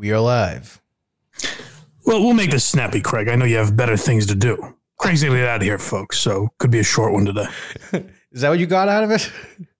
We 0.00 0.12
are 0.12 0.20
live. 0.20 0.80
Well, 2.06 2.22
we'll 2.22 2.32
make 2.32 2.50
this 2.50 2.64
snappy, 2.64 3.02
Craig. 3.02 3.28
I 3.28 3.34
know 3.34 3.44
you 3.44 3.58
have 3.58 3.76
better 3.76 3.98
things 3.98 4.24
to 4.28 4.34
do. 4.34 4.74
Craig's 4.96 5.22
gonna 5.22 5.36
get 5.36 5.46
out 5.46 5.56
of 5.56 5.62
here, 5.62 5.76
folks, 5.76 6.18
so 6.18 6.48
could 6.56 6.70
be 6.70 6.78
a 6.78 6.82
short 6.82 7.12
one 7.12 7.26
today. 7.26 7.46
Is 8.32 8.40
that 8.40 8.48
what 8.48 8.58
you 8.58 8.64
got 8.64 8.88
out 8.88 9.04
of 9.04 9.10
it? 9.10 9.30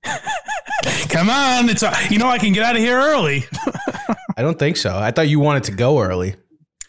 Come 1.09 1.31
on, 1.31 1.71
it's 1.71 1.83
a, 1.83 1.95
you 2.11 2.19
know 2.19 2.29
I 2.29 2.37
can 2.37 2.53
get 2.53 2.65
out 2.65 2.77
of 2.77 2.83
here 2.83 2.99
early. 2.99 3.47
I 4.37 4.43
don't 4.43 4.59
think 4.59 4.77
so. 4.77 4.95
I 4.95 5.11
thought 5.11 5.31
you 5.31 5.41
wanted 5.41 5.65
to 5.65 5.73
go 5.73 5.99
early. 6.01 6.37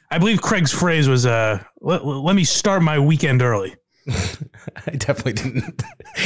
I 0.09 0.17
believe 0.17 0.41
Craig's 0.41 0.73
phrase 0.73 1.07
was, 1.07 1.25
uh, 1.25 1.63
let, 1.79 2.05
let 2.05 2.35
me 2.35 2.43
start 2.43 2.83
my 2.83 2.99
weekend 2.99 3.41
early. 3.41 3.77
I 4.09 4.91
definitely 4.97 5.33
didn't. 5.33 5.83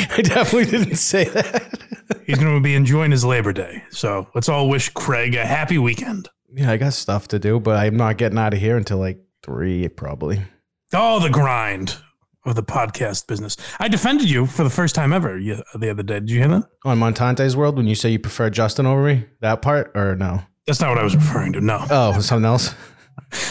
I 0.09 0.23
definitely 0.23 0.71
didn't 0.71 0.95
say 0.95 1.25
that. 1.25 1.79
He's 2.25 2.39
going 2.39 2.55
to 2.55 2.63
be 2.63 2.73
enjoying 2.73 3.11
his 3.11 3.23
Labor 3.23 3.53
Day. 3.53 3.83
So 3.91 4.27
let's 4.33 4.49
all 4.49 4.67
wish 4.69 4.89
Craig 4.89 5.35
a 5.35 5.45
happy 5.45 5.77
weekend. 5.77 6.29
Yeah, 6.55 6.71
I 6.71 6.77
got 6.77 6.93
stuff 6.93 7.27
to 7.29 7.39
do, 7.39 7.59
but 7.59 7.77
I'm 7.77 7.97
not 7.97 8.17
getting 8.17 8.38
out 8.38 8.53
of 8.53 8.59
here 8.59 8.77
until 8.77 8.98
like 8.98 9.20
three, 9.43 9.88
probably. 9.89 10.41
Oh, 10.93 11.20
the 11.20 11.30
grind 11.30 11.97
of 12.45 12.55
the 12.55 12.63
podcast 12.63 13.27
business. 13.27 13.57
I 13.80 13.88
defended 13.88 14.30
you 14.30 14.45
for 14.45 14.63
the 14.63 14.70
first 14.70 14.95
time 14.95 15.11
ever 15.11 15.38
the 15.38 15.89
other 15.89 16.03
day. 16.03 16.20
Did 16.20 16.30
you 16.30 16.39
hear 16.39 16.47
that? 16.47 16.63
On 16.85 16.97
Montante's 16.97 17.57
world, 17.57 17.75
when 17.75 17.88
you 17.88 17.95
say 17.95 18.09
you 18.09 18.20
prefer 18.20 18.49
Justin 18.49 18.85
over 18.85 19.03
me, 19.03 19.25
that 19.41 19.61
part 19.61 19.91
or 19.95 20.16
no? 20.16 20.41
That's 20.66 20.80
not 20.80 20.89
what 20.89 20.99
I 20.99 21.03
was 21.03 21.16
referring 21.16 21.53
to. 21.53 21.61
No. 21.61 21.85
Oh, 21.89 22.20
something 22.20 22.45
else. 22.45 22.73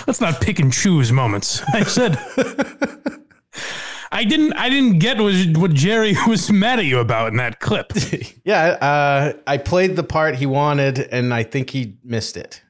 Let's 0.07 0.21
not 0.21 0.41
pick 0.41 0.59
and 0.59 0.73
choose 0.73 1.13
moments. 1.13 1.63
I 1.73 1.83
said 1.85 2.19
I 4.15 4.23
didn't 4.23 4.53
I 4.55 4.71
didn't 4.71 5.01
get 5.01 5.19
what, 5.19 5.35
what 5.57 5.73
Jerry 5.75 6.17
was 6.29 6.51
mad 6.51 6.79
at 6.79 6.85
you 6.85 7.01
about 7.01 7.29
in 7.29 7.37
that 7.39 7.59
clip. 7.59 7.93
yeah, 8.45 8.63
uh, 8.81 9.33
I 9.47 9.59
played 9.59 9.97
the 9.97 10.05
part 10.05 10.37
he 10.37 10.47
wanted, 10.47 11.01
and 11.01 11.35
I 11.35 11.43
think 11.43 11.71
he 11.71 11.99
missed 12.05 12.37
it. 12.37 12.63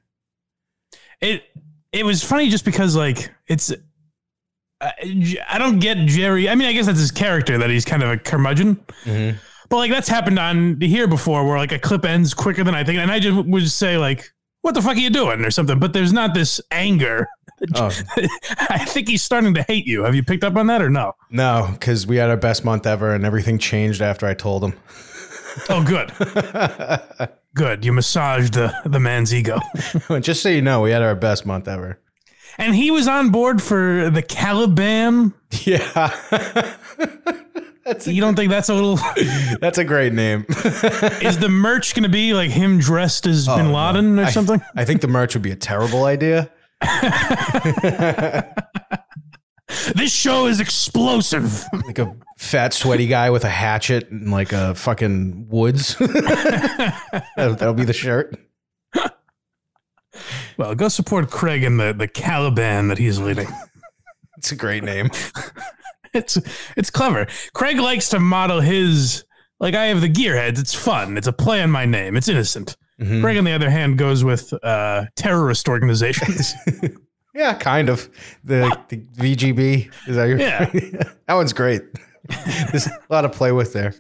It 1.21 1.45
it 1.93 2.05
was 2.05 2.25
funny 2.25 2.49
just 2.49 2.65
because 2.65 2.97
like 2.97 3.33
it's 3.47 3.73
I, 4.81 5.39
I 5.49 5.59
don't 5.59 5.79
get 5.79 5.99
Jerry. 6.07 6.49
I 6.49 6.55
mean, 6.55 6.69
I 6.69 6.73
guess 6.73 6.87
that's 6.87 6.99
his 6.99 7.11
character 7.11 7.59
that 7.59 7.71
he's 7.71 7.85
kind 7.85 8.03
of 8.03 8.11
a 8.11 8.19
curmudgeon. 8.19 8.77
Mm-hmm. 9.05 9.39
But 9.69 9.77
like 9.77 9.91
that's 9.91 10.09
happened 10.09 10.39
on 10.39 10.81
here 10.81 11.09
before, 11.09 11.47
where 11.47 11.57
like 11.57 11.73
a 11.73 11.79
clip 11.79 12.05
ends 12.05 12.35
quicker 12.35 12.65
than 12.65 12.75
I 12.75 12.85
think, 12.85 12.99
and 12.99 13.11
I 13.11 13.19
just 13.19 13.47
would 13.47 13.63
just 13.63 13.79
say 13.79 13.97
like, 13.97 14.31
"What 14.61 14.75
the 14.75 14.83
fuck 14.83 14.97
are 14.97 15.01
you 15.01 15.11
doing?" 15.11 15.45
or 15.45 15.51
something. 15.51 15.79
But 15.79 15.93
there's 15.93 16.13
not 16.13 16.35
this 16.35 16.61
anger. 16.71 17.27
Oh 17.77 17.91
I 18.69 18.85
think 18.85 19.09
he's 19.09 19.23
starting 19.23 19.55
to 19.55 19.63
hate 19.63 19.87
you. 19.87 20.05
Have 20.05 20.15
you 20.15 20.23
picked 20.23 20.45
up 20.45 20.57
on 20.57 20.67
that 20.67 20.83
or 20.83 20.91
no? 20.91 21.13
no, 21.31 21.69
because 21.73 22.07
we 22.07 22.17
had 22.17 22.29
our 22.29 22.37
best 22.37 22.65
month 22.65 22.87
ever, 22.87 23.15
and 23.15 23.25
everything 23.25 23.59
changed 23.59 24.03
after 24.03 24.27
I 24.27 24.35
told 24.35 24.65
him. 24.65 24.75
Oh, 25.69 25.83
good, 25.85 26.13
good. 27.55 27.85
You 27.85 27.93
massaged 27.93 28.55
the 28.55 28.75
the 28.85 29.01
man's 29.01 29.33
ego, 29.35 29.59
Just 30.21 30.43
so 30.43 30.49
you 30.49 30.63
know, 30.63 30.81
we 30.81 30.91
had 30.91 31.03
our 31.03 31.15
best 31.15 31.47
month 31.47 31.69
ever. 31.69 31.99
and 32.59 32.75
he 32.75 32.91
was 32.91 33.07
on 33.09 33.31
board 33.31 33.63
for 33.63 34.11
the 34.11 34.23
Caliban. 34.23 35.33
Yeah, 35.65 36.13
You 38.07 38.21
don't 38.23 38.35
think 38.35 38.51
that's 38.51 38.69
a 38.71 38.75
little? 38.75 38.97
that's 39.61 39.77
a 39.79 39.85
great 39.85 40.13
name. 40.15 40.47
is 40.49 41.39
the 41.39 41.49
merch 41.51 41.95
going 41.95 42.03
to 42.05 42.09
be 42.09 42.33
like 42.33 42.51
him 42.51 42.79
dressed 42.79 43.27
as 43.27 43.47
oh, 43.49 43.57
Bin 43.57 43.67
Oh, 43.67 43.71
no. 43.71 43.77
Laden 43.77 44.19
or 44.19 44.25
I- 44.25 44.31
something? 44.31 44.61
I 44.75 44.85
think 44.85 45.01
the 45.03 45.09
merch 45.09 45.35
would 45.35 45.43
be 45.43 45.51
a 45.53 45.57
terrible 45.57 46.05
idea. 46.05 46.51
This 49.95 50.13
show 50.13 50.47
is 50.47 50.61
explosive. 50.61 51.65
Like 51.73 51.99
a 51.99 52.17
fat, 52.39 52.73
sweaty 52.75 53.07
guy 53.07 53.31
with 53.31 53.45
a 53.45 53.51
hatchet 53.51 54.11
and 54.11 54.31
like 54.31 54.53
a 54.53 54.75
fucking 54.75 55.47
woods. 55.49 55.97
that'll, 55.99 57.55
that'll 57.55 57.75
be 57.75 57.85
the 57.85 57.93
shirt. 57.93 58.37
Well, 60.57 60.75
go 60.75 60.89
support 60.89 61.31
Craig 61.31 61.65
in 61.65 61.77
the 61.77 61.93
the 61.93 62.07
Caliban 62.09 62.89
that 62.89 62.99
he's 62.99 63.19
leading. 63.19 63.49
It's 64.39 64.53
a 64.53 64.57
great 64.57 64.85
name. 64.85 65.11
It's 66.17 66.39
it's 66.77 66.91
clever. 66.91 67.27
Craig 67.55 67.77
likes 67.81 68.09
to 68.11 68.21
model 68.21 68.61
his 68.61 69.25
like 69.59 69.75
I 69.75 69.87
have 69.87 70.01
the 70.01 70.09
gearheads. 70.09 70.61
It's 70.61 70.73
fun. 70.73 71.19
It's 71.19 71.27
a 71.27 71.33
play 71.33 71.61
on 71.61 71.73
my 71.73 71.87
name. 71.87 72.17
It's 72.17 72.29
innocent. 72.29 72.77
Mhm. 73.01 73.21
Craig, 73.21 73.37
on 73.37 73.43
the 73.43 73.51
other 73.51 73.69
hand, 73.69 73.99
goes 73.99 74.23
with 74.23 74.53
uh, 74.63 75.07
terrorist 75.17 75.69
organizations. 75.69 76.55
Yeah, 77.35 77.55
kind 77.55 77.89
of. 77.89 78.09
The, 78.45 78.79
the 78.89 78.99
VGB. 78.99 79.91
Is 80.07 80.17
that 80.17 80.25
your 80.27 80.39
Yeah. 80.39 80.65
that 81.27 81.35
one's 81.35 81.53
great. 81.53 81.83
There's 82.71 82.87
a 82.87 82.99
lot 83.11 83.23
to 83.23 83.29
play 83.29 83.53
with 83.53 83.73
there. 83.73 83.95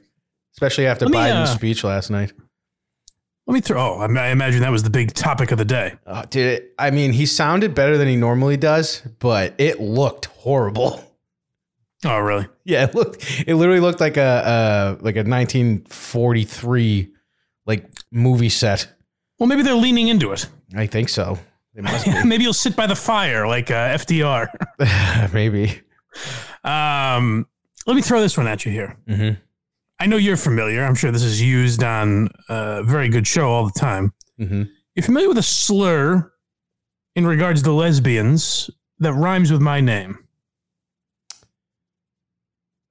Especially 0.52 0.86
after 0.86 1.06
me, 1.06 1.18
Biden's 1.18 1.50
uh, 1.50 1.54
speech 1.54 1.82
last 1.82 2.10
night. 2.10 2.32
Let 3.46 3.54
me 3.54 3.60
throw. 3.60 3.80
Oh, 3.80 3.98
I 4.00 4.06
I 4.06 4.28
imagine 4.28 4.60
that 4.60 4.70
was 4.70 4.84
the 4.84 4.90
big 4.90 5.12
topic 5.12 5.50
of 5.50 5.58
the 5.58 5.64
day. 5.64 5.94
Oh, 6.06 6.22
dude, 6.30 6.46
it, 6.46 6.74
I 6.78 6.90
mean, 6.90 7.12
he 7.12 7.26
sounded 7.26 7.74
better 7.74 7.98
than 7.98 8.08
he 8.08 8.16
normally 8.16 8.56
does, 8.56 9.02
but 9.18 9.54
it 9.58 9.80
looked 9.80 10.26
horrible. 10.26 11.04
Oh, 12.06 12.18
really? 12.18 12.46
Yeah, 12.64 12.84
it 12.84 12.94
looked. 12.94 13.44
It 13.46 13.54
literally 13.56 13.80
looked 13.80 14.00
like 14.00 14.16
a 14.16 14.22
uh, 14.22 14.96
like 15.00 15.16
a 15.16 15.24
1943 15.24 17.12
like 17.66 17.90
movie 18.10 18.48
set. 18.48 18.86
Well, 19.38 19.48
maybe 19.48 19.62
they're 19.62 19.74
leaning 19.74 20.08
into 20.08 20.32
it. 20.32 20.46
I 20.74 20.86
think 20.86 21.08
so. 21.08 21.38
It 21.74 21.82
must 21.82 22.04
be. 22.06 22.24
maybe 22.24 22.44
you'll 22.44 22.52
sit 22.52 22.76
by 22.76 22.86
the 22.86 22.94
fire 22.96 23.46
like 23.46 23.70
uh, 23.70 23.94
FDR. 23.98 24.48
Maybe. 25.32 25.80
Um, 26.62 27.46
let 27.86 27.96
me 27.96 28.02
throw 28.02 28.20
this 28.20 28.36
one 28.36 28.46
at 28.46 28.64
you 28.64 28.72
here. 28.72 28.96
Mhm. 29.08 29.38
I 29.98 30.06
know 30.06 30.16
you're 30.16 30.36
familiar. 30.36 30.84
I'm 30.84 30.94
sure 30.94 31.10
this 31.10 31.22
is 31.22 31.40
used 31.42 31.82
on 31.82 32.28
a 32.48 32.82
very 32.84 33.08
good 33.08 33.26
show 33.26 33.48
all 33.48 33.64
the 33.66 33.78
time. 33.78 34.12
Mhm. 34.40 34.68
You're 34.94 35.04
familiar 35.04 35.28
with 35.28 35.38
a 35.38 35.42
slur 35.42 36.30
in 37.16 37.26
regards 37.26 37.62
to 37.62 37.72
lesbians 37.72 38.70
that 39.00 39.12
rhymes 39.12 39.50
with 39.52 39.60
my 39.60 39.80
name. 39.80 40.18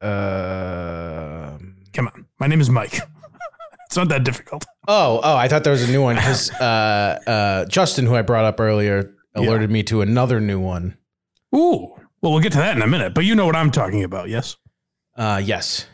Uh, 0.01 1.57
Come 1.93 2.07
on. 2.07 2.25
My 2.39 2.47
name 2.47 2.59
is 2.61 2.69
Mike. 2.69 2.99
It's 3.93 3.97
not 3.97 4.09
that 4.09 4.23
difficult. 4.23 4.65
oh, 4.87 5.21
oh! 5.23 5.35
I 5.35 5.47
thought 5.47 5.63
there 5.63 5.71
was 5.71 5.87
a 5.87 5.91
new 5.91 6.01
one 6.01 6.15
because 6.15 6.49
uh, 6.59 7.19
uh, 7.27 7.65
Justin, 7.65 8.07
who 8.07 8.15
I 8.15 8.23
brought 8.23 8.43
up 8.43 8.59
earlier, 8.59 9.13
alerted 9.35 9.69
me 9.69 9.83
to 9.83 10.01
another 10.01 10.39
new 10.39 10.59
one. 10.59 10.97
Ooh. 11.55 11.93
Well, 12.19 12.31
we'll 12.31 12.39
get 12.39 12.53
to 12.53 12.57
that 12.57 12.75
in 12.75 12.81
a 12.81 12.87
minute, 12.87 13.13
but 13.13 13.25
you 13.25 13.35
know 13.35 13.45
what 13.45 13.55
I'm 13.55 13.69
talking 13.69 14.03
about, 14.03 14.29
yes? 14.29 14.55
Uh, 15.15 15.39
yes, 15.43 15.85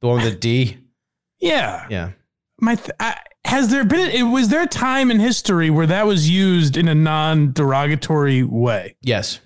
the 0.00 0.06
one 0.06 0.22
with 0.22 0.32
the 0.32 0.38
D. 0.38 0.78
Yeah. 1.40 1.88
Yeah. 1.90 2.10
My 2.60 2.76
th- 2.76 2.92
I, 3.00 3.18
has 3.44 3.68
there 3.72 3.84
been 3.84 4.10
it 4.12 4.22
was 4.22 4.48
there 4.48 4.62
a 4.62 4.66
time 4.68 5.10
in 5.10 5.18
history 5.18 5.70
where 5.70 5.88
that 5.88 6.06
was 6.06 6.30
used 6.30 6.76
in 6.76 6.86
a 6.86 6.94
non-derogatory 6.94 8.44
way? 8.44 8.94
Yes. 9.02 9.40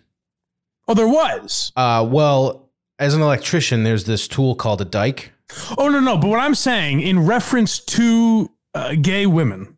Oh, 0.87 0.93
there 0.93 1.09
was. 1.09 1.73
Uh, 1.75 2.07
well, 2.07 2.69
as 2.99 3.15
an 3.15 3.23
electrician, 3.23 3.83
there's 3.83 4.05
this 4.05 4.29
tool 4.29 4.55
called 4.57 4.83
a 4.83 4.85
dike. 4.85 5.33
Oh 5.79 5.89
no, 5.89 6.01
no. 6.01 6.17
But 6.19 6.29
what 6.29 6.41
I'm 6.41 6.55
saying 6.55 7.01
in 7.01 7.27
reference 7.27 7.79
to 7.81 8.51
uh, 8.75 8.95
gay 9.01 9.27
women, 9.27 9.77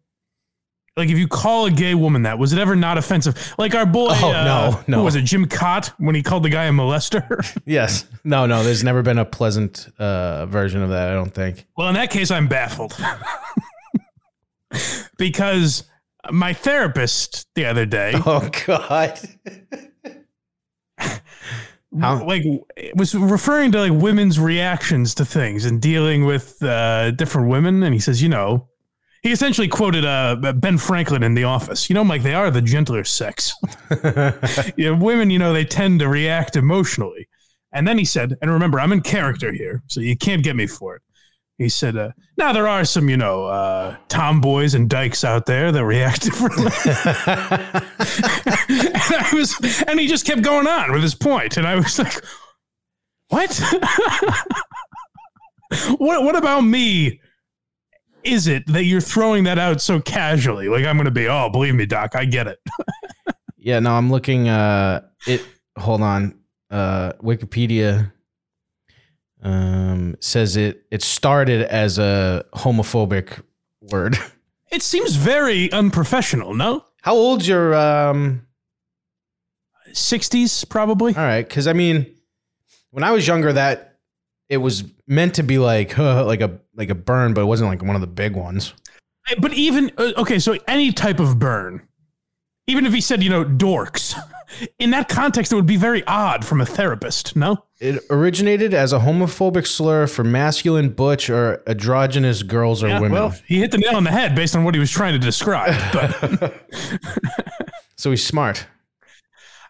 like 0.96 1.10
if 1.10 1.18
you 1.18 1.28
call 1.28 1.66
a 1.66 1.70
gay 1.70 1.94
woman 1.94 2.22
that, 2.22 2.38
was 2.38 2.52
it 2.52 2.58
ever 2.58 2.74
not 2.74 2.98
offensive? 2.98 3.54
Like 3.58 3.74
our 3.74 3.86
boy, 3.86 4.08
Oh, 4.10 4.32
uh, 4.32 4.44
no, 4.44 4.80
no. 4.88 4.98
who 4.98 5.04
was 5.04 5.14
it 5.14 5.22
Jim 5.22 5.46
Kaat 5.46 5.88
when 5.98 6.14
he 6.14 6.22
called 6.22 6.42
the 6.42 6.48
guy 6.48 6.64
a 6.64 6.72
molester? 6.72 7.44
Yes. 7.66 8.06
No, 8.24 8.46
no. 8.46 8.64
There's 8.64 8.82
never 8.82 9.02
been 9.02 9.18
a 9.18 9.24
pleasant 9.24 9.88
uh, 9.98 10.46
version 10.46 10.82
of 10.82 10.90
that. 10.90 11.10
I 11.10 11.14
don't 11.14 11.32
think. 11.34 11.66
well, 11.76 11.88
in 11.88 11.94
that 11.94 12.10
case, 12.10 12.30
I'm 12.30 12.48
baffled 12.48 12.96
because 15.18 15.84
my 16.30 16.52
therapist 16.52 17.46
the 17.54 17.66
other 17.66 17.86
day, 17.86 18.12
Oh 18.26 18.48
God. 18.66 19.20
How- 22.00 22.25
like, 22.25 22.43
it 22.76 22.97
was 22.97 23.15
referring 23.15 23.72
to 23.72 23.81
like 23.88 24.03
women's 24.03 24.38
reactions 24.38 25.15
to 25.16 25.25
things 25.25 25.65
and 25.65 25.81
dealing 25.81 26.25
with 26.25 26.62
uh, 26.62 27.12
different 27.12 27.49
women, 27.49 27.82
and 27.82 27.94
he 27.94 28.00
says, 28.00 28.22
you 28.22 28.28
know. 28.28 28.69
He 29.22 29.32
essentially 29.32 29.66
quoted 29.66 30.04
uh, 30.04 30.37
Ben 30.54 30.78
Franklin 30.78 31.25
in 31.25 31.34
The 31.34 31.43
Office. 31.43 31.91
You 31.91 31.94
know, 31.94 32.04
Mike, 32.04 32.22
they 32.22 32.34
are 32.34 32.53
the 32.53 32.62
gentler 32.62 33.03
sex. 33.03 33.53
you 34.76 34.93
know, 34.93 34.94
women, 34.94 35.29
you 35.29 35.40
know, 35.40 35.52
they 35.52 35.64
tend 35.64 35.99
to 35.99 36.08
react 36.08 36.55
emotionally. 36.55 37.29
And 37.73 37.87
then 37.87 37.99
he 37.99 38.05
said, 38.05 38.37
and 38.41 38.50
remember, 38.50 38.79
I'm 38.79 38.93
in 38.93 39.00
character 39.00 39.52
here, 39.52 39.82
so 39.88 40.00
you 40.00 40.17
can't 40.17 40.44
get 40.44 40.55
me 40.55 40.69
for 40.69 40.94
it. 40.94 41.02
He 41.58 41.69
said, 41.69 41.96
uh, 41.96 42.12
now 42.37 42.52
there 42.52 42.69
are 42.69 42.84
some, 42.84 43.08
you 43.08 43.16
know, 43.16 43.46
uh, 43.46 43.96
tomboys 44.06 44.75
and 44.75 44.88
dykes 44.88 45.25
out 45.25 45.46
there 45.46 45.72
that 45.72 45.84
react 45.84 46.22
differently. 46.22 46.66
and 46.66 46.72
I 49.16 49.31
was, 49.34 49.82
and 49.88 49.99
he 49.99 50.06
just 50.06 50.25
kept 50.25 50.43
going 50.43 50.69
on 50.69 50.93
with 50.93 51.02
his 51.02 51.16
point, 51.16 51.56
and 51.56 51.66
I 51.66 51.75
was 51.75 51.99
like, 51.99 52.22
what? 53.28 53.56
what? 55.99 56.22
What 56.22 56.37
about 56.37 56.62
me? 56.62 57.20
Is 58.25 58.46
it 58.46 58.66
that 58.69 58.84
you're 58.84 59.00
throwing 59.00 59.44
that 59.44 59.58
out 59.58 59.81
so 59.81 60.00
casually? 60.00 60.69
Like 60.69 60.84
I'm 60.84 60.96
going 60.96 61.06
to 61.06 61.10
be, 61.10 61.28
oh, 61.28 61.50
believe 61.50 61.75
me, 61.75 61.87
Doc, 61.87 62.14
I 62.14 62.25
get 62.25 62.46
it. 62.46 62.58
yeah. 63.58 63.81
No, 63.81 63.93
I'm 63.93 64.10
looking. 64.10 64.49
Uh, 64.49 65.02
it. 65.26 65.44
Hold 65.76 66.02
on. 66.02 66.38
Uh, 66.70 67.12
Wikipedia. 67.22 68.12
Um, 69.43 70.17
says 70.20 70.56
it. 70.56 70.85
It 70.90 71.02
started 71.02 71.62
as 71.62 71.99
a 71.99 72.44
homophobic 72.55 73.43
word. 73.81 74.17
It 74.70 74.82
seems 74.82 75.14
very 75.17 75.73
unprofessional, 75.73 76.52
no? 76.52 76.85
How 77.00 77.14
old's 77.14 77.49
your 77.49 77.75
um 77.75 78.46
60s, 79.93 80.69
probably. 80.69 81.14
all 81.17 81.23
right, 81.23 81.49
cuz 81.49 81.67
I 81.67 81.73
mean 81.73 82.05
when 82.90 83.02
I 83.02 83.12
was 83.12 83.26
younger 83.26 83.50
that 83.55 83.99
it 84.50 84.58
was 84.58 84.85
meant 85.06 85.37
to 85.37 85.43
be 85.43 85.56
like 85.58 85.96
like 85.99 86.43
a 86.43 86.61
like 86.75 86.91
a 86.91 86.94
burn, 86.94 87.32
but 87.32 87.41
it 87.41 87.46
wasn't 87.46 87.70
like 87.70 87.82
one 87.82 87.94
of 87.94 88.02
the 88.02 88.06
big 88.06 88.37
ones. 88.37 88.75
But 89.38 89.55
even, 89.55 89.91
uh, 89.96 90.12
okay, 90.19 90.38
so 90.38 90.58
any 90.67 90.93
type 90.93 91.19
of 91.19 91.38
burn, 91.38 91.88
even 92.69 92.87
if 92.87 92.93
he 92.94 93.00
said, 93.00 93.23
you 93.25 93.31
know, 93.31 93.44
dorks, 93.44 94.15
in 94.79 94.91
that 94.91 95.09
context, 95.09 95.50
it 95.50 95.56
would 95.56 95.67
be 95.67 95.76
very 95.76 96.05
odd 96.06 96.44
from 96.44 96.61
a 96.61 96.67
therapist, 96.67 97.35
no? 97.35 97.65
It 97.81 98.03
originated 98.11 98.75
as 98.75 98.93
a 98.93 98.99
homophobic 99.00 99.67
slur 99.67 100.06
for 100.06 100.23
masculine, 100.25 100.91
butch, 100.91 101.31
or 101.31 101.62
androgynous 101.67 102.43
girls 102.43 102.82
or 102.82 102.88
Yeah, 102.88 103.00
women. 103.00 103.12
well, 103.12 103.35
he 103.47 103.59
hit 103.59 103.70
the 103.70 103.79
nail 103.79 103.97
on 103.97 104.05
the 104.05 104.11
head 104.11 104.35
based 104.35 104.55
on 104.56 104.65
what 104.65 104.75
he 104.75 104.81
was 104.81 104.91
trying 104.91 105.12
to 105.15 105.19
describe. 105.19 105.75
But 105.93 106.55
so 107.97 108.11
he's 108.11 108.25
smart. 108.25 108.67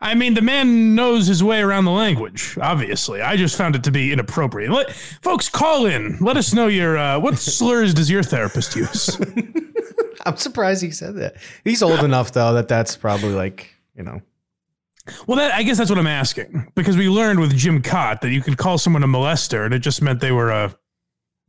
I 0.01 0.15
mean, 0.15 0.35
the 0.35 0.43
man 0.43 0.95
knows 0.95 1.27
his 1.27 1.43
way 1.43 1.61
around 1.61 1.85
the 1.85 1.91
language. 1.91 2.57
Obviously, 2.61 3.21
I 3.21 3.37
just 3.37 3.57
found 3.57 3.75
it 3.75 3.83
to 3.85 3.91
be 3.91 4.13
inappropriate. 4.13 4.71
Let, 4.71 4.93
folks, 4.93 5.49
call 5.49 5.87
in. 5.87 6.19
Let 6.21 6.37
us 6.37 6.55
know 6.55 6.69
your 6.69 6.97
uh, 6.97 7.19
what 7.19 7.37
slurs 7.39 7.95
does 7.95 8.11
your 8.11 8.23
therapist 8.23 8.77
use? 8.77 9.21
I'm 10.27 10.37
surprised 10.37 10.83
he 10.83 10.91
said 10.91 11.17
that. 11.17 11.37
He's 11.65 11.83
old 11.83 12.01
enough 12.05 12.33
though 12.33 12.53
that 12.55 12.69
that's 12.69 12.97
probably 12.97 13.35
like 13.35 13.75
you 13.97 14.03
know. 14.05 14.23
Well, 15.27 15.39
that, 15.39 15.55
I 15.55 15.63
guess 15.63 15.79
that's 15.79 15.89
what 15.89 15.99
I'm 15.99 16.07
asking 16.07 16.71
because 16.75 16.97
we 16.99 17.09
learned 17.09 17.41
with 17.41 17.57
Jim 17.57 17.81
Kaat 17.81 18.21
that 18.21 18.31
you 18.31 18.43
could 18.43 18.59
call 18.59 18.77
someone 18.77 19.03
a 19.03 19.07
molester, 19.07 19.65
and 19.65 19.73
it 19.73 19.79
just 19.79 20.03
meant 20.03 20.21
they 20.21 20.33
were 20.33 20.51
a, 20.51 20.77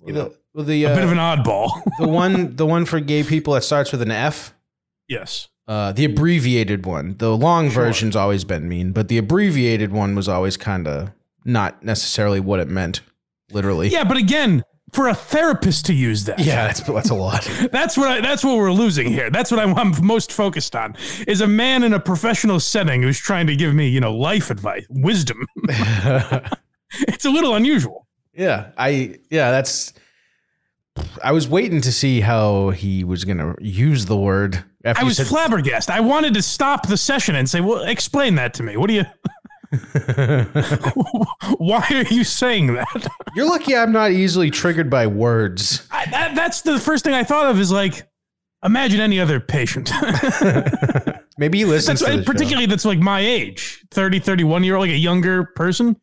You 0.05 0.13
know, 0.13 0.33
well, 0.53 0.63
the 0.63 0.85
a 0.85 0.95
bit 0.95 1.03
of 1.03 1.09
uh, 1.09 1.13
an 1.13 1.17
oddball. 1.17 1.69
the 1.99 2.07
one 2.07 2.55
the 2.55 2.65
one 2.65 2.85
for 2.85 2.99
gay 3.01 3.21
people 3.23 3.53
that 3.55 3.63
starts 3.63 3.91
with 3.91 4.01
an 4.01 4.11
F. 4.11 4.53
yes. 5.07 5.49
Uh, 5.69 5.91
the 5.91 6.03
abbreviated 6.03 6.83
one. 6.85 7.15
The 7.19 7.37
long 7.37 7.69
Sure. 7.69 7.83
version's 7.85 8.15
always 8.15 8.43
been 8.43 8.67
mean, 8.67 8.91
but 8.91 9.07
the 9.07 9.19
abbreviated 9.19 9.91
one 9.91 10.15
was 10.15 10.27
always 10.27 10.57
kind 10.57 10.87
of 10.87 11.11
not 11.45 11.83
necessarily 11.83 12.39
what 12.39 12.59
it 12.59 12.67
meant, 12.67 13.01
literally. 13.51 13.87
Yeah, 13.89 14.03
but 14.03 14.17
again, 14.17 14.63
for 14.93 15.07
a 15.07 15.13
therapist 15.13 15.85
to 15.85 15.93
use 15.93 16.23
that, 16.25 16.39
Yeah, 16.39 16.65
that's 16.65 16.81
that's 16.81 17.11
a 17.11 17.13
lot. 17.13 17.43
that's 17.71 17.95
what 17.95 18.07
I, 18.07 18.19
that's 18.21 18.43
what 18.43 18.57
we're 18.57 18.71
losing 18.71 19.07
here. 19.09 19.29
That's 19.29 19.51
what 19.51 19.59
I'm, 19.59 19.75
I'm 19.77 19.93
most 20.03 20.31
focused 20.31 20.75
on 20.75 20.95
is 21.27 21.39
a 21.41 21.47
man 21.47 21.83
in 21.83 21.93
a 21.93 21.99
professional 21.99 22.59
setting 22.59 23.03
who's 23.03 23.19
trying 23.19 23.45
to 23.45 23.55
give 23.55 23.75
me, 23.75 23.87
you 23.89 23.99
know, 24.01 24.15
life 24.15 24.49
advice, 24.49 24.87
wisdom. 24.89 25.45
it's 27.07 27.25
a 27.25 27.29
little 27.29 27.53
unusual. 27.55 28.07
yeah, 28.33 28.71
I 28.75 29.19
yeah, 29.29 29.51
that's. 29.51 29.93
I 31.23 31.31
was 31.31 31.47
waiting 31.47 31.81
to 31.81 31.91
see 31.91 32.21
how 32.21 32.69
he 32.71 33.03
was 33.03 33.23
gonna 33.25 33.55
use 33.59 34.05
the 34.05 34.17
word. 34.17 34.63
After 34.85 35.01
I 35.01 35.05
was 35.05 35.17
said- 35.17 35.27
flabbergasted. 35.27 35.93
I 35.93 35.99
wanted 35.99 36.33
to 36.35 36.41
stop 36.41 36.87
the 36.87 36.97
session 36.97 37.35
and 37.35 37.49
say, 37.49 37.61
"Well, 37.61 37.81
explain 37.83 38.35
that 38.35 38.53
to 38.55 38.63
me. 38.63 38.77
What 38.77 38.87
do 38.87 38.93
you? 38.93 39.05
Why 41.57 41.85
are 41.91 42.13
you 42.13 42.23
saying 42.23 42.73
that?" 42.75 43.07
You're 43.35 43.47
lucky 43.49 43.75
I'm 43.75 43.91
not 43.91 44.11
easily 44.11 44.49
triggered 44.51 44.89
by 44.89 45.07
words. 45.07 45.87
I, 45.91 46.05
that? 46.11 46.35
That's 46.35 46.61
the 46.61 46.79
first 46.79 47.03
thing 47.03 47.13
I 47.13 47.23
thought 47.23 47.47
of. 47.47 47.59
Is 47.59 47.71
like, 47.71 48.07
imagine 48.63 48.99
any 48.99 49.19
other 49.19 49.39
patient. 49.39 49.91
Maybe 51.37 51.59
he 51.59 51.65
listens 51.65 52.01
that's 52.01 52.11
to 52.11 52.17
the 52.17 52.23
show. 52.23 52.31
particularly 52.31 52.65
that's 52.65 52.83
like 52.85 52.99
my 52.99 53.21
age 53.21 53.85
30 53.91 54.19
31 54.19 54.63
year 54.65 54.75
old 54.75 54.87
like 54.87 54.93
a 54.93 54.97
younger 54.97 55.45
person 55.55 55.95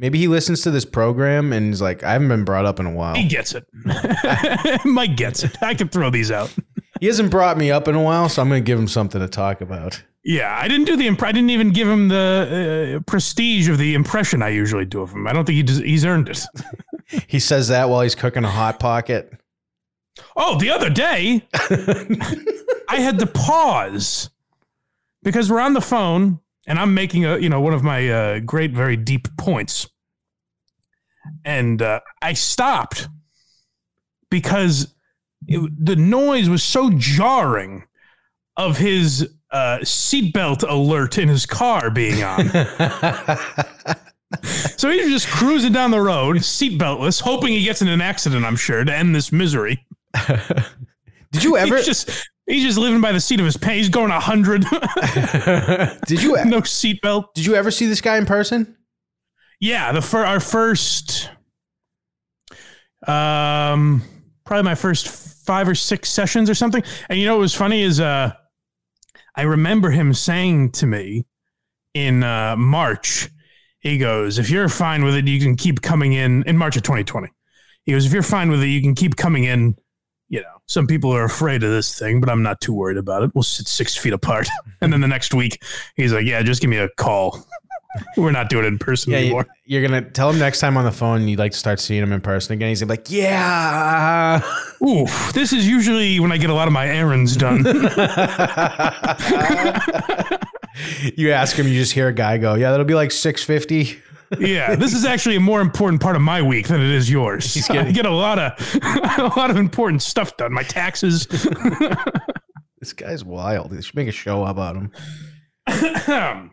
Maybe 0.00 0.18
he 0.18 0.28
listens 0.28 0.62
to 0.62 0.70
this 0.70 0.86
program 0.86 1.52
and 1.52 1.66
he's 1.66 1.82
like, 1.82 2.02
I 2.02 2.12
haven't 2.12 2.28
been 2.28 2.44
brought 2.44 2.64
up 2.64 2.80
in 2.80 2.86
a 2.86 2.90
while. 2.90 3.14
he 3.14 3.28
gets 3.28 3.54
it 3.54 3.66
mike 4.86 5.14
gets 5.16 5.44
it 5.44 5.56
i 5.62 5.74
can 5.74 5.88
throw 5.88 6.08
these 6.08 6.30
out 6.30 6.52
He 7.00 7.06
hasn't 7.06 7.30
brought 7.30 7.56
me 7.58 7.70
up 7.70 7.86
in 7.86 7.94
a 7.94 8.02
while, 8.02 8.28
so 8.30 8.40
I'm 8.42 8.48
going 8.48 8.62
to 8.62 8.66
give 8.66 8.78
him 8.78 8.88
something 8.88 9.20
to 9.20 9.28
talk 9.28 9.60
about. 9.60 10.02
yeah 10.24 10.58
i 10.58 10.66
didn't 10.68 10.86
do 10.86 10.96
the 10.96 11.06
imp- 11.06 11.22
i 11.22 11.32
didn't 11.32 11.50
even 11.50 11.70
give 11.70 11.86
him 11.86 12.08
the 12.08 12.96
uh, 12.96 13.00
prestige 13.10 13.68
of 13.68 13.76
the 13.78 13.94
impression 13.94 14.42
i 14.42 14.48
usually 14.48 14.84
do 14.86 15.02
of 15.02 15.12
him 15.12 15.26
i 15.26 15.32
don't 15.34 15.44
think 15.44 15.56
he 15.56 15.62
des- 15.62 15.84
he's 15.86 16.04
earned 16.06 16.28
it 16.30 16.38
He 17.26 17.38
says 17.40 17.68
that 17.68 17.88
while 17.90 18.00
he's 18.02 18.14
cooking 18.14 18.44
a 18.44 18.50
hot 18.50 18.78
pocket. 18.80 19.32
oh 20.36 20.58
the 20.58 20.70
other 20.70 20.88
day 20.90 21.46
i 22.88 22.96
had 23.00 23.18
to 23.18 23.26
pause 23.26 24.30
because 25.22 25.50
we're 25.50 25.60
on 25.60 25.74
the 25.74 25.80
phone 25.80 26.40
and 26.66 26.78
i'm 26.78 26.94
making 26.94 27.24
a 27.24 27.38
you 27.38 27.48
know 27.48 27.60
one 27.60 27.74
of 27.74 27.82
my 27.82 28.08
uh, 28.08 28.38
great 28.40 28.72
very 28.72 28.96
deep 28.96 29.28
points 29.36 29.88
and 31.44 31.82
uh, 31.82 32.00
i 32.22 32.32
stopped 32.32 33.08
because 34.30 34.94
it, 35.46 35.84
the 35.84 35.96
noise 35.96 36.48
was 36.48 36.62
so 36.62 36.90
jarring 36.90 37.84
of 38.56 38.78
his 38.78 39.28
uh, 39.50 39.78
seatbelt 39.82 40.68
alert 40.68 41.18
in 41.18 41.28
his 41.28 41.46
car 41.46 41.90
being 41.90 42.22
on. 42.22 42.48
so 44.42 44.90
he's 44.90 45.08
just 45.08 45.28
cruising 45.28 45.72
down 45.72 45.90
the 45.90 46.00
road, 46.00 46.36
seatbeltless, 46.36 47.20
hoping 47.20 47.52
he 47.52 47.64
gets 47.64 47.82
in 47.82 47.88
an 47.88 48.00
accident, 48.00 48.44
I'm 48.44 48.56
sure, 48.56 48.84
to 48.84 48.94
end 48.94 49.14
this 49.14 49.32
misery. 49.32 49.86
Did 51.32 51.42
you 51.44 51.56
ever? 51.58 51.76
He's 51.76 51.86
just 51.86 52.28
he's 52.50 52.64
just 52.64 52.78
living 52.78 53.00
by 53.00 53.12
the 53.12 53.20
seat 53.20 53.40
of 53.40 53.46
his 53.46 53.56
pants. 53.56 53.76
He's 53.76 53.88
going 53.88 54.10
100, 54.10 54.62
did 56.06 56.22
you? 56.22 56.32
no 56.44 56.60
seatbelt. 56.62 57.34
Did 57.34 57.46
you 57.46 57.54
ever 57.54 57.70
see 57.70 57.86
this 57.86 58.00
guy 58.00 58.16
in 58.16 58.26
person? 58.26 58.76
Yeah, 59.60 59.92
the 59.92 60.02
fir- 60.02 60.24
our 60.24 60.40
first, 60.40 61.30
um, 63.06 64.02
probably 64.44 64.64
my 64.64 64.74
first 64.74 65.08
five 65.44 65.68
or 65.68 65.74
six 65.74 66.10
sessions 66.10 66.48
or 66.48 66.54
something. 66.54 66.82
And 67.08 67.18
you 67.18 67.26
know 67.26 67.34
what 67.34 67.42
was 67.42 67.54
funny 67.54 67.82
is, 67.82 68.00
uh, 68.00 68.32
I 69.36 69.42
remember 69.42 69.90
him 69.90 70.12
saying 70.12 70.72
to 70.72 70.86
me 70.86 71.26
in 71.94 72.24
uh, 72.24 72.56
March, 72.56 73.28
he 73.80 73.96
goes, 73.98 74.38
"If 74.38 74.50
you're 74.50 74.68
fine 74.68 75.04
with 75.04 75.14
it, 75.14 75.26
you 75.26 75.40
can 75.40 75.56
keep 75.56 75.82
coming 75.82 76.12
in." 76.12 76.42
In 76.44 76.56
March 76.56 76.76
of 76.76 76.82
2020, 76.82 77.28
he 77.84 77.92
goes, 77.92 78.06
"If 78.06 78.12
you're 78.12 78.22
fine 78.22 78.50
with 78.50 78.62
it, 78.62 78.68
you 78.68 78.82
can 78.82 78.94
keep 78.94 79.16
coming 79.16 79.44
in." 79.44 79.76
You 80.30 80.40
know, 80.42 80.62
some 80.66 80.86
people 80.86 81.12
are 81.12 81.24
afraid 81.24 81.64
of 81.64 81.70
this 81.72 81.98
thing, 81.98 82.20
but 82.20 82.30
I'm 82.30 82.42
not 82.42 82.60
too 82.60 82.72
worried 82.72 82.98
about 82.98 83.24
it. 83.24 83.32
We'll 83.34 83.42
sit 83.42 83.66
six 83.66 83.96
feet 83.96 84.12
apart. 84.12 84.46
and 84.80 84.92
then 84.92 85.00
the 85.00 85.08
next 85.08 85.34
week, 85.34 85.60
he's 85.96 86.12
like, 86.12 86.24
"Yeah, 86.24 86.40
just 86.42 86.60
give 86.60 86.70
me 86.70 86.76
a 86.78 86.88
call." 86.90 87.44
We're 88.16 88.30
not 88.30 88.48
doing 88.48 88.64
it 88.64 88.68
in 88.68 88.78
person 88.78 89.10
Yeah, 89.10 89.18
anymore. 89.18 89.48
you, 89.64 89.80
are 89.80 89.82
gonna 89.86 90.08
tell 90.08 90.30
him 90.30 90.38
next 90.38 90.60
time 90.60 90.76
on 90.76 90.84
the 90.84 90.92
phone 90.92 91.26
you'd 91.26 91.40
like 91.40 91.50
to 91.50 91.58
start 91.58 91.80
seeing 91.80 92.00
him 92.00 92.12
in 92.12 92.20
person 92.20 92.52
again. 92.52 92.68
He's 92.68 92.80
gonna 92.80 92.94
be 92.94 92.98
like, 93.00 93.10
"Yeah." 93.10 94.40
Oof, 94.80 95.32
this 95.34 95.52
is 95.52 95.66
usually 95.68 96.20
when 96.20 96.30
I 96.30 96.36
get 96.36 96.50
a 96.50 96.54
lot 96.54 96.68
of 96.68 96.72
my 96.72 96.86
errands 96.86 97.36
done. 97.36 97.64
you 101.16 101.32
ask 101.32 101.56
him, 101.56 101.66
you 101.66 101.74
just 101.74 101.92
hear 101.92 102.06
a 102.06 102.12
guy 102.12 102.38
go, 102.38 102.54
"Yeah, 102.54 102.70
that'll 102.70 102.86
be 102.86 102.94
like 102.94 103.10
650." 103.10 104.00
Yeah, 104.38 104.74
this 104.76 104.94
is 104.94 105.04
actually 105.04 105.36
a 105.36 105.40
more 105.40 105.60
important 105.60 106.00
part 106.00 106.14
of 106.16 106.22
my 106.22 106.40
week 106.42 106.68
than 106.68 106.80
it 106.80 106.90
is 106.90 107.10
yours. 107.10 107.68
I 107.68 107.72
getting- 107.72 107.92
get 107.94 108.06
a 108.06 108.10
lot 108.10 108.38
of 108.38 108.78
a 109.18 109.32
lot 109.36 109.50
of 109.50 109.56
important 109.56 110.02
stuff 110.02 110.36
done. 110.36 110.52
My 110.52 110.62
taxes. 110.62 111.26
This 112.80 112.94
guy's 112.94 113.22
wild. 113.22 113.72
They 113.72 113.82
should 113.82 113.94
make 113.94 114.08
a 114.08 114.10
show 114.10 114.46
about 114.46 114.74
him. 114.74 114.90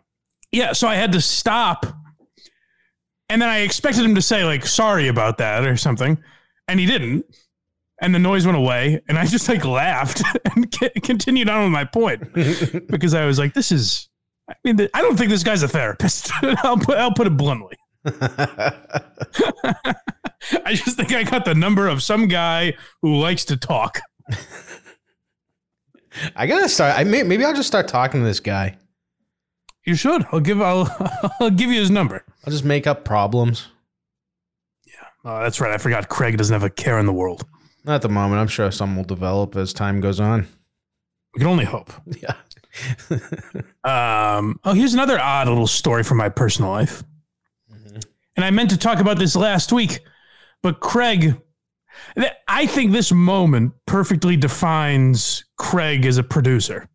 yeah, 0.52 0.72
so 0.74 0.86
I 0.86 0.94
had 0.94 1.12
to 1.12 1.22
stop, 1.22 1.86
and 3.30 3.40
then 3.40 3.48
I 3.48 3.60
expected 3.60 4.04
him 4.04 4.14
to 4.14 4.20
say 4.20 4.44
like 4.44 4.66
"sorry 4.66 5.08
about 5.08 5.38
that" 5.38 5.66
or 5.66 5.78
something, 5.78 6.22
and 6.68 6.78
he 6.78 6.84
didn't. 6.84 7.24
And 8.02 8.14
the 8.14 8.18
noise 8.18 8.44
went 8.44 8.58
away, 8.58 9.00
and 9.08 9.18
I 9.18 9.24
just 9.24 9.48
like 9.48 9.64
laughed 9.64 10.22
and 10.54 10.72
c- 10.72 10.90
continued 11.02 11.48
on 11.48 11.62
with 11.64 11.72
my 11.72 11.84
point 11.84 12.32
because 12.88 13.14
I 13.14 13.24
was 13.24 13.38
like, 13.38 13.54
"This 13.54 13.72
is." 13.72 14.10
I 14.48 14.54
mean, 14.64 14.88
I 14.94 15.02
don't 15.02 15.16
think 15.16 15.30
this 15.30 15.44
guy's 15.44 15.62
a 15.62 15.68
therapist. 15.68 16.30
I'll 16.42 16.78
put 16.78 16.96
I'll 16.98 17.12
put 17.12 17.26
it 17.26 17.36
bluntly. 17.36 17.76
I 20.64 20.74
just 20.74 20.96
think 20.96 21.12
I 21.12 21.24
got 21.24 21.44
the 21.44 21.54
number 21.54 21.88
of 21.88 22.02
some 22.02 22.28
guy 22.28 22.74
who 23.02 23.16
likes 23.16 23.44
to 23.46 23.56
talk. 23.56 24.00
I 26.34 26.46
gotta 26.46 26.68
start. 26.68 26.98
I 26.98 27.04
may, 27.04 27.22
maybe 27.22 27.44
I'll 27.44 27.54
just 27.54 27.68
start 27.68 27.88
talking 27.88 28.20
to 28.20 28.26
this 28.26 28.40
guy. 28.40 28.76
You 29.84 29.94
should. 29.94 30.26
I'll 30.32 30.40
give 30.40 30.60
I'll 30.60 30.88
I'll 31.40 31.50
give 31.50 31.70
you 31.70 31.80
his 31.80 31.90
number. 31.90 32.24
I'll 32.46 32.52
just 32.52 32.64
make 32.64 32.86
up 32.86 33.04
problems. 33.04 33.68
Yeah. 34.86 35.06
Oh, 35.24 35.40
that's 35.42 35.60
right. 35.60 35.72
I 35.72 35.78
forgot. 35.78 36.08
Craig 36.08 36.36
doesn't 36.36 36.52
have 36.52 36.64
a 36.64 36.70
care 36.70 36.98
in 36.98 37.06
the 37.06 37.12
world. 37.12 37.44
Not 37.84 37.96
at 37.96 38.02
the 38.02 38.08
moment. 38.08 38.40
I'm 38.40 38.48
sure 38.48 38.70
some 38.70 38.96
will 38.96 39.04
develop 39.04 39.56
as 39.56 39.72
time 39.72 40.00
goes 40.00 40.20
on. 40.20 40.46
We 41.34 41.40
can 41.40 41.48
only 41.48 41.64
hope. 41.64 41.92
Yeah. 42.22 42.34
Um, 43.84 44.60
oh, 44.64 44.74
here's 44.74 44.92
another 44.92 45.18
odd 45.18 45.48
little 45.48 45.66
story 45.66 46.02
from 46.02 46.18
my 46.18 46.28
personal 46.28 46.70
life. 46.70 47.02
And 48.36 48.44
I 48.44 48.50
meant 48.50 48.70
to 48.70 48.76
talk 48.76 48.98
about 49.00 49.18
this 49.18 49.34
last 49.34 49.72
week, 49.72 50.00
but 50.62 50.78
Craig, 50.80 51.40
th- 52.16 52.32
I 52.46 52.66
think 52.66 52.92
this 52.92 53.10
moment 53.10 53.72
perfectly 53.86 54.36
defines 54.36 55.44
Craig 55.56 56.04
as 56.04 56.18
a 56.18 56.22
producer. 56.22 56.88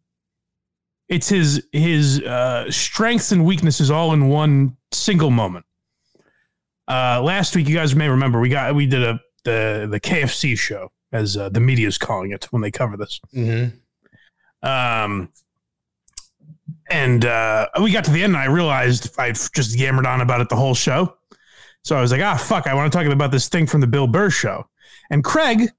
It's 1.09 1.29
his 1.29 1.67
his 1.71 2.21
uh, 2.21 2.69
strengths 2.69 3.31
and 3.31 3.43
weaknesses 3.43 3.89
all 3.89 4.13
in 4.13 4.27
one 4.27 4.77
single 4.91 5.31
moment. 5.31 5.65
Uh, 6.87 7.21
last 7.21 7.55
week, 7.55 7.67
you 7.67 7.75
guys 7.75 7.95
may 7.95 8.07
remember 8.07 8.39
we 8.39 8.49
got 8.49 8.75
we 8.75 8.85
did 8.85 9.03
a 9.03 9.19
the 9.43 9.87
the 9.89 9.99
KFC 9.99 10.57
show 10.57 10.91
as 11.11 11.35
uh, 11.35 11.49
the 11.49 11.59
media 11.59 11.87
is 11.87 11.97
calling 11.97 12.31
it 12.31 12.45
when 12.51 12.61
they 12.61 12.71
cover 12.71 12.95
this. 12.97 13.19
Mm-hmm. 13.35 14.67
Um, 14.67 15.29
And 16.93 17.25
uh, 17.25 17.67
we 17.81 17.91
got 17.91 18.05
to 18.05 18.12
the 18.12 18.23
end, 18.23 18.35
and 18.35 18.38
I 18.38 18.45
realized 18.45 19.19
I 19.19 19.31
just 19.31 19.75
yammered 19.75 20.05
on 20.05 20.21
about 20.21 20.41
it 20.41 20.50
the 20.50 20.55
whole 20.55 20.75
show. 20.75 21.17
So 21.81 21.97
I 21.97 22.01
was 22.01 22.12
like, 22.12 22.21
ah, 22.21 22.38
fuck, 22.38 22.67
I 22.67 22.75
want 22.75 22.93
to 22.93 22.97
talk 22.97 23.12
about 23.12 23.31
this 23.31 23.50
thing 23.50 23.65
from 23.65 23.81
the 23.81 23.88
Bill 23.88 24.05
Burr 24.05 24.29
show. 24.29 24.67
And 25.09 25.23
Craig, 25.23 25.69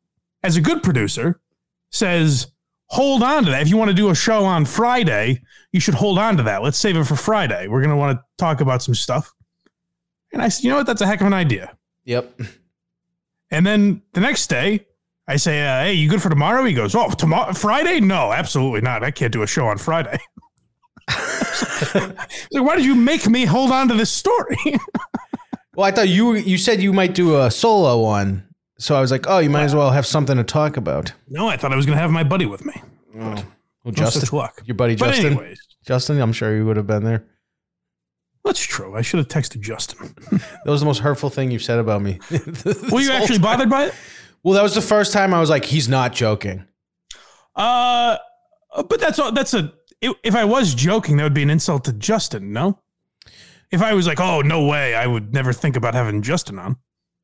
as 0.43 0.57
a 0.57 0.61
good 0.61 0.83
producer, 0.83 1.41
says, 1.91 2.49
hold 2.87 3.23
on 3.23 3.45
to 3.45 3.51
that. 3.53 3.63
If 3.63 3.69
you 3.69 3.77
want 3.77 3.91
to 3.91 3.95
do 3.95 4.11
a 4.11 4.15
show 4.15 4.45
on 4.45 4.65
Friday, 4.65 5.41
you 5.71 5.79
should 5.79 5.95
hold 5.95 6.19
on 6.19 6.37
to 6.37 6.43
that. 6.43 6.65
Let's 6.65 6.79
save 6.79 6.97
it 6.97 7.05
for 7.05 7.17
Friday. 7.17 7.69
We're 7.69 7.81
going 7.81 7.91
to 7.91 7.97
want 7.97 8.19
to 8.19 8.25
talk 8.37 8.61
about 8.61 8.83
some 8.83 8.95
stuff. 8.95 9.33
And 10.33 10.43
I 10.43 10.49
said, 10.49 10.65
you 10.65 10.71
know 10.71 10.77
what? 10.77 10.87
That's 10.87 11.01
a 11.01 11.07
heck 11.07 11.21
of 11.21 11.29
an 11.29 11.33
idea. 11.33 11.77
Yep. 12.07 12.41
And 13.53 13.65
then 13.65 14.03
the 14.15 14.21
next 14.21 14.49
day, 14.49 14.85
I 15.27 15.37
say, 15.37 15.67
uh, 15.67 15.85
"Hey, 15.85 15.95
you 15.95 16.11
good 16.11 16.21
for 16.21 16.29
tomorrow?" 16.29 16.65
He 16.65 16.75
goes, 16.75 16.95
"Oh, 16.95 17.09
tomorrow, 17.09 17.55
Friday? 17.55 18.01
No, 18.01 18.33
absolutely 18.33 18.83
not. 18.83 19.03
I 19.03 19.11
can't 19.11 19.33
do 19.33 19.43
a 19.43 19.47
show 19.47 19.67
on 19.69 19.79
Friday." 19.79 20.19
like, 21.95 22.65
why 22.65 22.77
did 22.77 22.85
you 22.85 22.95
make 22.95 23.29
me 23.29 23.45
hold 23.45 23.71
on 23.71 23.89
to 23.89 23.95
this 23.95 24.11
story? 24.11 24.57
Well, 25.77 25.85
I 25.85 25.91
thought 25.91 26.09
you 26.09 26.35
you 26.35 26.57
said 26.57 26.81
you 26.81 26.93
might 26.93 27.15
do 27.15 27.37
a 27.41 27.51
solo 27.51 28.01
one, 28.01 28.47
so 28.79 28.95
I 28.95 29.01
was 29.01 29.11
like, 29.11 29.27
oh, 29.27 29.41
you 29.41 29.51
might 29.51 29.65
as 29.65 29.75
well 29.75 29.91
have 29.91 30.07
something 30.07 30.37
to 30.37 30.45
talk 30.45 30.77
about. 30.77 31.13
no, 31.29 31.49
I 31.49 31.57
thought 31.57 31.73
I 31.73 31.77
was 31.77 31.85
going 31.85 31.97
to 31.97 32.01
have 32.01 32.13
my 32.13 32.23
buddy 32.23 32.47
with 32.47 32.65
me. 32.65 32.81
Well, 33.13 33.43
Justin, 33.91 34.39
luck. 34.39 34.63
your 34.67 34.77
buddy 34.77 34.95
But 34.95 35.07
Justin. 35.07 35.27
anyways, 35.33 35.59
Justin, 35.85 36.21
I'm 36.21 36.33
sure 36.33 36.55
you 36.57 36.65
would 36.65 36.77
have 36.77 36.87
been 36.87 37.03
there. 37.03 37.25
that's 38.45 38.61
true. 38.61 38.95
I 38.95 39.03
should 39.03 39.19
have 39.19 39.27
texted 39.27 39.63
Justin. 39.63 40.15
That 40.31 40.71
was 40.71 40.79
the 40.81 40.87
most 40.87 41.01
hurtful 41.01 41.29
thing 41.29 41.51
you've 41.51 41.65
said 41.65 41.81
about 41.81 42.03
me. 42.03 42.21
Were 42.93 43.01
you 43.01 43.11
actually 43.11 43.41
bothered 43.41 43.69
by 43.69 43.87
it? 43.87 43.95
Well, 44.45 44.55
that 44.55 44.63
was 44.63 44.77
the 44.77 44.81
first 44.81 45.13
time 45.13 45.35
I 45.35 45.41
was 45.41 45.51
like, 45.51 45.65
he's 45.65 45.89
not 45.89 46.13
joking. 46.13 46.69
Uh, 47.57 48.17
but 48.89 49.01
that's 49.01 49.19
all. 49.19 49.33
That's 49.33 49.55
a. 49.55 49.73
If 50.05 50.13
if 50.23 50.35
I 50.35 50.45
was 50.45 50.75
joking, 50.75 51.17
that 51.17 51.23
would 51.25 51.35
be 51.35 51.43
an 51.43 51.51
insult 51.51 51.85
to 51.85 51.93
Justin. 51.93 52.53
No. 52.53 52.79
If 53.71 53.83
I 53.83 53.95
was 53.95 54.07
like, 54.07 54.21
"Oh 54.21 54.41
no 54.41 54.67
way," 54.67 54.95
I 54.95 55.07
would 55.07 55.33
never 55.33 55.53
think 55.53 55.77
about 55.77 55.95
having 55.95 56.23
Justin 56.23 56.59
on. 56.59 56.77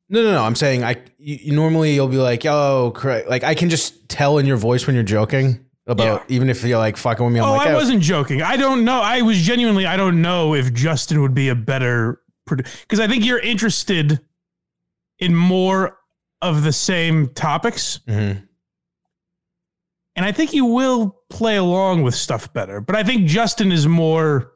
No, 0.09 0.21
no, 0.23 0.31
no. 0.33 0.43
I'm 0.43 0.55
saying 0.55 0.83
I 0.83 0.97
you, 1.17 1.53
normally 1.53 1.93
you'll 1.93 2.09
be 2.09 2.17
like, 2.17 2.45
oh, 2.45 2.91
correct. 2.93 3.29
Like 3.29 3.43
I 3.43 3.55
can 3.55 3.69
just 3.69 4.09
tell 4.09 4.37
in 4.39 4.45
your 4.45 4.57
voice 4.57 4.85
when 4.85 4.93
you're 4.95 5.03
joking 5.05 5.65
about 5.87 6.23
even 6.29 6.49
if 6.49 6.63
you're 6.63 6.77
like 6.77 6.97
fucking 6.97 7.23
with 7.25 7.33
me. 7.33 7.39
I'm 7.39 7.47
oh, 7.47 7.53
like, 7.53 7.67
I 7.67 7.71
"Oh." 7.71 7.75
wasn't 7.75 8.01
joking. 8.01 8.41
I 8.41 8.57
don't 8.57 8.83
know. 8.83 8.99
I 9.01 9.21
was 9.21 9.37
genuinely. 9.37 9.85
I 9.85 9.95
don't 9.95 10.21
know 10.21 10.53
if 10.53 10.73
Justin 10.73 11.21
would 11.21 11.33
be 11.33 11.47
a 11.49 11.55
better 11.55 12.19
because 12.49 12.99
I 12.99 13.07
think 13.07 13.25
you're 13.25 13.39
interested 13.39 14.19
in 15.19 15.35
more 15.35 15.97
of 16.41 16.63
the 16.63 16.73
same 16.73 17.29
topics, 17.29 17.99
Mhm. 18.07 18.47
And 20.21 20.27
I 20.27 20.31
think 20.31 20.53
you 20.53 20.65
will 20.65 21.17
play 21.31 21.55
along 21.55 22.03
with 22.03 22.13
stuff 22.13 22.53
better. 22.53 22.79
But 22.79 22.95
I 22.95 23.03
think 23.03 23.25
Justin 23.25 23.71
is 23.71 23.87
more. 23.87 24.51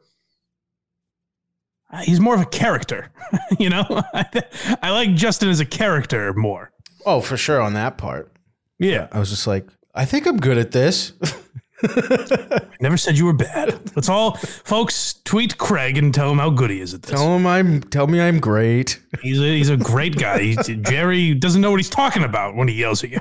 Uh, 1.92 2.02
he's 2.02 2.20
more 2.20 2.36
of 2.36 2.42
a 2.42 2.46
character, 2.46 3.12
you 3.60 3.72
know. 3.72 3.84
I 4.14 4.92
like 4.92 5.16
Justin 5.16 5.50
as 5.50 5.60
a 5.60 5.66
character 5.66 6.34
more. 6.34 6.72
Oh, 7.04 7.20
for 7.20 7.36
sure 7.36 7.60
on 7.60 7.74
that 7.74 7.98
part. 7.98 8.32
Yeah, 8.78 9.08
I 9.12 9.18
was 9.18 9.32
just 9.32 9.48
like, 9.48 9.68
I 9.96 10.06
think 10.06 10.28
I'm 10.28 10.38
good 10.38 10.60
at 10.60 10.70
this. 10.70 11.14
never 12.80 12.98
said 12.98 13.18
you 13.18 13.26
were 13.26 13.34
bad. 13.34 13.80
Let's 13.96 14.10
all, 14.10 14.36
folks, 14.38 15.16
tweet 15.26 15.58
Craig 15.58 15.98
and 15.98 16.14
tell 16.14 16.32
him 16.32 16.38
how 16.40 16.50
good 16.50 16.70
he 16.70 16.80
is 16.80 16.94
at 16.94 17.02
this. 17.04 17.12
tell 17.12 17.36
him 17.36 17.46
I'm. 17.46 17.82
Tell 17.82 18.08
me 18.08 18.22
I'm 18.22 18.40
great. 18.40 19.02
He's 19.22 19.40
a, 19.40 19.44
he's 19.44 19.70
a 19.70 19.78
great 19.78 20.16
guy. 20.18 20.40
He's, 20.42 20.68
Jerry 20.68 21.34
doesn't 21.34 21.62
know 21.62 21.72
what 21.72 21.78
he's 21.80 21.90
talking 21.90 22.24
about 22.24 22.56
when 22.56 22.68
he 22.68 22.76
yells 22.76 23.04
at 23.04 23.12
you. 23.12 23.20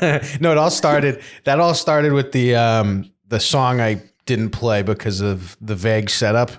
no, 0.40 0.52
it 0.52 0.58
all 0.58 0.70
started. 0.70 1.22
That 1.44 1.60
all 1.60 1.74
started 1.74 2.12
with 2.12 2.32
the 2.32 2.54
um 2.56 3.10
the 3.28 3.40
song 3.40 3.80
I 3.80 4.02
didn't 4.24 4.50
play 4.50 4.82
because 4.82 5.20
of 5.20 5.56
the 5.60 5.74
vague 5.74 6.08
setup. 6.10 6.50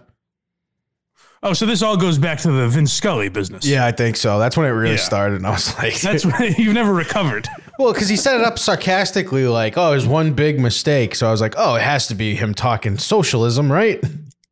Oh, 1.41 1.53
so 1.53 1.65
this 1.65 1.81
all 1.81 1.95
goes 1.95 2.17
back 2.17 2.39
to 2.39 2.51
the 2.51 2.67
Vince 2.67 2.91
Scully 2.91 3.29
business. 3.29 3.65
Yeah, 3.65 3.85
I 3.85 3.93
think 3.93 4.17
so. 4.17 4.39
That's 4.39 4.57
when 4.57 4.65
it 4.65 4.71
really 4.71 4.95
Yeah. 4.95 4.97
started, 5.01 5.35
and 5.37 5.47
I 5.47 5.51
was 5.51 5.75
like, 5.77 5.99
That's 6.01 6.25
why 6.25 6.53
you've 6.57 6.73
never 6.73 6.93
recovered. 6.93 7.47
Well, 7.79 7.93
because 7.93 8.09
he 8.09 8.17
set 8.17 8.39
it 8.39 8.45
up 8.45 8.59
sarcastically, 8.59 9.47
like, 9.47 9.77
"Oh, 9.77 9.93
it 9.93 9.95
was 9.95 10.05
one 10.05 10.33
big 10.33 10.59
mistake." 10.59 11.15
So 11.15 11.27
I 11.27 11.31
was 11.31 11.39
like, 11.39 11.55
"Oh, 11.57 11.75
it 11.75 11.81
has 11.81 12.07
to 12.07 12.15
be 12.15 12.35
him 12.35 12.53
talking 12.53 12.97
socialism, 12.97 13.71
right?" 13.71 14.03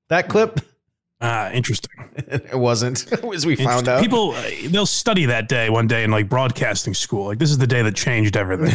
That 0.08 0.30
clip. 0.30 0.62
Ah, 1.20 1.52
interesting. 1.52 1.92
it 2.16 2.58
wasn't, 2.58 3.12
as 3.34 3.46
we 3.46 3.58
found 3.58 3.90
out. 3.90 4.02
People, 4.02 4.32
uh, 4.32 4.44
they'll 4.70 4.86
study 4.86 5.26
that 5.26 5.50
day 5.50 5.70
one 5.70 5.88
day 5.88 6.06
in 6.06 6.12
like 6.12 6.30
broadcasting 6.30 6.94
school. 6.94 7.26
Like 7.26 7.40
this 7.40 7.52
is 7.52 7.58
the 7.58 7.68
day 7.68 7.82
that 7.82 7.96
changed 7.96 8.38
everything. 8.38 8.68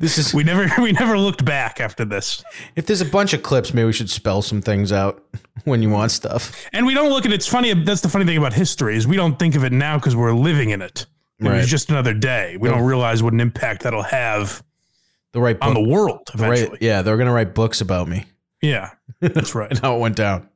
this 0.00 0.16
is 0.16 0.32
We 0.32 0.42
never, 0.42 0.70
we 0.80 0.92
never 0.92 1.18
looked 1.18 1.44
back 1.44 1.80
after 1.80 2.04
this, 2.04 2.42
if 2.76 2.86
there's 2.86 3.02
a 3.02 3.06
bunch 3.06 3.34
of 3.34 3.42
clips, 3.42 3.74
maybe 3.74 3.86
we 3.86 3.92
should 3.92 4.08
spell 4.08 4.40
some 4.40 4.62
things 4.62 4.90
out 4.90 5.22
when 5.64 5.82
you 5.82 5.90
want 5.90 6.12
stuff. 6.12 6.66
and 6.72 6.86
we 6.86 6.94
don't 6.94 7.10
look 7.10 7.26
at 7.26 7.32
it's 7.32 7.48
funny. 7.48 7.74
That's 7.74 8.00
the 8.00 8.08
funny 8.08 8.24
thing 8.24 8.38
about 8.38 8.54
history 8.54 8.96
is 8.96 9.06
we 9.06 9.16
don't 9.16 9.38
think 9.38 9.54
of 9.54 9.64
it 9.64 9.72
now 9.72 9.98
because 9.98 10.16
we're 10.16 10.32
living 10.32 10.70
in 10.70 10.80
it. 10.80 11.04
It 11.38 11.44
Right. 11.46 11.56
was 11.58 11.68
just 11.68 11.90
another 11.90 12.14
day. 12.14 12.56
We 12.58 12.68
don't 12.68 12.84
realize 12.84 13.22
what 13.22 13.32
an 13.32 13.40
impact 13.40 13.82
that'll 13.82 14.02
have 14.02 14.62
The 15.32 15.40
right 15.40 15.56
on 15.60 15.74
book, 15.74 15.82
the 15.84 15.88
world 15.90 16.30
eventually. 16.34 16.70
right? 16.70 16.82
Yeah, 16.82 17.02
they're 17.02 17.16
gonna 17.18 17.32
write 17.32 17.54
books 17.54 17.80
about 17.82 18.08
me 18.08 18.24
Yeah, 18.62 18.90
that's 19.20 19.54
right. 19.54 19.70
and 19.70 19.78
how 19.82 19.96
it 19.96 20.00
went 20.00 20.16
down. 20.16 20.48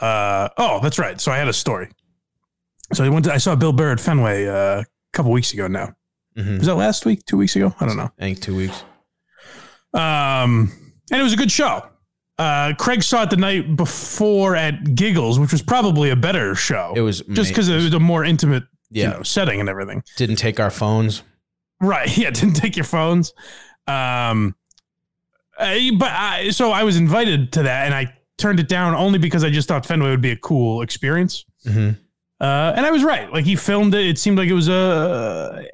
Uh, 0.00 0.48
oh, 0.56 0.80
that's 0.82 0.98
right. 0.98 1.20
So 1.20 1.30
I 1.32 1.38
had 1.38 1.48
a 1.48 1.52
story. 1.52 1.88
So 2.94 3.04
I 3.04 3.08
went. 3.10 3.26
To, 3.26 3.32
I 3.34 3.38
saw 3.38 3.54
Bill 3.54 3.72
Burr 3.72 3.92
at 3.92 4.00
Fenway 4.00 4.46
uh, 4.46 4.80
a 4.80 4.84
couple 5.12 5.30
weeks 5.32 5.52
ago. 5.52 5.66
Now 5.68 5.94
Mhm. 6.38 6.58
was 6.58 6.66
that 6.66 6.74
last 6.76 7.04
week? 7.04 7.24
Two 7.26 7.36
weeks 7.36 7.54
ago? 7.56 7.74
I 7.80 7.86
don't 7.86 7.96
know. 7.96 8.10
I 8.18 8.22
think 8.22 8.40
two 8.40 8.56
weeks. 8.56 8.82
Um, 9.94 10.72
and 11.10 11.20
it 11.20 11.22
was 11.22 11.32
a 11.32 11.36
good 11.36 11.50
show. 11.50 11.82
Uh, 12.38 12.72
Craig 12.78 13.02
saw 13.02 13.22
it 13.24 13.30
the 13.30 13.36
night 13.36 13.74
before 13.76 14.54
at 14.54 14.94
Giggles, 14.94 15.38
which 15.40 15.50
was 15.50 15.62
probably 15.62 16.10
a 16.10 16.16
better 16.16 16.54
show. 16.54 16.92
It 16.94 17.00
was 17.00 17.20
just 17.32 17.50
because 17.50 17.68
it 17.68 17.74
was 17.74 17.92
a 17.92 17.98
more 17.98 18.24
intimate, 18.24 18.64
yeah 18.90 19.10
you 19.10 19.16
know, 19.16 19.22
setting 19.22 19.60
and 19.60 19.68
everything. 19.68 20.02
didn't 20.16 20.36
take 20.36 20.58
our 20.60 20.70
phones. 20.70 21.22
Right? 21.80 22.08
Yeah. 22.18 22.30
Didn't 22.30 22.54
take 22.54 22.76
your 22.76 22.84
phones. 22.84 23.32
Um, 23.86 24.54
uh, 25.58 25.74
but 25.96 26.12
I, 26.12 26.50
so 26.50 26.70
I 26.70 26.84
was 26.84 26.96
invited 26.96 27.52
to 27.52 27.62
that, 27.64 27.86
and 27.86 27.94
I 27.94 28.14
turned 28.36 28.60
it 28.60 28.68
down 28.68 28.94
only 28.94 29.18
because 29.18 29.42
I 29.44 29.50
just 29.50 29.68
thought 29.68 29.84
Fenway 29.84 30.10
would 30.10 30.20
be 30.20 30.30
a 30.30 30.36
cool 30.36 30.82
experience. 30.82 31.44
Mm-hmm. 31.66 32.00
Uh, 32.40 32.72
and 32.76 32.86
I 32.86 32.90
was 32.90 33.02
right. 33.02 33.32
Like 33.32 33.44
he 33.44 33.56
filmed 33.56 33.94
it. 33.94 34.06
It 34.06 34.18
seemed 34.18 34.38
like 34.38 34.48
it 34.48 34.54
was 34.54 34.68
a. 34.68 35.66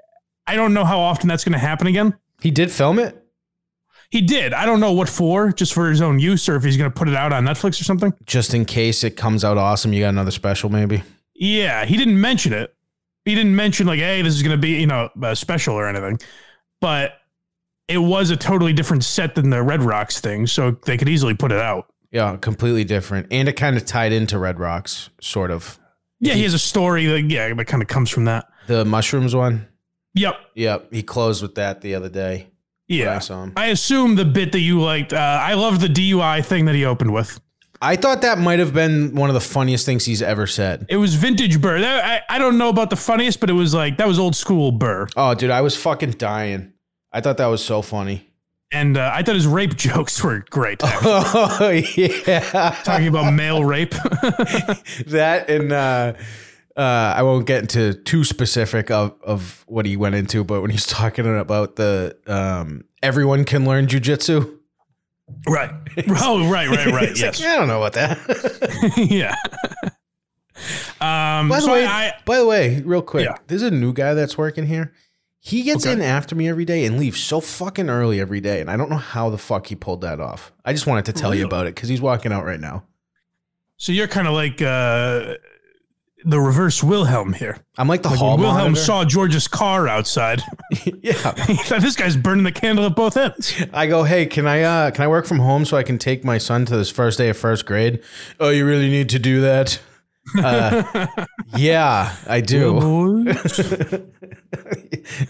I 0.47 0.57
don't 0.57 0.73
know 0.75 0.85
how 0.85 1.01
often 1.01 1.29
that's 1.29 1.45
going 1.45 1.53
to 1.53 1.59
happen 1.59 1.87
again. 1.87 2.17
He 2.41 2.51
did 2.51 2.71
film 2.71 2.99
it. 2.99 3.21
He 4.11 4.21
did. 4.21 4.53
I 4.53 4.65
don't 4.65 4.81
know 4.81 4.93
what 4.93 5.09
for, 5.09 5.53
just 5.53 5.73
for 5.73 5.89
his 5.91 6.01
own 6.01 6.19
use, 6.19 6.49
or 6.49 6.57
if 6.57 6.65
he's 6.65 6.77
going 6.77 6.91
to 6.91 6.95
put 6.95 7.09
it 7.09 7.15
out 7.15 7.33
on 7.33 7.45
Netflix 7.45 7.81
or 7.81 7.85
something. 7.85 8.13
just 8.27 8.55
in 8.55 8.65
case 8.65 9.03
it 9.03 9.17
comes 9.17 9.45
out 9.45 9.59
awesome. 9.59 9.93
You 9.93 10.01
got 10.01 10.11
another 10.11 10.31
special, 10.31 10.71
maybe. 10.71 11.03
Yeah, 11.35 11.85
he 11.85 11.97
didn't 11.97 12.21
mention 12.21 12.53
it. 12.53 12.74
He 13.25 13.35
didn't 13.35 13.57
mention 13.57 13.87
like, 13.87 14.01
hey, 14.01 14.21
this 14.23 14.35
is 14.35 14.43
going 14.43 14.57
to 14.57 14.61
be 14.61 14.81
you 14.81 14.87
know 14.87 15.09
a 15.23 15.35
special 15.37 15.75
or 15.75 15.87
anything. 15.89 16.19
But 16.81 17.15
it 17.89 17.99
was 17.99 18.31
a 18.31 18.37
totally 18.37 18.73
different 18.73 19.05
set 19.05 19.35
than 19.35 19.51
the 19.51 19.63
Red 19.63 19.83
Rocks 19.83 20.21
thing, 20.21 20.47
so 20.47 20.73
they 20.87 20.97
could 20.97 21.09
easily 21.09 21.35
put 21.35 21.53
it 21.53 21.59
out. 21.61 21.87
Yeah, 22.11 22.37
completely 22.37 22.85
different, 22.85 23.27
and 23.31 23.49
it 23.49 23.55
kind 23.55 23.77
of 23.77 23.85
tied 23.85 24.13
into 24.13 24.39
Red 24.39 24.59
Rocks, 24.61 25.11
sort 25.21 25.51
of. 25.51 25.79
Yeah, 26.21 26.35
he 26.35 26.43
has 26.45 26.55
a 26.55 26.59
story 26.59 27.07
that 27.07 27.23
yeah 27.23 27.53
that 27.53 27.65
kind 27.67 27.83
of 27.83 27.89
comes 27.89 28.09
from 28.11 28.25
that. 28.27 28.47
The 28.67 28.85
mushrooms 28.85 29.35
one. 29.35 29.67
Yep. 30.15 30.37
Yep, 30.55 30.93
he 30.93 31.03
closed 31.03 31.43
with 31.43 31.57
that 31.57 31.81
the 31.81 31.95
other 31.97 32.09
day. 32.09 32.47
I 32.47 32.95
Yeah. 32.95 33.19
saw 33.19 33.43
him. 33.43 33.53
I 33.57 33.67
assume 33.67 34.15
the 34.15 34.25
bit 34.25 34.53
that 34.53 34.61
you 34.61 34.81
liked. 34.81 35.13
Uh, 35.13 35.17
I 35.17 35.55
love 35.55 35.81
the 35.81 35.89
DUI 35.89 36.45
thing 36.45 36.67
that 36.67 36.75
he 36.75 36.85
opened 36.85 37.13
with. 37.13 37.41
I 37.83 37.97
thought 37.97 38.23
that 38.23 38.39
might 38.39 38.59
have 38.59 38.73
been 38.73 39.15
one 39.15 39.31
of 39.31 39.35
the 39.35 39.41
funniest 39.41 39.85
things 39.85 40.05
he's 40.05 40.23
ever 40.23 40.47
said. 40.47 40.87
It 40.89 40.97
was 40.97 41.15
vintage 41.15 41.61
Burr. 41.61 41.81
That, 41.81 42.25
I, 42.31 42.37
I 42.37 42.39
don't 42.39 42.57
know 42.59 42.69
about 42.69 42.91
the 42.91 42.97
funniest, 42.97 43.41
but 43.41 43.51
it 43.51 43.55
was 43.55 43.75
like 43.75 43.99
that 43.99 44.09
was 44.09 44.19
old 44.19 44.37
school 44.37 44.73
Burr. 44.73 45.09
Oh, 45.17 45.35
dude, 45.35 45.51
I 45.51 45.61
was 45.61 45.77
fucking 45.77 46.13
dying. 46.13 46.73
I 47.13 47.21
thought 47.21 47.37
that 47.37 47.47
was 47.47 47.65
so 47.65 47.83
funny. 47.83 48.29
And 48.73 48.97
uh, 48.97 49.11
I 49.15 49.23
thought 49.23 49.37
his 49.37 49.47
rape 49.47 49.77
jokes 49.77 50.23
were 50.23 50.45
great. 50.51 50.83
actually. 50.85 51.13
Oh 51.13 51.71
yeah, 52.27 52.77
Talking 52.85 53.09
about 53.09 53.33
male 53.33 53.65
rape. 53.65 53.91
that 55.07 55.47
and 55.49 55.73
uh, 55.73 56.15
uh, 56.77 57.15
I 57.17 57.23
won't 57.23 57.47
get 57.47 57.61
into 57.61 57.95
too 57.95 58.25
specific 58.25 58.91
of, 58.91 59.15
of 59.23 59.65
what 59.69 59.87
he 59.87 59.97
went 59.97 60.17
into, 60.17 60.43
but 60.43 60.61
when 60.61 60.71
he's 60.71 60.87
talking 60.87 61.39
about 61.39 61.77
the 61.77 62.17
um, 62.27 62.85
everyone 63.03 63.45
can 63.45 63.65
learn 63.65 63.87
jujitsu. 63.87 64.59
Right. 65.49 65.71
Oh, 66.09 66.49
right, 66.51 66.69
right, 66.69 66.87
right. 66.87 67.09
Yes. 67.17 67.39
like, 67.39 67.41
yeah, 67.41 67.53
I 67.55 67.57
don't 67.57 67.69
know 67.69 67.83
about 67.83 67.93
that. 67.95 68.95
yeah. 69.11 69.35
Um, 71.01 71.49
by 71.49 71.57
the 71.57 71.63
so 71.63 71.73
way, 71.73 71.85
I, 71.87 72.13
by 72.25 72.39
the 72.39 72.47
way, 72.47 72.81
real 72.83 73.03
quick, 73.03 73.27
Yeah. 73.27 73.37
there's 73.49 73.63
a 73.63 73.71
new 73.71 73.93
guy 73.93 74.15
that's 74.15 74.39
working 74.39 74.67
here. 74.67 74.93
He 75.41 75.63
gets 75.63 75.85
Okay. 75.85 75.93
in 75.93 76.01
after 76.01 76.35
me 76.35 76.49
every 76.49 76.65
day 76.65 76.85
and 76.87 76.99
leaves 76.99 77.21
so 77.21 77.41
fucking 77.41 77.91
early 77.91 78.19
every 78.21 78.41
day, 78.41 78.61
and 78.61 78.71
I 78.71 78.77
don't 78.77 78.89
know 78.89 78.97
how 78.97 79.29
the 79.31 79.37
fuck 79.39 79.67
he 79.67 79.75
pulled 79.75 80.01
that 80.01 80.21
off. 80.21 80.53
I 80.65 80.73
just 80.73 80.87
wanted 80.87 81.05
to 81.07 81.13
tell 81.13 81.35
you 81.35 81.45
about 81.45 81.67
it 81.67 81.75
because 81.75 81.89
he's 81.89 82.01
walking 82.01 82.33
out 82.33 82.45
right 82.45 82.61
now. 82.61 82.85
so 83.77 83.93
you're 83.93 84.09
kind 84.09 84.27
of 84.27 84.33
like 84.35 84.63
uh, 84.63 85.35
the 86.25 86.41
reverse 86.41 86.83
Wilhelm 86.83 87.33
here. 87.35 87.59
I'm 87.77 87.87
like 87.89 88.03
the 88.03 88.09
Like 88.09 88.19
hall 88.19 88.37
Wilhelm 88.39 88.59
monitor. 88.73 88.81
saw 88.81 89.05
George's 89.05 89.47
car 89.49 89.87
outside, 89.89 90.43
yeah. 91.03 91.33
this 91.79 91.97
guy's 91.97 92.17
burning 92.17 92.45
the 92.45 92.53
candle 92.53 92.87
at 92.87 92.97
both 92.97 93.17
ends. 93.17 93.55
I 93.73 93.87
go, 93.87 94.05
hey, 94.05 94.27
can 94.27 94.47
I 94.47 94.63
uh 94.63 94.91
can 94.91 95.05
I 95.05 95.09
work 95.09 95.27
from 95.27 95.39
home 95.41 95.65
so 95.65 95.77
I 95.77 95.83
can 95.83 95.99
take 95.99 96.25
my 96.25 96.39
son 96.39 96.65
to 96.67 96.77
this 96.77 96.91
first 96.91 97.19
day 97.19 97.29
of 97.29 97.37
first 97.37 97.67
grade? 97.67 98.03
Oh, 98.41 98.49
you 98.51 98.65
really 98.67 98.89
need 98.89 99.09
to 99.11 99.19
do 99.19 99.41
that? 99.43 99.81
Uh, 100.39 101.07
yeah, 101.57 102.17
I 102.27 102.41
do. 102.41 103.25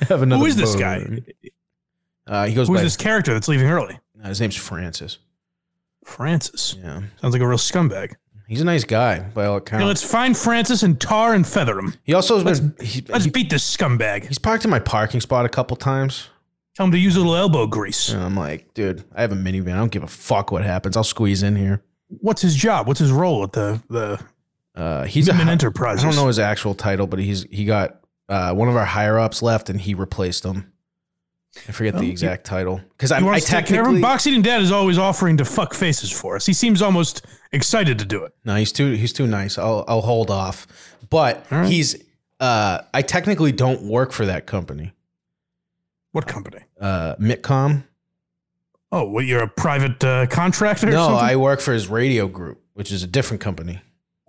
Have 0.09 0.23
another 0.23 0.37
Who 0.41 0.47
is 0.47 0.57
this 0.57 0.77
guy? 0.77 1.05
Uh, 2.27 2.47
he 2.47 2.55
goes 2.55 2.69
Who's 2.69 2.81
this 2.83 2.97
character 2.97 3.33
that's 3.35 3.49
leaving 3.49 3.69
early? 3.69 3.99
uh, 4.23 4.29
his 4.29 4.41
name's 4.41 4.57
Francis. 4.57 5.19
Francis. 6.05 6.77
Yeah, 6.81 7.03
Sounds 7.21 7.33
like 7.33 7.43
a 7.43 7.49
real 7.49 7.59
scumbag. 7.59 8.13
He's 8.49 8.61
a 8.61 8.65
nice 8.65 8.85
guy 8.85 9.21
by 9.21 9.47
all 9.47 9.55
Hey, 9.55 9.59
accounts. 9.59 9.87
let's 9.87 10.03
find 10.03 10.37
Francis 10.37 10.83
and 10.83 11.01
tar 11.01 11.35
and 11.35 11.47
feather 11.47 11.79
him. 11.79 11.95
he 12.03 12.15
also 12.15 12.43
has 12.45 12.61
been 12.61 12.75
he, 12.85 13.05
Let's 13.09 13.25
he- 13.25 13.31
beat 13.31 13.51
this 13.51 13.77
scumbag. 13.77 14.27
he's 14.27 14.39
parked 14.39 14.65
in 14.65 14.71
my 14.71 14.79
parking 14.81 15.21
spot 15.21 15.45
a 15.45 15.49
couple 15.49 15.77
times. 15.77 16.29
Tell 16.75 16.87
him 16.87 16.93
to 16.93 16.99
use 16.99 17.15
a 17.15 17.21
little 17.21 17.37
elbow 17.37 17.67
grease. 17.69 18.09
And 18.11 18.21
I'm 18.23 18.35
like, 18.37 18.75
dude, 18.75 19.05
I 19.15 19.21
have 19.21 19.31
a 19.31 19.37
minivan. 19.37 19.75
I 19.75 19.77
don't 19.77 19.93
give 19.93 20.03
a 20.03 20.09
fuck 20.09 20.51
what 20.51 20.65
happens. 20.65 20.97
I'll 20.97 21.05
squeeze 21.05 21.43
in 21.45 21.55
here. 21.55 21.85
What's 22.09 22.43
his 22.43 22.57
job? 22.57 22.89
What's 22.89 22.99
his 22.99 23.13
role 23.13 23.45
at 23.45 23.53
the 23.53 23.81
the 23.89 24.21
Uh, 24.75 25.05
he's 25.05 25.27
Human 25.27 25.49
a, 25.49 25.53
Enterprises? 25.53 26.05
I 26.05 26.09
don't 26.09 26.17
know 26.17 26.27
his 26.27 26.41
actual 26.41 26.75
title, 26.75 27.07
but 27.07 27.21
he's 27.21 27.45
he 27.51 27.65
got 27.65 28.01
uh, 28.29 28.53
one 28.55 28.69
of 28.69 28.75
our 28.77 28.85
higher 28.85 29.19
ups 29.21 29.41
left, 29.41 29.71
and 29.71 29.81
he 29.81 29.95
replaced 29.95 30.45
him. 30.45 30.73
I 31.69 31.73
forget 31.73 31.95
Oh, 31.95 31.99
the 32.01 32.11
exact 32.11 32.45
title 32.45 32.81
because 32.91 33.13
I, 33.13 33.19
I 33.19 33.23
want 33.23 33.37
us 33.37 33.45
to 33.45 33.51
care 33.51 33.61
of 33.61 33.69
him? 33.69 33.75
technically 33.77 34.01
Box 34.01 34.27
Eating 34.27 34.43
Dad 34.43 34.61
is 34.63 34.73
always 34.73 34.99
offering 34.99 35.37
to 35.39 35.45
fuck 35.45 35.73
faces 35.75 36.11
for 36.11 36.37
us. 36.37 36.47
He 36.47 36.53
seems 36.53 36.83
almost 36.83 37.25
excited 37.53 37.99
to 38.01 38.05
do 38.05 38.25
it. 38.25 38.33
no, 38.45 38.57
he's 38.57 38.73
too 38.73 38.93
he's 38.93 39.13
too 39.13 39.27
nice. 39.27 39.57
I'll 39.59 39.85
I'll 39.89 40.01
hold 40.03 40.31
off, 40.31 40.67
but 41.11 41.47
right. 41.51 41.67
he's 41.67 41.97
uh, 42.41 42.81
I 42.93 43.03
technically 43.03 43.53
don't 43.53 43.83
work 43.83 44.13
for 44.13 44.27
that 44.27 44.47
company, 44.47 44.93
What 46.13 46.27
company? 46.27 46.59
uh, 46.81 47.15
Mitcom. 47.17 47.85
Oh, 48.93 49.05
what? 49.09 49.25
You're 49.25 49.43
a 49.45 49.49
private 49.49 50.03
uh, 50.05 50.27
contractor? 50.27 50.89
or 50.89 50.93
No? 50.93 51.15
I 51.15 51.37
work 51.37 51.61
for 51.61 51.73
his 51.73 51.89
radio 51.89 52.29
group, 52.29 52.61
which 52.75 52.93
is 52.93 53.03
a 53.03 53.07
different 53.07 53.41
company. 53.41 53.81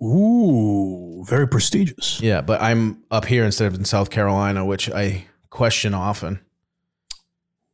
Ooh, 0.02 1.24
very 1.26 1.46
prestigious. 1.48 2.20
Yeah, 2.20 2.40
but 2.40 2.60
I'm 2.62 3.02
up 3.10 3.24
here 3.26 3.44
instead 3.44 3.66
of 3.66 3.74
in 3.74 3.84
South 3.84 4.10
Carolina, 4.10 4.64
which 4.64 4.90
I 4.90 5.26
question 5.50 5.94
often. 5.94 6.40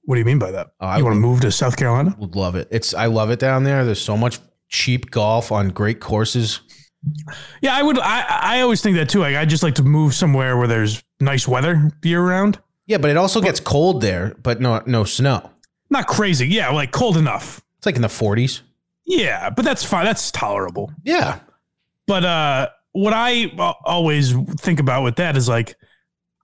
What 0.05 0.17
do 0.17 0.19
you 0.19 0.25
mean 0.25 0.39
by 0.39 0.51
that? 0.51 0.73
I 0.81 0.99
you 0.99 1.05
want 1.05 1.15
to 1.17 1.21
move 1.21 1.41
to 1.43 1.53
South 1.53 1.77
Carolina? 1.77 2.15
Would 2.19 2.35
love 2.35 2.57
it. 2.57 2.69
It's 2.71 2.93
I 2.95 3.07
love 3.07 3.31
it 3.31 3.39
down 3.39 3.65
there. 3.65 3.85
There's 3.85 4.01
so 4.01 4.17
much 4.17 4.41
cheap 4.69 5.11
golf 5.11 5.53
on 5.53 5.69
great 5.69 6.01
courses. 6.01 6.61
Yeah, 7.61 7.75
I 7.75 7.83
would. 7.83 7.99
I 7.99 8.23
I 8.29 8.61
always 8.61 8.81
think 8.83 8.97
that 8.97 9.09
too. 9.09 9.21
Like, 9.21 9.37
I 9.37 9.45
just 9.45 9.63
like 9.63 9.75
to 9.77 9.83
move 9.83 10.15
somewhere 10.15 10.57
where 10.57 10.69
there's 10.69 11.03
nice 11.21 11.47
weather 11.47 11.91
year 12.03 12.23
round. 12.23 12.59
Yeah, 12.87 12.99
but 12.99 13.11
it 13.11 13.17
also 13.17 13.41
gets 13.41 13.61
cold 13.61 14.01
there, 14.01 14.35
but 14.43 14.61
no 14.61 14.83
no 14.87 15.05
snow. 15.05 15.51
Not 15.91 16.07
crazy. 16.07 16.49
Yeah, 16.49 16.71
like 16.71 16.91
cold 16.91 17.17
enough. 17.17 17.63
It's 17.79 17.87
like 17.87 17.97
in 17.97 18.03
the 18.03 18.09
40s. 18.09 18.63
Yeah, 19.05 19.51
but 19.51 19.65
that's 19.65 19.85
fine. 19.85 20.05
That's 20.05 20.31
tolerable. 20.31 20.93
Yeah. 21.05 21.41
But 22.07 22.25
uh, 22.25 22.69
what 22.93 23.13
I 23.13 23.51
always 23.85 24.33
think 24.59 24.81
about 24.81 25.03
with 25.03 25.17
that 25.17 25.37
is 25.37 25.49
like, 25.49 25.75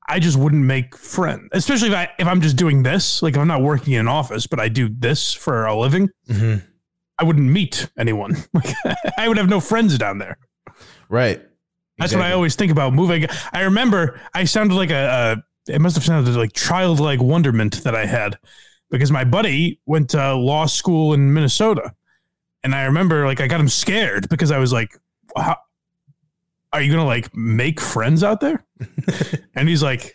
I 0.09 0.19
just 0.19 0.39
wouldn't 0.39 0.65
make 0.65 0.97
friends, 0.97 1.49
especially 1.53 1.89
if 1.89 1.95
I 1.95 2.09
if 2.19 2.27
I'm 2.27 2.41
just 2.41 2.57
doing 2.57 2.83
this. 2.83 3.23
Like, 3.23 3.35
if 3.35 3.41
I'm 3.41 3.49
not 3.49 3.63
working 3.63 3.95
in 3.95 4.01
an 4.01 4.09
office, 4.09 4.47
but 4.47 4.59
I 4.59 4.69
do 4.69 4.89
this 4.89 5.33
for 5.33 5.67
a 5.67 5.79
living. 5.79 6.09
Mm-hmm. 6.29 6.65
I 7.19 7.25
wouldn't 7.25 7.51
meet 7.51 7.89
anyone. 7.99 8.37
Like, 8.55 8.75
I 9.19 9.29
would 9.29 9.37
have 9.37 9.49
no 9.49 9.61
friends 9.61 9.99
down 9.99 10.19
there. 10.19 10.39
Right. 11.09 11.43
That's 11.99 12.15
what 12.15 12.23
I 12.23 12.33
always 12.33 12.55
think 12.55 12.71
about 12.71 12.95
moving. 12.95 13.27
I 13.53 13.63
remember 13.63 14.21
I 14.33 14.45
sounded 14.45 14.75
like 14.75 14.91
a, 14.91 15.43
a 15.69 15.73
it 15.73 15.81
must 15.81 15.97
have 15.97 16.05
sounded 16.05 16.35
like 16.37 16.53
childlike 16.53 17.21
wonderment 17.21 17.83
that 17.83 17.95
I 17.95 18.07
had 18.07 18.39
because 18.91 19.11
my 19.11 19.25
buddy 19.25 19.81
went 19.85 20.11
to 20.11 20.35
law 20.35 20.67
school 20.67 21.13
in 21.13 21.35
Minnesota. 21.35 21.93
And 22.63 22.75
I 22.75 22.85
remember 22.85 23.27
like 23.27 23.41
I 23.41 23.49
got 23.49 23.61
him 23.61 23.69
scared 23.69 24.29
because 24.29 24.51
I 24.51 24.59
was 24.59 24.73
like, 24.73 24.97
How, 25.37 25.57
are 26.73 26.81
you 26.83 26.93
going 26.93 27.03
to 27.03 27.07
like 27.07 27.35
make 27.37 27.81
friends 27.81 28.23
out 28.23 28.41
there? 28.41 28.65
and 29.55 29.69
he's 29.69 29.83
like, 29.83 30.15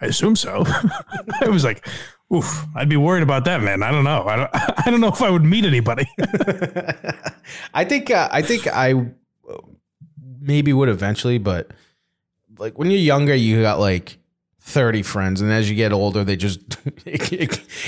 I 0.00 0.06
assume 0.06 0.36
so. 0.36 0.64
I 1.42 1.48
was 1.48 1.64
like, 1.64 1.86
oof, 2.32 2.64
I'd 2.76 2.88
be 2.88 2.96
worried 2.96 3.22
about 3.22 3.44
that, 3.46 3.62
man. 3.62 3.82
I 3.82 3.90
don't 3.90 4.04
know. 4.04 4.24
I 4.26 4.36
don't, 4.36 4.50
I 4.86 4.90
don't 4.90 5.00
know 5.00 5.08
if 5.08 5.22
I 5.22 5.30
would 5.30 5.44
meet 5.44 5.64
anybody. 5.64 6.06
I 7.74 7.84
think 7.84 8.10
uh, 8.10 8.28
I 8.30 8.42
think 8.42 8.66
I 8.66 8.92
uh, 8.92 9.56
maybe 10.40 10.72
would 10.72 10.88
eventually, 10.88 11.38
but 11.38 11.70
like 12.58 12.78
when 12.78 12.90
you're 12.90 13.00
younger, 13.00 13.34
you 13.34 13.62
got 13.62 13.78
like 13.80 14.18
30 14.60 15.02
friends, 15.02 15.40
and 15.40 15.50
as 15.50 15.68
you 15.70 15.74
get 15.76 15.92
older, 15.92 16.24
they 16.24 16.36
just 16.36 16.60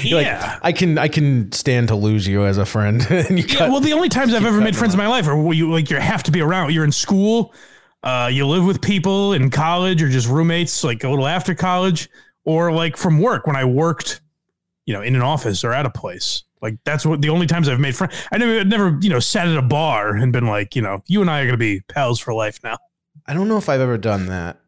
Yeah. 0.02 0.16
like 0.52 0.58
I 0.64 0.72
can 0.72 0.98
I 0.98 1.08
can 1.08 1.52
stand 1.52 1.88
to 1.88 1.94
lose 1.96 2.26
you 2.26 2.44
as 2.44 2.58
a 2.58 2.64
friend. 2.66 3.06
and 3.10 3.38
you 3.38 3.44
Yeah, 3.46 3.54
cut- 3.56 3.70
well, 3.70 3.80
the 3.80 3.92
only 3.92 4.08
times 4.08 4.32
I've 4.34 4.46
ever 4.46 4.60
made 4.60 4.76
friends 4.76 4.94
in 4.94 4.98
my 4.98 5.06
life 5.08 5.28
are 5.28 5.52
you 5.52 5.70
like 5.70 5.90
you 5.90 5.96
have 5.98 6.22
to 6.24 6.30
be 6.30 6.40
around. 6.40 6.72
You're 6.72 6.84
in 6.84 6.92
school, 6.92 7.54
uh, 8.02 8.30
you 8.32 8.46
live 8.46 8.64
with 8.64 8.80
people 8.80 9.32
in 9.32 9.50
college, 9.50 10.02
or 10.02 10.08
just 10.08 10.28
roommates, 10.28 10.82
like 10.84 11.04
a 11.04 11.08
little 11.08 11.26
after 11.26 11.54
college, 11.54 12.08
or 12.44 12.72
like 12.72 12.96
from 12.96 13.20
work 13.20 13.46
when 13.46 13.56
I 13.56 13.64
worked, 13.64 14.20
you 14.86 14.94
know, 14.94 15.02
in 15.02 15.14
an 15.14 15.22
office 15.22 15.64
or 15.64 15.72
at 15.72 15.86
a 15.86 15.90
place. 15.90 16.44
Like 16.62 16.76
that's 16.84 17.06
what 17.06 17.22
the 17.22 17.30
only 17.30 17.46
times 17.46 17.68
I've 17.68 17.80
made 17.80 17.96
friends. 17.96 18.14
I 18.32 18.38
never, 18.38 18.64
never, 18.64 18.98
you 19.00 19.10
know, 19.10 19.20
sat 19.20 19.48
at 19.48 19.56
a 19.56 19.62
bar 19.62 20.14
and 20.14 20.32
been 20.32 20.46
like, 20.46 20.76
you 20.76 20.82
know, 20.82 21.02
you 21.06 21.20
and 21.20 21.30
I 21.30 21.40
are 21.40 21.46
gonna 21.46 21.56
be 21.56 21.80
pals 21.88 22.20
for 22.20 22.34
life 22.34 22.60
now. 22.62 22.78
I 23.26 23.34
don't 23.34 23.48
know 23.48 23.56
if 23.56 23.68
I've 23.68 23.80
ever 23.80 23.98
done 23.98 24.26
that. 24.26 24.58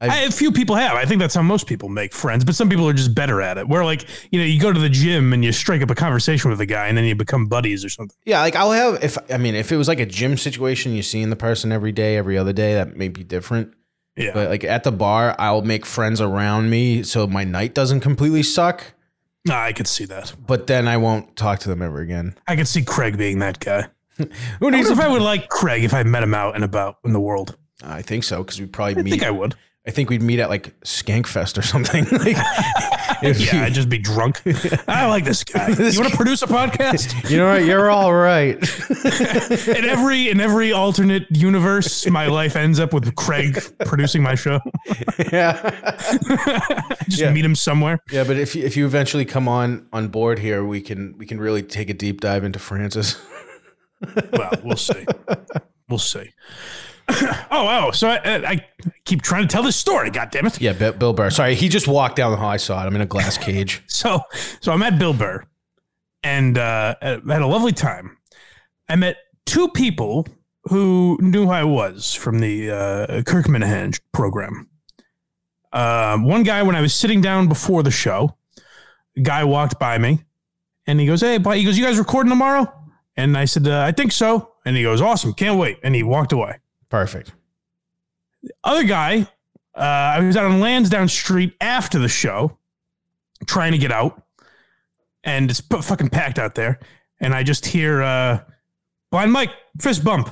I- 0.00 0.08
I, 0.08 0.16
a 0.26 0.30
few 0.30 0.52
people 0.52 0.76
have. 0.76 0.94
I 0.96 1.04
think 1.06 1.20
that's 1.20 1.34
how 1.34 1.40
most 1.42 1.66
people 1.66 1.88
make 1.88 2.12
friends, 2.12 2.44
but 2.44 2.54
some 2.54 2.68
people 2.68 2.86
are 2.88 2.92
just 2.92 3.14
better 3.14 3.40
at 3.40 3.56
it. 3.56 3.66
Where 3.66 3.84
like, 3.84 4.06
you 4.30 4.38
know, 4.38 4.44
you 4.44 4.60
go 4.60 4.72
to 4.72 4.78
the 4.78 4.90
gym 4.90 5.32
and 5.32 5.42
you 5.44 5.52
strike 5.52 5.80
up 5.82 5.90
a 5.90 5.94
conversation 5.94 6.50
with 6.50 6.60
a 6.60 6.66
guy, 6.66 6.86
and 6.88 6.98
then 6.98 7.04
you 7.06 7.14
become 7.14 7.46
buddies 7.46 7.84
or 7.84 7.88
something. 7.88 8.16
Yeah, 8.26 8.40
like 8.40 8.56
I'll 8.56 8.72
have 8.72 9.02
if 9.02 9.16
I 9.32 9.38
mean 9.38 9.54
if 9.54 9.72
it 9.72 9.76
was 9.76 9.88
like 9.88 10.00
a 10.00 10.06
gym 10.06 10.36
situation, 10.36 10.92
you're 10.92 11.02
seeing 11.02 11.30
the 11.30 11.36
person 11.36 11.72
every 11.72 11.92
day, 11.92 12.16
every 12.16 12.36
other 12.36 12.52
day, 12.52 12.74
that 12.74 12.96
may 12.96 13.08
be 13.08 13.24
different. 13.24 13.72
Yeah. 14.16 14.32
But 14.34 14.48
like 14.50 14.64
at 14.64 14.84
the 14.84 14.92
bar, 14.92 15.34
I'll 15.38 15.62
make 15.62 15.84
friends 15.86 16.20
around 16.20 16.68
me 16.70 17.02
so 17.02 17.26
my 17.26 17.44
night 17.44 17.74
doesn't 17.74 18.00
completely 18.00 18.42
suck. 18.42 18.94
Nah, 19.46 19.62
I 19.62 19.72
could 19.72 19.86
see 19.86 20.04
that. 20.06 20.34
But 20.46 20.66
then 20.66 20.88
I 20.88 20.96
won't 20.96 21.36
talk 21.36 21.58
to 21.60 21.68
them 21.68 21.80
ever 21.80 22.00
again. 22.00 22.34
I 22.48 22.56
could 22.56 22.66
see 22.66 22.82
Craig 22.82 23.16
being 23.16 23.38
that 23.38 23.60
guy. 23.60 23.86
Who 24.18 24.24
I 24.68 24.70
needs? 24.70 24.88
wonder 24.88 24.92
if 24.92 25.00
I 25.00 25.08
would 25.08 25.22
like 25.22 25.48
Craig 25.48 25.84
if 25.84 25.94
I 25.94 26.02
met 26.02 26.22
him 26.22 26.34
out 26.34 26.54
and 26.54 26.64
about 26.64 26.96
in 27.04 27.12
the 27.12 27.20
world. 27.20 27.56
I 27.84 28.02
think 28.02 28.24
so 28.24 28.42
because 28.42 28.58
we'd 28.60 28.72
probably 28.72 28.96
I 28.98 29.02
meet. 29.02 29.10
think 29.10 29.22
I 29.22 29.30
I, 29.86 29.90
think 29.90 30.10
we'd 30.10 30.22
meet 30.22 30.40
at 30.40 30.48
like 30.48 30.78
Skankfest 30.80 31.58
or 31.58 31.62
something. 31.62 32.04
like, 32.12 32.36
if 33.22 33.40
Yeah, 33.40 33.62
I'd 33.62 33.74
just 33.74 33.88
be 33.88 33.98
drunk. 33.98 34.42
I 34.88 35.06
like 35.06 35.24
this 35.24 35.44
guy. 35.44 35.68
You 35.68 36.00
want 36.00 36.10
to 36.10 36.16
produce 36.16 36.42
a 36.42 36.46
podcast? 36.46 37.30
you 37.30 37.36
know 37.36 37.52
what? 37.52 37.64
You're 37.64 37.90
all 37.90 38.12
right. 38.14 38.56
in 39.68 39.84
every 39.84 40.28
in 40.28 40.40
every 40.40 40.72
alternate 40.72 41.26
universe, 41.30 42.08
my 42.08 42.26
life 42.26 42.56
ends 42.56 42.80
up 42.80 42.92
with 42.92 43.14
Craig 43.14 43.58
producing 43.86 44.22
my 44.22 44.34
show. 44.34 44.60
yeah. 45.32 45.70
just 47.08 47.20
Yeah. 47.20 47.32
meet 47.32 47.44
him 47.44 47.54
somewhere. 47.54 48.00
Yeah, 48.10 48.24
but 48.24 48.36
if 48.36 48.54
you, 48.54 48.64
if 48.64 48.76
you 48.76 48.86
eventually 48.86 49.24
come 49.24 49.48
on 49.48 49.86
on 49.92 50.08
board 50.08 50.38
here, 50.38 50.64
we 50.64 50.80
can 50.80 51.16
we 51.18 51.26
can 51.26 51.38
really 51.38 51.62
take 51.62 51.90
a 51.90 51.94
deep 51.94 52.20
dive 52.20 52.44
into 52.44 52.58
Francis. 52.58 53.20
Well, 54.32 54.52
we'll 54.62 54.76
see. 54.76 55.06
We'll 55.88 55.98
see. 55.98 56.32
oh, 57.08 57.46
oh. 57.50 57.90
So 57.92 58.08
I, 58.08 58.50
I 58.50 58.66
keep 59.04 59.22
trying 59.22 59.42
to 59.42 59.48
tell 59.48 59.62
this 59.62 59.76
story. 59.76 60.10
God 60.10 60.30
damn 60.30 60.46
it. 60.46 60.60
yeah, 60.60 60.72
Bill, 60.72 60.92
Bill 60.92 61.12
Burr. 61.12 61.30
Sorry, 61.30 61.54
he 61.54 61.68
just 61.68 61.86
walked 61.86 62.16
down 62.16 62.32
the 62.32 62.36
hall. 62.36 62.50
I 62.50 62.56
saw 62.56 62.82
it. 62.82 62.86
I'm 62.86 62.94
in 62.96 63.00
a 63.00 63.06
glass 63.06 63.38
cage. 63.44 63.82
So, 63.86 64.22
so 64.60 64.72
I 64.72 64.76
met 64.76 64.98
Bill 64.98 65.12
Burr, 65.12 65.44
and 66.22 66.58
uh, 66.58 66.96
I 67.00 67.06
had 67.06 67.42
a 67.42 67.46
lovely 67.46 67.72
time. 67.72 68.18
I 68.88 68.96
met 68.96 69.18
two 69.44 69.68
people 69.68 70.26
who 70.64 71.16
knew 71.20 71.44
who 71.46 71.50
I 71.50 71.64
was 71.64 72.12
from 72.14 72.40
the 72.40 72.70
uh, 72.70 73.22
Kirk 73.22 73.46
Minihane 73.46 73.98
program. 74.12 74.68
Um, 75.72 76.24
one 76.24 76.42
guy, 76.42 76.62
when 76.62 76.74
I 76.74 76.80
was 76.80 76.94
sitting 76.94 77.20
down 77.20 77.48
before 77.48 77.82
the 77.82 77.90
show, 77.90 78.36
a 79.16 79.20
guy 79.20 79.44
walked 79.44 79.78
by 79.78 79.98
me, 79.98 80.24
and 80.86 80.98
he 80.98 81.06
goes, 81.06 81.20
"Hey, 81.20 81.38
but 81.38 81.56
he 81.56 81.64
goes, 81.64 81.78
you 81.78 81.84
guys 81.84 81.98
recording 81.98 82.30
tomorrow?" 82.30 82.72
And 83.16 83.38
I 83.38 83.44
said, 83.44 83.68
uh, 83.68 83.80
"I 83.82 83.92
think 83.92 84.10
so." 84.10 84.52
And 84.64 84.76
he 84.76 84.82
goes, 84.82 85.00
"Awesome, 85.00 85.32
can't 85.34 85.58
wait." 85.58 85.78
And 85.84 85.94
he 85.94 86.02
walked 86.02 86.32
away 86.32 86.58
Perfect. 86.88 87.32
other 88.62 88.84
guy, 88.84 89.26
uh, 89.76 89.80
I 89.80 90.20
was 90.20 90.36
out 90.36 90.44
on 90.44 90.60
Lansdowne 90.60 91.08
Street 91.08 91.54
after 91.60 91.98
the 91.98 92.08
show, 92.08 92.58
trying 93.46 93.72
to 93.72 93.78
get 93.78 93.92
out, 93.92 94.22
and 95.24 95.50
it's 95.50 95.60
fucking 95.60 96.10
packed 96.10 96.38
out 96.38 96.54
there. 96.54 96.78
And 97.20 97.34
I 97.34 97.42
just 97.42 97.66
hear 97.66 98.02
uh, 98.02 98.40
blind 99.10 99.32
Mike 99.32 99.50
fist 99.80 100.04
bump. 100.04 100.30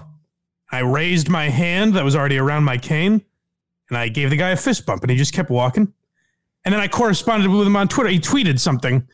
I 0.71 0.81
raised 0.81 1.29
my 1.29 1.49
hand 1.51 1.95
that 1.95 2.05
was 2.05 2.17
already 2.17 2.39
around 2.39 2.65
my 2.65 2.79
cane, 2.79 3.23
and 3.89 3.99
I 3.99 4.09
gave 4.09 4.31
the 4.31 4.37
guy 4.37 4.51
a 4.51 4.57
fist 4.57 4.87
bump, 4.87 5.03
and 5.03 5.11
he 5.11 5.17
just 5.17 5.35
kept 5.35 5.51
walking. 5.51 5.93
And 6.65 6.73
then 6.73 6.81
I 6.81 6.89
corresponded 6.89 7.51
with 7.51 7.67
him 7.67 7.77
on 7.77 7.89
Twitter. 7.89 8.09
He 8.09 8.19
tweeted 8.19 8.59
something. 8.59 9.07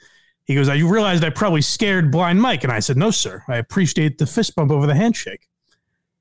He 0.44 0.54
goes, 0.54 0.68
"I 0.68 0.76
realized 0.78 1.24
I 1.24 1.30
probably 1.30 1.62
scared 1.62 2.10
blind 2.10 2.40
Mike," 2.40 2.62
and 2.64 2.72
I 2.72 2.80
said, 2.80 2.96
"No, 2.96 3.10
sir. 3.10 3.42
I 3.48 3.56
appreciate 3.56 4.18
the 4.18 4.26
fist 4.26 4.54
bump 4.54 4.70
over 4.70 4.86
the 4.86 4.94
handshake." 4.94 5.48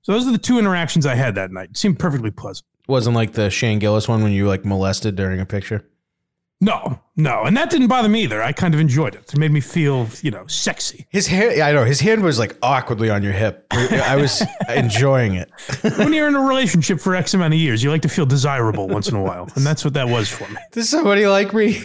So 0.09 0.13
those 0.13 0.27
are 0.27 0.31
the 0.31 0.39
two 0.39 0.57
interactions 0.57 1.05
I 1.05 1.13
had 1.13 1.35
that 1.35 1.51
night. 1.51 1.69
It 1.69 1.77
seemed 1.77 1.99
perfectly 1.99 2.31
pleasant. 2.31 2.65
Wasn't 2.87 3.15
like 3.15 3.33
the 3.33 3.51
Shane 3.51 3.77
Gillis 3.77 4.07
one 4.07 4.23
when 4.23 4.31
you 4.31 4.47
like 4.47 4.65
molested 4.65 5.15
during 5.15 5.39
a 5.39 5.45
picture. 5.45 5.85
No, 6.59 6.99
no, 7.15 7.43
and 7.43 7.55
that 7.55 7.69
didn't 7.69 7.89
bother 7.89 8.09
me 8.09 8.23
either. 8.23 8.41
I 8.41 8.51
kind 8.51 8.73
of 8.73 8.79
enjoyed 8.79 9.13
it. 9.13 9.31
It 9.31 9.37
made 9.37 9.51
me 9.51 9.61
feel, 9.61 10.07
you 10.23 10.31
know, 10.31 10.47
sexy. 10.47 11.05
His 11.09 11.31
yeah, 11.31 11.67
I 11.67 11.73
know. 11.73 11.83
His 11.85 11.99
hand 11.99 12.23
was 12.23 12.39
like 12.39 12.57
awkwardly 12.63 13.11
on 13.11 13.21
your 13.21 13.33
hip. 13.33 13.67
I 13.69 14.15
was 14.15 14.41
enjoying 14.75 15.35
it. 15.35 15.51
when 15.99 16.11
you're 16.11 16.27
in 16.27 16.33
a 16.33 16.41
relationship 16.41 16.99
for 16.99 17.13
X 17.13 17.35
amount 17.35 17.53
of 17.53 17.59
years, 17.59 17.83
you 17.83 17.91
like 17.91 18.01
to 18.01 18.09
feel 18.09 18.25
desirable 18.25 18.87
once 18.87 19.09
in 19.09 19.15
a 19.15 19.21
while, 19.21 19.47
and 19.53 19.63
that's 19.63 19.85
what 19.85 19.93
that 19.93 20.09
was 20.09 20.27
for 20.27 20.49
me. 20.49 20.57
Does 20.71 20.89
somebody 20.89 21.27
like 21.27 21.53
me? 21.53 21.83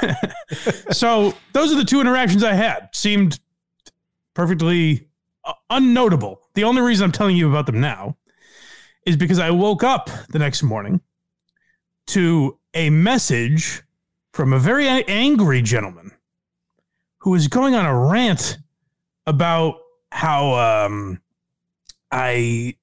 so 0.90 1.32
those 1.52 1.72
are 1.72 1.76
the 1.76 1.84
two 1.84 2.00
interactions 2.00 2.42
I 2.42 2.54
had. 2.54 2.88
Seemed 2.92 3.38
perfectly 4.34 5.06
unnotable. 5.70 6.38
The 6.54 6.64
only 6.64 6.82
reason 6.82 7.04
I'm 7.04 7.12
telling 7.12 7.36
you 7.36 7.48
about 7.48 7.66
them 7.66 7.80
now 7.80 8.16
is 9.04 9.16
because 9.16 9.38
I 9.38 9.50
woke 9.50 9.84
up 9.84 10.10
the 10.30 10.38
next 10.38 10.62
morning 10.62 11.00
to 12.08 12.58
a 12.74 12.90
message 12.90 13.82
from 14.32 14.52
a 14.52 14.58
very 14.58 14.88
angry 14.88 15.62
gentleman 15.62 16.12
who 17.18 17.30
was 17.30 17.48
going 17.48 17.74
on 17.74 17.86
a 17.86 17.98
rant 17.98 18.58
about 19.26 19.76
how 20.12 20.54
um, 20.54 21.20
I 22.10 22.76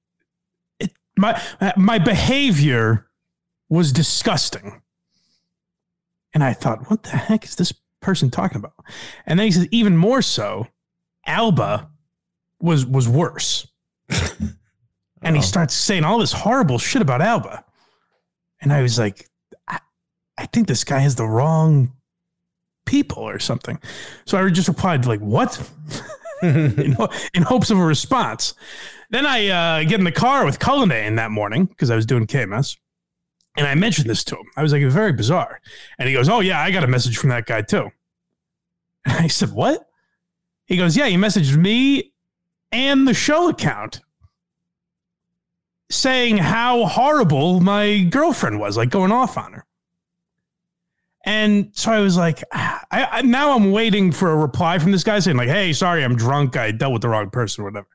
it, 0.78 0.92
my 1.16 1.40
my 1.76 1.98
behavior 1.98 3.08
was 3.68 3.92
disgusting. 3.92 4.82
And 6.32 6.42
I 6.42 6.52
thought, 6.52 6.90
what 6.90 7.04
the 7.04 7.10
heck 7.10 7.44
is 7.44 7.54
this 7.54 7.72
person 8.00 8.30
talking 8.30 8.58
about? 8.58 8.74
And 9.24 9.38
then 9.38 9.46
he 9.46 9.52
says, 9.52 9.68
even 9.70 9.96
more 9.96 10.20
so, 10.20 10.66
Alba 11.26 11.88
was 12.64 12.86
was 12.86 13.06
worse. 13.06 13.68
and 15.22 15.36
he 15.36 15.42
starts 15.42 15.74
saying 15.74 16.02
all 16.02 16.18
this 16.18 16.32
horrible 16.32 16.78
shit 16.78 17.02
about 17.02 17.20
Alba. 17.20 17.64
And 18.60 18.72
I 18.72 18.80
was 18.82 18.98
like, 18.98 19.28
I, 19.68 19.78
I 20.38 20.46
think 20.46 20.66
this 20.66 20.82
guy 20.82 21.00
has 21.00 21.14
the 21.14 21.26
wrong 21.26 21.92
people 22.86 23.22
or 23.22 23.38
something. 23.38 23.78
So 24.24 24.38
I 24.38 24.48
just 24.48 24.68
replied 24.68 25.04
like, 25.04 25.20
"What?" 25.20 25.70
in, 26.42 26.96
in, 27.34 27.42
hopes 27.42 27.70
of 27.70 27.78
a 27.78 27.84
response. 27.84 28.54
Then 29.10 29.26
I 29.26 29.48
uh, 29.48 29.84
get 29.84 29.98
in 29.98 30.04
the 30.04 30.12
car 30.12 30.44
with 30.44 30.58
Cullinane 30.58 31.16
that 31.16 31.30
morning 31.30 31.66
because 31.66 31.90
I 31.90 31.96
was 31.96 32.06
doing 32.06 32.26
KMS, 32.26 32.78
and 33.56 33.66
I 33.66 33.74
mentioned 33.74 34.08
this 34.08 34.24
to 34.24 34.36
him. 34.36 34.46
I 34.56 34.62
was 34.62 34.72
like, 34.72 34.82
"Very 34.84 35.12
bizarre," 35.12 35.60
and 35.98 36.08
he 36.08 36.14
goes, 36.14 36.30
"Oh 36.30 36.40
yeah, 36.40 36.60
I 36.60 36.70
got 36.70 36.84
a 36.84 36.88
message 36.88 37.18
from 37.18 37.28
that 37.30 37.44
guy 37.44 37.60
too." 37.60 37.90
And 39.04 39.18
I 39.18 39.26
said, 39.26 39.52
"What?" 39.52 39.86
He 40.64 40.78
goes, 40.78 40.96
"Yeah, 40.96 41.08
he 41.08 41.16
messaged 41.16 41.56
me 41.58 42.13
and 42.74 43.08
the 43.08 43.14
show 43.14 43.48
account." 43.48 44.00
saying 45.90 46.38
how 46.38 46.86
horrible 46.86 47.60
my 47.60 48.00
girlfriend 48.10 48.58
was, 48.58 48.76
like 48.76 48.90
going 48.90 49.12
off 49.12 49.38
on 49.38 49.52
her. 49.52 49.64
And 51.24 51.70
so 51.72 51.90
I 51.92 52.00
was 52.00 52.16
like, 52.16 52.42
I, 52.52 52.84
I, 52.90 53.22
now 53.22 53.54
I'm 53.54 53.72
waiting 53.72 54.12
for 54.12 54.30
a 54.30 54.36
reply 54.36 54.78
from 54.78 54.92
this 54.92 55.04
guy 55.04 55.18
saying 55.18 55.36
like, 55.36 55.48
"Hey, 55.48 55.72
sorry, 55.72 56.04
I'm 56.04 56.16
drunk. 56.16 56.56
I 56.56 56.70
dealt 56.70 56.92
with 56.92 57.02
the 57.02 57.08
wrong 57.08 57.30
person, 57.30 57.62
or 57.62 57.66
whatever." 57.66 57.88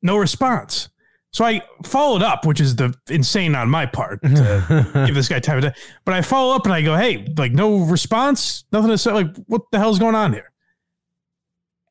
No 0.00 0.16
response. 0.16 0.88
So 1.32 1.46
I 1.46 1.62
followed 1.84 2.22
up, 2.22 2.44
which 2.44 2.60
is 2.60 2.76
the 2.76 2.94
insane 3.08 3.54
on 3.54 3.70
my 3.70 3.86
part 3.86 4.20
to 4.22 4.90
give 5.06 5.14
this 5.14 5.28
guy 5.28 5.40
time 5.40 5.60
day. 5.60 5.72
But 6.04 6.14
I 6.14 6.20
follow 6.20 6.54
up 6.54 6.64
and 6.66 6.74
I 6.74 6.82
go, 6.82 6.96
"Hey, 6.96 7.26
like 7.36 7.52
no 7.52 7.78
response, 7.78 8.64
nothing 8.70 8.90
to 8.90 8.98
say. 8.98 9.12
Like, 9.12 9.34
what 9.46 9.62
the 9.72 9.78
hell's 9.78 9.98
going 9.98 10.14
on 10.14 10.32
here?" 10.32 10.51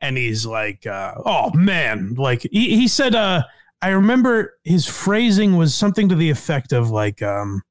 And 0.01 0.17
he's 0.17 0.45
like, 0.45 0.87
uh, 0.87 1.13
"Oh 1.25 1.51
man, 1.53 2.15
like 2.15 2.41
he, 2.51 2.75
he 2.75 2.87
said, 2.87 3.13
uh, 3.13 3.43
I 3.81 3.89
remember 3.89 4.57
his 4.63 4.85
phrasing 4.87 5.57
was 5.57 5.73
something 5.73 6.09
to 6.09 6.15
the 6.15 6.29
effect 6.29 6.71
of 6.71 6.91
like, 6.91 7.21
um, 7.21 7.63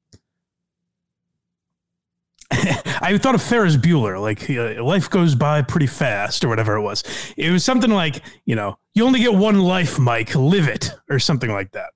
I 2.51 3.17
thought 3.17 3.35
of 3.35 3.41
Ferris 3.41 3.77
Bueller, 3.77 4.19
like 4.19 4.49
uh, 4.49 4.83
life 4.83 5.09
goes 5.09 5.35
by 5.35 5.61
pretty 5.61 5.87
fast 5.87 6.43
or 6.43 6.49
whatever 6.49 6.75
it 6.75 6.81
was. 6.81 7.03
It 7.37 7.49
was 7.51 7.63
something 7.63 7.91
like, 7.91 8.21
you 8.45 8.55
know, 8.55 8.77
you 8.93 9.05
only 9.05 9.19
get 9.21 9.33
one 9.33 9.61
life, 9.61 9.97
Mike, 9.97 10.35
live 10.35 10.67
it 10.67 10.93
or 11.09 11.17
something 11.17 11.49
like 11.49 11.71
that. 11.71 11.91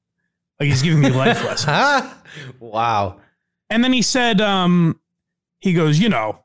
Like 0.60 0.70
he's 0.70 0.82
giving 0.82 1.02
me 1.02 1.10
life 1.10 1.44
lessons. 1.68 2.14
wow. 2.60 3.20
And 3.70 3.84
then 3.84 3.92
he 3.92 4.02
said, 4.02 4.40
um, 4.40 5.00
he 5.60 5.74
goes, 5.74 6.00
you 6.00 6.08
know, 6.08 6.44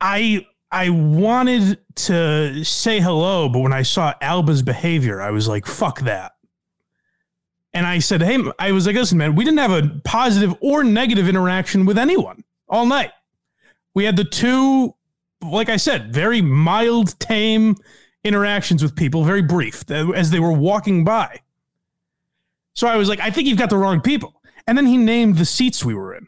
I 0.00 0.46
I 0.72 0.90
wanted 0.90 1.78
to 1.96 2.64
say 2.64 3.00
hello, 3.00 3.48
but 3.48 3.58
when 3.58 3.72
I 3.72 3.82
saw 3.82 4.14
Alba's 4.20 4.62
behavior, 4.62 5.20
I 5.20 5.30
was 5.30 5.48
like, 5.48 5.66
fuck 5.66 6.00
that. 6.02 6.32
And 7.72 7.86
I 7.86 7.98
said, 7.98 8.22
hey, 8.22 8.38
I 8.58 8.72
was 8.72 8.86
like, 8.86 8.96
listen, 8.96 9.18
man, 9.18 9.34
we 9.34 9.44
didn't 9.44 9.58
have 9.58 9.72
a 9.72 10.00
positive 10.04 10.54
or 10.60 10.84
negative 10.84 11.28
interaction 11.28 11.86
with 11.86 11.98
anyone 11.98 12.44
all 12.68 12.86
night. 12.86 13.10
We 13.94 14.04
had 14.04 14.16
the 14.16 14.24
two, 14.24 14.94
like 15.42 15.68
I 15.68 15.76
said, 15.76 16.12
very 16.12 16.40
mild, 16.40 17.18
tame 17.18 17.76
interactions 18.22 18.82
with 18.82 18.94
people, 18.94 19.24
very 19.24 19.42
brief, 19.42 19.88
as 19.90 20.30
they 20.30 20.40
were 20.40 20.52
walking 20.52 21.04
by. 21.04 21.40
So 22.74 22.86
I 22.86 22.96
was 22.96 23.08
like, 23.08 23.20
I 23.20 23.30
think 23.30 23.48
you've 23.48 23.58
got 23.58 23.70
the 23.70 23.76
wrong 23.76 24.00
people. 24.00 24.40
And 24.66 24.78
then 24.78 24.86
he 24.86 24.96
named 24.96 25.36
the 25.38 25.44
seats 25.44 25.84
we 25.84 25.94
were 25.94 26.14
in. 26.14 26.26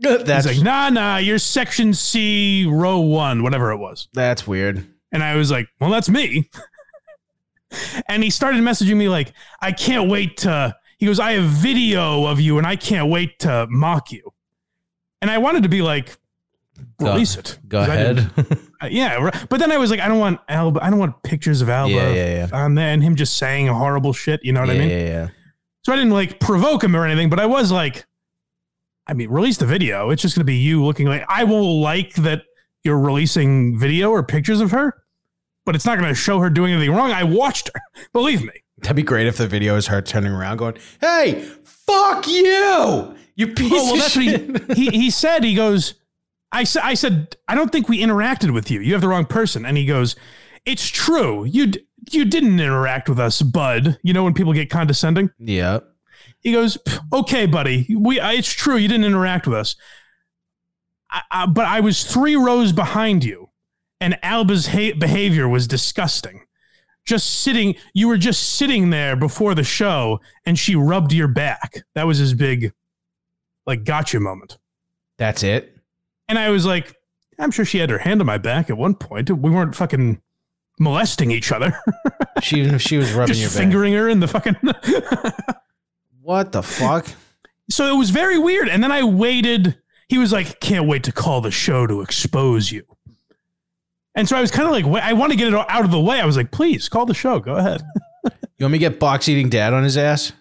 That's 0.00 0.46
He's 0.46 0.56
like, 0.58 0.64
nah, 0.64 0.88
nah, 0.88 1.16
you're 1.18 1.38
section 1.38 1.92
C, 1.94 2.66
row 2.66 3.00
one, 3.00 3.42
whatever 3.42 3.70
it 3.72 3.76
was. 3.78 4.08
that's 4.14 4.46
weird. 4.46 4.86
And 5.12 5.22
I 5.22 5.36
was 5.36 5.50
like, 5.50 5.68
well, 5.80 5.90
that's 5.90 6.08
me. 6.08 6.48
and 8.08 8.22
he 8.22 8.30
started 8.30 8.60
messaging 8.62 8.96
me 8.96 9.08
like, 9.08 9.32
I 9.60 9.72
can't 9.72 10.10
wait 10.10 10.36
to. 10.38 10.74
He 10.98 11.06
goes, 11.06 11.18
I 11.20 11.32
have 11.32 11.44
video 11.44 12.26
of 12.26 12.40
you 12.40 12.58
and 12.58 12.66
I 12.66 12.76
can't 12.76 13.10
wait 13.10 13.38
to 13.40 13.66
mock 13.70 14.12
you. 14.12 14.32
And 15.22 15.30
I 15.30 15.38
wanted 15.38 15.62
to 15.62 15.68
be 15.68 15.82
like, 15.82 16.16
release 16.98 17.36
it. 17.36 17.58
Go 17.68 17.80
'Cause 17.80 17.88
I 17.88 17.94
ahead. 17.94 18.16
didn't- 18.36 18.70
uh, 18.82 18.86
yeah. 18.90 19.14
right. 19.14 19.46
But 19.48 19.60
then 19.60 19.72
I 19.72 19.78
was 19.78 19.90
like, 19.90 20.00
I 20.00 20.08
don't 20.08 20.18
want 20.18 20.40
Alba. 20.48 20.82
I 20.84 20.90
don't 20.90 20.98
want 20.98 21.22
pictures 21.22 21.62
of 21.62 21.68
Alba 21.68 21.92
Yeah, 21.92 22.10
yeah, 22.10 22.46
yeah. 22.46 22.56
on 22.64 22.74
there 22.74 22.88
and 22.88 23.02
him 23.02 23.16
just 23.16 23.36
saying 23.36 23.66
horrible 23.68 24.12
shit. 24.12 24.40
You 24.42 24.52
know 24.52 24.60
what 24.60 24.68
yeah, 24.68 24.74
I 24.74 24.78
mean? 24.78 24.88
yeah, 24.90 25.04
yeah. 25.04 25.28
So 25.84 25.92
I 25.92 25.96
didn't 25.96 26.12
like 26.12 26.38
provoke 26.40 26.84
him 26.84 26.94
or 26.94 27.06
anything, 27.06 27.30
but 27.30 27.40
I 27.40 27.46
was 27.46 27.72
like, 27.72 28.04
I 29.10 29.12
mean, 29.12 29.28
release 29.28 29.56
the 29.58 29.66
video. 29.66 30.10
It's 30.10 30.22
just 30.22 30.36
going 30.36 30.42
to 30.42 30.44
be 30.46 30.54
you 30.56 30.84
looking 30.84 31.06
like 31.08 31.24
I 31.28 31.42
will 31.44 31.80
like 31.80 32.14
that 32.14 32.44
you're 32.84 32.98
releasing 32.98 33.76
video 33.78 34.10
or 34.10 34.22
pictures 34.22 34.60
of 34.60 34.70
her, 34.70 35.02
but 35.66 35.74
it's 35.74 35.84
not 35.84 35.98
going 35.98 36.08
to 36.08 36.14
show 36.14 36.38
her 36.38 36.48
doing 36.48 36.72
anything 36.72 36.94
wrong. 36.94 37.10
I 37.10 37.24
watched 37.24 37.70
her. 37.74 37.80
Believe 38.12 38.42
me. 38.44 38.52
That'd 38.78 38.96
be 38.96 39.02
great 39.02 39.26
if 39.26 39.36
the 39.36 39.48
video 39.48 39.76
is 39.76 39.88
her 39.88 40.00
turning 40.00 40.32
around 40.32 40.56
going, 40.58 40.76
"Hey, 41.00 41.42
fuck 41.64 42.26
you, 42.28 43.16
you 43.34 43.48
oh, 43.50 43.54
piece 43.54 43.72
Oh, 43.74 43.92
well, 43.92 43.96
of 43.96 44.10
shit." 44.10 44.74
he, 44.74 44.74
he, 44.90 44.98
he 44.98 45.10
said. 45.10 45.44
He 45.44 45.54
goes, 45.54 45.94
I, 46.52 46.64
sa- 46.64 46.80
I 46.82 46.94
said, 46.94 47.36
I 47.48 47.54
don't 47.54 47.70
think 47.70 47.88
we 47.88 48.00
interacted 48.00 48.54
with 48.54 48.70
you. 48.70 48.80
You 48.80 48.92
have 48.94 49.02
the 49.02 49.08
wrong 49.08 49.26
person. 49.26 49.66
And 49.66 49.76
he 49.76 49.84
goes, 49.86 50.16
It's 50.64 50.88
true. 50.88 51.44
You, 51.44 51.66
d- 51.66 51.86
you 52.10 52.24
didn't 52.24 52.58
interact 52.58 53.08
with 53.08 53.18
us, 53.20 53.42
bud. 53.42 53.98
You 54.02 54.14
know, 54.14 54.24
when 54.24 54.34
people 54.34 54.52
get 54.52 54.70
condescending? 54.70 55.30
yeah. 55.38 55.80
He 56.40 56.52
goes, 56.52 56.78
"Okay, 57.12 57.46
buddy, 57.46 57.94
we 57.98 58.20
it's 58.20 58.52
true 58.52 58.76
you 58.76 58.88
didn't 58.88 59.04
interact 59.04 59.46
with 59.46 59.56
us, 59.58 59.76
I, 61.10 61.22
I, 61.30 61.46
but 61.46 61.66
I 61.66 61.80
was 61.80 62.04
three 62.04 62.36
rows 62.36 62.72
behind 62.72 63.24
you, 63.24 63.50
and 64.00 64.18
Alba's 64.22 64.68
ha- 64.68 64.94
behavior 64.94 65.48
was 65.48 65.66
disgusting. 65.66 66.42
Just 67.06 67.28
sitting, 67.40 67.74
you 67.94 68.08
were 68.08 68.18
just 68.18 68.42
sitting 68.54 68.90
there 68.90 69.16
before 69.16 69.54
the 69.54 69.64
show, 69.64 70.20
and 70.46 70.58
she 70.58 70.74
rubbed 70.76 71.12
your 71.12 71.28
back. 71.28 71.82
That 71.94 72.06
was 72.06 72.18
his 72.18 72.34
big, 72.34 72.72
like, 73.66 73.84
gotcha 73.84 74.20
moment. 74.20 74.58
That's 75.16 75.42
it. 75.42 75.76
And 76.28 76.38
I 76.38 76.50
was 76.50 76.64
like, 76.66 76.94
I'm 77.38 77.50
sure 77.50 77.64
she 77.64 77.78
had 77.78 77.90
her 77.90 77.98
hand 77.98 78.20
on 78.20 78.26
my 78.26 78.38
back 78.38 78.70
at 78.70 78.76
one 78.76 78.94
point. 78.94 79.30
We 79.30 79.50
weren't 79.50 79.74
fucking 79.74 80.20
molesting 80.78 81.30
each 81.30 81.50
other, 81.52 81.78
She 82.42 82.60
even 82.60 82.74
if 82.74 82.82
she 82.82 82.96
was 82.96 83.12
rubbing 83.12 83.34
just 83.34 83.40
your 83.40 83.50
back. 83.50 83.58
fingering 83.58 83.92
her 83.94 84.08
in 84.08 84.20
the 84.20 84.28
fucking." 84.28 84.56
What 86.22 86.52
the 86.52 86.62
fuck? 86.62 87.06
So 87.70 87.86
it 87.86 87.98
was 87.98 88.10
very 88.10 88.38
weird. 88.38 88.68
And 88.68 88.82
then 88.82 88.92
I 88.92 89.02
waited. 89.02 89.78
He 90.08 90.18
was 90.18 90.32
like, 90.32 90.60
can't 90.60 90.86
wait 90.86 91.04
to 91.04 91.12
call 91.12 91.40
the 91.40 91.50
show 91.50 91.86
to 91.86 92.00
expose 92.02 92.70
you. 92.72 92.84
And 94.14 94.28
so 94.28 94.36
I 94.36 94.40
was 94.40 94.50
kind 94.50 94.66
of 94.66 94.72
like, 94.72 94.84
wait, 94.86 95.04
I 95.04 95.12
want 95.12 95.32
to 95.32 95.38
get 95.38 95.48
it 95.48 95.54
out 95.54 95.84
of 95.84 95.90
the 95.90 96.00
way. 96.00 96.20
I 96.20 96.26
was 96.26 96.36
like, 96.36 96.50
please 96.50 96.88
call 96.88 97.06
the 97.06 97.14
show. 97.14 97.38
Go 97.38 97.56
ahead. 97.56 97.82
You 98.58 98.64
want 98.64 98.72
me 98.72 98.78
to 98.78 98.90
get 98.90 99.00
box 99.00 99.26
eating 99.26 99.48
dad 99.48 99.72
on 99.72 99.84
his 99.84 99.96
ass? 99.96 100.32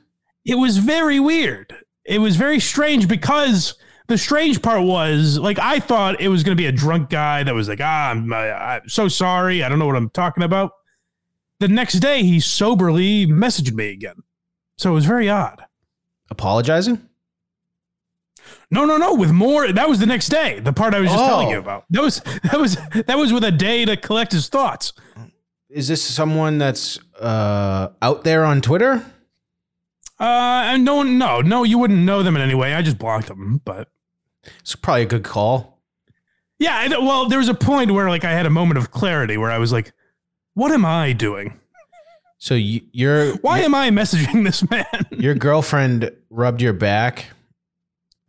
It 0.44 0.56
was 0.56 0.78
very 0.78 1.22
weird. 1.22 1.74
It 2.04 2.20
was 2.20 2.36
very 2.36 2.60
strange 2.60 3.08
because 3.08 3.76
the 4.10 4.18
strange 4.18 4.62
part 4.62 4.84
was 4.84 5.40
like, 5.40 5.58
I 5.58 5.80
thought 5.80 6.20
it 6.20 6.28
was 6.28 6.44
going 6.44 6.58
to 6.58 6.62
be 6.62 6.68
a 6.68 6.72
drunk 6.74 7.10
guy 7.10 7.44
that 7.44 7.56
was 7.56 7.70
like, 7.70 7.80
ah, 7.82 8.10
I'm, 8.10 8.34
I'm 8.34 8.90
so 8.90 9.08
sorry. 9.08 9.64
I 9.64 9.70
don't 9.70 9.80
know 9.80 9.86
what 9.86 9.96
I'm 9.96 10.10
talking 10.10 10.44
about. 10.44 10.72
The 11.62 11.70
next 11.70 12.00
day, 12.00 12.24
he 12.24 12.42
soberly 12.42 13.26
messaged 13.26 13.72
me 13.72 13.94
again. 13.94 14.24
So 14.78 14.92
it 14.92 14.96
was 14.96 15.06
very 15.06 15.30
odd. 15.30 15.64
Apologizing? 16.32 17.08
No, 18.72 18.86
no, 18.86 18.98
no. 18.98 19.14
With 19.16 19.32
more, 19.32 19.72
that 19.72 19.90
was 19.90 20.00
the 20.00 20.06
next 20.06 20.30
day. 20.30 20.60
The 20.60 20.74
part 20.74 20.94
I 20.94 21.00
was 21.00 21.10
just 21.10 21.24
Oh. 21.24 21.28
telling 21.28 21.50
you 21.50 21.58
about. 21.60 21.86
That 21.90 22.02
was 22.02 22.22
that 22.44 22.60
was 22.60 22.76
that 23.08 23.18
was 23.18 23.34
with 23.34 23.44
a 23.44 23.52
day 23.52 23.86
to 23.86 23.98
collect 23.98 24.32
his 24.32 24.48
thoughts. 24.50 24.94
Is 25.70 25.88
this 25.88 26.04
someone 26.04 26.58
that's 26.58 26.98
uh, 27.20 27.90
out 28.02 28.24
there 28.24 28.44
on 28.46 28.62
Twitter? 28.62 29.06
Uh, 30.20 30.64
and 30.74 30.84
no 30.84 30.96
one, 30.96 31.18
no, 31.18 31.42
no, 31.42 31.64
you 31.64 31.78
wouldn't 31.78 32.00
know 32.00 32.24
them 32.24 32.36
in 32.36 32.42
any 32.42 32.56
way. 32.56 32.74
I 32.74 32.82
just 32.82 32.98
blocked 32.98 33.28
them, 33.28 33.62
but 33.64 33.88
It's 34.60 34.76
probably 34.76 35.04
a 35.04 35.06
good 35.06 35.24
call. 35.24 35.80
yeah. 36.58 36.76
I, 36.76 36.88
well, 37.00 37.28
there 37.30 37.40
was 37.40 37.48
a 37.50 37.54
point 37.54 37.92
where 37.92 38.10
like 38.10 38.24
I 38.26 38.32
had 38.32 38.46
a 38.46 38.50
moment 38.50 38.78
of 38.80 38.92
clarity 38.92 39.38
where 39.38 39.52
I 39.52 39.58
was 39.60 39.72
like, 39.72 39.94
"What 40.56 40.72
am 40.72 40.86
I 40.86 41.14
doing? 41.14 41.60
So 42.38 42.56
you're. 42.56 43.36
Why 43.38 43.60
am 43.60 43.76
I 43.76 43.90
messaging 43.92 44.44
this 44.44 44.68
man?" 44.70 44.86
your 45.12 45.36
girlfriend 45.48 46.12
rubbed 46.30 46.62
your 46.62 46.74
back. 46.74 47.28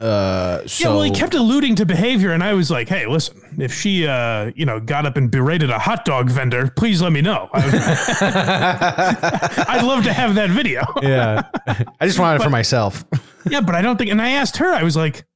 Uh, 0.00 0.66
so 0.66 0.88
yeah, 0.88 0.94
well, 0.94 1.02
he 1.02 1.10
kept 1.10 1.34
alluding 1.34 1.74
to 1.76 1.84
behavior, 1.84 2.32
and 2.32 2.42
I 2.42 2.54
was 2.54 2.70
like, 2.70 2.88
"Hey, 2.88 3.06
listen, 3.06 3.38
if 3.58 3.74
she, 3.74 4.06
uh, 4.06 4.50
you 4.56 4.64
know, 4.64 4.80
got 4.80 5.04
up 5.04 5.18
and 5.18 5.30
berated 5.30 5.68
a 5.68 5.78
hot 5.78 6.06
dog 6.06 6.30
vendor, 6.30 6.72
please 6.74 7.02
let 7.02 7.12
me 7.12 7.20
know. 7.20 7.50
I'd 7.54 7.72
love 9.84 10.04
to 10.04 10.12
have 10.14 10.36
that 10.36 10.48
video." 10.48 10.86
yeah, 11.02 11.42
I 12.00 12.06
just 12.06 12.18
wanted 12.18 12.40
it 12.40 12.44
for 12.44 12.50
myself. 12.50 13.04
yeah, 13.50 13.60
but 13.60 13.74
I 13.74 13.82
don't 13.82 13.98
think. 13.98 14.10
And 14.10 14.22
I 14.22 14.30
asked 14.30 14.56
her, 14.56 14.72
I 14.72 14.84
was 14.84 14.96
like, 14.96 15.26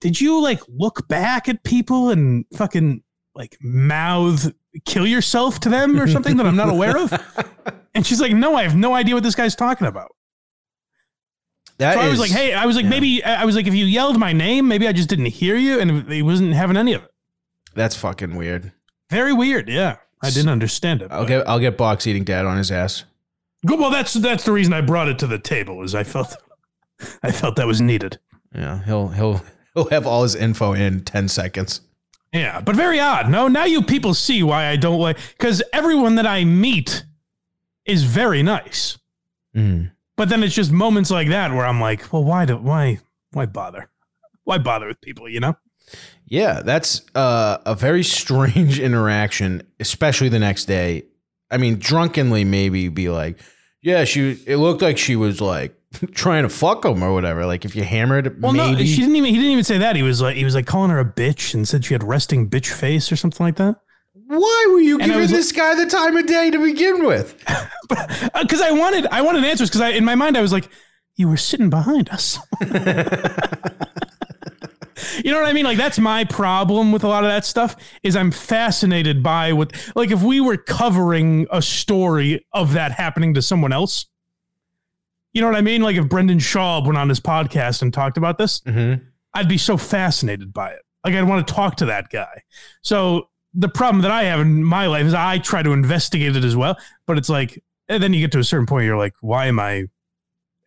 "Did 0.00 0.18
you 0.18 0.40
like 0.40 0.60
look 0.66 1.06
back 1.06 1.46
at 1.50 1.62
people 1.62 2.08
and 2.08 2.46
fucking 2.56 3.02
like 3.34 3.58
mouth 3.60 4.50
kill 4.86 5.06
yourself 5.06 5.60
to 5.60 5.68
them 5.68 6.00
or 6.00 6.08
something 6.08 6.38
that 6.38 6.46
I'm 6.46 6.56
not 6.56 6.70
aware 6.70 6.96
of?" 6.96 7.12
And 7.94 8.06
she's 8.06 8.22
like, 8.22 8.32
"No, 8.32 8.56
I 8.56 8.62
have 8.62 8.76
no 8.76 8.94
idea 8.94 9.12
what 9.12 9.24
this 9.24 9.34
guy's 9.34 9.54
talking 9.54 9.86
about." 9.86 10.12
That 11.84 11.94
So 11.94 12.00
I 12.00 12.04
was 12.06 12.14
is- 12.14 12.20
like, 12.20 12.30
"Hey, 12.30 12.52
I 12.54 12.66
was 12.66 12.76
like, 12.76 12.84
yeah. 12.84 12.90
maybe 12.90 13.24
I 13.24 13.44
was 13.44 13.56
like, 13.56 13.66
if 13.66 13.74
you 13.74 13.84
yelled 13.84 14.18
my 14.18 14.32
name, 14.32 14.66
maybe 14.68 14.86
I 14.88 14.92
just 14.92 15.08
didn't 15.08 15.26
hear 15.26 15.56
you, 15.56 15.80
and 15.80 16.10
he 16.10 16.22
wasn't 16.22 16.54
having 16.54 16.76
any 16.76 16.92
of 16.94 17.02
it." 17.04 17.10
that's 17.74 17.96
fucking 17.96 18.36
weird. 18.36 18.72
Very 19.10 19.32
weird. 19.32 19.68
Yeah, 19.68 19.96
I 20.22 20.30
didn't 20.30 20.50
understand 20.50 21.02
it. 21.02 21.08
I'll 21.10 21.22
but- 21.22 21.28
get 21.28 21.48
I'll 21.48 21.58
get 21.58 21.76
box 21.76 22.06
eating 22.06 22.24
dad 22.24 22.46
on 22.46 22.56
his 22.56 22.70
ass. 22.70 23.04
Good- 23.66 23.78
Well, 23.80 23.90
that's 23.90 24.12
that's 24.14 24.44
the 24.44 24.52
reason 24.52 24.72
I 24.72 24.80
brought 24.80 25.08
it 25.08 25.18
to 25.20 25.26
the 25.26 25.38
table. 25.38 25.82
Is 25.82 25.94
I 25.94 26.04
felt 26.04 26.36
I 27.22 27.32
felt 27.32 27.56
that 27.56 27.66
was 27.66 27.80
needed. 27.80 28.18
Yeah, 28.54 28.84
he'll 28.84 29.08
he'll 29.08 29.42
he'll 29.74 29.90
have 29.90 30.06
all 30.06 30.22
his 30.22 30.34
info 30.34 30.72
in 30.72 31.02
ten 31.04 31.28
seconds. 31.28 31.80
Yeah, 32.32 32.60
but 32.60 32.74
very 32.76 32.98
odd. 32.98 33.28
No, 33.30 33.46
now 33.48 33.64
you 33.64 33.80
people 33.82 34.12
see 34.14 34.42
why 34.42 34.66
I 34.66 34.76
don't 34.76 34.98
like 35.00 35.18
because 35.38 35.62
everyone 35.72 36.16
that 36.16 36.26
I 36.26 36.44
meet 36.44 37.04
is 37.84 38.02
very 38.04 38.42
nice. 38.42 38.98
Mm. 39.56 39.90
But 40.16 40.28
then 40.28 40.42
it's 40.42 40.54
just 40.54 40.70
moments 40.70 41.10
like 41.10 41.28
that 41.28 41.50
where 41.52 41.66
I'm 41.66 41.80
like, 41.80 42.12
well, 42.12 42.24
why 42.24 42.44
do 42.44 42.56
why 42.56 43.00
why 43.32 43.46
bother? 43.46 43.90
Why 44.44 44.58
bother 44.58 44.86
with 44.86 45.00
people? 45.00 45.28
You 45.28 45.40
know? 45.40 45.56
Yeah, 46.26 46.62
that's 46.62 47.02
uh, 47.14 47.58
a 47.66 47.74
very 47.74 48.02
strange 48.02 48.78
interaction, 48.80 49.62
especially 49.80 50.28
the 50.28 50.38
next 50.38 50.66
day. 50.66 51.04
I 51.50 51.58
mean, 51.58 51.78
drunkenly 51.78 52.44
maybe 52.44 52.88
be 52.88 53.08
like, 53.10 53.38
yeah, 53.82 54.04
she. 54.04 54.38
It 54.46 54.56
looked 54.56 54.82
like 54.82 54.96
she 54.98 55.16
was 55.16 55.40
like 55.40 55.74
trying 56.12 56.44
to 56.44 56.48
fuck 56.48 56.84
him 56.84 57.02
or 57.02 57.12
whatever. 57.12 57.44
Like 57.44 57.64
if 57.64 57.76
you 57.76 57.82
hammered, 57.82 58.40
Well, 58.40 58.52
no, 58.52 58.76
she 58.76 58.96
didn't 58.96 59.16
even. 59.16 59.30
He 59.30 59.36
didn't 59.36 59.52
even 59.52 59.64
say 59.64 59.78
that. 59.78 59.96
He 59.96 60.02
was 60.02 60.22
like, 60.22 60.36
he 60.36 60.44
was 60.44 60.54
like 60.54 60.66
calling 60.66 60.90
her 60.90 60.98
a 60.98 61.04
bitch 61.04 61.54
and 61.54 61.68
said 61.68 61.84
she 61.84 61.94
had 61.94 62.02
resting 62.02 62.48
bitch 62.48 62.72
face 62.72 63.12
or 63.12 63.16
something 63.16 63.44
like 63.44 63.56
that. 63.56 63.76
Why 64.36 64.66
were 64.70 64.80
you 64.80 64.98
And 64.98 65.06
giving 65.06 65.20
was 65.20 65.30
this 65.30 65.52
guy 65.52 65.74
the 65.74 65.86
time 65.86 66.16
of 66.16 66.26
day 66.26 66.50
to 66.50 66.58
begin 66.58 67.06
with? 67.06 67.42
Because 68.40 68.60
I 68.60 68.72
wanted, 68.72 69.06
I 69.06 69.22
wanted 69.22 69.44
answers. 69.44 69.70
Because 69.70 69.80
I, 69.82 69.90
in 69.90 70.04
my 70.04 70.14
mind, 70.14 70.36
I 70.36 70.42
was 70.42 70.52
like, 70.52 70.68
you 71.16 71.28
were 71.28 71.36
sitting 71.36 71.70
behind 71.70 72.08
us. 72.08 72.38
you 72.60 72.66
know 75.30 75.38
what 75.40 75.46
I 75.46 75.52
mean? 75.52 75.64
Like 75.64 75.78
that's 75.78 75.98
my 75.98 76.24
problem 76.24 76.92
with 76.92 77.04
a 77.04 77.08
lot 77.08 77.24
of 77.24 77.30
that 77.30 77.44
stuff. 77.44 77.76
Is 78.02 78.16
I'm 78.16 78.30
fascinated 78.30 79.22
by 79.22 79.52
what, 79.52 79.72
like, 79.94 80.10
if 80.10 80.22
we 80.22 80.40
were 80.40 80.56
covering 80.56 81.46
a 81.50 81.62
story 81.62 82.44
of 82.52 82.72
that 82.72 82.92
happening 82.92 83.34
to 83.34 83.42
someone 83.42 83.72
else. 83.72 84.06
You 85.32 85.40
know 85.40 85.48
what 85.48 85.56
I 85.56 85.62
mean? 85.62 85.82
Like 85.82 85.96
if 85.96 86.08
Brendan 86.08 86.38
Schaub 86.38 86.86
went 86.86 86.96
on 86.96 87.08
his 87.08 87.18
podcast 87.18 87.82
and 87.82 87.92
talked 87.92 88.16
about 88.16 88.38
this, 88.38 88.60
Mm-hmm. 88.60 89.04
I'd 89.36 89.48
be 89.48 89.58
so 89.58 89.76
fascinated 89.76 90.52
by 90.52 90.70
it. 90.70 90.78
Like 91.04 91.14
I'd 91.14 91.24
want 91.24 91.46
to 91.46 91.52
talk 91.52 91.74
to 91.76 91.86
that 91.86 92.08
guy. 92.08 92.42
So 92.82 93.28
the 93.54 93.68
problem 93.68 94.02
that 94.02 94.10
I 94.10 94.24
have 94.24 94.40
in 94.40 94.64
my 94.64 94.86
life 94.86 95.06
is 95.06 95.14
I 95.14 95.38
try 95.38 95.62
to 95.62 95.72
investigate 95.72 96.36
it 96.36 96.44
as 96.44 96.56
well, 96.56 96.76
but 97.06 97.18
it's 97.18 97.28
like, 97.28 97.62
and 97.88 98.02
then 98.02 98.12
you 98.12 98.20
get 98.20 98.32
to 98.32 98.38
a 98.38 98.44
certain 98.44 98.66
point, 98.66 98.84
you're 98.84 98.96
like, 98.96 99.14
why 99.20 99.46
am 99.46 99.60
I 99.60 99.84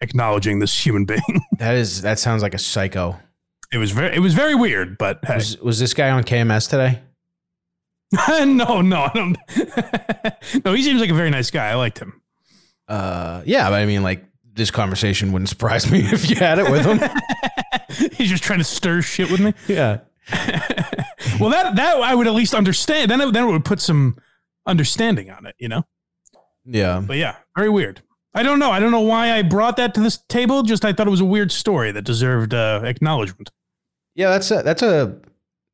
acknowledging 0.02 0.60
this 0.60 0.86
human 0.86 1.06
being? 1.06 1.42
That 1.58 1.76
is 1.76 2.04
that 2.04 2.20
sounds 2.20 2.44
like 2.44 2.54
a 2.54 2.60
psycho. 2.60 3.18
it 3.74 3.78
was 3.80 3.92
very, 3.92 4.16
it 4.16 4.20
was 4.20 4.34
very 4.34 4.54
weird, 4.56 4.98
but 4.98 5.20
hey. 5.26 5.36
Was, 5.36 5.58
was 5.60 5.80
this 5.80 5.94
guy 5.94 6.12
on 6.12 6.24
KMS 6.24 6.70
today? 6.70 7.02
no, 8.46 8.82
no, 8.82 9.02
I 9.02 9.12
don't. 9.14 9.38
no, 10.66 10.74
he 10.74 10.84
seems 10.84 11.02
like 11.02 11.10
a 11.10 11.16
very 11.16 11.30
nice 11.30 11.52
guy. 11.52 11.70
I 11.70 11.74
liked 11.74 12.00
him. 12.00 12.22
Uh, 12.88 13.42
yeah, 13.46 13.70
but 13.70 13.82
I 13.82 13.86
mean, 13.86 14.04
like 14.04 14.24
this 14.54 14.72
conversation 14.72 15.34
wouldn't 15.34 15.50
surprise 15.50 15.92
me 15.92 16.00
if 16.00 16.30
you 16.30 16.38
had 16.38 16.60
it 16.60 16.72
with 16.72 16.86
him. 16.86 17.00
He's 18.14 18.30
just 18.30 18.44
trying 18.44 18.60
to 18.60 18.66
stir 18.66 19.02
shit 19.02 19.30
with 19.30 19.42
me. 19.42 19.54
yeah. 19.68 20.00
Well, 21.42 21.50
that 21.50 21.76
that 21.76 21.98
I 21.98 22.16
would 22.16 22.28
at 22.28 22.34
least 22.34 22.54
understand. 22.54 23.12
Then 23.12 23.22
it, 23.22 23.34
then 23.34 23.48
it 23.48 23.52
would 23.52 23.66
put 23.66 23.80
some 23.80 24.18
understanding 24.66 25.30
on 25.30 25.46
it, 25.46 25.56
you 25.60 25.68
know. 25.68 25.84
Yeah. 26.66 27.02
But 27.06 27.18
yeah, 27.18 27.38
very 27.56 27.70
weird. 27.70 28.02
I 28.34 28.44
don't 28.44 28.60
know. 28.60 28.72
I 28.72 28.80
don't 28.80 28.92
know 28.92 29.02
why 29.02 29.32
I 29.32 29.42
brought 29.42 29.78
that 29.78 29.94
to 29.96 30.00
this 30.00 30.18
table. 30.30 30.62
Just 30.64 30.86
I 30.86 30.94
thought 30.94 31.08
it 31.08 31.12
was 31.12 31.22
a 31.22 31.26
weird 31.26 31.52
story 31.52 31.92
that 31.92 32.04
deserved 32.04 32.54
uh, 32.54 32.82
acknowledgement. 32.84 33.50
Yeah, 34.14 34.30
that's 34.30 34.52
a 34.52 34.62
that's 34.62 34.84
a 34.84 35.20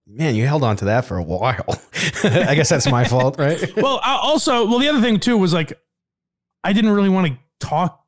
man. 0.08 0.36
You 0.36 0.48
held 0.48 0.64
on 0.64 0.78
to 0.78 0.86
that 0.86 1.06
for 1.06 1.18
a 1.18 1.24
while. 1.24 1.66
I 2.24 2.56
guess 2.56 2.70
that's 2.70 2.90
my 2.90 3.04
fault, 3.04 3.38
right? 3.38 3.60
Well, 3.78 4.00
I 4.04 4.18
also, 4.22 4.66
well, 4.68 4.80
the 4.80 4.88
other 4.88 5.02
thing 5.02 5.20
too 5.20 5.38
was 5.38 5.54
like, 5.54 5.74
I 6.64 6.74
didn't 6.74 6.92
really 6.92 7.10
want 7.10 7.28
to 7.28 7.38
talk. 7.60 8.02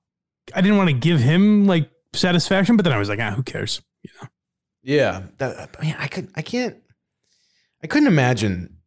I 0.53 0.61
didn't 0.61 0.77
want 0.77 0.89
to 0.89 0.95
give 0.95 1.19
him 1.19 1.65
like 1.65 1.89
satisfaction, 2.13 2.77
but 2.77 2.83
then 2.83 2.93
I 2.93 2.97
was 2.97 3.09
like, 3.09 3.19
ah, 3.19 3.31
who 3.31 3.43
cares? 3.43 3.81
Yeah, 4.83 5.23
that, 5.39 5.81
man, 5.81 5.95
I 5.97 6.07
could, 6.07 6.29
I 6.35 6.43
can't, 6.43 6.77
I 7.85 7.87
couldn't 7.87 8.07
imagine 8.07 8.77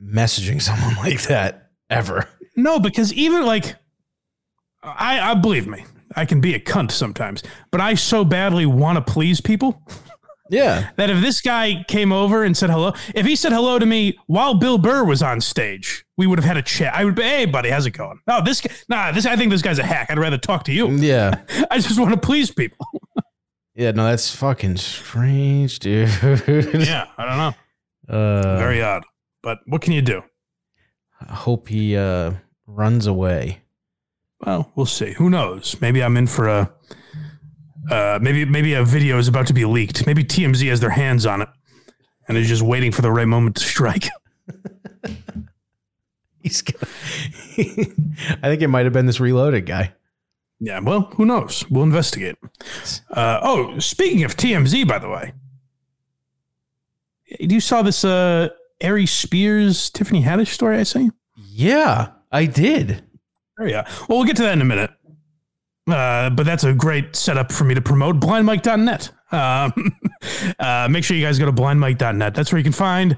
messaging 0.00 0.62
someone 0.70 0.94
like 0.94 1.22
that 1.22 1.72
ever. 1.90 2.28
No, 2.54 2.78
because 2.78 3.12
even 3.12 3.44
like, 3.44 3.74
I, 4.84 5.32
I 5.32 5.34
believe 5.34 5.66
me, 5.66 5.84
I 6.14 6.26
can 6.26 6.40
be 6.40 6.54
a 6.54 6.60
cunt 6.60 6.92
sometimes, 6.92 7.42
but 7.72 7.80
I 7.80 7.94
so 7.94 8.24
badly 8.24 8.66
want 8.66 9.04
to 9.04 9.12
please 9.12 9.40
people 9.40 9.82
Yeah, 10.52 10.90
that 10.94 11.10
if 11.10 11.20
this 11.20 11.40
guy 11.40 11.84
came 11.88 12.12
over 12.12 12.44
and 12.44 12.56
said 12.56 12.70
hello, 12.70 12.92
if 13.16 13.26
he 13.26 13.34
said 13.34 13.50
hello 13.50 13.80
to 13.80 13.86
me 13.86 14.16
while 14.28 14.54
Bill 14.54 14.78
Burr 14.78 15.02
was 15.04 15.22
on 15.24 15.40
stage, 15.40 16.04
we 16.16 16.28
would 16.28 16.38
have 16.38 16.44
had 16.46 16.56
a 16.56 16.62
chat. 16.62 16.94
I 16.94 17.04
would 17.04 17.16
be, 17.16 17.22
hey, 17.22 17.46
buddy, 17.46 17.70
how's 17.70 17.86
it 17.86 17.92
going? 17.92 18.20
Oh, 18.28 18.42
this 18.44 18.60
guy, 18.60 18.72
nah, 18.88 19.10
this, 19.10 19.26
I 19.26 19.34
think 19.34 19.50
this 19.50 19.62
guy's 19.62 19.80
a 19.80 19.84
hack. 19.84 20.08
I'd 20.08 20.18
rather 20.20 20.38
talk 20.38 20.64
to 20.64 20.72
you. 20.72 20.86
Mm, 20.86 21.02
yeah, 21.02 21.40
I 21.70 21.78
just 21.78 21.98
want 21.98 22.12
to 22.14 22.20
please 22.20 22.52
people. 22.52 22.86
yeah. 23.74 23.90
No, 23.90 24.06
that's 24.06 24.32
fucking 24.34 24.76
strange, 24.76 25.80
dude. 25.80 26.08
yeah, 26.22 27.06
I 27.18 27.24
don't 27.24 27.36
know. 27.38 27.54
Uh, 28.10 28.58
Very 28.58 28.82
odd. 28.82 29.04
But 29.42 29.60
what 29.66 29.80
can 29.82 29.92
you 29.92 30.02
do? 30.02 30.22
I 31.20 31.32
hope 31.32 31.68
he 31.68 31.96
uh, 31.96 32.32
runs 32.66 33.06
away. 33.06 33.62
Well, 34.44 34.72
we'll 34.74 34.86
see. 34.86 35.12
Who 35.12 35.30
knows? 35.30 35.80
Maybe 35.80 36.02
I'm 36.02 36.16
in 36.16 36.26
for 36.26 36.48
a. 36.48 36.72
Uh, 37.90 38.18
maybe 38.20 38.44
maybe 38.44 38.74
a 38.74 38.84
video 38.84 39.18
is 39.18 39.28
about 39.28 39.46
to 39.46 39.54
be 39.54 39.64
leaked. 39.64 40.06
Maybe 40.06 40.24
TMZ 40.24 40.68
has 40.68 40.80
their 40.80 40.90
hands 40.90 41.26
on 41.26 41.42
it, 41.42 41.48
and 42.28 42.36
is 42.36 42.48
just 42.48 42.62
waiting 42.62 42.92
for 42.92 43.02
the 43.02 43.10
right 43.10 43.28
moment 43.28 43.56
to 43.56 43.62
strike. 43.62 44.08
He's. 46.42 46.62
Gonna, 46.62 46.78
I 48.42 48.48
think 48.48 48.62
it 48.62 48.68
might 48.68 48.84
have 48.84 48.92
been 48.92 49.06
this 49.06 49.20
reloaded 49.20 49.66
guy. 49.66 49.94
Yeah, 50.58 50.80
well, 50.80 51.10
who 51.16 51.24
knows? 51.24 51.64
We'll 51.70 51.84
investigate. 51.84 52.36
Uh, 53.10 53.40
oh, 53.42 53.78
speaking 53.78 54.24
of 54.24 54.36
TMZ, 54.36 54.86
by 54.86 54.98
the 54.98 55.08
way, 55.08 55.32
you 57.38 57.60
saw 57.60 57.82
this 57.82 58.04
uh, 58.04 58.48
Aries 58.80 59.10
Spears, 59.10 59.90
Tiffany 59.90 60.22
Haddish 60.22 60.48
story 60.48 60.78
I 60.78 60.82
you? 61.00 61.12
Yeah, 61.36 62.08
I 62.32 62.46
did. 62.46 63.04
Oh, 63.58 63.64
yeah. 63.64 63.82
Well, 64.08 64.18
we'll 64.18 64.24
get 64.24 64.36
to 64.36 64.42
that 64.42 64.54
in 64.54 64.62
a 64.62 64.64
minute. 64.64 64.90
Uh, 65.88 66.30
but 66.30 66.46
that's 66.46 66.64
a 66.64 66.72
great 66.72 67.16
setup 67.16 67.50
for 67.52 67.64
me 67.64 67.74
to 67.74 67.80
promote 67.80 68.20
blindmike.net. 68.20 69.10
Um, 69.32 69.98
uh, 70.58 70.88
make 70.90 71.04
sure 71.04 71.16
you 71.16 71.24
guys 71.24 71.38
go 71.38 71.46
to 71.46 71.52
blindmike.net. 71.52 72.34
That's 72.34 72.52
where 72.52 72.58
you 72.58 72.64
can 72.64 72.72
find 72.72 73.16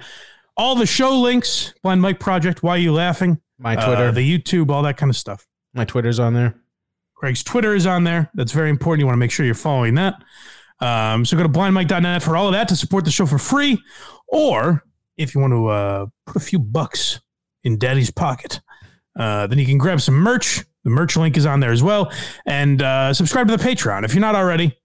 all 0.56 0.74
the 0.74 0.86
show 0.86 1.18
links, 1.18 1.74
Blind 1.82 2.00
Mike 2.02 2.20
Project, 2.20 2.62
Why 2.62 2.76
You 2.76 2.92
Laughing, 2.92 3.40
My 3.58 3.76
uh, 3.76 3.86
Twitter. 3.86 4.12
the 4.12 4.38
YouTube, 4.38 4.70
all 4.70 4.82
that 4.82 4.96
kind 4.96 5.10
of 5.10 5.16
stuff. 5.16 5.46
my 5.74 5.84
Twitter's 5.84 6.18
on 6.18 6.34
there. 6.34 6.54
Craig's 7.14 7.42
Twitter 7.44 7.74
is 7.74 7.86
on 7.86 8.04
there. 8.04 8.30
That's 8.34 8.52
very 8.52 8.68
important. 8.70 9.00
You 9.00 9.06
want 9.06 9.14
to 9.14 9.20
make 9.20 9.30
sure 9.30 9.46
you're 9.46 9.54
following 9.54 9.94
that. 9.94 10.14
Um, 10.82 11.24
so 11.24 11.36
go 11.36 11.44
to 11.44 11.48
blindmike.net 11.48 12.22
for 12.22 12.36
all 12.36 12.46
of 12.48 12.52
that 12.52 12.68
to 12.68 12.76
support 12.76 13.04
the 13.04 13.10
show 13.10 13.24
for 13.24 13.38
free. 13.38 13.80
Or 14.28 14.84
if 15.16 15.34
you 15.34 15.40
want 15.40 15.52
to 15.52 15.68
uh, 15.68 16.06
put 16.26 16.36
a 16.36 16.44
few 16.44 16.58
bucks 16.58 17.20
in 17.62 17.78
daddy's 17.78 18.10
pocket, 18.10 18.60
uh, 19.18 19.46
then 19.46 19.58
you 19.58 19.66
can 19.66 19.78
grab 19.78 20.00
some 20.00 20.14
merch. 20.14 20.64
The 20.84 20.90
merch 20.90 21.16
link 21.16 21.36
is 21.36 21.46
on 21.46 21.60
there 21.60 21.70
as 21.70 21.82
well. 21.82 22.12
And 22.46 22.82
uh, 22.82 23.14
subscribe 23.14 23.46
to 23.46 23.56
the 23.56 23.62
Patreon. 23.62 24.04
If 24.04 24.14
you're 24.14 24.20
not 24.20 24.34
already, 24.34 24.76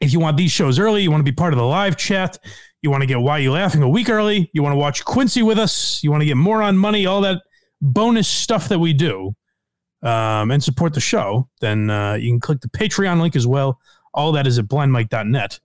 if 0.00 0.12
you 0.12 0.18
want 0.18 0.36
these 0.36 0.50
shows 0.50 0.78
early, 0.78 1.02
you 1.02 1.10
want 1.10 1.24
to 1.24 1.30
be 1.30 1.34
part 1.34 1.52
of 1.52 1.58
the 1.58 1.64
live 1.64 1.96
chat, 1.96 2.36
you 2.82 2.90
want 2.90 3.02
to 3.02 3.06
get 3.06 3.20
Why 3.20 3.38
You 3.38 3.52
Laughing 3.52 3.82
a 3.82 3.88
week 3.88 4.08
early, 4.08 4.50
you 4.52 4.62
want 4.62 4.72
to 4.72 4.78
watch 4.78 5.04
Quincy 5.04 5.42
with 5.42 5.58
us, 5.58 6.02
you 6.02 6.10
want 6.10 6.22
to 6.22 6.26
get 6.26 6.36
more 6.36 6.62
on 6.62 6.76
money, 6.76 7.06
all 7.06 7.20
that 7.20 7.42
bonus 7.80 8.26
stuff 8.26 8.68
that 8.68 8.78
we 8.78 8.92
do 8.92 9.34
um, 10.02 10.50
and 10.50 10.62
support 10.64 10.94
the 10.94 11.00
show, 11.00 11.48
then 11.60 11.90
uh, 11.90 12.14
you 12.14 12.30
can 12.30 12.40
click 12.40 12.60
the 12.60 12.68
Patreon 12.68 13.20
link 13.20 13.36
as 13.36 13.46
well. 13.46 13.78
All 14.14 14.32
that 14.32 14.46
is 14.46 14.58
at 14.58 14.66
blindmike.net. 14.66 15.60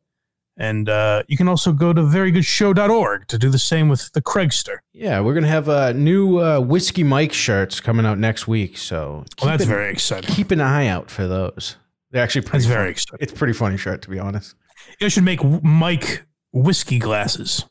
And 0.58 0.88
uh, 0.88 1.24
you 1.28 1.36
can 1.36 1.50
also 1.50 1.74
go 1.74 1.92
to 1.92 2.02
verygoodshow.org 2.02 3.28
to 3.28 3.38
do 3.38 3.50
the 3.50 3.60
same 3.60 3.90
with 3.90 4.12
the 4.14 4.22
Craigster. 4.22 4.78
Yeah, 4.94 5.20
we're 5.20 5.34
gonna 5.34 5.48
have 5.48 5.68
uh, 5.68 5.92
new 5.92 6.40
uh, 6.40 6.62
whiskey 6.62 7.04
Mike 7.04 7.34
shirts 7.34 7.82
coming 7.82 8.06
out 8.06 8.18
next 8.20 8.48
week. 8.48 8.78
So 8.78 9.26
Well, 9.42 9.52
that's 9.52 9.64
an- 9.64 9.70
very 9.70 9.92
exciting. 9.92 10.34
keep 10.34 10.52
an 10.52 10.62
eye 10.62 10.88
out 10.88 11.12
for 11.12 11.28
those. 11.28 11.76
They're 12.12 12.24
actually 12.24 12.44
pretty. 12.44 12.60
That's 12.60 12.68
very 12.74 12.90
exciting. 12.92 13.20
It's 13.22 13.34
a 13.34 13.36
pretty 13.36 13.52
funny 13.52 13.76
shirt 13.76 14.02
to 14.04 14.10
be 14.10 14.18
honest. 14.18 14.56
You 15.02 15.10
should 15.10 15.24
make 15.26 15.44
Mike 15.44 16.26
whiskey 16.54 17.00
glasses. 17.00 17.66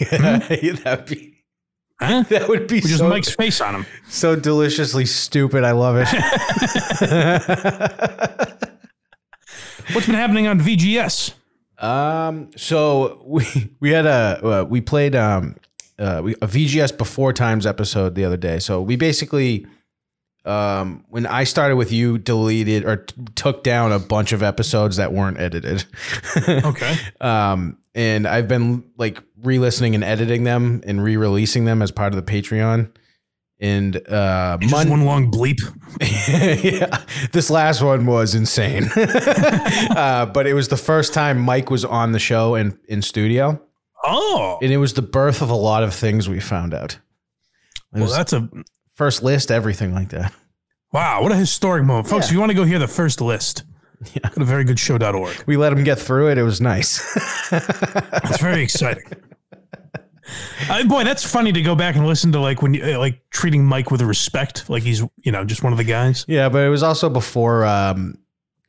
That'd 0.10 1.06
be 1.06 1.36
Huh? 2.00 2.24
that 2.30 2.48
would 2.48 2.66
be 2.66 2.80
just 2.80 2.98
so, 2.98 3.08
Mike's 3.08 3.30
face 3.32 3.60
on 3.60 3.74
them. 3.74 3.86
so 4.08 4.34
deliciously 4.34 5.04
stupid. 5.06 5.62
I 5.64 5.72
love 5.72 5.96
it. 6.00 6.08
What's 9.92 10.06
been 10.06 10.16
happening 10.16 10.46
on 10.46 10.60
VGS? 10.60 11.34
Um, 11.78 12.50
so 12.56 13.22
we 13.24 13.44
we 13.80 13.90
had 13.90 14.06
a 14.06 14.40
uh, 14.44 14.64
we 14.64 14.80
played 14.80 15.16
um 15.16 15.56
uh 15.98 16.20
we, 16.22 16.34
a 16.34 16.46
VGS 16.46 16.96
before 16.96 17.32
times 17.32 17.66
episode 17.66 18.14
the 18.14 18.24
other 18.24 18.36
day. 18.36 18.58
So 18.58 18.82
we 18.82 18.96
basically 18.96 19.66
um 20.44 21.04
when 21.08 21.26
I 21.26 21.44
started 21.44 21.76
with 21.76 21.92
you 21.92 22.18
deleted 22.18 22.84
or 22.84 22.96
t- 22.96 23.14
took 23.34 23.62
down 23.62 23.92
a 23.92 23.98
bunch 23.98 24.32
of 24.32 24.42
episodes 24.42 24.96
that 24.96 25.12
weren't 25.12 25.38
edited. 25.38 25.84
Okay. 26.48 26.96
um 27.20 27.78
and 27.94 28.26
I've 28.26 28.46
been 28.46 28.84
like 28.96 29.22
re-listening 29.42 29.94
and 29.94 30.04
editing 30.04 30.44
them 30.44 30.80
and 30.86 31.02
re-releasing 31.02 31.64
them 31.64 31.82
as 31.82 31.90
part 31.90 32.12
of 32.14 32.24
the 32.24 32.32
Patreon. 32.32 32.90
And 33.62 33.96
uh 34.08 34.56
Just 34.60 34.72
Mon- 34.72 34.88
one 34.90 35.04
long 35.04 35.30
bleep. 35.30 35.58
yeah, 36.64 37.02
this 37.32 37.50
last 37.50 37.82
one 37.82 38.06
was 38.06 38.34
insane. 38.34 38.84
uh, 38.96 40.26
but 40.32 40.46
it 40.46 40.54
was 40.54 40.68
the 40.68 40.76
first 40.78 41.12
time 41.12 41.38
Mike 41.38 41.70
was 41.70 41.84
on 41.84 42.12
the 42.12 42.18
show 42.18 42.54
and 42.54 42.78
in 42.88 43.02
studio, 43.02 43.60
Oh, 44.04 44.58
and 44.62 44.72
it 44.72 44.78
was 44.78 44.94
the 44.94 45.02
birth 45.02 45.42
of 45.42 45.50
a 45.50 45.54
lot 45.54 45.82
of 45.82 45.92
things 45.94 46.26
we 46.28 46.40
found 46.40 46.72
out. 46.72 46.98
It 47.94 48.00
well, 48.00 48.08
that's 48.10 48.32
a 48.32 48.48
first 48.94 49.22
list, 49.22 49.50
everything 49.50 49.92
like 49.92 50.08
that. 50.10 50.32
wow. 50.92 51.22
What 51.22 51.32
a 51.32 51.36
historic 51.36 51.84
moment, 51.84 52.08
folks. 52.08 52.26
Yeah. 52.26 52.28
If 52.28 52.32
you 52.32 52.40
want 52.40 52.50
to 52.50 52.56
go 52.56 52.64
hear 52.64 52.78
the 52.78 52.88
first 52.88 53.20
list, 53.20 53.64
Yeah. 54.14 54.30
go 54.30 54.42
to 54.42 54.50
verygoodshow.org. 54.50 55.44
We 55.46 55.58
let 55.58 55.72
him 55.74 55.84
get 55.84 55.98
through 55.98 56.30
it. 56.30 56.38
It 56.38 56.44
was 56.44 56.60
nice. 56.62 57.00
It's 57.52 58.40
very 58.40 58.62
exciting. 58.62 59.04
Uh, 60.68 60.84
boy, 60.84 61.02
that's 61.04 61.24
funny 61.28 61.50
to 61.52 61.62
go 61.62 61.74
back 61.74 61.96
and 61.96 62.06
listen 62.06 62.30
to, 62.32 62.38
like 62.40 62.62
when 62.62 62.74
you 62.74 62.84
uh, 62.84 62.98
like 62.98 63.22
treating 63.30 63.64
Mike 63.64 63.90
with 63.90 64.02
respect, 64.02 64.68
like 64.70 64.82
he's 64.84 65.02
you 65.22 65.32
know 65.32 65.44
just 65.44 65.62
one 65.64 65.72
of 65.72 65.78
the 65.78 65.84
guys. 65.84 66.24
yeah, 66.28 66.48
but 66.48 66.58
it 66.64 66.68
was 66.68 66.82
also 66.82 67.08
before 67.10 67.64
um, 67.64 68.16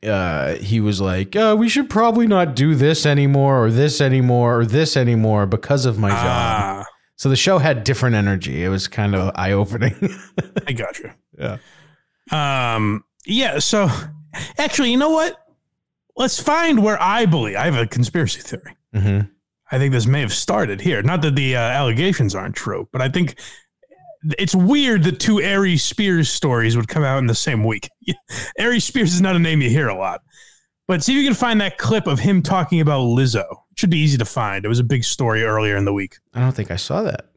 uh, 0.04 0.54
he 0.54 0.80
was 0.80 1.00
like, 1.00 1.36
oh, 1.36 1.54
"We 1.54 1.68
should 1.68 1.88
probably 1.88 2.26
not 2.26 2.56
do 2.56 2.74
this 2.74 3.06
anymore, 3.06 3.64
or 3.64 3.70
this 3.70 4.00
anymore, 4.00 4.60
or 4.60 4.66
this 4.66 4.96
anymore 4.96 5.46
because 5.46 5.86
of 5.86 5.98
my 5.98 6.08
job." 6.10 6.18
Ah, 6.24 6.86
So 7.16 7.28
the 7.28 7.36
show 7.36 7.58
had 7.58 7.84
different 7.84 8.16
energy. 8.16 8.64
It 8.64 8.68
was 8.68 8.88
kind 8.88 9.14
of 9.14 9.30
eye 9.36 9.52
opening. 9.52 9.94
I 10.66 10.72
got 10.72 10.98
you. 10.98 11.10
yeah. 11.38 11.58
Um, 12.32 13.04
yeah. 13.26 13.58
So, 13.60 13.88
actually, 14.58 14.90
you 14.90 14.96
know 14.96 15.10
what? 15.10 15.38
Let's 16.16 16.40
find 16.40 16.82
where 16.82 17.00
I 17.00 17.26
believe 17.26 17.56
I 17.56 17.64
have 17.66 17.76
a 17.76 17.86
conspiracy 17.86 18.40
theory. 18.40 18.76
Mm-hmm. 18.94 19.28
I 19.72 19.78
think 19.78 19.92
this 19.92 20.06
may 20.06 20.20
have 20.20 20.34
started 20.34 20.82
here. 20.82 21.02
Not 21.02 21.22
that 21.22 21.34
the 21.34 21.56
uh, 21.56 21.60
allegations 21.60 22.34
aren't 22.34 22.54
true, 22.54 22.88
but 22.92 23.00
I 23.00 23.08
think 23.08 23.40
it's 24.38 24.54
weird 24.54 25.04
that 25.04 25.18
two 25.18 25.40
Aries 25.40 25.82
Spears 25.82 26.28
stories 26.30 26.76
would 26.76 26.88
come 26.88 27.02
out 27.02 27.18
in 27.18 27.26
the 27.26 27.34
same 27.34 27.64
week. 27.64 27.88
Aries 28.58 28.84
Spears 28.84 29.14
is 29.14 29.22
not 29.22 29.34
a 29.34 29.38
name 29.38 29.62
you 29.62 29.70
hear 29.70 29.88
a 29.88 29.96
lot. 29.96 30.20
But 30.86 31.02
see 31.02 31.12
if 31.12 31.22
you 31.22 31.26
can 31.26 31.34
find 31.34 31.60
that 31.62 31.78
clip 31.78 32.06
of 32.06 32.18
him 32.18 32.42
talking 32.42 32.80
about 32.80 33.00
Lizzo. 33.00 33.44
It 33.70 33.78
should 33.78 33.90
be 33.90 33.98
easy 33.98 34.18
to 34.18 34.26
find. 34.26 34.64
It 34.64 34.68
was 34.68 34.78
a 34.78 34.84
big 34.84 35.04
story 35.04 35.42
earlier 35.42 35.76
in 35.76 35.86
the 35.86 35.92
week. 35.92 36.18
I 36.34 36.40
don't 36.40 36.52
think 36.52 36.70
I 36.70 36.76
saw 36.76 37.02
that. 37.02 37.30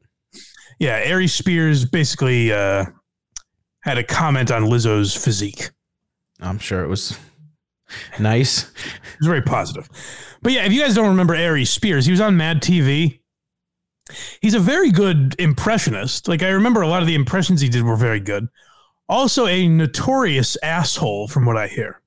Yeah, 0.78 1.00
Aries 1.06 1.34
Spears 1.34 1.86
basically 1.86 2.52
uh, 2.52 2.86
had 3.82 3.98
a 3.98 4.04
comment 4.04 4.52
on 4.52 4.64
Lizzo's 4.64 5.16
physique. 5.16 5.70
I'm 6.42 6.60
sure 6.60 6.84
it 6.84 6.88
was 6.88 7.18
nice. 8.20 8.72
He's 9.20 9.28
very 9.28 9.42
positive. 9.42 9.90
But 10.42 10.52
yeah, 10.52 10.66
if 10.66 10.74
you 10.74 10.82
guys 10.82 10.96
don't 10.96 11.10
remember 11.10 11.36
Aries 11.36 11.70
Spears, 11.70 12.06
he 12.06 12.12
was 12.12 12.22
on 12.22 12.38
Mad 12.38 12.62
TV. 12.62 13.20
He's 14.42 14.54
a 14.54 14.60
very 14.60 14.92
good 14.92 15.36
impressionist. 15.40 16.28
Like 16.28 16.44
I 16.44 16.50
remember 16.50 16.82
a 16.82 16.88
lot 16.88 17.02
of 17.02 17.08
the 17.08 17.16
impressions 17.16 17.62
he 17.62 17.70
did 17.70 17.84
were 17.84 17.96
very 17.96 18.20
good. 18.20 18.48
Also 19.08 19.48
a 19.48 19.68
notorious 19.68 20.58
asshole 20.64 21.28
from 21.28 21.46
what 21.46 21.58
I 21.58 21.68
hear. 21.68 22.02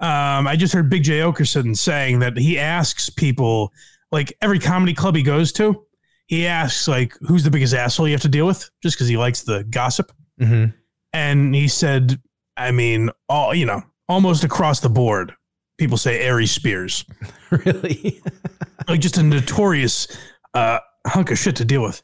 Um, 0.00 0.46
I 0.46 0.54
just 0.56 0.74
heard 0.74 0.88
Big 0.88 1.02
Jay 1.02 1.18
Oakerson 1.18 1.76
saying 1.76 2.20
that 2.20 2.36
he 2.36 2.58
asks 2.58 3.10
people, 3.10 3.72
like 4.12 4.32
every 4.40 4.60
comedy 4.60 4.94
club 4.94 5.16
he 5.16 5.24
goes 5.24 5.50
to, 5.52 5.84
he 6.26 6.46
asks 6.46 6.86
like, 6.86 7.14
"Who's 7.22 7.42
the 7.42 7.50
biggest 7.50 7.74
asshole 7.74 8.06
you 8.06 8.14
have 8.14 8.22
to 8.22 8.28
deal 8.28 8.46
with?" 8.46 8.70
Just 8.82 8.96
because 8.96 9.08
he 9.08 9.16
likes 9.16 9.42
the 9.42 9.64
gossip. 9.64 10.12
Mm-hmm. 10.40 10.70
And 11.12 11.54
he 11.54 11.66
said, 11.68 12.20
I 12.56 12.70
mean, 12.70 13.10
all 13.28 13.54
you 13.54 13.66
know, 13.66 13.82
almost 14.08 14.44
across 14.44 14.80
the 14.80 14.88
board, 14.88 15.32
people 15.78 15.96
say 15.96 16.20
Aries 16.20 16.50
Spears, 16.50 17.04
really? 17.50 18.20
like 18.88 19.00
just 19.00 19.16
a 19.18 19.22
notorious 19.22 20.06
uh, 20.54 20.78
hunk 21.06 21.30
of 21.30 21.38
shit 21.38 21.56
to 21.56 21.64
deal 21.64 21.82
with. 21.82 22.02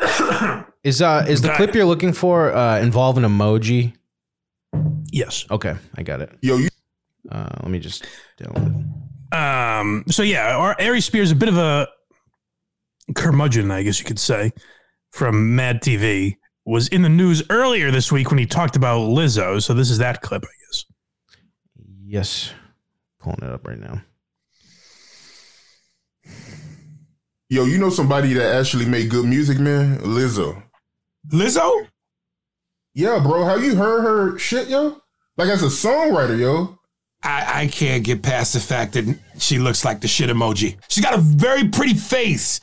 Is 0.84 1.00
uh 1.00 1.24
is 1.26 1.40
the 1.40 1.48
clip 1.54 1.74
you're 1.74 1.86
looking 1.86 2.12
for 2.12 2.54
uh 2.54 2.78
involve 2.78 3.16
an 3.16 3.24
emoji? 3.24 3.94
Yes. 5.10 5.46
Okay, 5.50 5.74
I 5.96 6.02
got 6.02 6.20
it. 6.20 6.30
Yo, 6.42 6.58
you 6.58 6.68
Uh, 7.32 7.48
let 7.62 7.70
me 7.70 7.78
just 7.78 8.04
download 8.38 8.68
it. 9.32 9.34
Um. 9.34 10.04
So 10.10 10.22
yeah, 10.22 10.54
our 10.56 10.76
Aries 10.78 11.06
Spears 11.06 11.30
a 11.30 11.34
bit 11.34 11.48
of 11.48 11.56
a 11.56 11.88
curmudgeon, 13.14 13.70
I 13.70 13.82
guess 13.82 13.98
you 13.98 14.04
could 14.04 14.18
say, 14.18 14.52
from 15.10 15.56
Mad 15.56 15.80
TV 15.80 16.36
was 16.66 16.88
in 16.88 17.00
the 17.00 17.08
news 17.08 17.42
earlier 17.48 17.90
this 17.90 18.12
week 18.12 18.30
when 18.30 18.38
he 18.38 18.44
talked 18.44 18.76
about 18.76 19.08
Lizzo. 19.08 19.62
So 19.62 19.72
this 19.72 19.90
is 19.90 19.98
that 19.98 20.20
clip, 20.20 20.42
I 20.42 20.52
guess. 20.60 20.63
Yes, 22.06 22.52
pulling 23.18 23.38
it 23.42 23.48
up 23.48 23.66
right 23.66 23.78
now. 23.78 24.02
yo, 27.48 27.64
you 27.64 27.78
know 27.78 27.88
somebody 27.88 28.34
that 28.34 28.56
actually 28.56 28.84
made 28.84 29.08
good 29.08 29.24
music, 29.24 29.58
man? 29.58 29.98
Lizzo. 30.00 30.62
Lizzo? 31.32 31.86
Yeah, 32.92 33.20
bro. 33.20 33.46
Have 33.46 33.64
you 33.64 33.74
heard 33.76 34.02
her 34.02 34.38
shit, 34.38 34.68
yo? 34.68 35.00
Like 35.38 35.48
as 35.48 35.62
a 35.62 35.66
songwriter, 35.66 36.38
yo. 36.38 36.78
I, 37.22 37.62
I 37.62 37.66
can't 37.68 38.04
get 38.04 38.22
past 38.22 38.52
the 38.52 38.60
fact 38.60 38.92
that 38.92 39.18
she 39.38 39.58
looks 39.58 39.82
like 39.82 40.02
the 40.02 40.08
shit 40.08 40.28
emoji. 40.28 40.76
She's 40.88 41.02
got 41.02 41.14
a 41.14 41.22
very 41.22 41.68
pretty 41.68 41.94
face, 41.94 42.60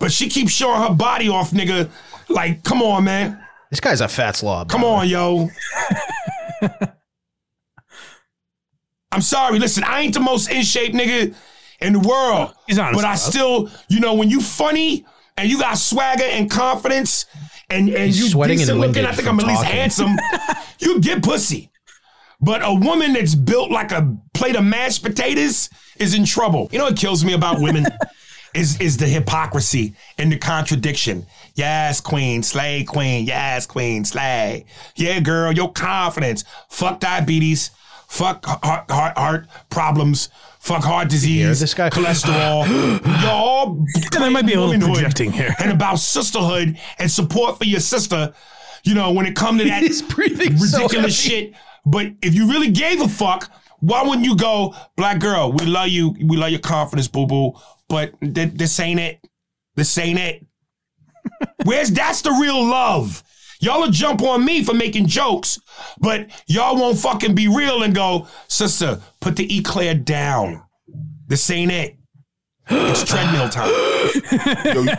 but 0.00 0.10
she 0.10 0.28
keeps 0.28 0.50
showing 0.50 0.82
her 0.82 0.94
body 0.94 1.28
off, 1.28 1.52
nigga. 1.52 1.88
Like, 2.28 2.64
come 2.64 2.82
on, 2.82 3.04
man. 3.04 3.40
This 3.70 3.78
guy's 3.78 4.00
a 4.00 4.08
fat 4.08 4.34
slob. 4.34 4.68
Come 4.68 4.82
on, 4.82 5.08
yo. 5.08 5.48
I'm 9.12 9.22
sorry. 9.22 9.58
Listen, 9.58 9.84
I 9.84 10.00
ain't 10.00 10.14
the 10.14 10.20
most 10.20 10.50
in 10.50 10.62
shape 10.62 10.92
nigga 10.92 11.34
in 11.80 11.92
the 11.94 12.00
world. 12.00 12.54
He's 12.66 12.78
honest. 12.78 12.96
But 13.00 13.04
I 13.04 13.14
still, 13.16 13.70
you 13.88 14.00
know, 14.00 14.14
when 14.14 14.30
you 14.30 14.40
funny 14.40 15.04
and 15.36 15.48
you 15.50 15.58
got 15.58 15.78
swagger 15.78 16.24
and 16.24 16.50
confidence 16.50 17.26
and, 17.68 17.88
and 17.88 18.06
He's 18.06 18.20
you 18.20 18.28
sweating 18.28 18.54
and 18.54 18.60
decent 18.60 18.78
looking, 18.80 19.04
I 19.04 19.12
think 19.12 19.28
I'm 19.28 19.40
at 19.40 19.46
least 19.46 19.62
talking. 19.62 19.76
handsome, 19.76 20.16
you 20.78 21.00
get 21.00 21.22
pussy. 21.22 21.70
But 22.40 22.62
a 22.64 22.72
woman 22.72 23.12
that's 23.12 23.34
built 23.34 23.70
like 23.70 23.92
a 23.92 24.16
plate 24.32 24.56
of 24.56 24.64
mashed 24.64 25.02
potatoes 25.02 25.68
is 25.98 26.14
in 26.14 26.24
trouble. 26.24 26.68
You 26.72 26.78
know 26.78 26.84
what 26.84 26.96
kills 26.96 27.24
me 27.24 27.34
about 27.34 27.60
women? 27.60 27.86
is 28.54 28.80
is 28.80 28.96
the 28.96 29.06
hypocrisy 29.06 29.94
and 30.18 30.32
the 30.32 30.38
contradiction. 30.38 31.26
Yes, 31.54 32.00
queen, 32.00 32.42
slay 32.42 32.84
queen. 32.84 33.26
Yes, 33.26 33.66
queen, 33.66 34.04
slay. 34.04 34.64
Yeah, 34.96 35.20
girl, 35.20 35.52
your 35.52 35.72
confidence. 35.72 36.44
Fuck 36.68 37.00
diabetes. 37.00 37.70
Fuck 38.10 38.44
heart, 38.44 38.90
heart, 38.90 39.16
heart 39.16 39.46
problems. 39.70 40.30
Fuck 40.58 40.82
heart 40.82 41.08
disease. 41.08 41.60
this 41.60 41.74
guy? 41.74 41.90
cholesterol. 41.90 42.66
Y'all. 43.22 43.84
there 44.10 44.30
might 44.32 44.44
be 44.44 44.54
a 44.54 44.60
little 44.60 44.88
projecting 44.92 45.30
here. 45.30 45.54
And 45.60 45.70
about 45.70 46.00
sisterhood 46.00 46.76
and 46.98 47.08
support 47.08 47.56
for 47.58 47.64
your 47.64 47.78
sister. 47.78 48.34
You 48.82 48.94
know, 48.94 49.12
when 49.12 49.26
it 49.26 49.36
come 49.36 49.58
to 49.58 49.64
that 49.64 49.84
so 49.92 50.04
ridiculous 50.16 50.92
heavy. 50.92 51.10
shit. 51.12 51.54
But 51.86 52.08
if 52.20 52.34
you 52.34 52.48
really 52.50 52.72
gave 52.72 53.00
a 53.00 53.06
fuck, 53.08 53.48
why 53.78 54.02
wouldn't 54.02 54.24
you 54.24 54.36
go, 54.36 54.74
black 54.96 55.20
girl? 55.20 55.52
We 55.52 55.66
love 55.66 55.88
you. 55.88 56.10
We 56.20 56.36
love 56.36 56.50
your 56.50 56.58
confidence, 56.60 57.06
boo 57.06 57.28
boo. 57.28 57.52
But 57.88 58.20
th- 58.20 58.54
this 58.54 58.80
ain't 58.80 58.98
it. 58.98 59.24
This 59.76 59.96
ain't 59.98 60.18
it. 60.18 60.44
Where's 61.64 61.92
that's 61.92 62.22
the 62.22 62.32
real 62.32 62.64
love? 62.66 63.22
Y'all 63.60 63.80
will 63.80 63.90
jump 63.90 64.22
on 64.22 64.44
me 64.44 64.64
for 64.64 64.74
making 64.74 65.06
jokes, 65.06 65.58
but 65.98 66.30
y'all 66.46 66.76
won't 66.76 66.98
fucking 66.98 67.34
be 67.34 67.46
real 67.46 67.82
and 67.82 67.94
go, 67.94 68.26
sister, 68.48 69.00
put 69.20 69.36
the 69.36 69.58
eclair 69.58 69.94
down. 69.94 70.62
This 71.26 71.48
ain't 71.50 71.70
it. 71.70 71.96
It's 72.70 73.04
treadmill 73.04 73.48
time. 73.48 73.70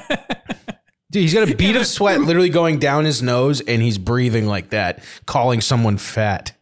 Dude, 1.12 1.24
he's 1.24 1.34
got 1.34 1.50
a 1.50 1.56
bead 1.56 1.76
of 1.76 1.86
sweat 1.88 2.22
literally 2.22 2.50
going 2.50 2.80
down 2.80 3.04
his 3.04 3.22
nose, 3.22 3.62
and 3.62 3.82
he's 3.82 3.98
breathing 3.98 4.46
like 4.46 4.70
that, 4.70 5.04
calling 5.26 5.60
someone 5.60 5.98
fat. 5.98 6.54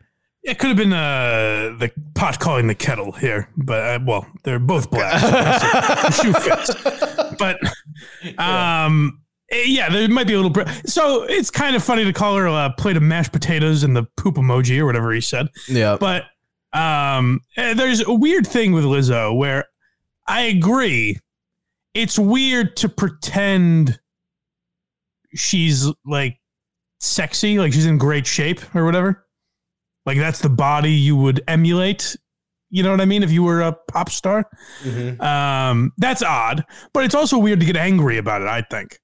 It 0.41 0.57
could 0.57 0.69
have 0.69 0.77
been 0.77 0.93
uh, 0.93 1.75
the 1.77 1.91
pot 2.15 2.39
calling 2.39 2.67
the 2.67 2.75
kettle 2.75 3.11
here, 3.11 3.49
but 3.57 3.83
uh, 3.83 3.99
well, 4.03 4.25
they're 4.43 4.57
both 4.57 4.89
black. 4.89 5.19
so 6.11 6.23
shoe 6.23 6.33
fits. 6.33 6.73
But 7.37 7.59
um, 8.39 9.18
yeah, 9.51 9.89
there 9.89 10.07
might 10.09 10.27
be 10.27 10.33
a 10.33 10.37
little. 10.37 10.51
Br- 10.51 10.69
so 10.85 11.23
it's 11.23 11.49
kind 11.51 11.75
of 11.75 11.83
funny 11.83 12.03
to 12.05 12.13
call 12.13 12.35
her 12.37 12.47
a 12.47 12.73
plate 12.77 12.97
of 12.97 13.03
mashed 13.03 13.31
potatoes 13.31 13.83
and 13.83 13.95
the 13.95 14.03
poop 14.17 14.35
emoji 14.35 14.79
or 14.79 14.85
whatever 14.85 15.11
he 15.11 15.21
said. 15.21 15.47
Yeah, 15.67 15.97
But 15.99 16.25
um, 16.73 17.41
eh, 17.57 17.73
there's 17.73 18.05
a 18.05 18.13
weird 18.13 18.45
thing 18.45 18.73
with 18.73 18.83
Lizzo 18.83 19.35
where 19.35 19.65
I 20.27 20.41
agree. 20.41 21.17
It's 21.95 22.19
weird 22.19 22.75
to 22.77 22.89
pretend 22.89 23.99
she's 25.33 25.87
like 26.05 26.39
sexy, 26.99 27.57
like 27.59 27.73
she's 27.73 27.85
in 27.85 27.97
great 27.97 28.27
shape 28.27 28.61
or 28.75 28.85
whatever. 28.85 29.25
Like 30.05 30.17
that's 30.17 30.39
the 30.39 30.49
body 30.49 30.91
you 30.91 31.15
would 31.15 31.41
emulate. 31.47 32.15
You 32.69 32.83
know 32.83 32.91
what 32.91 33.01
I 33.01 33.05
mean? 33.05 33.23
If 33.23 33.31
you 33.31 33.41
were 33.43 33.61
a 33.61 33.73
pop 33.73 34.09
star, 34.09 34.47
um, 35.19 35.91
that's 35.97 36.21
odd. 36.21 36.63
But 36.93 37.03
it's 37.03 37.15
also 37.15 37.37
weird 37.39 37.59
to 37.61 37.65
get 37.65 37.75
angry 37.75 38.17
about 38.19 38.41
it. 38.43 38.47
I 38.47 38.61
think. 38.61 38.99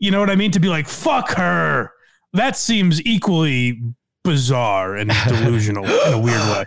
You 0.00 0.10
know 0.10 0.18
what 0.18 0.30
I 0.30 0.34
mean? 0.34 0.50
To 0.52 0.60
be 0.60 0.68
like, 0.68 0.88
"Fuck 0.88 1.30
her." 1.32 1.92
That 2.32 2.56
seems 2.56 3.04
equally 3.04 3.80
bizarre 4.22 4.96
and 4.96 5.10
delusional 5.28 5.84
in 5.84 6.12
a 6.12 6.18
weird 6.18 6.40
way. 6.40 6.64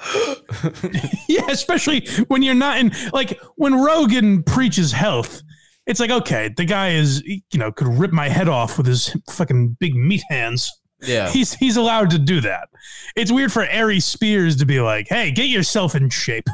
yeah, 1.28 1.48
especially 1.50 2.08
when 2.28 2.42
you're 2.42 2.54
not 2.54 2.80
in 2.80 2.92
like 3.12 3.40
when 3.56 3.76
Rogan 3.76 4.44
preaches 4.44 4.92
health. 4.92 5.42
It's 5.86 6.00
like 6.00 6.12
okay, 6.12 6.50
the 6.56 6.66
guy 6.66 6.92
is 6.92 7.22
you 7.24 7.42
know 7.56 7.72
could 7.72 7.88
rip 7.88 8.12
my 8.12 8.30
head 8.30 8.48
off 8.48 8.78
with 8.78 8.88
his 8.88 9.16
fucking 9.30 9.78
big 9.80 9.96
meat 9.96 10.24
hands. 10.30 10.72
yeah. 11.02 11.30
He's 11.30 11.54
he's 11.56 11.76
allowed 11.76 12.10
to 12.12 12.20
do 12.20 12.40
that. 12.42 12.70
It's 13.16 13.32
weird 13.32 13.52
for 13.52 13.64
Aries 13.64 14.06
Spears 14.06 14.56
to 14.58 14.66
be 14.66 14.80
like, 14.80 15.08
"Hey, 15.10 15.32
get 15.32 15.50
yourself 15.50 15.96
in 15.96 16.10
shape." 16.10 16.48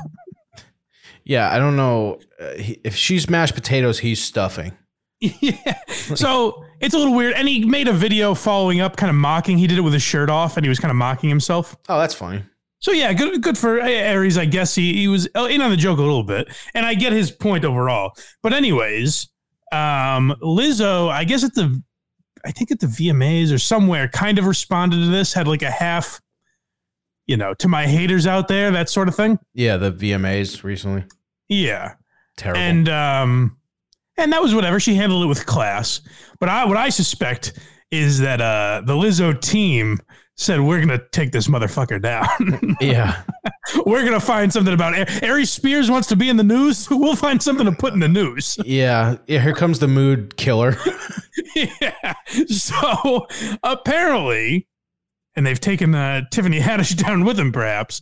Yeah, 1.24 1.54
I 1.54 1.60
don't 1.60 1.76
know 1.76 2.20
uh, 2.40 2.54
he, 2.56 2.80
if 2.84 2.96
she's 2.96 3.30
mashed 3.30 3.54
potatoes. 3.54 4.00
He's 4.00 4.20
stuffing. 4.20 4.76
yeah. 5.20 5.80
So 6.16 6.66
it's 6.82 6.94
a 6.94 6.98
little 6.98 7.14
weird. 7.16 7.34
And 7.34 7.48
he 7.48 7.66
made 7.66 7.88
a 7.88 7.94
video 7.94 8.34
following 8.34 8.80
up, 8.82 8.98
kind 8.98 9.10
of 9.10 9.16
mocking. 9.16 9.58
He 9.58 9.68
did 9.68 9.78
it 9.78 9.82
with 9.82 9.94
his 9.94 10.02
shirt 10.04 10.30
off, 10.30 10.58
and 10.58 10.66
he 10.66 10.70
was 10.70 10.80
kind 10.80 10.92
of 10.92 10.96
mocking 10.98 11.30
himself. 11.30 11.76
Oh, 11.88 12.00
that's 12.00 12.14
funny. 12.14 12.44
So 12.82 12.92
yeah, 12.92 13.12
good 13.12 13.42
good 13.44 13.58
for 13.58 13.80
Aries. 13.82 14.38
I 14.38 14.46
guess 14.46 14.74
he 14.74 14.94
he 14.94 15.08
was 15.10 15.26
in 15.36 15.62
on 15.62 15.70
the 15.70 15.76
joke 15.78 16.00
a 16.00 16.02
little 16.02 16.24
bit, 16.24 16.48
and 16.74 16.86
I 16.86 16.94
get 16.94 17.12
his 17.12 17.30
point 17.30 17.66
overall. 17.66 18.14
But 18.42 18.54
anyways, 18.54 19.28
um, 19.74 20.34
Lizzo, 20.42 21.10
I 21.10 21.26
guess 21.26 21.44
at 21.44 21.54
the, 21.56 21.84
I 22.46 22.52
think 22.52 22.72
at 22.72 22.80
the 22.80 22.88
VMAs 22.88 23.54
or 23.54 23.58
somewhere, 23.58 24.08
kind 24.08 24.40
of 24.40 24.46
responded 24.46 24.96
to 24.98 25.08
this. 25.08 25.34
Had 25.34 25.46
like 25.46 25.62
a 25.62 25.70
half, 25.72 26.22
you 27.28 27.36
know, 27.36 27.54
to 27.56 27.68
my 27.68 27.86
haters 27.86 28.26
out 28.26 28.48
there, 28.48 28.72
that 28.72 28.88
sort 28.88 29.10
of 29.10 29.16
thing. 29.16 29.40
Yeah, 29.54 29.76
the 29.76 29.92
VMAs 29.92 30.64
recently. 30.64 31.04
Yeah, 31.50 31.96
Terrible. 32.38 32.62
and 32.62 32.88
um, 32.88 33.58
and 34.20 34.32
that 34.34 34.42
was 34.42 34.54
whatever. 34.56 34.80
She 34.80 34.96
handled 34.96 35.24
it 35.24 35.28
with 35.28 35.46
class. 35.46 36.02
But 36.40 36.50
I 36.50 36.66
what 36.66 36.78
I 36.78 36.90
suspect 36.90 37.58
is 37.92 38.20
that 38.20 38.40
uh 38.42 38.82
the 38.86 38.94
Lizzo 38.94 39.40
team 39.40 40.00
said 40.38 40.62
we're 40.62 40.80
gonna 40.80 41.02
take 41.12 41.32
this 41.32 41.48
motherfucker 41.48 42.02
down. 42.02 42.28
yeah, 42.82 43.24
We're 43.86 44.06
gonna 44.06 44.20
find 44.22 44.54
something 44.54 44.74
about 44.74 44.94
A- 44.98 45.26
Aries 45.26 45.52
Spears 45.52 45.92
wants 45.92 46.08
to 46.10 46.16
be 46.16 46.30
in 46.30 46.38
the 46.38 46.44
news. 46.44 46.88
We'll 46.92 47.16
find 47.16 47.42
something 47.44 47.66
to 47.66 47.74
put 47.74 47.94
in 47.94 48.00
the 48.00 48.08
news. 48.08 48.58
yeah, 48.66 49.18
yeah. 49.28 49.42
Here 49.42 49.54
comes 49.54 49.80
the 49.80 49.88
mood 49.90 50.38
killer. 50.38 50.78
yeah. 51.56 52.14
So 52.48 53.28
apparently, 53.64 54.68
and 55.36 55.46
they've 55.46 55.60
taken 55.60 55.94
uh, 55.96 56.22
Tiffany 56.32 56.60
Haddish 56.60 56.96
down 57.04 57.26
with 57.26 57.36
them, 57.38 57.52
perhaps. 57.52 58.02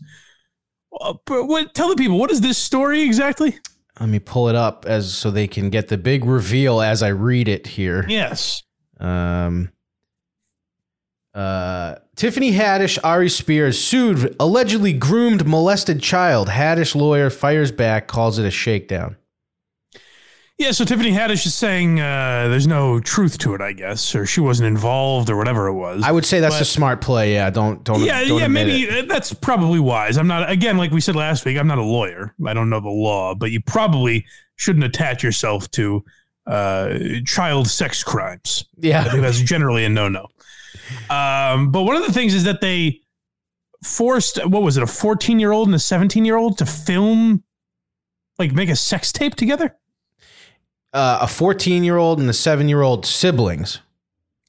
Uh, 1.00 1.14
but 1.26 1.46
what? 1.46 1.74
Tell 1.74 1.90
the 1.90 1.96
people 1.96 2.20
what 2.20 2.32
is 2.32 2.42
this 2.42 2.58
story 2.58 3.02
exactly? 3.02 3.58
Let 4.00 4.10
me 4.10 4.20
pull 4.20 4.50
it 4.50 4.56
up 4.56 4.86
as 4.88 5.14
so 5.14 5.32
they 5.32 5.48
can 5.48 5.70
get 5.70 5.88
the 5.88 5.98
big 5.98 6.24
reveal 6.24 6.82
as 6.82 7.02
I 7.02 7.10
read 7.10 7.48
it 7.48 7.66
here. 7.68 8.06
Yes. 8.08 8.64
Um, 9.00 9.72
uh, 11.34 11.96
Tiffany 12.16 12.52
Haddish, 12.52 12.98
Aries 13.04 13.36
Spears 13.36 13.80
sued 13.80 14.36
allegedly 14.40 14.94
groomed 14.94 15.48
molested 15.48 16.02
child. 16.02 16.50
Haddish 16.50 16.96
lawyer 16.96 17.30
fires 17.30 17.72
back, 17.72 18.08
calls 18.08 18.40
it 18.40 18.46
a 18.46 18.52
shakedown. 18.52 19.18
Yeah. 20.58 20.72
So 20.72 20.86
Tiffany 20.86 21.12
Haddish 21.12 21.46
is 21.46 21.54
saying 21.54 22.00
uh, 22.00 22.48
there's 22.50 22.66
no 22.68 23.00
truth 23.00 23.38
to 23.40 23.54
it, 23.54 23.62
I 23.62 23.74
guess, 23.74 24.16
or 24.16 24.26
she 24.26 24.40
wasn't 24.42 24.68
involved, 24.68 25.30
or 25.30 25.38
whatever 25.38 25.68
it 25.68 25.74
was. 25.74 26.02
I 26.04 26.12
would 26.12 26.26
say 26.26 26.40
that's 26.40 26.56
But- 26.56 26.62
a 26.64 26.66
smart 26.66 27.02
play. 27.02 27.34
Yeah, 27.34 27.50
don't 27.50 27.84
don't 27.84 28.02
yeah, 28.02 28.24
don't 28.24 28.40
yeah, 28.40 28.48
maybe 28.48 28.84
it. 28.84 29.06
uh, 29.06 29.14
that's 29.14 29.34
probably 29.34 29.80
wise. 29.80 30.18
I'm 30.18 30.28
not 30.28 30.50
again, 30.50 30.78
like 30.78 30.92
we 30.92 31.02
said 31.02 31.16
last 31.16 31.46
week. 31.46 31.58
I'm 31.58 31.68
not 31.68 31.78
a 31.78 31.84
lawyer. 31.84 32.34
I 32.46 32.54
don't 32.54 32.70
know 32.70 32.80
the 32.80 32.90
law, 32.90 33.36
but 33.36 33.52
you 33.52 33.62
probably 33.62 34.26
shouldn't 34.56 34.84
attach 34.86 35.24
yourself 35.24 35.70
to 35.72 36.04
uh, 36.48 36.98
child 37.26 37.68
sex 37.68 38.04
crimes. 38.04 38.66
I 38.84 38.88
Yeah, 38.88 39.04
think 39.04 39.22
that's 39.22 39.40
generally 39.42 39.86
a 39.86 39.90
no-no. 39.90 40.28
Um, 41.10 41.72
but 41.72 41.84
one 41.84 41.96
of 41.98 42.06
the 42.06 42.14
things 42.14 42.34
is 42.34 42.46
that 42.46 42.62
they 42.62 43.02
forced 43.84 44.44
what 44.48 44.64
was 44.64 44.78
it, 44.78 44.82
a 44.84 44.88
14 44.88 45.40
year 45.40 45.52
old 45.52 45.68
and 45.68 45.76
a 45.76 45.80
17 45.80 46.26
year 46.26 46.36
old 46.38 46.58
to 46.58 46.66
film, 46.66 47.44
like 48.40 48.54
make 48.54 48.70
a 48.70 48.76
sex 48.76 49.12
tape 49.12 49.36
together. 49.36 49.76
Uh, 50.98 51.20
a 51.22 51.28
14 51.28 51.84
year 51.84 51.98
old 51.98 52.20
and 52.20 52.30
a 52.30 52.34
seven 52.34 52.68
year 52.68 52.82
old 52.82 53.06
siblings. 53.06 53.80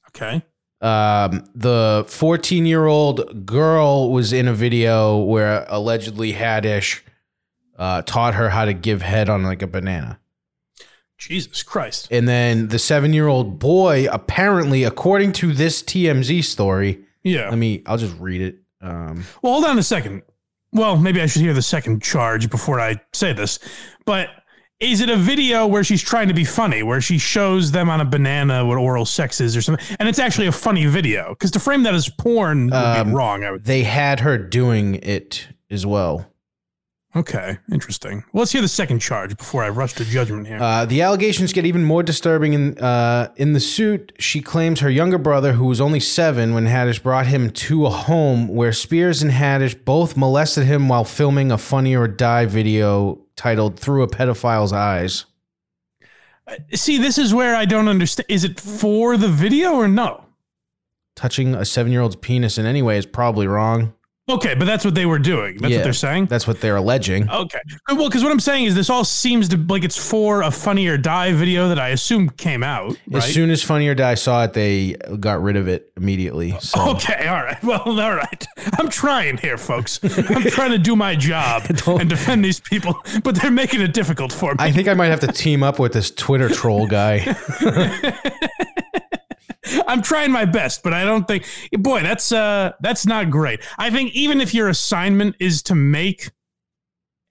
Okay. 0.09 0.41
Um, 0.81 1.45
the 1.53 2.05
14 2.07 2.65
year 2.65 2.85
old 2.85 3.45
girl 3.45 4.11
was 4.11 4.33
in 4.33 4.47
a 4.47 4.53
video 4.53 5.17
where 5.17 5.65
allegedly 5.69 6.33
Haddish 6.33 7.01
uh, 7.77 8.01
taught 8.01 8.33
her 8.35 8.49
how 8.49 8.65
to 8.65 8.73
give 8.73 9.01
head 9.01 9.29
on 9.29 9.43
like 9.43 9.61
a 9.61 9.67
banana. 9.67 10.19
Jesus 11.17 11.63
Christ. 11.63 12.07
And 12.11 12.27
then 12.27 12.69
the 12.69 12.79
seven 12.79 13.11
year 13.13 13.27
old 13.27 13.59
boy, 13.59 14.07
apparently, 14.11 14.83
according 14.85 15.33
to 15.33 15.51
this 15.53 15.83
TMZ 15.83 16.43
story, 16.45 17.01
Yeah. 17.23 17.49
let 17.49 17.57
me, 17.57 17.83
I'll 17.85 17.97
just 17.97 18.17
read 18.19 18.41
it. 18.41 18.57
Um, 18.81 19.25
Well, 19.41 19.53
hold 19.53 19.65
on 19.65 19.77
a 19.77 19.83
second. 19.83 20.23
Well, 20.71 20.95
maybe 20.97 21.19
I 21.21 21.25
should 21.25 21.41
hear 21.41 21.53
the 21.53 21.61
second 21.61 22.01
charge 22.01 22.49
before 22.49 22.79
I 22.79 23.01
say 23.11 23.33
this. 23.33 23.59
But 24.05 24.29
is 24.79 25.01
it 25.01 25.09
a 25.09 25.15
video 25.17 25.67
where 25.67 25.83
she's 25.83 26.01
trying 26.01 26.29
to 26.29 26.33
be 26.33 26.45
funny, 26.45 26.83
where 26.83 27.01
she 27.01 27.17
shows 27.17 27.71
them 27.71 27.89
on 27.89 27.99
a 27.99 28.05
banana 28.05 28.65
what 28.65 28.77
oral 28.77 29.05
sex 29.05 29.41
is 29.41 29.57
or 29.57 29.61
something? 29.61 29.85
And 29.99 30.07
it's 30.07 30.19
actually 30.19 30.47
a 30.47 30.51
funny 30.51 30.85
video. 30.85 31.29
Because 31.29 31.51
to 31.51 31.59
frame 31.59 31.83
that 31.83 31.93
as 31.93 32.07
porn 32.09 32.65
would 32.65 32.73
Um, 32.73 33.09
be 33.09 33.13
wrong, 33.15 33.43
I 33.43 33.51
would 33.51 33.65
they 33.65 33.83
had 33.83 34.21
her 34.21 34.37
doing 34.37 34.95
it 34.95 35.47
as 35.69 35.85
well. 35.85 36.25
Okay, 37.15 37.57
interesting. 37.71 38.23
Well, 38.31 38.41
let's 38.41 38.51
hear 38.51 38.61
the 38.61 38.67
second 38.67 38.99
charge 38.99 39.35
before 39.35 39.63
I 39.63 39.69
rush 39.69 39.93
to 39.93 40.05
judgment 40.05 40.45
here. 40.45 40.59
Uh, 40.61 40.85
the 40.85 41.01
allegations 41.01 41.51
get 41.51 41.65
even 41.65 41.83
more 41.83 42.03
disturbing. 42.03 42.53
In 42.53 42.77
uh, 42.77 43.33
in 43.35 43.53
the 43.53 43.59
suit, 43.59 44.13
she 44.19 44.41
claims 44.41 44.81
her 44.81 44.91
younger 44.91 45.17
brother, 45.17 45.53
who 45.53 45.65
was 45.65 45.81
only 45.81 45.99
seven 45.99 46.53
when 46.53 46.67
Haddish 46.67 47.01
brought 47.01 47.25
him 47.25 47.49
to 47.49 47.87
a 47.87 47.89
home 47.89 48.47
where 48.47 48.71
Spears 48.71 49.23
and 49.23 49.31
Haddish 49.31 49.83
both 49.85 50.15
molested 50.15 50.65
him 50.65 50.87
while 50.87 51.03
filming 51.03 51.51
a 51.51 51.57
Funny 51.57 51.95
or 51.95 52.07
Die 52.07 52.45
video 52.45 53.19
titled 53.35 53.79
"Through 53.79 54.03
a 54.03 54.07
Pedophile's 54.07 54.71
Eyes." 54.71 55.25
See, 56.75 56.99
this 56.99 57.17
is 57.17 57.33
where 57.33 57.55
I 57.55 57.65
don't 57.65 57.87
understand. 57.87 58.27
Is 58.29 58.43
it 58.43 58.59
for 58.59 59.17
the 59.17 59.29
video 59.29 59.73
or 59.73 59.87
no? 59.87 60.25
Touching 61.15 61.55
a 61.55 61.65
seven-year-old's 61.65 62.15
penis 62.17 62.59
in 62.59 62.67
any 62.67 62.83
way 62.83 62.97
is 62.97 63.05
probably 63.07 63.47
wrong. 63.47 63.93
Okay, 64.29 64.53
but 64.53 64.65
that's 64.65 64.85
what 64.85 64.93
they 64.95 65.05
were 65.05 65.19
doing. 65.19 65.57
That's 65.57 65.71
Yeah. 65.71 65.77
what 65.79 65.83
they're 65.85 65.93
saying. 65.93 66.27
That's 66.27 66.45
what 66.47 66.61
they're 66.61 66.75
alleging. 66.75 67.29
Okay. 67.29 67.59
Uh, 67.89 67.95
well, 67.95 68.07
because 68.09 68.23
what 68.23 68.31
I'm 68.31 68.39
saying 68.39 68.65
is 68.65 68.75
this 68.75 68.89
all 68.89 69.03
seems 69.03 69.49
to 69.49 69.57
like 69.57 69.83
it's 69.83 69.97
for 69.97 70.41
a 70.43 70.51
Funny 70.51 70.87
or 70.87 70.97
Die 70.97 71.31
video 71.33 71.67
that 71.69 71.79
I 71.79 71.89
assume 71.89 72.29
came 72.29 72.63
out. 72.63 72.95
Right? 73.09 73.23
As 73.23 73.33
soon 73.33 73.49
as 73.49 73.63
Funny 73.63 73.87
or 73.87 73.95
Die 73.95 74.13
saw 74.15 74.43
it, 74.43 74.53
they 74.53 74.93
got 75.19 75.41
rid 75.41 75.55
of 75.55 75.67
it 75.67 75.91
immediately. 75.97 76.55
So 76.59 76.89
Okay, 76.91 77.27
all 77.27 77.43
right. 77.43 77.57
Well, 77.63 77.81
all 77.99 78.15
right. 78.15 78.47
I'm 78.79 78.89
trying 78.89 79.37
here, 79.37 79.57
folks. 79.57 79.99
I'm 80.03 80.43
trying 80.43 80.71
to 80.71 80.77
do 80.77 80.95
my 80.95 81.15
job 81.15 81.63
and 81.87 82.09
defend 82.09 82.43
these 82.45 82.59
people, 82.59 82.95
but 83.23 83.35
they're 83.35 83.51
making 83.51 83.81
it 83.81 83.93
difficult 83.93 84.31
for 84.31 84.51
me. 84.51 84.57
I 84.59 84.71
think 84.71 84.87
I 84.87 84.93
might 84.93 85.07
have 85.07 85.19
to 85.21 85.27
team 85.27 85.61
up 85.63 85.77
with 85.79 85.93
this 85.93 86.09
Twitter 86.11 86.49
troll 86.49 86.87
guy. 86.87 87.35
I'm 89.87 90.01
trying 90.01 90.31
my 90.31 90.45
best, 90.45 90.83
but 90.83 90.93
I 90.93 91.03
don't 91.03 91.27
think 91.27 91.45
boy, 91.73 92.01
that's 92.01 92.31
uh 92.31 92.73
that's 92.81 93.05
not 93.05 93.29
great. 93.29 93.61
I 93.77 93.89
think 93.89 94.13
even 94.13 94.41
if 94.41 94.53
your 94.53 94.69
assignment 94.69 95.35
is 95.39 95.61
to 95.63 95.75
make 95.75 96.31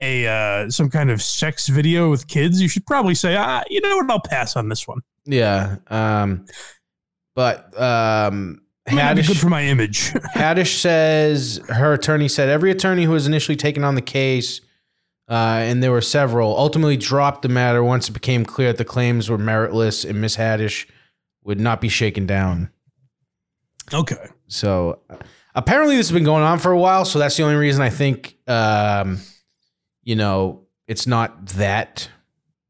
a 0.01 0.27
uh 0.27 0.71
some 0.71 0.91
kind 0.91 1.11
of 1.11 1.23
sex 1.23 1.69
video 1.69 2.11
with 2.11 2.29
kids, 2.29 2.61
you 2.63 2.69
should 2.69 2.87
probably 2.87 3.15
say, 3.15 3.37
ah, 3.37 3.63
you 3.69 3.81
know 3.81 3.97
what, 3.97 4.11
I'll 4.11 4.21
pass 4.21 4.57
on 4.57 4.69
this 4.69 4.87
one. 4.87 5.01
Yeah. 5.25 5.77
Um, 5.89 6.47
but 7.35 7.79
um, 7.81 8.63
It 8.87 8.95
might 8.95 9.03
not 9.05 9.17
be 9.17 9.23
Haddish, 9.23 9.29
good 9.29 9.39
for 9.39 9.49
my 9.49 9.63
image. 9.63 10.11
Haddish 10.35 10.81
says 10.81 11.61
her 11.69 11.93
attorney 11.93 12.29
said 12.29 12.49
every 12.49 12.71
attorney 12.71 13.05
who 13.05 13.13
was 13.13 13.27
initially 13.27 13.57
taken 13.57 13.85
on 13.85 13.95
the 13.95 14.03
case, 14.03 14.61
uh, 15.29 15.61
and 15.63 15.83
there 15.83 15.93
were 15.93 16.01
several, 16.01 16.57
ultimately 16.59 16.97
dropped 16.97 17.43
the 17.43 17.49
matter 17.49 17.85
once 17.85 18.09
it 18.09 18.13
became 18.13 18.45
clear 18.45 18.69
that 18.69 18.79
the 18.79 18.85
claims 18.85 19.29
were 19.29 19.39
meritless 19.39 20.09
and 20.09 20.21
Miss 20.21 20.37
Haddish 20.37 20.87
would 21.49 21.59
not 21.59 21.81
be 21.81 21.89
shaken 21.89 22.27
down. 22.27 22.69
Okay. 23.93 24.29
So 24.49 25.01
apparently 25.55 25.97
this 25.97 26.09
has 26.09 26.15
been 26.15 26.23
going 26.23 26.43
on 26.43 26.59
for 26.59 26.71
a 26.71 26.79
while. 26.79 27.07
So 27.07 27.19
that's 27.19 27.39
the 27.39 27.43
only 27.43 27.57
reason 27.57 27.81
I 27.81 27.89
think, 27.89 28.37
um, 28.47 29.19
you 30.03 30.15
know, 30.15 30.67
it's 30.87 31.07
not 31.07 31.47
that 31.47 32.11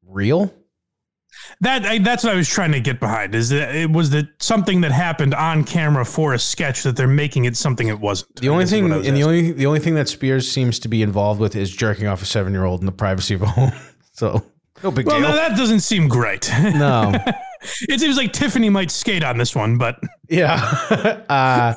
real. 0.07 0.55
That 1.61 1.85
I, 1.85 1.99
that's 1.99 2.22
what 2.22 2.35
I 2.35 2.37
was 2.37 2.49
trying 2.49 2.70
to 2.70 2.79
get 2.79 3.01
behind. 3.01 3.35
Is 3.35 3.49
that 3.49 3.74
it 3.74 3.91
was 3.91 4.11
that 4.11 4.29
something 4.41 4.83
that 4.83 4.93
happened 4.93 5.35
on 5.35 5.64
camera 5.64 6.05
for 6.05 6.33
a 6.33 6.39
sketch 6.39 6.85
that 6.85 6.95
they're 6.95 7.09
making 7.09 7.47
it 7.47 7.57
something 7.57 7.89
it 7.89 7.99
wasn't. 7.99 8.37
The 8.37 8.49
only 8.49 8.66
thing, 8.66 8.85
and 8.85 8.95
was 8.95 9.07
the 9.07 9.22
only 9.22 9.53
the 9.53 9.66
only 9.66 9.79
thing 9.79 9.95
that 9.95 10.09
Spears 10.09 10.51
seems 10.51 10.79
to 10.81 10.89
be 10.89 11.01
involved 11.01 11.41
with 11.41 11.57
is 11.57 11.70
jerking 11.70 12.07
off 12.07 12.22
a 12.22 12.26
seven 12.26 12.53
year 12.53 12.64
old 12.64 12.81
in 12.81 12.87
the 12.87 12.93
privacy 12.93 13.35
of 13.35 13.43
a 13.43 13.47
home. 13.47 13.72
so 14.12 14.45
no 14.83 14.91
big 14.91 15.07
well, 15.07 15.20
deal. 15.20 15.29
no, 15.29 15.37
that 15.37 15.57
doesn't 15.57 15.81
seem 15.81 16.09
great. 16.09 16.51
no. 16.61 17.14
it 17.88 18.00
seems 18.00 18.16
like 18.16 18.32
Tiffany 18.32 18.70
might 18.70 18.90
skate 18.90 19.24
on 19.24 19.38
this 19.38 19.54
one, 19.54 19.78
but 19.78 20.00
Yeah. 20.28 20.56
uh, 21.28 21.74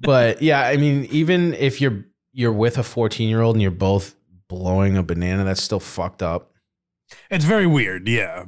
but 0.00 0.42
yeah, 0.42 0.62
I 0.62 0.76
mean, 0.76 1.06
even 1.10 1.54
if 1.54 1.80
you're 1.80 2.04
you're 2.32 2.52
with 2.52 2.78
a 2.78 2.82
14 2.82 3.28
year 3.28 3.40
old 3.40 3.56
and 3.56 3.62
you're 3.62 3.70
both 3.70 4.14
blowing 4.48 4.96
a 4.96 5.02
banana, 5.02 5.44
that's 5.44 5.62
still 5.62 5.80
fucked 5.80 6.22
up. 6.22 6.52
it's 7.30 7.44
very 7.44 7.66
weird. 7.66 8.08
Yeah. 8.08 8.46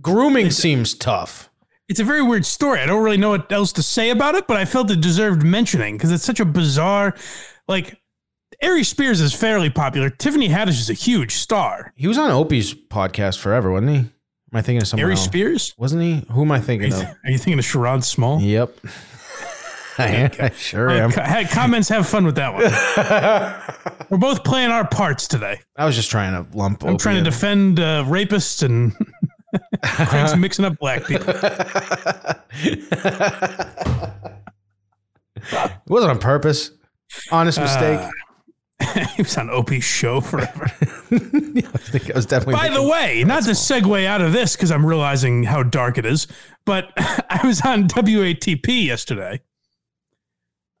Grooming 0.00 0.50
seems 0.50 0.94
tough. 0.94 1.50
It's 1.88 2.00
a 2.00 2.04
very 2.04 2.22
weird 2.22 2.46
story. 2.46 2.80
I 2.80 2.86
don't 2.86 3.02
really 3.02 3.18
know 3.18 3.30
what 3.30 3.52
else 3.52 3.72
to 3.74 3.82
say 3.82 4.08
about 4.10 4.34
it, 4.34 4.46
but 4.46 4.56
I 4.56 4.64
felt 4.64 4.90
it 4.90 5.00
deserved 5.00 5.42
mentioning 5.42 5.96
because 5.96 6.10
it's 6.10 6.24
such 6.24 6.40
a 6.40 6.44
bizarre, 6.46 7.14
like, 7.68 8.00
Aries 8.62 8.88
Spears 8.88 9.20
is 9.20 9.34
fairly 9.34 9.68
popular. 9.68 10.08
Tiffany 10.08 10.48
Haddish 10.48 10.80
is 10.80 10.88
a 10.88 10.94
huge 10.94 11.32
star. 11.32 11.92
He 11.96 12.06
was 12.06 12.16
on 12.16 12.30
Opie's 12.30 12.72
podcast 12.72 13.38
forever, 13.38 13.70
wasn't 13.72 13.90
he? 13.90 14.04
Am 14.52 14.58
I 14.58 14.62
thinking 14.62 14.82
of 14.82 14.88
someone 14.88 15.04
Ari 15.04 15.12
else? 15.14 15.24
Spears? 15.24 15.74
Wasn't 15.78 16.02
he? 16.02 16.24
Who 16.30 16.42
am 16.42 16.52
I 16.52 16.58
Are 16.58 16.60
thinking 16.60 16.92
of? 16.92 17.00
are 17.02 17.30
you 17.30 17.38
thinking 17.38 17.58
of 17.58 17.64
Sherrod 17.64 18.04
Small? 18.04 18.40
Yep. 18.40 18.76
I, 19.98 20.06
am. 20.06 20.30
I 20.40 20.50
sure 20.50 20.90
Uh, 20.90 20.94
am. 21.00 21.10
co- 21.12 21.22
hey, 21.22 21.44
comments, 21.44 21.88
have 21.90 22.06
fun 22.08 22.24
with 22.24 22.36
that 22.36 22.54
one. 22.54 22.62
We're 24.10 24.16
both 24.18 24.42
playing 24.44 24.70
our 24.70 24.86
parts 24.86 25.28
today. 25.28 25.60
I 25.76 25.84
was 25.86 25.94
just 25.96 26.10
trying 26.10 26.32
to 26.32 26.56
lump. 26.56 26.82
I'm 26.84 26.96
trying 26.98 27.16
to 27.16 27.30
defend 27.30 27.78
uh, 27.78 28.04
rapists 28.04 28.62
and 28.62 28.94
Craig's 29.82 30.34
mixing 30.36 30.64
up 30.64 30.78
black 30.78 31.04
people. 31.06 31.34
it 35.36 35.72
wasn't 35.88 36.10
on 36.12 36.18
purpose. 36.18 36.70
Honest 37.30 37.60
mistake. 37.60 38.00
he 39.16 39.22
was 39.22 39.36
on 39.36 39.50
Opie's 39.50 39.84
show 39.84 40.20
forever. 40.20 40.64
I 40.70 41.18
think 41.18 42.10
I 42.10 42.14
was 42.14 42.26
definitely. 42.26 42.54
By 42.54 42.68
the 42.68 42.82
way, 42.82 43.24
not 43.24 43.44
to 43.44 43.50
segue 43.50 44.06
out 44.06 44.20
of 44.20 44.32
this 44.32 44.56
because 44.56 44.70
I'm 44.70 44.84
realizing 44.84 45.44
how 45.44 45.62
dark 45.62 45.98
it 45.98 46.06
is, 46.06 46.26
but 46.64 46.92
I 46.96 47.40
was 47.44 47.60
on 47.62 47.88
WATP 47.88 48.86
yesterday. 48.86 49.40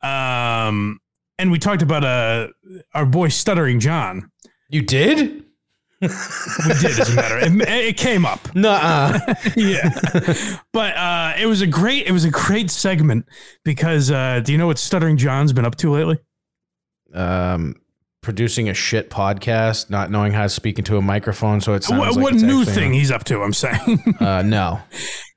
Um, 0.02 1.00
and 1.38 1.50
we 1.52 1.58
talked 1.58 1.82
about 1.82 2.04
uh, 2.04 2.48
our 2.94 3.06
boy 3.06 3.28
Stuttering 3.28 3.78
John. 3.80 4.30
you 4.68 4.82
did? 4.82 5.44
We 6.00 6.08
did, 6.80 6.98
as 6.98 7.10
a 7.10 7.14
matter. 7.14 7.38
It, 7.38 7.68
it 7.68 7.96
came 7.96 8.26
up. 8.26 8.52
Nuh-uh. 8.56 9.34
yeah 9.54 9.90
but 10.72 10.96
uh 10.96 11.34
it 11.38 11.46
was 11.46 11.60
a 11.60 11.66
great 11.66 12.08
it 12.08 12.10
was 12.10 12.24
a 12.24 12.30
great 12.30 12.72
segment 12.72 13.24
because 13.64 14.10
uh 14.10 14.40
do 14.40 14.50
you 14.50 14.58
know 14.58 14.66
what 14.66 14.78
stuttering 14.78 15.16
john's 15.16 15.52
been 15.52 15.64
up 15.64 15.76
to 15.76 15.92
lately 15.92 16.18
um, 17.14 17.76
producing 18.22 18.68
a 18.68 18.74
shit 18.74 19.10
podcast, 19.10 19.90
not 19.90 20.10
knowing 20.10 20.32
how 20.32 20.42
to 20.44 20.48
speak 20.48 20.78
into 20.78 20.96
a 20.96 21.02
microphone, 21.02 21.60
so 21.60 21.74
it 21.74 21.82
sounds 21.84 22.00
what, 22.00 22.14
like 22.14 22.22
what 22.22 22.34
new 22.34 22.60
actually- 22.60 22.74
thing 22.74 22.92
he's 22.92 23.10
up 23.10 23.24
to 23.24 23.42
i'm 23.42 23.52
saying. 23.52 24.02
Uh, 24.20 24.42
no. 24.42 24.80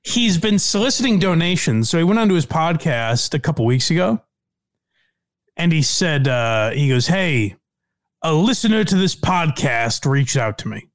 he's 0.03 0.37
been 0.37 0.59
soliciting 0.59 1.17
donations. 1.19 1.89
So 1.89 1.97
he 1.97 2.03
went 2.03 2.19
onto 2.19 2.35
his 2.35 2.45
podcast 2.45 3.33
a 3.33 3.39
couple 3.39 3.65
weeks 3.65 3.89
ago 3.89 4.21
and 5.57 5.71
he 5.71 5.81
said 5.81 6.27
uh 6.27 6.71
he 6.71 6.89
goes 6.89 7.07
hey 7.07 7.55
a 8.21 8.33
listener 8.33 8.83
to 8.83 8.95
this 8.95 9.15
podcast 9.15 10.09
reached 10.09 10.35
out 10.37 10.57
to 10.59 10.67
me 10.67 10.89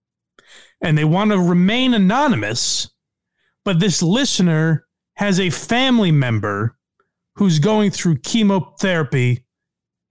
and 0.82 0.96
they 0.98 1.04
want 1.04 1.30
to 1.30 1.38
remain 1.38 1.94
anonymous 1.94 2.90
but 3.64 3.80
this 3.80 4.02
listener 4.02 4.86
has 5.16 5.40
a 5.40 5.48
family 5.50 6.12
member 6.12 6.76
who's 7.36 7.58
going 7.58 7.90
through 7.90 8.18
chemotherapy 8.18 9.44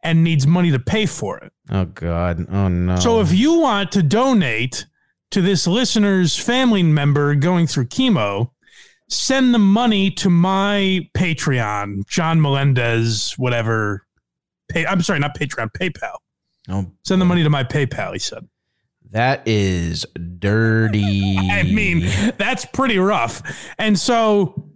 and 0.04 0.24
needs 0.24 0.47
money 0.47 0.72
to 0.72 0.80
pay 0.80 1.06
for 1.06 1.38
it. 1.39 1.52
Oh 1.70 1.86
God. 1.86 2.45
Oh 2.50 2.68
no. 2.68 2.95
So 2.97 3.20
if 3.22 3.34
you 3.34 3.60
want 3.60 3.91
to 3.93 4.04
donate 4.04 4.86
to 5.32 5.41
this 5.41 5.68
listener's 5.68 6.36
family 6.38 6.84
member 6.84 7.36
going 7.36 7.68
through 7.68 7.86
chemo, 7.86 8.52
send 9.10 9.54
the 9.54 9.60
money 9.60 10.10
to 10.12 10.30
my 10.30 11.08
Patreon, 11.16 12.08
John 12.08 12.41
Melendez, 12.41 13.34
whatever. 13.38 14.06
Pay, 14.70 14.86
I'm 14.86 15.02
sorry, 15.02 15.20
not 15.20 15.36
Patreon, 15.38 15.70
PayPal. 15.74 16.16
oh, 16.70 16.91
Send 17.04 17.22
the 17.22 17.26
money 17.26 17.43
to 17.43 17.50
my 17.50 17.64
PayPal, 17.64 18.14
he 18.14 18.20
said. 18.20 18.47
that 19.12 19.41
is 19.47 20.06
dirty. 20.39 21.36
I 21.52 21.64
mean, 21.64 22.08
that's 22.38 22.66
pretty 22.66 22.97
rough. 23.00 23.41
And 23.78 23.97
so 24.00 24.70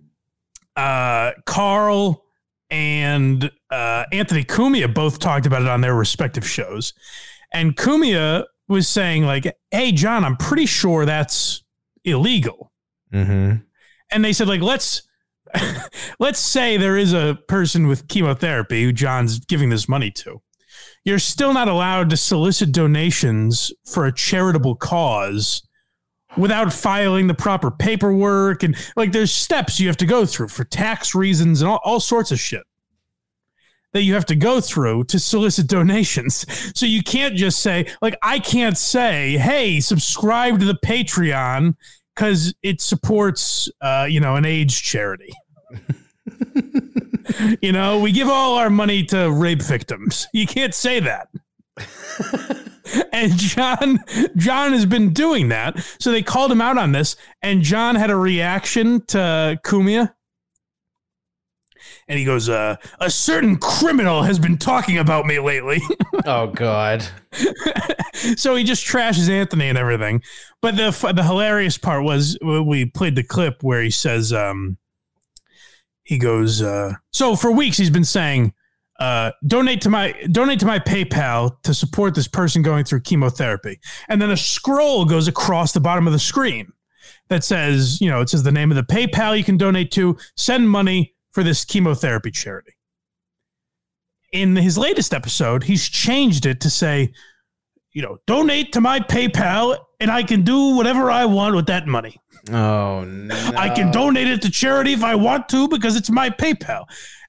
uh 0.76 1.32
Carl 1.46 2.24
and 2.72 3.52
uh 3.74 4.06
Anthony 4.12 4.44
Cumia 4.44 4.94
both 4.94 5.20
talked 5.20 5.46
about 5.46 5.64
it 5.64 5.68
on 5.68 5.82
their 5.82 5.96
respective 5.96 6.48
shows. 6.48 6.94
And 7.52 7.76
Cumia 7.76 8.46
was 8.68 8.88
saying 8.88 9.26
like, 9.26 9.52
"Hey 9.72 9.92
John, 9.92 10.24
I'm 10.24 10.38
pretty 10.38 10.66
sure 10.66 11.06
that's 11.06 11.64
illegal." 12.04 12.72
hmm 13.12 13.56
And 14.12 14.24
they 14.24 14.34
said 14.34 14.48
like, 14.48 14.62
"Let's 14.62 15.04
let's 16.20 16.40
say 16.40 16.78
there 16.78 16.98
is 16.98 17.14
a 17.14 17.38
person 17.48 17.88
with 17.88 18.08
chemotherapy 18.08 18.84
who 18.84 18.92
John's 18.92 19.40
giving 19.40 19.70
this 19.70 19.88
money 19.88 20.12
to. 20.12 20.42
You're 21.06 21.20
still 21.20 21.54
not 21.54 21.68
allowed 21.68 22.10
to 22.12 22.18
solicit 22.18 22.72
donations 22.72 23.72
for 23.86 24.06
a 24.06 24.14
charitable 24.14 24.76
cause 24.76 25.62
without 26.38 26.74
filing 26.74 27.28
the 27.28 27.34
proper 27.34 27.70
paperwork 27.70 28.64
and 28.64 28.76
like 28.96 29.12
there's 29.12 29.32
steps 29.32 29.80
you 29.80 29.88
have 29.88 29.98
to 29.98 30.06
go 30.06 30.26
through 30.26 30.48
for 30.48 30.64
tax 30.64 31.14
reasons 31.14 31.62
and 31.62 31.70
all, 31.70 31.80
all 31.84 32.00
sorts 32.00 32.32
of 32.32 32.40
shit 32.40 32.64
that 33.94 34.04
you 34.04 34.14
have 34.14 34.26
to 34.26 34.36
go 34.36 34.60
through 34.60 35.06
to 35.06 35.20
solicit 35.20 35.68
donations. 35.68 36.46
So 36.78 36.86
you 36.86 37.04
can't 37.04 37.36
just 37.36 37.60
say 37.60 37.88
like 38.02 38.18
I 38.22 38.40
can't 38.40 38.78
say, 38.78 39.38
"Hey, 39.38 39.80
subscribe 39.80 40.60
to 40.60 40.66
the 40.66 40.76
Patreon 40.76 41.76
cuz 42.16 42.54
it 42.62 42.82
supports 42.82 43.70
uh, 43.82 44.08
you 44.10 44.20
know, 44.20 44.36
an 44.36 44.46
AIDS 44.46 44.80
charity." 44.80 45.34
you 47.62 47.72
know, 47.72 48.00
we 48.00 48.12
give 48.12 48.30
all 48.30 48.56
our 48.56 48.70
money 48.70 49.04
to 49.06 49.32
rape 49.32 49.62
victims. 49.62 50.28
You 50.34 50.48
can't 50.48 50.74
say 50.74 51.00
that. 51.00 51.30
and 53.12 53.32
John 53.38 54.00
John 54.36 54.74
has 54.74 54.86
been 54.86 55.14
doing 55.14 55.50
that. 55.50 55.80
So 56.00 56.12
they 56.12 56.22
called 56.22 56.52
him 56.52 56.62
out 56.62 56.78
on 56.78 56.92
this 56.92 57.16
and 57.42 57.62
John 57.62 57.96
had 57.96 58.10
a 58.10 58.16
reaction 58.16 59.06
to 59.08 59.60
Cumia. 59.64 60.14
And 62.08 62.20
he 62.20 62.26
goes, 62.26 62.50
uh, 62.50 62.76
a 63.00 63.10
certain 63.10 63.58
criminal 63.58 64.24
has 64.24 64.40
been 64.40 64.58
talking 64.58 64.98
about 64.98 65.26
me 65.26 65.40
lately. 65.40 65.82
Oh 66.26 66.48
God. 66.48 67.06
so 68.38 68.56
he 68.56 68.64
just 68.64 68.86
trashes 68.86 69.28
Anthony 69.28 69.68
and 69.68 69.78
everything. 69.78 70.22
But 70.62 70.78
the 70.78 70.92
the 71.14 71.24
hilarious 71.24 71.78
part 71.78 72.06
was 72.06 72.38
we 72.42 72.86
played 72.86 73.16
the 73.16 73.24
clip 73.24 73.62
where 73.62 73.82
he 73.82 73.90
says, 73.90 74.32
um, 74.32 74.78
he 76.04 76.18
goes, 76.18 76.62
uh, 76.62 76.94
so 77.12 77.36
for 77.36 77.52
weeks 77.52 77.76
he's 77.76 77.90
been 77.90 78.06
saying, 78.06 78.54
uh, 79.00 79.32
donate 79.46 79.82
to 79.82 79.90
my 79.90 80.14
donate 80.32 80.60
to 80.60 80.66
my 80.66 80.80
PayPal 80.80 81.62
to 81.64 81.74
support 81.74 82.16
this 82.16 82.28
person 82.28 82.62
going 82.62 82.86
through 82.86 83.02
chemotherapy, 83.02 83.80
and 84.08 84.22
then 84.22 84.32
a 84.32 84.38
scroll 84.38 85.04
goes 85.04 85.28
across 85.28 85.74
the 85.74 85.82
bottom 85.82 86.08
of 86.08 86.14
the 86.14 86.20
screen 86.20 86.72
that 87.30 87.44
says, 87.44 88.00
you 88.00 88.10
know, 88.10 88.22
it 88.22 88.30
says 88.30 88.44
the 88.44 88.52
name 88.52 88.72
of 88.72 88.78
the 88.78 88.84
PayPal 88.84 89.38
you 89.38 89.44
can 89.44 89.58
donate 89.58 89.92
to, 89.92 90.18
send 90.38 90.70
money 90.70 91.16
for 91.34 91.44
this 91.44 91.66
chemotherapy 91.66 92.32
charity. 92.32 92.74
In 94.32 94.56
his 94.56 94.78
latest 94.78 95.14
episode, 95.14 95.64
he's 95.64 95.88
changed 95.88 96.46
it 96.46 96.62
to 96.62 96.70
say, 96.70 97.14
you 97.92 98.02
know, 98.02 98.18
donate 98.26 98.74
to 98.74 98.82
my 98.82 99.00
PayPal 99.00 99.78
and 100.00 100.10
I 100.10 100.24
can 100.24 100.42
do 100.42 100.76
whatever 100.76 101.12
I 101.12 101.26
want 101.26 101.56
with 101.56 101.68
that 101.68 101.88
money. 101.88 102.20
Oh 102.52 103.04
no. 103.04 103.36
I 103.56 103.70
can 103.70 103.92
donate 103.92 104.28
it 104.28 104.42
to 104.42 104.52
charity 104.52 104.94
if 104.94 105.04
I 105.04 105.16
want 105.16 105.48
to 105.50 105.68
because 105.68 105.96
it's 105.96 106.10
my 106.10 106.30
PayPal. 106.30 106.86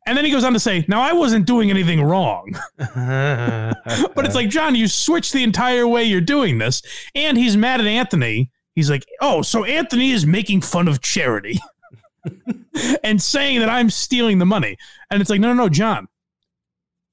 And 0.06 0.18
then 0.18 0.24
he 0.24 0.30
goes 0.30 0.44
on 0.44 0.52
to 0.52 0.60
say, 0.60 0.84
now 0.86 1.00
I 1.00 1.12
wasn't 1.12 1.46
doing 1.46 1.70
anything 1.70 2.02
wrong. 2.02 2.58
but 2.76 4.24
it's 4.24 4.34
like, 4.34 4.50
John, 4.50 4.74
you 4.74 4.86
switched 4.88 5.32
the 5.32 5.42
entire 5.42 5.86
way 5.86 6.04
you're 6.04 6.20
doing 6.20 6.58
this. 6.58 6.82
And 7.14 7.38
he's 7.38 7.56
mad 7.56 7.80
at 7.80 7.86
Anthony. 7.86 8.50
He's 8.74 8.90
like, 8.90 9.06
oh, 9.20 9.42
so 9.42 9.64
Anthony 9.64 10.10
is 10.10 10.26
making 10.26 10.62
fun 10.62 10.88
of 10.88 11.00
charity 11.00 11.60
and 13.02 13.20
saying 13.22 13.60
that 13.60 13.68
I'm 13.68 13.90
stealing 13.90 14.38
the 14.38 14.46
money. 14.46 14.76
And 15.10 15.20
it's 15.20 15.30
like, 15.30 15.40
no, 15.40 15.48
no, 15.48 15.64
no, 15.64 15.68
John. 15.68 16.08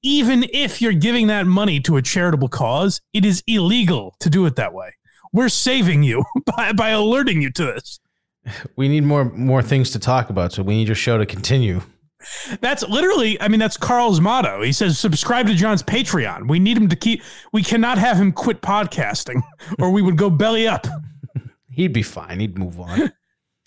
Even 0.02 0.44
if 0.52 0.82
you're 0.82 0.92
giving 0.92 1.28
that 1.28 1.46
money 1.46 1.78
to 1.80 1.96
a 1.96 2.02
charitable 2.02 2.48
cause, 2.48 3.00
it 3.12 3.24
is 3.24 3.42
illegal 3.46 4.16
to 4.20 4.28
do 4.28 4.44
it 4.46 4.56
that 4.56 4.74
way. 4.74 4.94
We're 5.32 5.48
saving 5.48 6.02
you 6.02 6.24
by, 6.56 6.72
by 6.72 6.90
alerting 6.90 7.40
you 7.40 7.50
to 7.52 7.64
this. 7.64 8.00
We 8.74 8.88
need 8.88 9.04
more 9.04 9.24
more 9.24 9.62
things 9.62 9.90
to 9.90 10.00
talk 10.00 10.28
about, 10.28 10.52
so 10.52 10.64
we 10.64 10.74
need 10.74 10.88
your 10.88 10.96
show 10.96 11.16
to 11.16 11.24
continue. 11.24 11.82
That's 12.60 12.82
literally, 12.88 13.40
I 13.40 13.48
mean, 13.48 13.60
that's 13.60 13.76
Carl's 13.76 14.20
motto. 14.20 14.62
He 14.62 14.72
says, 14.72 14.98
subscribe 14.98 15.46
to 15.48 15.54
John's 15.54 15.82
Patreon. 15.82 16.48
We 16.48 16.58
need 16.58 16.76
him 16.76 16.88
to 16.88 16.96
keep, 16.96 17.22
we 17.52 17.62
cannot 17.62 17.98
have 17.98 18.16
him 18.16 18.32
quit 18.32 18.62
podcasting 18.62 19.42
or 19.78 19.90
we 19.90 20.02
would 20.02 20.16
go 20.16 20.30
belly 20.30 20.68
up. 20.68 20.86
He'd 21.70 21.92
be 21.92 22.02
fine. 22.02 22.40
He'd 22.40 22.58
move 22.58 22.78
on. 22.80 23.12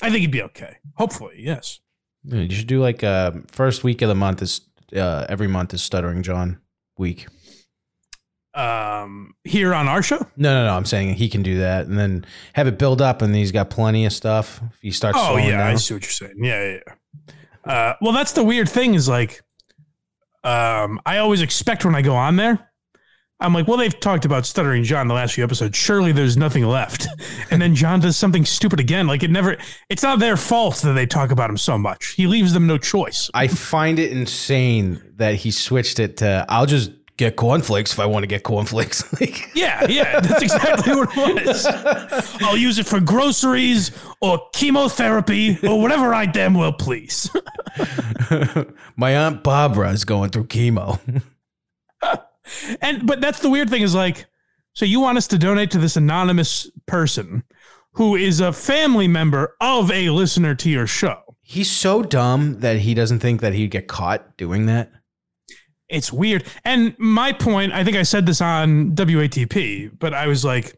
I 0.05 0.09
think 0.09 0.21
he'd 0.21 0.31
be 0.31 0.41
okay. 0.43 0.77
Hopefully, 0.95 1.35
yes. 1.39 1.79
Yeah, 2.23 2.41
you 2.41 2.55
should 2.55 2.67
do 2.67 2.81
like 2.81 3.03
uh, 3.03 3.31
first 3.51 3.83
week 3.83 4.01
of 4.01 4.09
the 4.09 4.15
month 4.15 4.41
is 4.41 4.61
uh, 4.95 5.25
every 5.29 5.47
month 5.47 5.73
is 5.73 5.81
Stuttering 5.83 6.23
John 6.23 6.59
week. 6.97 7.27
Um, 8.53 9.33
here 9.43 9.73
on 9.73 9.87
our 9.89 10.01
show? 10.01 10.17
No, 10.37 10.53
no, 10.53 10.65
no. 10.67 10.75
I'm 10.77 10.85
saying 10.85 11.15
he 11.15 11.27
can 11.27 11.43
do 11.43 11.57
that, 11.59 11.87
and 11.87 11.99
then 11.99 12.25
have 12.53 12.67
it 12.67 12.79
build 12.79 13.01
up, 13.01 13.21
and 13.21 13.35
he's 13.35 13.51
got 13.51 13.69
plenty 13.69 14.05
of 14.05 14.13
stuff. 14.13 14.61
If 14.73 14.79
he 14.81 14.91
starts, 14.91 15.17
Oh, 15.21 15.35
yeah. 15.35 15.67
I 15.67 15.75
see 15.75 15.93
what 15.93 16.03
you're 16.03 16.09
saying. 16.09 16.35
Yeah, 16.37 16.63
yeah, 16.63 16.79
yeah. 16.87 17.71
Uh, 17.71 17.95
well, 17.99 18.13
that's 18.13 18.31
the 18.31 18.43
weird 18.43 18.69
thing 18.69 18.93
is 18.93 19.09
like, 19.09 19.41
um, 20.45 21.01
I 21.05 21.17
always 21.17 21.41
expect 21.41 21.83
when 21.83 21.95
I 21.95 22.01
go 22.01 22.15
on 22.15 22.37
there, 22.37 22.71
I'm 23.45 23.53
like, 23.53 23.67
well, 23.67 23.77
they've 23.77 23.97
talked 23.99 24.25
about 24.25 24.45
stuttering 24.45 24.83
John 24.83 25.07
the 25.07 25.13
last 25.13 25.35
few 25.35 25.43
episodes. 25.43 25.77
Surely 25.77 26.11
there's 26.11 26.35
nothing 26.35 26.65
left. 26.65 27.07
And 27.51 27.61
then 27.61 27.75
John 27.75 27.99
does 27.99 28.17
something 28.17 28.43
stupid 28.43 28.79
again. 28.79 29.07
Like 29.07 29.21
it 29.21 29.29
never, 29.29 29.55
it's 29.87 30.01
not 30.01 30.19
their 30.19 30.35
fault 30.35 30.77
that 30.77 30.93
they 30.93 31.05
talk 31.05 31.31
about 31.31 31.49
him 31.49 31.57
so 31.57 31.77
much. 31.77 32.07
He 32.13 32.27
leaves 32.27 32.53
them 32.53 32.65
no 32.65 32.77
choice. 32.77 33.29
I 33.33 33.47
find 33.47 33.99
it 33.99 34.11
insane 34.11 35.01
that 35.17 35.35
he 35.35 35.51
switched 35.51 35.99
it 35.99 36.17
to 36.17 36.45
I'll 36.49 36.65
just 36.65 36.91
get 37.17 37.35
cornflakes 37.35 37.93
if 37.93 37.99
I 37.99 38.07
want 38.07 38.23
to 38.23 38.27
get 38.27 38.43
cornflakes. 38.43 39.09
like, 39.21 39.51
Yeah, 39.53 39.85
yeah, 39.87 40.19
that's 40.19 40.41
exactly 40.41 40.95
what 40.95 41.09
it 41.15 41.45
was. 41.45 41.65
I'll 42.41 42.57
use 42.57 42.79
it 42.79 42.87
for 42.87 42.99
groceries 42.99 43.91
or 44.21 44.41
chemotherapy 44.53 45.59
or 45.63 45.79
whatever 45.79 46.13
I 46.13 46.25
damn 46.25 46.55
well 46.55 46.73
please. 46.73 47.29
my 48.95 49.15
aunt 49.15 49.43
Barbara 49.43 49.91
is 49.91 50.03
going 50.03 50.31
through 50.31 50.47
chemo. 50.47 50.99
And 52.81 53.05
but 53.05 53.21
that's 53.21 53.39
the 53.39 53.49
weird 53.49 53.69
thing 53.69 53.81
is 53.81 53.95
like, 53.95 54.25
so 54.73 54.85
you 54.85 54.99
want 54.99 55.17
us 55.17 55.27
to 55.27 55.37
donate 55.37 55.71
to 55.71 55.77
this 55.77 55.95
anonymous 55.95 56.69
person 56.85 57.43
who 57.93 58.15
is 58.15 58.39
a 58.41 58.51
family 58.51 59.07
member 59.07 59.55
of 59.61 59.89
a 59.91 60.09
listener 60.09 60.53
to 60.55 60.69
your 60.69 60.85
show. 60.85 61.21
He's 61.41 61.71
so 61.71 62.01
dumb 62.01 62.59
that 62.59 62.79
he 62.79 62.93
doesn't 62.93 63.19
think 63.19 63.41
that 63.41 63.53
he'd 63.53 63.71
get 63.71 63.87
caught 63.87 64.35
doing 64.37 64.65
that. 64.65 64.91
It's 65.87 66.11
weird. 66.11 66.43
And 66.63 66.95
my 66.97 67.31
point, 67.31 67.71
I 67.71 67.83
think 67.83 67.95
I 67.95 68.03
said 68.03 68.25
this 68.25 68.41
on 68.41 68.95
WATP, 68.95 69.97
but 69.99 70.13
I 70.13 70.27
was 70.27 70.43
like, 70.43 70.75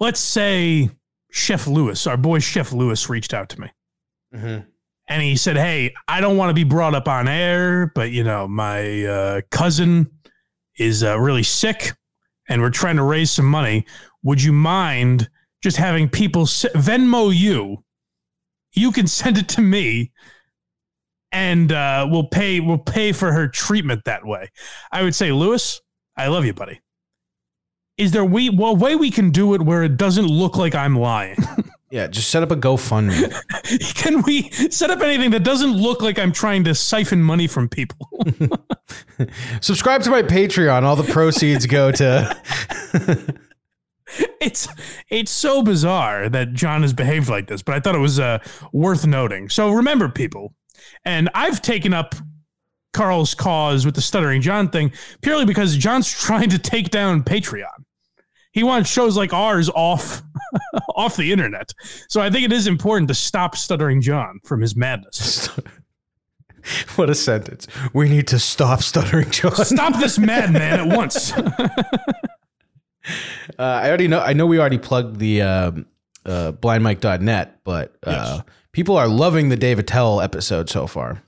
let's 0.00 0.20
say 0.20 0.90
Chef 1.30 1.66
Lewis, 1.66 2.06
our 2.06 2.16
boy 2.16 2.40
Chef 2.40 2.72
Lewis, 2.72 3.08
reached 3.08 3.32
out 3.32 3.48
to 3.50 3.60
me. 3.60 3.68
Mm-hmm. 4.34 4.66
and 5.08 5.22
he 5.22 5.36
said, 5.36 5.56
"Hey, 5.56 5.94
I 6.08 6.20
don't 6.20 6.36
want 6.36 6.50
to 6.50 6.54
be 6.54 6.64
brought 6.64 6.94
up 6.94 7.06
on 7.06 7.28
air, 7.28 7.92
but 7.94 8.10
you 8.10 8.24
know, 8.24 8.48
my 8.48 9.04
uh, 9.04 9.40
cousin 9.52 10.10
is 10.78 11.02
uh, 11.02 11.18
really 11.18 11.42
sick, 11.42 11.92
and 12.48 12.60
we're 12.60 12.70
trying 12.70 12.96
to 12.96 13.02
raise 13.02 13.30
some 13.30 13.46
money. 13.46 13.86
Would 14.22 14.42
you 14.42 14.52
mind 14.52 15.28
just 15.62 15.76
having 15.76 16.08
people 16.08 16.44
Venmo 16.44 17.34
you? 17.34 17.84
You 18.72 18.92
can 18.92 19.06
send 19.06 19.38
it 19.38 19.48
to 19.50 19.60
me, 19.60 20.12
and 21.32 21.72
uh, 21.72 22.06
we'll 22.10 22.28
pay. 22.28 22.60
We'll 22.60 22.78
pay 22.78 23.12
for 23.12 23.32
her 23.32 23.48
treatment 23.48 24.04
that 24.04 24.26
way." 24.26 24.50
I 24.90 25.02
would 25.02 25.14
say, 25.14 25.32
Lewis, 25.32 25.80
I 26.16 26.28
love 26.28 26.44
you, 26.44 26.54
buddy. 26.54 26.80
Is 27.96 28.10
there 28.10 28.24
we 28.24 28.50
well 28.50 28.72
a 28.72 28.74
way 28.74 28.96
we 28.96 29.10
can 29.10 29.30
do 29.30 29.54
it 29.54 29.62
where 29.62 29.82
it 29.84 29.96
doesn't 29.96 30.26
look 30.26 30.56
like 30.56 30.74
I'm 30.74 30.96
lying? 30.96 31.38
Yeah, 31.94 32.08
just 32.08 32.28
set 32.28 32.42
up 32.42 32.50
a 32.50 32.56
GoFundMe. 32.56 33.94
Can 33.94 34.22
we 34.22 34.50
set 34.50 34.90
up 34.90 35.00
anything 35.00 35.30
that 35.30 35.44
doesn't 35.44 35.74
look 35.74 36.02
like 36.02 36.18
I'm 36.18 36.32
trying 36.32 36.64
to 36.64 36.74
siphon 36.74 37.22
money 37.22 37.46
from 37.46 37.68
people? 37.68 38.08
Subscribe 39.60 40.02
to 40.02 40.10
my 40.10 40.22
Patreon. 40.22 40.82
All 40.82 40.96
the 40.96 41.04
proceeds 41.04 41.66
go 41.66 41.92
to. 41.92 42.36
it's 44.40 44.66
it's 45.08 45.30
so 45.30 45.62
bizarre 45.62 46.28
that 46.28 46.52
John 46.52 46.82
has 46.82 46.92
behaved 46.92 47.28
like 47.28 47.46
this, 47.46 47.62
but 47.62 47.76
I 47.76 47.78
thought 47.78 47.94
it 47.94 48.00
was 48.00 48.18
uh, 48.18 48.40
worth 48.72 49.06
noting. 49.06 49.48
So 49.48 49.70
remember, 49.70 50.08
people, 50.08 50.52
and 51.04 51.30
I've 51.32 51.62
taken 51.62 51.94
up 51.94 52.16
Carl's 52.92 53.36
cause 53.36 53.86
with 53.86 53.94
the 53.94 54.02
stuttering 54.02 54.40
John 54.40 54.68
thing 54.68 54.90
purely 55.22 55.44
because 55.44 55.76
John's 55.76 56.10
trying 56.10 56.50
to 56.50 56.58
take 56.58 56.90
down 56.90 57.22
Patreon. 57.22 57.83
He 58.54 58.62
wants 58.62 58.88
shows 58.88 59.16
like 59.16 59.32
ours 59.32 59.68
off 59.74 60.22
off 60.94 61.16
the 61.16 61.32
internet. 61.32 61.72
So 62.08 62.20
I 62.20 62.30
think 62.30 62.44
it 62.44 62.52
is 62.52 62.68
important 62.68 63.08
to 63.08 63.14
stop 63.14 63.56
stuttering 63.56 64.00
John 64.00 64.38
from 64.44 64.60
his 64.60 64.76
madness. 64.76 65.48
what 66.94 67.10
a 67.10 67.16
sentence. 67.16 67.66
We 67.92 68.08
need 68.08 68.28
to 68.28 68.38
stop 68.38 68.80
stuttering, 68.80 69.32
John. 69.32 69.56
Stop 69.56 69.98
this 69.98 70.20
madman 70.20 70.88
at 70.88 70.96
once. 70.96 71.32
Uh, 71.32 71.42
I 73.58 73.88
already 73.88 74.06
know. 74.06 74.20
I 74.20 74.34
know 74.34 74.46
we 74.46 74.60
already 74.60 74.78
plugged 74.78 75.18
the 75.18 75.42
um, 75.42 75.86
uh, 76.24 76.52
blindmike.net, 76.52 77.60
but 77.64 77.96
uh, 78.04 78.42
people 78.70 78.96
are 78.96 79.08
loving 79.08 79.48
the 79.48 79.56
Dave 79.56 79.80
Attell 79.80 80.20
episode 80.20 80.70
so 80.70 80.86
far. 80.86 81.24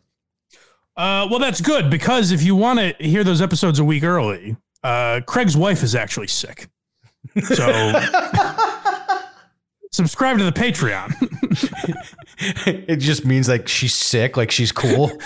Uh, 0.96 1.26
well, 1.28 1.40
that's 1.40 1.60
good 1.60 1.90
because 1.90 2.30
if 2.30 2.44
you 2.44 2.54
want 2.54 2.78
to 2.78 2.94
hear 3.00 3.24
those 3.24 3.42
episodes 3.42 3.80
a 3.80 3.84
week 3.84 4.04
early, 4.04 4.56
uh, 4.84 5.20
Craig's 5.26 5.56
wife 5.56 5.82
is 5.82 5.96
actually 5.96 6.28
sick. 6.28 6.68
So 7.42 7.92
subscribe 9.92 10.38
to 10.38 10.44
the 10.44 10.52
Patreon. 10.52 11.12
it 12.88 12.96
just 12.96 13.24
means 13.24 13.48
like 13.48 13.66
she's 13.66 13.94
sick, 13.94 14.36
like 14.36 14.50
she's 14.50 14.70
cool. 14.72 15.10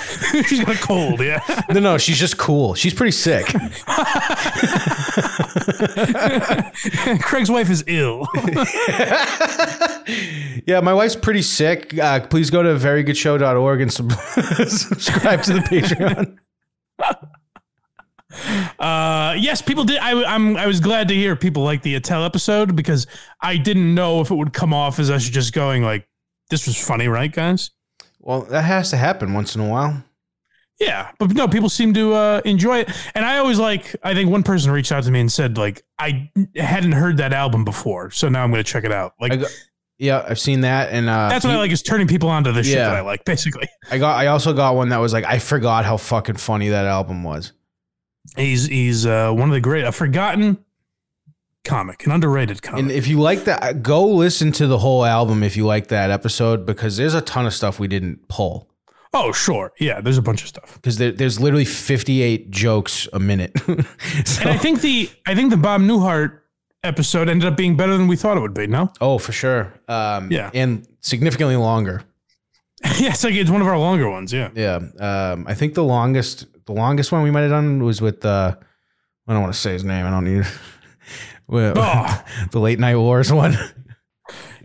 She's 0.47 0.65
got 0.65 0.77
a 0.77 0.79
cold, 0.79 1.21
yeah. 1.21 1.41
no, 1.71 1.81
no, 1.81 1.99
she's 1.99 2.19
just 2.19 2.39
cool. 2.39 2.75
She's 2.75 2.95
pretty 2.95 3.11
sick. 3.11 3.47
Craig's 7.21 7.51
wife 7.51 7.69
is 7.69 7.83
ill. 7.87 8.29
yeah, 10.67 10.81
my 10.83 10.95
wife's 10.95 11.17
pretty 11.17 11.43
sick. 11.43 11.99
Uh, 11.99 12.21
please 12.21 12.51
go 12.51 12.63
to 12.63 12.71
verygoodshow.org 12.71 13.81
and 13.81 13.93
sub- 13.93 14.13
subscribe 14.13 15.43
to 15.45 15.55
the 15.55 15.61
Patreon. 15.61 16.39
Uh, 18.78 19.35
yes, 19.39 19.61
people 19.61 19.85
did. 19.85 19.99
I, 19.99 20.22
I'm. 20.24 20.57
I 20.57 20.66
was 20.66 20.81
glad 20.81 21.09
to 21.09 21.14
hear 21.14 21.37
people 21.37 21.62
like 21.62 21.83
the 21.83 21.95
Attell 21.97 22.24
episode 22.24 22.76
because 22.76 23.07
I 23.41 23.57
didn't 23.57 23.95
know 23.95 24.20
if 24.20 24.31
it 24.31 24.35
would 24.35 24.53
come 24.53 24.72
off 24.72 24.99
as 24.99 25.11
us 25.11 25.28
just 25.28 25.53
going 25.53 25.83
like, 25.83 26.09
"This 26.49 26.66
was 26.66 26.83
funny, 26.83 27.09
right, 27.09 27.33
guys?" 27.33 27.70
Well, 28.20 28.43
that 28.43 28.62
has 28.62 28.91
to 28.91 28.97
happen 28.97 29.35
once 29.35 29.55
in 29.55 29.61
a 29.61 29.68
while. 29.68 30.05
Yeah, 30.78 31.11
but 31.18 31.33
no, 31.33 31.47
people 31.47 31.68
seem 31.68 31.93
to 31.95 32.14
uh, 32.14 32.41
enjoy 32.45 32.78
it, 32.78 32.91
and 33.14 33.24
I 33.24 33.39
always 33.39 33.59
like. 33.59 33.95
I 34.03 34.14
think 34.14 34.31
one 34.31 34.43
person 34.43 34.70
reached 34.70 34.93
out 34.93 35.05
to 35.05 35.11
me 35.11 35.20
and 35.20 35.31
said 35.31 35.59
like 35.59 35.83
I 35.99 36.31
hadn't 36.57 36.93
heard 36.93 37.18
that 37.18 37.33
album 37.33 37.64
before, 37.64 38.11
so 38.11 38.28
now 38.28 38.43
I'm 38.43 38.51
going 38.51 38.64
to 38.64 38.70
check 38.70 38.85
it 38.85 38.93
out. 38.93 39.12
Like 39.20 39.33
I 39.33 39.37
got, 39.37 39.51
yeah, 39.99 40.24
I've 40.26 40.41
seen 40.41 40.62
that, 40.62 40.91
and 40.91 41.11
uh, 41.11 41.28
that's 41.28 41.45
what 41.45 41.53
I 41.53 41.59
like 41.59 41.70
is 41.70 41.83
turning 41.83 42.07
people 42.07 42.31
onto 42.31 42.53
the 42.53 42.62
shit 42.62 42.76
that 42.78 42.97
I 42.97 43.03
like. 43.03 43.26
Basically, 43.26 43.68
I 43.91 43.99
got. 43.99 44.16
I 44.16 44.28
also 44.28 44.55
got 44.55 44.74
one 44.74 44.89
that 44.89 44.99
was 44.99 45.12
like, 45.12 45.24
I 45.24 45.39
forgot 45.39 45.85
how 45.85 45.99
fucking 45.99 46.37
funny 46.37 46.70
that 46.70 46.87
album 46.87 47.22
was. 47.24 47.53
He's 48.37 48.66
he's 48.66 49.07
uh, 49.07 49.31
one 49.33 49.49
of 49.49 49.55
the 49.55 49.61
great, 49.61 49.85
a 49.85 49.93
forgotten 49.93 50.59
comic, 51.64 52.05
an 52.07 52.12
underrated 52.12 52.62
comic. 52.62 52.83
And 52.83 52.91
if 52.91 53.07
you 53.07 53.21
like 53.21 53.45
that, 53.45 53.83
go 53.83 54.07
listen 54.07 54.53
to 54.53 54.66
the 54.66 54.79
whole 54.79 55.05
album 55.05 55.43
if 55.43 55.57
you 55.57 55.66
like 55.66 55.89
that 55.89 56.11
episode 56.11 56.64
because 56.66 56.97
there's 56.97 57.14
a 57.14 57.21
ton 57.21 57.47
of 57.47 57.55
stuff 57.55 57.79
we 57.79 57.89
didn't 57.89 58.29
pull. 58.29 58.68
oh, 59.12 59.33
sure, 59.33 59.73
yeah, 59.81 60.01
there's 60.01 60.18
a 60.18 60.23
bunch 60.23 60.43
of 60.43 60.49
stuff. 60.49 60.75
Because 60.75 60.99
there, 60.99 61.11
there's 61.12 61.41
literally 61.41 61.64
58 61.64 62.51
jokes 62.51 63.09
a 63.12 63.18
minute. 63.18 63.53
So- 64.25 64.43
And 64.43 64.51
I 64.51 64.57
think 64.57 64.81
the 64.81 65.11
I 65.27 65.35
think 65.35 65.51
the 65.51 65.57
Bob 65.57 65.81
Newhart 65.81 66.39
episode 66.83 67.29
ended 67.29 67.47
up 67.47 67.57
being 67.57 67.77
better 67.77 67.97
than 67.99 68.07
we 68.09 68.16
thought 68.16 68.37
it 68.37 68.41
would 68.41 68.55
be. 68.55 68.66
No, 68.66 68.91
oh, 69.01 69.18
for 69.18 69.33
sure. 69.33 69.75
Um, 69.89 70.31
Yeah. 70.31 70.51
And 70.55 70.87
significantly 71.01 71.57
longer. 71.57 72.05
yeah, 72.99 73.11
it's 73.11 73.23
like 73.25 73.35
it's 73.35 73.51
one 73.51 73.61
of 73.61 73.66
our 73.66 73.79
longer 73.79 74.09
ones. 74.09 74.33
Yeah, 74.33 74.51
Yeah. 74.55 74.77
Um, 74.99 75.45
I 75.47 75.55
think 75.55 75.75
the 75.75 75.85
longest, 75.85 76.47
the 76.67 76.73
longest 76.73 77.13
one 77.13 77.23
we 77.23 77.31
might 77.31 77.43
have 77.43 77.51
done 77.51 77.83
was 77.85 78.01
with, 78.01 78.25
uh, 78.25 78.55
I 79.27 79.33
don't 79.33 79.43
want 79.43 79.55
to 79.55 79.59
say 79.61 79.73
his 79.73 79.85
name. 79.85 80.07
I 80.07 80.11
don't 80.11 80.25
need 80.25 80.47
well, 81.47 81.75
Oh. 81.77 82.25
the 82.53 82.61
late 82.61 82.79
night 82.79 82.97
wars 82.97 83.33
one. 83.33 83.57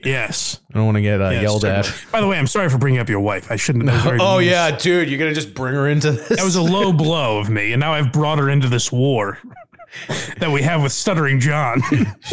yes. 0.04 0.60
I 0.72 0.78
don't 0.78 0.86
want 0.86 0.96
to 0.96 1.02
get 1.02 1.22
uh, 1.22 1.30
yes, 1.30 1.42
yelled 1.42 1.66
at. 1.66 1.92
By 2.12 2.22
the 2.22 2.28
way, 2.28 2.38
I'm 2.38 2.48
sorry 2.48 2.70
for 2.70 2.78
bringing 2.78 3.00
up 3.00 3.10
your 3.10 3.20
wife. 3.22 3.52
I 3.52 3.56
shouldn't. 3.56 3.86
very 3.90 4.18
Oh 4.22 4.40
mean. 4.40 4.50
yeah, 4.50 4.76
dude, 4.78 5.10
you're 5.10 5.20
gonna 5.20 5.34
just 5.34 5.54
bring 5.54 5.74
her 5.74 5.88
into 5.88 6.12
this. 6.12 6.30
That 6.30 6.44
was 6.44 6.56
a 6.56 6.62
low 6.62 6.92
blow 6.94 7.40
of 7.40 7.50
me, 7.50 7.74
and 7.74 7.80
now 7.80 7.94
I've 7.94 8.12
brought 8.12 8.40
her 8.40 8.50
into 8.50 8.68
this 8.70 8.92
war 8.92 9.40
that 10.40 10.52
we 10.52 10.62
have 10.62 10.84
with 10.84 10.92
Stuttering 10.92 11.40
John. 11.40 11.82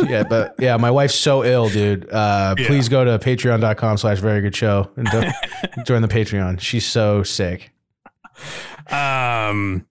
yeah, 0.08 0.24
but 0.24 0.54
yeah, 0.58 0.76
my 0.76 0.90
wife's 0.90 1.14
so 1.14 1.44
ill, 1.44 1.68
dude. 1.68 2.10
Uh, 2.10 2.54
Yeah. 2.58 2.66
Please 2.66 2.88
go 2.88 3.04
to 3.04 3.18
patreon.com 3.18 3.96
slash 3.98 4.18
very 4.18 4.40
good 4.40 4.56
show 4.56 4.90
and 4.96 5.06
join 5.86 6.02
the 6.02 6.08
Patreon. 6.08 6.58
She's 6.60 6.84
so 6.84 7.22
sick. 7.22 7.70
Um, 8.90 9.86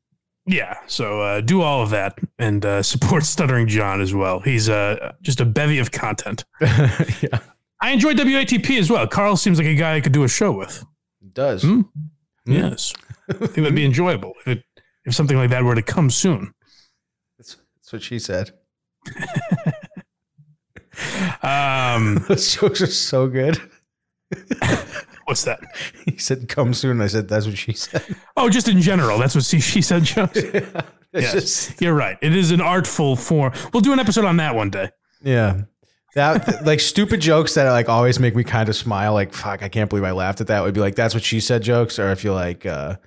yeah, 0.45 0.77
so 0.87 1.21
uh, 1.21 1.41
do 1.41 1.61
all 1.61 1.81
of 1.81 1.91
that 1.91 2.17
and 2.39 2.65
uh, 2.65 2.83
support 2.83 3.23
Stuttering 3.25 3.67
John 3.67 4.01
as 4.01 4.13
well. 4.13 4.39
He's 4.39 4.69
uh, 4.69 5.13
just 5.21 5.39
a 5.39 5.45
bevy 5.45 5.79
of 5.79 5.91
content. 5.91 6.45
yeah. 6.61 7.39
I 7.81 7.91
enjoy 7.91 8.13
WATP 8.13 8.77
as 8.77 8.89
well. 8.89 9.07
Carl 9.07 9.37
seems 9.37 9.57
like 9.57 9.67
a 9.67 9.75
guy 9.75 9.95
I 9.95 10.01
could 10.01 10.11
do 10.11 10.23
a 10.23 10.27
show 10.27 10.51
with. 10.51 10.85
It 11.21 11.33
does. 11.33 11.63
Hmm? 11.63 11.81
Yes, 12.45 12.93
I 13.29 13.33
think 13.33 13.53
that'd 13.53 13.75
be 13.75 13.85
enjoyable 13.85 14.33
if 14.39 14.47
it, 14.47 14.63
if 15.05 15.15
something 15.15 15.37
like 15.37 15.51
that 15.51 15.63
were 15.63 15.75
to 15.75 15.81
come 15.81 16.09
soon. 16.09 16.53
That's, 17.37 17.57
that's 17.75 17.93
what 17.93 18.03
she 18.03 18.19
said. 18.19 18.51
Um, 21.41 22.23
Those 22.27 22.53
jokes 22.53 22.81
are 22.81 22.87
so 22.87 23.27
good. 23.27 23.59
What's 25.31 25.43
that? 25.45 25.59
He 26.05 26.17
said, 26.17 26.47
"Come 26.49 26.73
soon." 26.73 26.99
I 27.01 27.07
said, 27.07 27.27
"That's 27.29 27.45
what 27.45 27.57
she 27.57 27.73
said." 27.73 28.03
Oh, 28.37 28.49
just 28.49 28.67
in 28.67 28.81
general. 28.81 29.17
That's 29.19 29.35
what 29.35 29.43
she, 29.43 29.59
she 29.59 29.81
said. 29.81 30.03
Jokes. 30.03 30.37
it's 30.37 30.83
Yes, 31.13 31.31
just 31.33 31.81
you're 31.81 31.93
right. 31.93 32.17
It 32.21 32.35
is 32.35 32.51
an 32.51 32.59
artful 32.61 33.15
form. 33.15 33.53
We'll 33.73 33.81
do 33.81 33.93
an 33.93 33.99
episode 33.99 34.25
on 34.25 34.37
that 34.37 34.55
one 34.55 34.69
day. 34.69 34.89
yeah. 35.23 35.61
That 36.15 36.65
like 36.65 36.81
stupid 36.81 37.21
jokes 37.21 37.53
that 37.53 37.69
like 37.71 37.87
always 37.87 38.19
make 38.19 38.35
me 38.35 38.43
kind 38.43 38.67
of 38.67 38.75
smile. 38.75 39.13
Like 39.13 39.33
fuck, 39.33 39.63
I 39.63 39.69
can't 39.69 39.89
believe 39.89 40.03
I 40.03 40.11
laughed 40.11 40.41
at 40.41 40.47
that. 40.47 40.61
Would 40.63 40.73
be 40.73 40.81
like 40.81 40.95
that's 40.95 41.13
what 41.13 41.23
she 41.23 41.39
said 41.39 41.63
jokes, 41.63 41.97
or 41.99 42.11
if 42.11 42.23
you 42.25 42.33
like, 42.33 42.65
uh, 42.65 42.97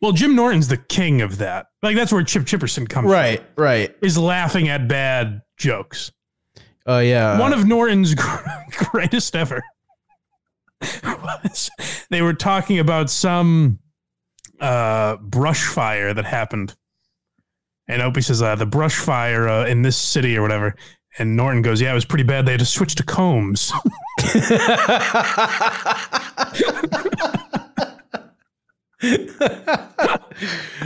Well, 0.00 0.12
Jim 0.12 0.34
Norton's 0.34 0.68
the 0.68 0.78
king 0.78 1.20
of 1.20 1.36
that. 1.38 1.66
Like 1.82 1.96
that's 1.96 2.10
where 2.12 2.22
Chip 2.22 2.44
Chipperson 2.44 2.88
comes 2.88 3.04
from. 3.04 3.12
right, 3.12 3.42
right. 3.56 3.94
Is 4.00 4.16
laughing 4.16 4.68
at 4.68 4.88
bad 4.88 5.42
jokes. 5.58 6.12
Oh 6.86 7.00
yeah, 7.00 7.38
One 7.38 7.52
of 7.52 7.66
Norton's 7.66 8.14
greatest 8.14 9.36
ever 9.36 9.62
was 11.02 11.70
they 12.10 12.22
were 12.22 12.34
talking 12.34 12.78
about 12.78 13.10
some 13.10 13.78
uh, 14.60 15.16
brush 15.16 15.64
fire 15.64 16.14
that 16.14 16.24
happened. 16.24 16.74
And 17.88 18.02
Opie 18.02 18.20
says, 18.20 18.42
uh, 18.42 18.56
the 18.56 18.66
brush 18.66 18.96
fire 18.96 19.48
uh, 19.48 19.66
in 19.66 19.82
this 19.82 19.96
city 19.96 20.36
or 20.36 20.42
whatever. 20.42 20.74
And 21.18 21.36
Norton 21.36 21.62
goes, 21.62 21.80
yeah, 21.80 21.92
it 21.92 21.94
was 21.94 22.04
pretty 22.04 22.24
bad. 22.24 22.46
They 22.46 22.52
had 22.52 22.60
to 22.60 22.66
switch 22.66 22.94
to 22.96 23.02
combs. 23.04 23.72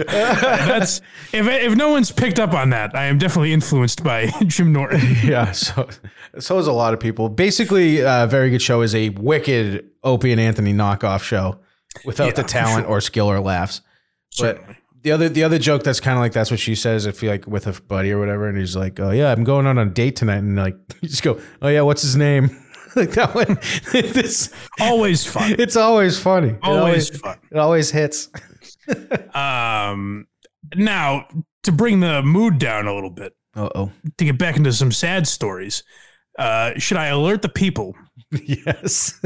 That's 0.07 1.01
if 1.32 1.47
if 1.47 1.74
no 1.76 1.91
one's 1.91 2.11
picked 2.12 2.38
up 2.38 2.55
on 2.55 2.70
that, 2.70 2.95
I 2.95 3.05
am 3.05 3.18
definitely 3.18 3.53
influenced 3.53 4.03
by 4.03 4.26
Jim 4.47 4.72
Norton. 4.72 5.01
yeah. 5.24 5.53
So 5.53 5.88
so 6.39 6.59
is 6.59 6.66
a 6.66 6.72
lot 6.72 6.95
of 6.95 7.01
people. 7.01 7.28
Basically, 7.28 8.05
uh, 8.05 8.26
very 8.26 8.51
good 8.51 8.62
show 8.62 8.83
is 8.83 8.95
a 8.95 9.09
wicked 9.11 9.91
Opie 10.03 10.33
and 10.33 10.41
Anthony 10.41 10.72
knockoff 10.72 11.22
show 11.22 11.59
without 12.05 12.35
the 12.37 12.43
Yeah, 12.43 12.47
for 12.47 12.49
talent 12.49 12.87
or 12.89 13.01
skill 13.01 13.31
or 13.31 13.41
laughs. 13.41 13.81
But 14.39 14.62
the 15.03 15.12
other 15.12 15.28
the 15.28 15.43
other 15.45 15.59
joke 15.59 15.83
that's 15.83 15.99
kind 16.01 16.16
of 16.16 16.20
like 16.20 16.33
that's 16.33 16.51
what 16.51 16.61
she 16.61 16.74
says 16.74 17.07
if 17.07 17.22
you 17.22 17.31
like 17.31 17.47
with 17.47 17.66
a 17.66 17.81
buddy 17.83 18.12
or 18.12 18.18
whatever, 18.18 18.49
and 18.49 18.57
he's 18.59 18.76
like, 18.76 19.01
"Oh 19.01 19.11
yeah, 19.11 19.33
I'm 19.33 19.45
going 19.45 19.66
on 19.66 19.76
a 19.78 19.87
date 19.87 20.16
tonight," 20.16 20.39
and 20.39 20.57
like 20.57 20.76
you 21.01 21.09
just 21.09 21.22
go, 21.22 21.41
"Oh 21.62 21.68
yeah, 21.68 21.81
what's 21.81 22.03
his 22.03 22.16
name?" 22.16 22.51
like 22.97 23.11
that 23.12 23.35
one. 23.35 23.59
this 23.93 24.53
Always 24.81 25.24
fun. 25.24 25.55
it's 25.59 25.76
always 25.76 26.18
funny. 26.18 26.49
It 26.51 26.59
Always 26.62 27.09
fun. 27.18 27.39
It 27.51 27.57
always 27.59 27.91
hits. 27.91 28.28
Um, 29.35 30.26
now 30.74 31.26
to 31.62 31.72
bring 31.72 32.01
the 32.01 32.22
mood 32.22 32.59
down 32.59 32.87
a 32.87 32.95
little 32.95 33.11
bit, 33.11 33.35
Uh 33.55 33.68
oh. 33.74 33.93
to 34.18 34.24
get 34.24 34.39
back 34.39 34.57
into 34.57 34.72
some 34.72 34.93
sad 34.93 35.26
stories, 35.26 35.83
uh, 36.41 36.72
should 36.78 36.97
I 36.97 37.07
alert 37.09 37.43
the 37.43 37.51
people? 37.51 37.95
yes. 38.30 39.20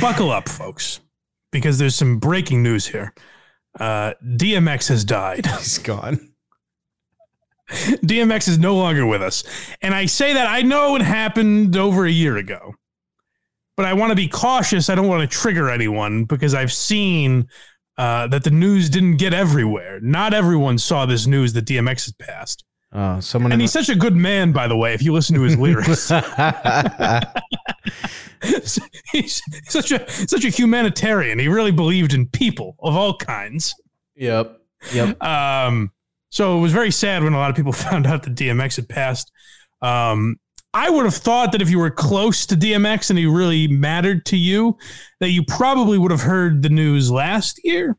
Buckle 0.00 0.30
up, 0.30 0.48
folks, 0.48 1.00
because 1.52 1.78
there's 1.78 1.94
some 1.94 2.18
breaking 2.18 2.62
news 2.62 2.88
here. 2.88 3.14
Uh, 3.78 4.14
DMX 4.24 4.88
has 4.88 5.04
died. 5.04 5.46
He's 5.58 5.78
gone. 5.78 6.32
DMX 7.70 8.48
is 8.48 8.58
no 8.58 8.74
longer 8.74 9.06
with 9.06 9.22
us. 9.22 9.44
And 9.80 9.94
I 9.94 10.06
say 10.06 10.32
that 10.32 10.48
I 10.48 10.62
know 10.62 10.96
it 10.96 11.02
happened 11.02 11.76
over 11.76 12.04
a 12.04 12.10
year 12.10 12.36
ago, 12.36 12.74
but 13.76 13.86
I 13.86 13.92
want 13.92 14.10
to 14.10 14.16
be 14.16 14.26
cautious. 14.26 14.90
I 14.90 14.96
don't 14.96 15.06
want 15.06 15.22
to 15.22 15.38
trigger 15.38 15.70
anyone 15.70 16.24
because 16.24 16.54
I've 16.54 16.72
seen 16.72 17.46
uh, 17.96 18.26
that 18.26 18.42
the 18.42 18.50
news 18.50 18.90
didn't 18.90 19.18
get 19.18 19.32
everywhere. 19.32 20.00
Not 20.00 20.34
everyone 20.34 20.78
saw 20.78 21.06
this 21.06 21.28
news 21.28 21.52
that 21.52 21.66
DMX 21.66 22.06
had 22.06 22.18
passed. 22.18 22.64
Oh, 22.92 23.20
someone. 23.20 23.52
And 23.52 23.60
he's 23.60 23.72
such 23.72 23.88
a 23.88 23.94
good 23.94 24.16
man, 24.16 24.52
by 24.52 24.66
the 24.66 24.76
way, 24.76 24.94
if 24.94 25.02
you 25.02 25.12
listen 25.12 25.36
to 25.36 25.42
his 25.42 25.56
lyrics. 25.56 26.08
he's 29.12 29.42
such 29.64 29.92
a 29.92 30.10
such 30.10 30.44
a 30.44 30.48
humanitarian. 30.48 31.38
He 31.38 31.48
really 31.48 31.70
believed 31.70 32.14
in 32.14 32.26
people 32.26 32.76
of 32.80 32.96
all 32.96 33.16
kinds. 33.16 33.74
yep. 34.16 34.56
Yep. 34.92 35.22
Um, 35.22 35.92
so 36.30 36.56
it 36.56 36.60
was 36.60 36.72
very 36.72 36.90
sad 36.90 37.22
when 37.22 37.32
a 37.32 37.38
lot 37.38 37.50
of 37.50 37.56
people 37.56 37.72
found 37.72 38.06
out 38.06 38.22
that 38.22 38.34
DMX 38.34 38.76
had 38.76 38.88
passed. 38.88 39.30
Um, 39.82 40.36
I 40.72 40.88
would 40.88 41.04
have 41.04 41.14
thought 41.14 41.52
that 41.52 41.60
if 41.60 41.68
you 41.68 41.80
were 41.80 41.90
close 41.90 42.46
to 42.46 42.54
DMX 42.54 43.10
and 43.10 43.18
he 43.18 43.26
really 43.26 43.66
mattered 43.66 44.24
to 44.26 44.36
you, 44.36 44.78
that 45.18 45.30
you 45.30 45.44
probably 45.44 45.98
would 45.98 46.12
have 46.12 46.22
heard 46.22 46.62
the 46.62 46.68
news 46.68 47.10
last 47.10 47.60
year. 47.64 47.96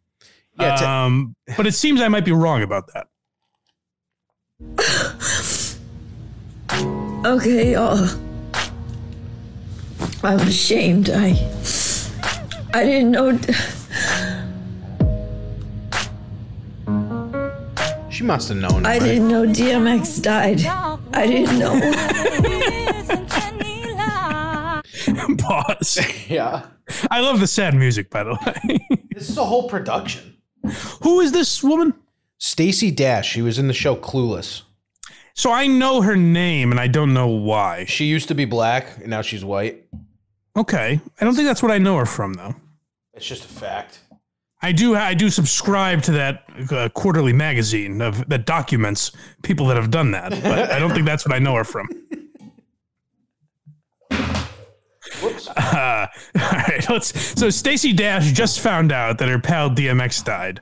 Yeah, 0.60 1.06
um, 1.06 1.36
but 1.58 1.68
it 1.68 1.74
seems 1.74 2.02
I 2.02 2.08
might 2.08 2.24
be 2.24 2.32
wrong 2.32 2.62
about 2.62 2.94
that. 2.94 3.08
Okay, 7.24 7.76
uh, 7.76 8.07
I'm 10.24 10.39
ashamed. 10.39 11.09
I 11.09 11.38
I 12.74 12.84
didn't 12.84 13.12
know. 13.12 13.38
She 18.09 18.24
must 18.24 18.49
have 18.49 18.57
known. 18.57 18.86
I 18.86 18.97
right? 18.97 18.99
didn't 18.99 19.28
know 19.28 19.45
DMX 19.45 20.22
died. 20.22 20.62
I 21.14 21.28
didn't 21.28 21.59
know. 21.59 21.80
Pause. 25.38 25.99
Yeah. 26.28 26.66
I 27.09 27.20
love 27.20 27.39
the 27.39 27.47
sad 27.47 27.74
music, 27.76 28.09
by 28.09 28.24
the 28.24 28.34
way. 28.45 28.80
This 29.14 29.30
is 29.30 29.38
a 29.38 29.45
whole 29.45 29.70
production. 29.70 30.38
Who 31.03 31.20
is 31.20 31.32
this 31.32 31.62
woman? 31.64 31.93
Stacey 32.42 32.89
Dash. 32.89 33.30
She 33.30 33.44
was 33.44 33.60
in 33.60 33.68
the 33.68 33.74
show 33.74 33.96
Clueless. 33.96 34.64
So 35.36 35.52
I 35.52 35.68
know 35.68 36.02
her 36.02 36.18
name 36.18 36.72
and 36.72 36.80
I 36.80 36.88
don't 36.88 37.14
know 37.14 37.28
why. 37.28 37.86
She 37.86 38.06
used 38.06 38.28
to 38.30 38.36
be 38.36 38.46
black, 38.46 38.98
and 38.98 39.10
now 39.10 39.22
she's 39.22 39.46
white. 39.46 39.86
Okay, 40.58 41.00
I 41.20 41.24
don't 41.24 41.36
think 41.36 41.48
that's 41.48 41.62
what 41.62 41.72
I 41.72 41.78
know 41.78 41.98
her 41.98 42.06
from, 42.06 42.34
though. 42.34 42.56
It's 43.14 43.28
just 43.28 43.46
a 43.46 43.48
fact. 43.48 44.00
I 44.60 44.72
do. 44.72 44.96
I 44.96 45.14
do 45.14 45.30
subscribe 45.30 46.02
to 46.04 46.12
that 46.14 46.44
uh, 46.72 46.89
quarterly 46.89 47.32
magazine 47.32 48.02
of 48.02 48.28
that 48.28 48.46
documents 48.46 49.12
people 49.44 49.68
that 49.68 49.78
have 49.78 49.92
done 49.92 50.12
that, 50.12 50.32
but 50.32 50.72
I 50.72 50.80
don't 50.80 50.92
think 50.92 51.06
that's 51.06 51.26
what 51.26 51.36
I 51.36 51.39
know 51.39 51.56
her 51.56 51.64
from. 51.64 51.88
Uh, 55.56 56.08
all 56.36 56.42
right, 56.42 56.86
let's. 56.89 57.39
So 57.39 57.50
Stacey 57.50 57.94
Dash 57.94 58.32
just 58.32 58.60
found 58.60 58.92
out 58.92 59.20
that 59.20 59.30
her 59.30 59.39
pal 59.39 59.70
DMX 59.70 60.24
died. 60.24 60.62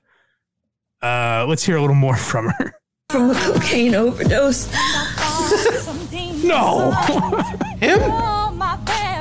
Uh, 1.01 1.45
let's 1.47 1.63
hear 1.63 1.77
a 1.77 1.81
little 1.81 1.95
more 1.95 2.15
from 2.31 2.49
her. 2.49 2.73
From 3.09 3.31
a 3.31 3.33
cocaine 3.35 3.95
overdose. 3.95 4.71
No, 6.43 6.91
Him? 7.79 7.99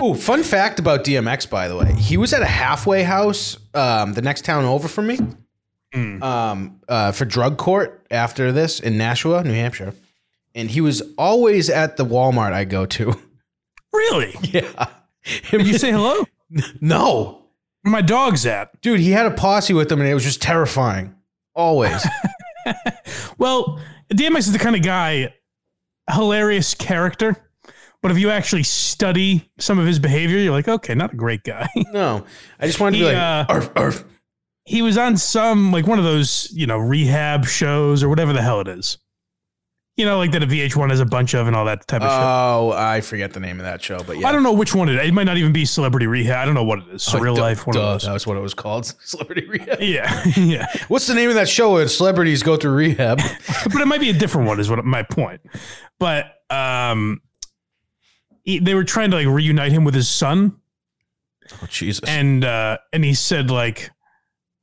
Oh, 0.01 0.15
fun 0.19 0.43
fact 0.43 0.79
about 0.79 1.05
DMX, 1.05 1.49
by 1.49 1.69
the 1.69 1.77
way. 1.77 1.93
He 1.95 2.17
was 2.17 2.33
at 2.33 2.43
a 2.43 2.47
halfway 2.47 3.03
house, 3.03 3.57
um, 3.75 4.13
the 4.13 4.23
next 4.23 4.45
town 4.45 4.65
over 4.65 4.89
from 4.89 5.07
me, 5.09 5.19
um, 6.23 6.81
uh, 6.89 7.13
for 7.13 7.25
drug 7.25 7.57
court 7.57 8.07
after 8.11 8.53
this 8.53 8.79
in 8.79 8.97
Nashua, 8.99 9.43
New 9.43 9.53
Hampshire. 9.53 9.95
And 10.55 10.71
he 10.71 10.81
was 10.81 11.03
always 11.17 11.69
at 11.71 11.97
the 11.97 12.05
Walmart 12.05 12.53
I 12.53 12.65
go 12.65 12.87
to. 12.87 13.15
really? 13.93 14.35
yeah. 14.43 14.87
Did 15.51 15.67
you 15.67 15.79
say 15.79 15.91
hello? 15.91 16.25
no. 16.81 17.45
My 17.85 18.01
dog's 18.03 18.45
at? 18.45 18.81
Dude, 18.81 19.01
he 19.01 19.11
had 19.13 19.27
a 19.27 19.31
posse 19.31 19.73
with 19.73 19.91
him 19.91 20.01
and 20.01 20.09
it 20.09 20.15
was 20.15 20.25
just 20.25 20.43
terrifying. 20.43 21.15
Always. 21.59 22.03
Well, 23.39 23.81
DMX 24.13 24.39
is 24.41 24.53
the 24.53 24.59
kind 24.59 24.77
of 24.77 24.83
guy, 24.83 25.33
hilarious 26.13 26.75
character. 26.75 27.37
But 28.03 28.11
if 28.11 28.19
you 28.19 28.31
actually 28.31 28.63
study 28.63 29.49
some 29.59 29.79
of 29.79 29.87
his 29.87 29.99
behavior, 29.99 30.39
you're 30.39 30.53
like, 30.53 30.69
okay, 30.69 30.95
not 30.95 31.15
a 31.15 31.17
great 31.17 31.43
guy. 31.45 31.69
no. 31.93 32.25
I 32.61 32.67
just 32.67 32.79
wanted 32.79 32.99
to 32.99 33.05
be 33.05 33.07
like, 33.07 33.17
uh, 33.17 33.47
arf, 33.49 33.71
arf. 33.75 34.05
he 34.65 34.83
was 34.83 34.99
on 34.99 35.17
some 35.17 35.73
like 35.73 35.87
one 35.87 35.99
of 35.99 36.05
those 36.05 36.51
you 36.53 36.67
know 36.67 36.79
rehab 36.79 37.47
shows 37.47 38.03
or 38.03 38.09
whatever 38.09 38.33
the 38.33 38.43
hell 38.43 38.61
it 38.61 38.69
is 38.69 38.99
you 39.99 40.07
know 40.07 40.17
like 40.17 40.31
that 40.33 40.43
a 40.43 40.47
vh1 40.47 40.89
has 40.91 41.01
a 41.01 41.05
bunch 41.05 41.35
of 41.35 41.47
and 41.47 41.55
all 41.57 41.65
that 41.67 41.87
type 41.87 42.01
of 42.01 42.09
shit 42.09 42.21
Oh, 42.23 42.73
I 42.75 43.01
forget 43.03 43.33
the 43.35 43.41
name 43.41 43.59
of 43.61 43.65
that 43.65 43.83
show, 43.83 43.99
but 44.03 44.17
yeah. 44.19 44.29
i 44.29 44.33
don't 44.33 44.43
know 44.43 44.53
which 44.53 44.75
one 44.75 44.89
it 44.89 44.95
is 44.95 45.09
it 45.09 45.13
might 45.13 45.25
not 45.25 45.37
even 45.37 45.53
be 45.53 45.65
celebrity 45.67 46.07
rehab 46.07 46.37
i 46.39 46.45
don't 46.47 46.55
know 46.55 46.65
what 46.65 46.79
it 46.79 46.85
is 46.95 47.07
Oh, 47.15 47.23
duh, 47.23 47.33
life 47.35 47.67
one 47.67 47.75
duh, 47.75 47.81
of 47.83 47.93
those 48.01 48.05
That 48.07 48.13
was 48.15 48.27
what 48.27 48.37
it 48.37 48.41
was 48.41 48.55
called. 48.55 48.87
Celebrity 49.05 49.47
Rehab. 49.47 49.81
yeah 49.83 50.25
yeah 50.37 50.67
What's 50.89 51.07
the 51.07 51.15
name 51.15 51.29
of 51.29 51.35
that 51.35 51.49
show 51.49 51.73
where 51.75 51.87
celebrities 51.89 52.43
go 52.43 52.57
through 52.57 52.73
rehab? 52.75 53.19
but 53.65 53.81
it 53.83 53.87
might 53.87 54.01
be 54.01 54.09
a 54.11 54.15
different 54.15 54.47
one 54.47 54.59
is 54.61 54.71
what 54.71 54.83
my 54.85 55.03
point 55.03 55.41
but 55.99 56.27
um 56.49 57.21
he, 58.45 58.59
they 58.61 58.75
were 58.75 58.85
trying 58.85 59.11
to 59.11 59.17
like 59.17 59.27
reunite 59.27 59.73
him 59.73 59.85
with 59.85 59.95
his 59.95 60.09
son 60.09 60.57
Oh, 61.63 61.67
Jesus. 61.69 62.01
and 62.09 62.45
uh 62.45 62.79
and 62.93 63.05
he 63.05 63.15
said 63.15 63.51
like 63.51 63.91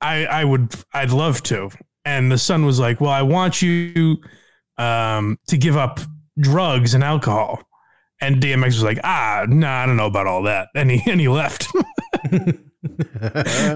i 0.01 0.25
i 0.27 0.43
would 0.45 0.73
i'd 0.93 1.09
love 1.11 1.41
to 1.43 1.69
and 2.05 2.31
the 2.31 2.37
son 2.37 2.65
was 2.65 2.79
like 2.79 3.01
well 3.01 3.11
i 3.11 3.21
want 3.23 3.61
you 3.61 4.17
um 4.77 5.37
to 5.47 5.57
give 5.57 5.77
up 5.77 5.99
drugs 6.39 6.93
and 6.93 7.03
alcohol 7.03 7.63
And 8.21 8.41
DMX 8.41 8.65
was 8.65 8.83
like, 8.83 8.99
ah, 9.03 9.45
nah, 9.47 9.83
I 9.83 9.85
don't 9.85 9.97
know 9.97 10.05
about 10.07 10.27
all 10.27 10.43
that. 10.43 10.69
And 10.75 10.89
he 10.91 11.01
and 11.11 11.19
he 11.19 11.27
left. 11.27 11.67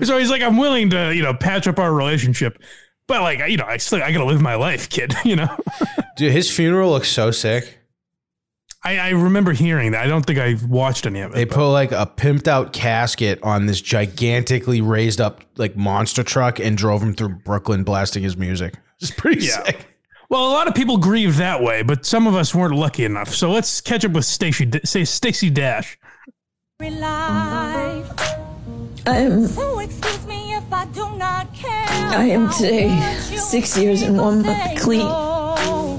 so 0.06 0.18
he's 0.18 0.30
like, 0.30 0.42
I'm 0.42 0.58
willing 0.58 0.90
to, 0.92 1.14
you 1.16 1.24
know, 1.24 1.34
patch 1.34 1.68
up 1.68 1.80
our 1.80 1.94
relationship. 1.94 2.62
But 3.08 3.22
like, 3.22 3.40
you 3.50 3.58
know, 3.58 3.66
I 3.66 3.78
still 3.78 4.02
I 4.04 4.12
gotta 4.12 4.26
live 4.26 4.42
my 4.42 4.56
life, 4.56 4.90
kid. 4.90 5.14
You 5.26 5.36
know? 5.38 5.58
Dude, 6.18 6.32
his 6.32 6.50
funeral 6.56 6.92
looks 6.92 7.10
so 7.10 7.32
sick. 7.32 7.78
I, 8.84 8.98
I 8.98 9.10
remember 9.10 9.52
hearing 9.52 9.92
that. 9.92 10.06
I 10.06 10.08
don't 10.08 10.26
think 10.26 10.40
I 10.40 10.56
watched 10.68 11.06
any 11.06 11.20
of 11.22 11.32
it. 11.32 11.36
They 11.36 11.44
but- 11.46 11.56
put 11.56 11.72
like 11.72 11.92
a 11.92 12.06
pimped 12.06 12.48
out 12.48 12.72
casket 12.72 13.40
on 13.44 13.66
this 13.66 13.82
gigantically 13.82 14.80
raised 14.82 15.20
up 15.20 15.42
like 15.58 15.76
monster 15.76 16.24
truck 16.24 16.60
and 16.60 16.78
drove 16.78 17.02
him 17.04 17.14
through 17.14 17.36
Brooklyn 17.44 17.84
blasting 17.84 18.24
his 18.24 18.38
music. 18.38 18.76
It's 19.02 19.12
pretty 19.12 19.46
Yeah. 19.46 19.64
sick. 19.66 19.86
Well, 20.30 20.46
a 20.48 20.52
lot 20.54 20.68
of 20.68 20.76
people 20.76 20.98
grieve 20.98 21.38
that 21.38 21.62
way, 21.64 21.82
but 21.82 22.06
some 22.06 22.28
of 22.28 22.36
us 22.36 22.54
weren't 22.54 22.76
lucky 22.76 23.04
enough. 23.04 23.30
So 23.34 23.50
let's 23.52 23.82
catch 23.82 24.06
up 24.06 24.12
with 24.12 24.26
Stacey. 24.26 24.70
Say 24.86 25.04
Stacey 25.04 25.50
Dash. 25.50 25.98
I 26.80 28.04
am, 29.08 29.48
So 29.48 29.80
excuse 29.80 30.28
me 30.28 30.54
if 30.54 30.72
I 30.72 30.86
do 30.86 31.10
not 31.18 31.52
care. 31.56 31.86
I 31.90 32.26
am 32.26 32.48
today 32.52 33.18
six 33.20 33.76
years 33.76 34.04
and 34.04 34.18
one 34.20 34.44
month 34.46 34.80
clean. 34.82 35.02
I 35.08 35.98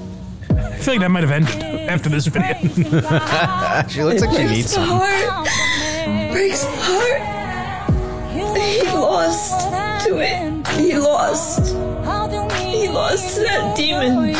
feel 0.79 0.95
like 0.95 1.01
that 1.01 1.11
might 1.11 1.25
have 1.25 1.33
ended 1.33 1.63
after 1.91 2.09
this 2.09 2.27
video. 2.29 2.55
She 3.89 4.05
looks 4.05 4.21
like 4.23 4.37
she 4.37 4.45
needs 4.45 4.71
some. 4.73 4.87
heart. 4.89 5.49
Breaks 6.31 6.65
my 6.65 6.71
heart. 6.77 7.21
He 8.33 8.83
lost 8.93 9.71
to 10.07 10.19
it. 10.21 10.67
He 10.79 10.97
lost. 10.97 11.75
He 13.01 13.17
lost 13.17 13.37
to 13.37 13.43
that 13.43 13.77
demon 13.77 14.37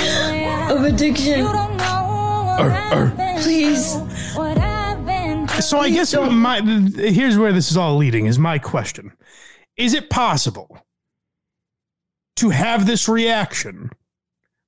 of 0.71 0.85
addiction. 0.85 1.47
Er, 1.47 2.71
er. 2.93 3.13
Please. 3.41 3.93
so 5.65 5.79
I 5.79 5.89
guess 5.91 6.15
my 6.15 6.61
here's 6.61 7.39
where 7.39 7.53
this 7.53 7.71
is 7.71 7.77
all 7.79 7.97
leading 7.97 8.27
is 8.27 8.39
my 8.39 8.59
question. 8.59 9.13
Is 9.79 9.95
it 9.95 10.11
possible 10.11 10.85
to 12.37 12.51
have 12.51 12.85
this 12.87 13.09
reaction 13.09 13.91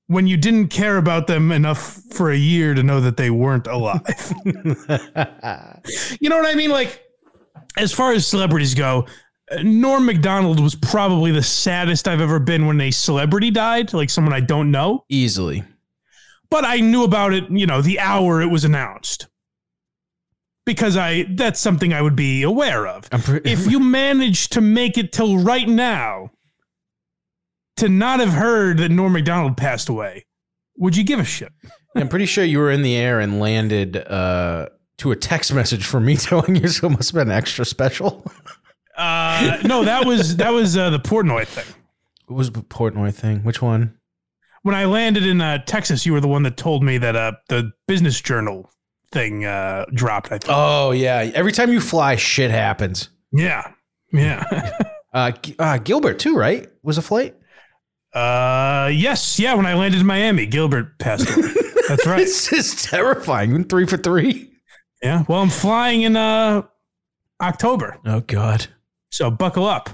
when 0.06 0.26
you 0.26 0.38
didn't 0.38 0.68
care 0.68 0.96
about 0.96 1.26
them 1.26 1.52
enough 1.52 2.00
for 2.12 2.30
a 2.30 2.36
year 2.36 2.72
to 2.72 2.82
know 2.82 3.00
that 3.00 3.18
they 3.18 3.28
weren't 3.28 3.66
alive? 3.66 4.32
you 4.44 6.30
know 6.30 6.38
what 6.38 6.46
I 6.46 6.54
mean? 6.54 6.70
Like, 6.70 7.02
as 7.76 7.92
far 7.92 8.12
as 8.12 8.26
celebrities 8.26 8.74
go, 8.74 9.06
Norm 9.62 10.06
Macdonald 10.06 10.60
was 10.60 10.74
probably 10.74 11.30
the 11.30 11.42
saddest 11.42 12.08
I've 12.08 12.20
ever 12.20 12.38
been 12.38 12.66
when 12.66 12.80
a 12.80 12.90
celebrity 12.90 13.50
died, 13.50 13.92
like 13.92 14.10
someone 14.10 14.32
I 14.32 14.40
don't 14.40 14.70
know. 14.70 15.04
Easily. 15.08 15.64
But 16.50 16.64
I 16.64 16.80
knew 16.80 17.04
about 17.04 17.32
it, 17.32 17.50
you 17.50 17.66
know, 17.66 17.80
the 17.80 17.98
hour 17.98 18.40
it 18.40 18.48
was 18.48 18.64
announced. 18.64 19.26
Because 20.64 20.96
I 20.96 21.24
that's 21.28 21.60
something 21.60 21.92
I 21.92 22.02
would 22.02 22.14
be 22.14 22.42
aware 22.42 22.86
of. 22.86 23.10
Pre- 23.10 23.40
if 23.44 23.66
you 23.70 23.80
manage 23.80 24.48
to 24.50 24.60
make 24.60 24.96
it 24.96 25.12
till 25.12 25.38
right 25.38 25.68
now 25.68 26.30
to 27.76 27.88
not 27.88 28.20
have 28.20 28.34
heard 28.34 28.78
that 28.78 28.90
Norm 28.90 29.14
Macdonald 29.14 29.56
passed 29.56 29.88
away, 29.88 30.24
would 30.76 30.96
you 30.96 31.04
give 31.04 31.18
a 31.18 31.24
shit? 31.24 31.52
I'm 31.96 32.08
pretty 32.08 32.26
sure 32.26 32.44
you 32.44 32.58
were 32.58 32.70
in 32.70 32.82
the 32.82 32.96
air 32.96 33.18
and 33.18 33.40
landed 33.40 33.96
uh, 33.96 34.68
to 34.98 35.10
a 35.10 35.16
text 35.16 35.52
message 35.54 35.84
from 35.84 36.04
me 36.04 36.16
telling 36.18 36.56
you 36.56 36.68
so 36.68 36.86
it 36.86 36.90
must 36.90 37.12
have 37.12 37.26
been 37.26 37.32
extra 37.32 37.64
special. 37.64 38.24
Uh, 38.96 39.58
no, 39.64 39.84
that 39.84 40.06
was 40.06 40.36
that 40.36 40.50
was 40.52 40.76
uh, 40.76 40.90
the 40.90 40.98
Portnoy 41.00 41.46
thing. 41.46 41.64
What 42.26 42.36
was 42.36 42.50
the 42.52 42.60
Portnoy 42.60 43.14
thing? 43.14 43.40
Which 43.44 43.62
one? 43.62 43.98
When 44.62 44.74
I 44.74 44.84
landed 44.84 45.26
in 45.26 45.40
uh, 45.40 45.58
Texas, 45.64 46.06
you 46.06 46.12
were 46.12 46.20
the 46.20 46.28
one 46.28 46.42
that 46.44 46.56
told 46.56 46.82
me 46.84 46.98
that 46.98 47.16
uh, 47.16 47.32
the 47.48 47.72
Business 47.88 48.20
Journal 48.20 48.70
thing 49.10 49.44
uh, 49.44 49.86
dropped. 49.94 50.26
I 50.28 50.38
think. 50.38 50.44
Oh 50.48 50.90
yeah. 50.92 51.30
Every 51.34 51.52
time 51.52 51.72
you 51.72 51.80
fly, 51.80 52.16
shit 52.16 52.50
happens. 52.50 53.08
Yeah, 53.32 53.72
yeah. 54.12 54.72
Uh, 55.14 55.30
uh, 55.58 55.76
Gilbert 55.76 56.18
too, 56.18 56.34
right? 56.36 56.70
Was 56.82 56.96
a 56.96 57.02
flight. 57.02 57.36
uh, 58.14 58.90
yes, 58.90 59.38
yeah. 59.38 59.52
When 59.52 59.66
I 59.66 59.74
landed 59.74 60.00
in 60.00 60.06
Miami, 60.06 60.46
Gilbert 60.46 60.98
passed 60.98 61.28
away. 61.36 61.48
That's 61.88 62.06
right. 62.06 62.16
This 62.16 62.50
is 62.50 62.82
terrifying. 62.82 63.64
Three 63.64 63.86
for 63.86 63.98
three. 63.98 64.50
Yeah. 65.02 65.24
Well, 65.28 65.42
I'm 65.42 65.50
flying 65.50 66.00
in 66.00 66.16
uh, 66.16 66.62
October, 67.42 67.98
Oh 68.06 68.20
God. 68.20 68.68
So 69.12 69.30
buckle 69.30 69.66
up. 69.66 69.90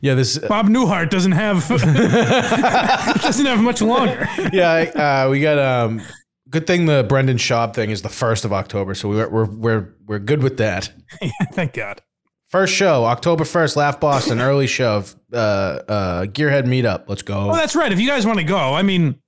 Yeah. 0.00 0.14
This. 0.14 0.38
Bob 0.38 0.66
Newhart 0.66 1.10
doesn't 1.10 1.32
have 1.32 1.68
doesn't 3.22 3.46
have 3.46 3.60
much 3.60 3.80
longer. 3.82 4.26
yeah. 4.52 5.24
Uh, 5.24 5.30
we 5.30 5.40
got 5.40 5.58
um. 5.58 6.02
Good 6.50 6.66
thing 6.68 6.86
the 6.86 7.04
Brendan 7.08 7.36
Schaub 7.36 7.74
thing 7.74 7.90
is 7.90 8.02
the 8.02 8.08
first 8.08 8.44
of 8.44 8.52
October, 8.52 8.94
so 8.94 9.08
we're 9.08 9.28
we're 9.28 9.46
we're 9.46 9.94
we're 10.06 10.18
good 10.20 10.42
with 10.42 10.58
that. 10.58 10.92
Thank 11.52 11.72
God. 11.72 12.00
First 12.46 12.74
show, 12.74 13.04
October 13.04 13.44
first, 13.44 13.76
Laugh 13.76 13.98
Boston, 13.98 14.40
early 14.40 14.68
show, 14.68 14.98
of, 14.98 15.16
uh, 15.32 15.36
uh, 15.36 16.24
Gearhead 16.26 16.66
Meetup. 16.66 17.08
Let's 17.08 17.22
go. 17.22 17.46
Well, 17.46 17.56
that's 17.56 17.74
right. 17.74 17.90
If 17.90 17.98
you 17.98 18.06
guys 18.06 18.24
want 18.24 18.38
to 18.38 18.44
go, 18.44 18.56
I 18.56 18.82
mean, 18.82 19.18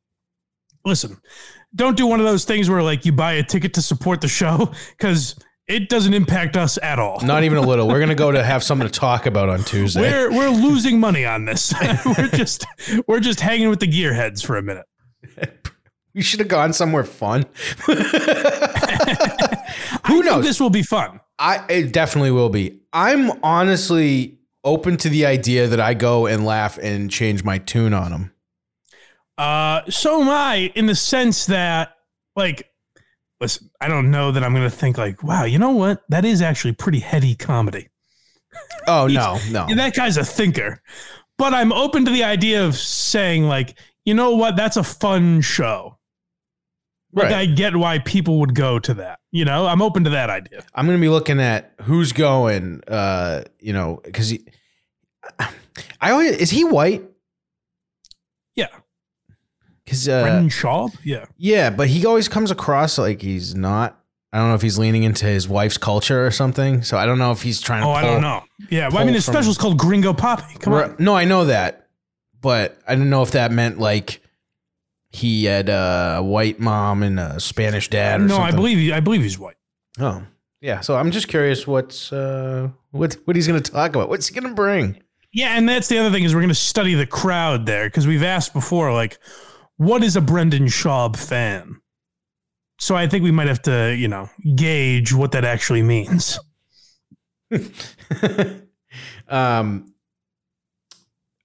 listen, 0.85 1.17
don't 1.75 1.97
do 1.97 2.07
one 2.07 2.21
of 2.21 2.27
those 2.27 2.45
things 2.45 2.71
where 2.71 2.83
like 2.83 3.05
you 3.05 3.11
buy 3.11 3.33
a 3.33 3.43
ticket 3.43 3.75
to 3.75 3.83
support 3.83 4.21
the 4.21 4.29
show 4.29 4.71
because 4.91 5.35
it 5.69 5.89
doesn't 5.89 6.15
impact 6.15 6.57
us 6.57 6.79
at 6.83 6.99
all. 6.99 7.21
Not 7.21 7.45
even 7.45 7.59
a 7.59 7.61
little. 7.63 7.89
We're 7.89 8.01
gonna 8.01 8.15
go 8.15 8.31
to 8.31 8.43
have 8.43 8.63
something 8.63 8.87
to 8.87 8.93
talk 8.93 9.27
about 9.27 9.49
on 9.49 9.65
Tuesday. 9.65 10.01
We're 10.01 10.31
we're 10.31 10.51
losing 10.51 11.01
money 11.01 11.25
on 11.25 11.45
this. 11.45 11.75
we're 12.07 12.29
just 12.29 12.67
we're 13.07 13.21
just 13.21 13.41
hanging 13.41 13.69
with 13.69 13.81
the 13.81 13.89
gearheads 13.89 14.45
for 14.45 14.57
a 14.57 14.63
minute. 14.63 14.87
we 16.15 16.23
should 16.23 16.41
have 16.41 16.49
gone 16.49 16.73
somewhere 16.73 17.05
fun. 17.05 17.45
Who 17.87 17.95
I 17.95 20.21
knows? 20.25 20.45
This 20.45 20.61
will 20.61 20.71
be 20.71 20.83
fun. 20.83 21.21
I 21.39 21.65
it 21.69 21.93
definitely 21.93 22.31
will 22.31 22.51
be. 22.51 22.81
I'm 22.93 23.33
honestly 23.43 24.39
open 24.65 24.97
to 24.99 25.09
the 25.09 25.27
idea 25.27 25.67
that 25.69 25.81
I 25.81 25.95
go 25.95 26.27
and 26.27 26.45
laugh 26.45 26.79
and 26.79 27.11
change 27.11 27.45
my 27.45 27.59
tune 27.59 27.95
on 27.95 28.11
them. 28.11 28.33
Uh, 29.39 29.83
so 29.89 30.23
am 30.23 30.29
I 30.29 30.73
in 30.75 30.87
the 30.87 30.95
sense 30.95 31.47
that, 31.47 31.93
like, 32.35 32.71
listen, 33.41 33.71
I 33.81 33.89
don't 33.89 34.11
know 34.11 34.33
that 34.33 34.43
I'm 34.43 34.53
going 34.53 34.69
to 34.69 34.75
think 34.75 34.99
like, 34.99 35.23
wow, 35.23 35.45
you 35.45 35.59
know 35.59 35.71
what? 35.71 36.03
That 36.09 36.25
is 36.25 36.43
actually 36.43 36.73
pretty 36.73 37.01
heady 37.01 37.35
comedy. 37.35 37.89
Oh 38.87 39.07
no, 39.07 39.39
no. 39.51 39.67
That 39.75 39.95
guy's 39.95 40.17
a 40.17 40.25
thinker. 40.25 40.81
But 41.39 41.53
I'm 41.53 41.73
open 41.73 42.05
to 42.07 42.11
the 42.11 42.25
idea 42.25 42.65
of 42.65 42.75
saying 42.77 43.45
like, 43.45 43.79
you 44.05 44.15
know 44.15 44.37
what? 44.37 44.57
That's 44.57 44.77
a 44.77 44.83
fun 44.83 45.43
show. 45.43 45.99
Like 47.13 47.25
Right. 47.25 47.35
I 47.35 47.47
get 47.47 47.77
why 47.77 47.99
people 47.99 48.41
would 48.41 48.55
go 48.55 48.79
to 48.79 48.95
that. 48.95 49.21
You 49.33 49.45
know, 49.45 49.67
I'm 49.67 49.83
open 49.83 50.05
to 50.05 50.11
that 50.11 50.31
idea. 50.31 50.65
I'm 50.75 50.87
gonna 50.87 50.99
be 50.99 51.09
looking 51.09 51.41
at 51.41 51.73
who's 51.83 52.13
going. 52.13 52.83
Uh, 52.87 53.45
you 53.59 53.73
know, 53.73 54.01
because 54.05 54.31
he, 54.31 54.47
I 56.01 56.11
always 56.11 56.37
is 56.37 56.51
he 56.51 56.65
white? 56.65 57.05
Yeah. 58.55 58.69
Because 59.87 60.09
uh, 60.09 60.23
Brendan 60.23 60.49
Schaub? 60.51 60.95
Yeah. 61.03 61.25
yeah, 61.39 61.71
but 61.71 61.89
he 61.89 62.05
always 62.05 62.29
comes 62.29 62.51
across 62.51 62.99
like 62.99 63.23
he's 63.23 63.55
not. 63.55 63.99
I 64.33 64.39
don't 64.39 64.49
know 64.49 64.55
if 64.57 64.61
he's 64.63 64.79
leaning 64.79 65.05
into 65.05 65.25
his 65.25 65.49
wife's 65.49 65.79
culture 65.79 66.27
or 66.27 66.31
something. 66.31 66.83
So 66.83 66.99
I 66.99 67.07
don't 67.07 67.19
know 67.19 67.31
if 67.33 67.41
he's 67.41 67.61
trying 67.63 67.83
to. 67.83 67.89
Oh, 67.89 67.93
I 67.93 68.03
don't 68.03 68.21
know. 68.21 68.43
Yeah. 68.69 68.89
Well, 68.89 68.99
I 68.99 69.05
mean, 69.05 69.15
his 69.15 69.25
special 69.25 69.51
is 69.51 69.57
called 69.57 69.79
Gringo 69.79 70.13
Poppy. 70.13 70.59
Come 70.59 70.75
on. 70.75 70.97
No, 70.99 71.15
I 71.15 71.25
know 71.25 71.47
that, 71.47 71.87
but 72.43 72.77
I 72.87 72.97
don't 72.97 73.09
know 73.09 73.23
if 73.23 73.31
that 73.31 73.53
meant 73.53 73.79
like 73.79 74.21
he 75.11 75.45
had 75.45 75.69
a 75.69 76.21
white 76.21 76.61
mom 76.61 77.03
and 77.03 77.19
a 77.19 77.41
Spanish 77.41 77.89
dad. 77.89 78.21
Or 78.21 78.25
No, 78.25 78.35
something. 78.35 78.53
I 78.53 78.57
believe 78.57 78.79
he, 78.79 78.93
I 78.93 79.01
believe 79.01 79.23
he's 79.23 79.39
white. 79.39 79.57
Oh, 79.99 80.23
yeah. 80.61 80.81
So 80.81 80.97
I'm 80.97 81.13
just 81.13 81.29
curious 81.29 81.67
what's 81.67 82.13
uh 82.13 82.69
what 82.91 83.15
what 83.25 83.37
he's 83.37 83.47
going 83.47 83.63
to 83.63 83.71
talk 83.71 83.95
about. 83.95 84.09
What's 84.09 84.27
he 84.27 84.35
going 84.39 84.49
to 84.49 84.55
bring? 84.55 85.01
Yeah, 85.33 85.57
and 85.57 85.69
that's 85.69 85.89
the 85.89 85.99
other 85.99 86.11
thing 86.11 86.25
is 86.25 86.35
we're 86.35 86.41
going 86.41 86.49
to 86.49 86.55
study 86.55 86.95
the 86.95 87.07
crowd 87.07 87.67
there 87.67 87.87
because 87.87 88.07
we've 88.07 88.23
asked 88.23 88.55
before, 88.55 88.91
like, 88.93 89.19
what 89.77 90.03
is 90.03 90.17
a 90.17 90.21
Brendan 90.21 90.67
Schaub 90.67 91.17
fan? 91.17 91.81
So 92.79 92.95
I 92.95 93.07
think 93.07 93.25
we 93.25 93.31
might 93.31 93.49
have 93.49 93.63
to, 93.63 93.95
you 93.97 94.09
know, 94.09 94.29
gauge 94.55 95.13
what 95.13 95.33
that 95.33 95.45
actually 95.45 95.83
means. 95.83 96.39
um, 99.29 99.93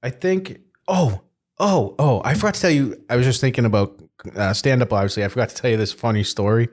I 0.03 0.09
think. 0.09 0.59
Oh, 0.87 1.21
oh, 1.59 1.95
oh! 1.99 2.21
I 2.25 2.33
forgot 2.33 2.55
to 2.55 2.61
tell 2.61 2.71
you. 2.71 3.01
I 3.09 3.15
was 3.15 3.25
just 3.25 3.39
thinking 3.39 3.65
about 3.65 4.01
uh, 4.35 4.53
stand 4.53 4.81
up. 4.81 4.91
Obviously, 4.91 5.23
I 5.23 5.27
forgot 5.27 5.49
to 5.49 5.55
tell 5.55 5.71
you 5.71 5.77
this 5.77 5.93
funny 5.93 6.23
story. 6.23 6.69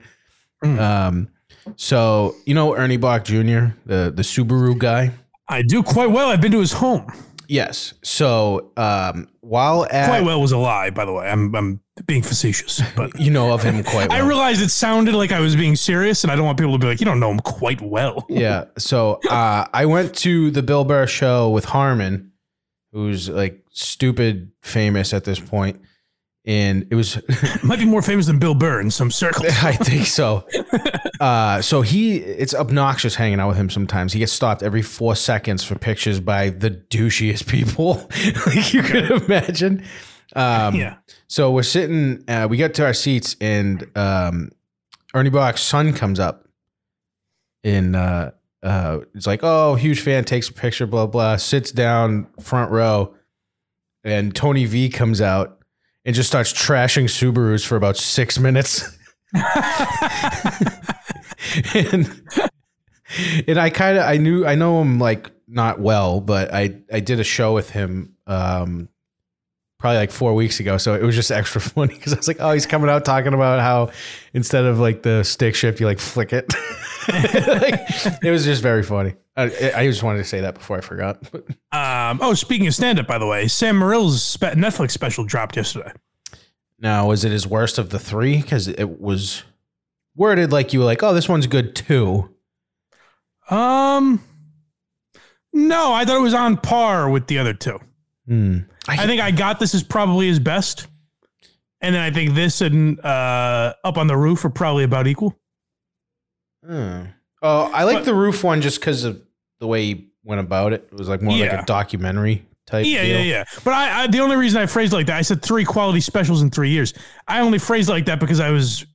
Mm. 0.63 0.79
Um, 0.79 1.29
so 1.75 2.35
you 2.45 2.53
know 2.53 2.75
Ernie 2.75 2.97
Boch 2.97 3.23
Jr., 3.23 3.75
the 3.85 4.11
the 4.11 4.23
Subaru 4.23 4.77
guy. 4.77 5.11
I 5.47 5.61
do 5.61 5.83
quite 5.83 6.11
well. 6.11 6.29
I've 6.29 6.41
been 6.41 6.51
to 6.51 6.59
his 6.59 6.73
home. 6.73 7.07
Yes. 7.49 7.95
So 8.03 8.71
um, 8.77 9.27
while 9.41 9.87
at 9.89 10.07
Quite 10.07 10.23
well 10.23 10.39
was 10.39 10.51
a 10.51 10.57
lie, 10.57 10.91
by 10.91 11.03
the 11.03 11.11
way. 11.11 11.27
I'm 11.27 11.53
I'm 11.55 11.81
being 12.05 12.21
facetious, 12.21 12.81
but 12.95 13.19
you 13.19 13.31
know 13.31 13.51
of 13.51 13.63
him 13.63 13.83
quite 13.83 14.09
well. 14.09 14.23
I 14.23 14.25
realized 14.25 14.61
it 14.61 14.69
sounded 14.69 15.15
like 15.15 15.31
I 15.31 15.39
was 15.39 15.55
being 15.55 15.75
serious, 15.75 16.23
and 16.23 16.31
I 16.31 16.35
don't 16.35 16.45
want 16.45 16.59
people 16.59 16.73
to 16.73 16.77
be 16.77 16.85
like, 16.85 16.99
you 16.99 17.05
don't 17.05 17.19
know 17.19 17.31
him 17.31 17.39
quite 17.39 17.81
well. 17.81 18.25
yeah. 18.29 18.65
So 18.77 19.19
uh, 19.29 19.65
I 19.73 19.87
went 19.87 20.15
to 20.17 20.51
the 20.51 20.61
Bill 20.61 20.85
Burr 20.85 21.07
show 21.07 21.49
with 21.49 21.65
Harmon, 21.65 22.31
who's 22.93 23.27
like 23.27 23.65
stupid 23.71 24.51
famous 24.61 25.11
at 25.11 25.23
this 25.23 25.39
point, 25.39 25.81
and 26.45 26.87
it 26.89 26.95
was 26.95 27.19
Might 27.63 27.79
be 27.79 27.85
more 27.85 28.01
famous 28.01 28.25
than 28.27 28.39
Bill 28.39 28.55
Burr 28.55 28.79
in 28.81 28.91
some 28.91 29.11
circles. 29.11 29.47
I 29.63 29.73
think 29.73 30.07
so. 30.07 30.47
Uh, 31.19 31.61
so 31.61 31.81
he, 31.81 32.15
it's 32.15 32.55
obnoxious 32.55 33.15
hanging 33.15 33.41
out 33.41 33.49
with 33.49 33.57
him 33.57 33.69
sometimes. 33.69 34.13
He 34.13 34.19
gets 34.19 34.31
stopped 34.31 34.63
every 34.63 34.81
four 34.81 35.17
seconds 35.17 35.65
for 35.65 35.77
pictures 35.77 36.21
by 36.21 36.49
the 36.49 36.71
douchiest 36.71 37.45
people, 37.45 38.09
like 38.47 38.73
you 38.73 38.81
could 38.81 39.11
imagine. 39.11 39.83
Um, 40.33 40.75
Yeah. 40.75 40.95
So 41.27 41.51
we're 41.51 41.63
sitting, 41.63 42.23
uh, 42.29 42.47
we 42.49 42.55
get 42.55 42.73
to 42.75 42.85
our 42.85 42.93
seats, 42.93 43.35
and 43.41 43.85
um, 43.97 44.51
Ernie 45.13 45.29
Boch's 45.29 45.59
son 45.59 45.91
comes 45.91 46.21
up, 46.21 46.47
and 47.65 47.97
uh, 47.97 48.31
uh, 48.63 48.99
it's 49.13 49.27
like, 49.27 49.41
"Oh, 49.43 49.75
huge 49.75 49.99
fan." 49.99 50.23
Takes 50.23 50.47
a 50.47 50.53
picture, 50.53 50.87
blah 50.87 51.05
blah. 51.07 51.35
Sits 51.35 51.73
down 51.73 52.27
front 52.39 52.71
row, 52.71 53.13
and 54.05 54.33
Tony 54.33 54.63
V 54.63 54.87
comes 54.87 55.19
out 55.19 55.58
and 56.05 56.15
just 56.15 56.29
starts 56.29 56.51
trashing 56.53 57.05
Subarus 57.05 57.65
for 57.65 57.75
about 57.75 57.97
six 57.97 58.39
minutes. 58.39 58.97
and 61.73 62.21
and 63.47 63.59
I 63.59 63.69
kind 63.69 63.97
of 63.97 64.03
I 64.05 64.17
knew 64.17 64.45
I 64.45 64.55
know 64.55 64.81
him 64.81 64.99
like 64.99 65.29
not 65.47 65.79
well, 65.79 66.21
but 66.21 66.53
I 66.53 66.75
I 66.91 66.99
did 66.99 67.19
a 67.19 67.23
show 67.23 67.53
with 67.53 67.69
him 67.71 68.15
um 68.27 68.89
probably 69.79 69.97
like 69.97 70.11
four 70.11 70.35
weeks 70.35 70.59
ago, 70.59 70.77
so 70.77 70.93
it 70.93 71.03
was 71.03 71.15
just 71.15 71.31
extra 71.31 71.61
funny 71.75 71.93
because 71.93 72.13
I 72.13 72.17
was 72.17 72.27
like, 72.27 72.37
oh, 72.39 72.51
he's 72.51 72.65
coming 72.65 72.89
out 72.89 73.05
talking 73.05 73.33
about 73.33 73.59
how 73.59 73.91
instead 74.33 74.65
of 74.65 74.79
like 74.79 75.03
the 75.03 75.23
stick 75.23 75.55
shift, 75.55 75.79
you 75.79 75.85
like 75.85 75.99
flick 75.99 76.33
it. 76.33 76.51
Like, 77.09 77.79
it 78.23 78.29
was 78.29 78.45
just 78.45 78.61
very 78.61 78.83
funny. 78.83 79.15
I, 79.39 79.71
I 79.75 79.85
just 79.87 80.03
wanted 80.03 80.19
to 80.19 80.23
say 80.25 80.41
that 80.41 80.53
before 80.55 80.77
I 80.77 80.81
forgot. 80.81 81.21
Um, 81.71 82.19
oh, 82.21 82.33
speaking 82.33 82.67
of 82.67 82.73
stand 82.75 82.99
up, 82.99 83.07
by 83.07 83.17
the 83.17 83.25
way, 83.27 83.47
Sam 83.47 83.77
Morril's 83.77 84.21
spe- 84.23 84.55
Netflix 84.55 84.91
special 84.91 85.23
dropped 85.23 85.55
yesterday. 85.55 85.91
now, 86.79 87.07
was 87.07 87.23
it 87.23 87.31
his 87.31 87.45
worst 87.47 87.77
of 87.77 87.89
the 87.91 87.99
three? 87.99 88.41
Because 88.41 88.67
it 88.67 88.99
was 88.99 89.43
worded 90.15 90.51
like 90.51 90.73
you 90.73 90.79
were 90.79 90.85
like, 90.85 91.03
oh, 91.03 91.13
this 91.13 91.29
one's 91.29 91.47
good 91.47 91.75
too. 91.75 92.33
Um, 93.49 94.21
no, 95.53 95.93
I 95.93 96.05
thought 96.05 96.17
it 96.17 96.21
was 96.21 96.33
on 96.33 96.57
par 96.57 97.09
with 97.09 97.27
the 97.27 97.37
other 97.39 97.53
two. 97.53 97.79
Hmm. 98.27 98.57
I 98.87 99.05
think 99.07 99.21
I 99.21 99.31
got 99.31 99.59
this 99.59 99.73
is 99.73 99.83
probably 99.83 100.27
his 100.27 100.39
best, 100.39 100.87
and 101.81 101.95
then 101.95 102.01
I 102.01 102.11
think 102.11 102.33
this 102.35 102.61
and 102.61 102.99
uh, 103.03 103.73
Up 103.83 103.97
on 103.97 104.07
the 104.07 104.17
Roof 104.17 104.43
are 104.45 104.49
probably 104.49 104.83
about 104.83 105.07
equal. 105.07 105.35
Hmm. 106.65 107.03
Oh, 107.41 107.71
I 107.73 107.83
like 107.85 107.97
But- 107.99 108.05
the 108.05 108.13
roof 108.15 108.43
one 108.43 108.61
just 108.61 108.79
because 108.81 109.03
of 109.05 109.21
the 109.59 109.67
way 109.67 109.85
he 109.85 110.11
went 110.23 110.41
about 110.41 110.73
it. 110.73 110.87
It 110.91 110.97
was 110.97 111.09
like 111.09 111.21
more 111.21 111.37
like 111.37 111.51
a 111.51 111.63
documentary 111.65 112.45
type. 112.65 112.85
Yeah, 112.85 113.03
deal. 113.03 113.19
yeah, 113.19 113.23
yeah. 113.23 113.43
But 113.63 113.73
I, 113.73 114.03
I, 114.03 114.07
the 114.07 114.19
only 114.19 114.35
reason 114.35 114.61
I 114.61 114.65
phrased 114.65 114.93
it 114.93 114.95
like 114.95 115.07
that, 115.07 115.17
I 115.17 115.21
said 115.21 115.41
three 115.41 115.65
quality 115.65 116.01
specials 116.01 116.41
in 116.41 116.49
three 116.49 116.69
years. 116.69 116.93
I 117.27 117.41
only 117.41 117.59
phrased 117.59 117.89
it 117.89 117.93
like 117.93 118.05
that 118.05 118.19
because 118.19 118.39
I 118.39 118.51
was 118.51 118.85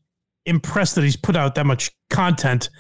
impressed 0.47 0.95
that 0.95 1.05
he's 1.05 1.17
put 1.17 1.37
out 1.37 1.55
that 1.55 1.67
much 1.67 1.91
content 2.11 2.71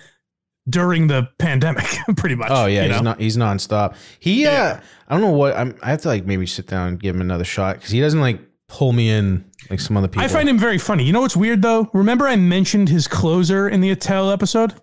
during 0.69 1.09
the 1.09 1.29
pandemic, 1.39 1.85
pretty 2.17 2.35
much. 2.35 2.51
Oh 2.51 2.67
yeah, 2.67 2.85
he's 2.85 2.97
know? 2.97 3.03
not 3.03 3.21
he's 3.21 3.37
nonstop. 3.37 3.97
He 4.19 4.47
uh 4.47 4.53
Yeah. 4.53 4.81
I 5.09 5.15
don't 5.15 5.23
know 5.23 5.37
what 5.37 5.55
I'm 5.57 5.77
I 5.83 5.91
have 5.91 6.01
to 6.03 6.09
like 6.09 6.25
maybe 6.25 6.47
sit 6.47 6.67
down 6.67 6.89
and 6.89 7.01
give 7.01 7.15
him 7.15 7.21
another 7.21 7.45
shot 7.45 7.77
because 7.77 7.91
he 7.91 8.01
doesn't 8.01 8.21
like 8.21 8.41
pull 8.69 8.93
me 8.93 9.11
in 9.11 9.45
like 9.69 9.81
some 9.81 9.97
other 9.97 10.09
people. 10.09 10.23
I 10.23 10.29
find 10.29 10.49
him 10.49 10.59
very 10.59 10.79
funny. 10.79 11.05
You 11.05 11.13
know 11.13 11.21
what's 11.21 11.37
weird 11.37 11.61
though? 11.61 11.91
Remember 11.93 12.27
I 12.27 12.37
mentioned 12.37 12.89
his 12.89 13.07
closer 13.07 13.69
in 13.69 13.81
the 13.81 13.91
Attell 13.91 14.31
episode? 14.31 14.75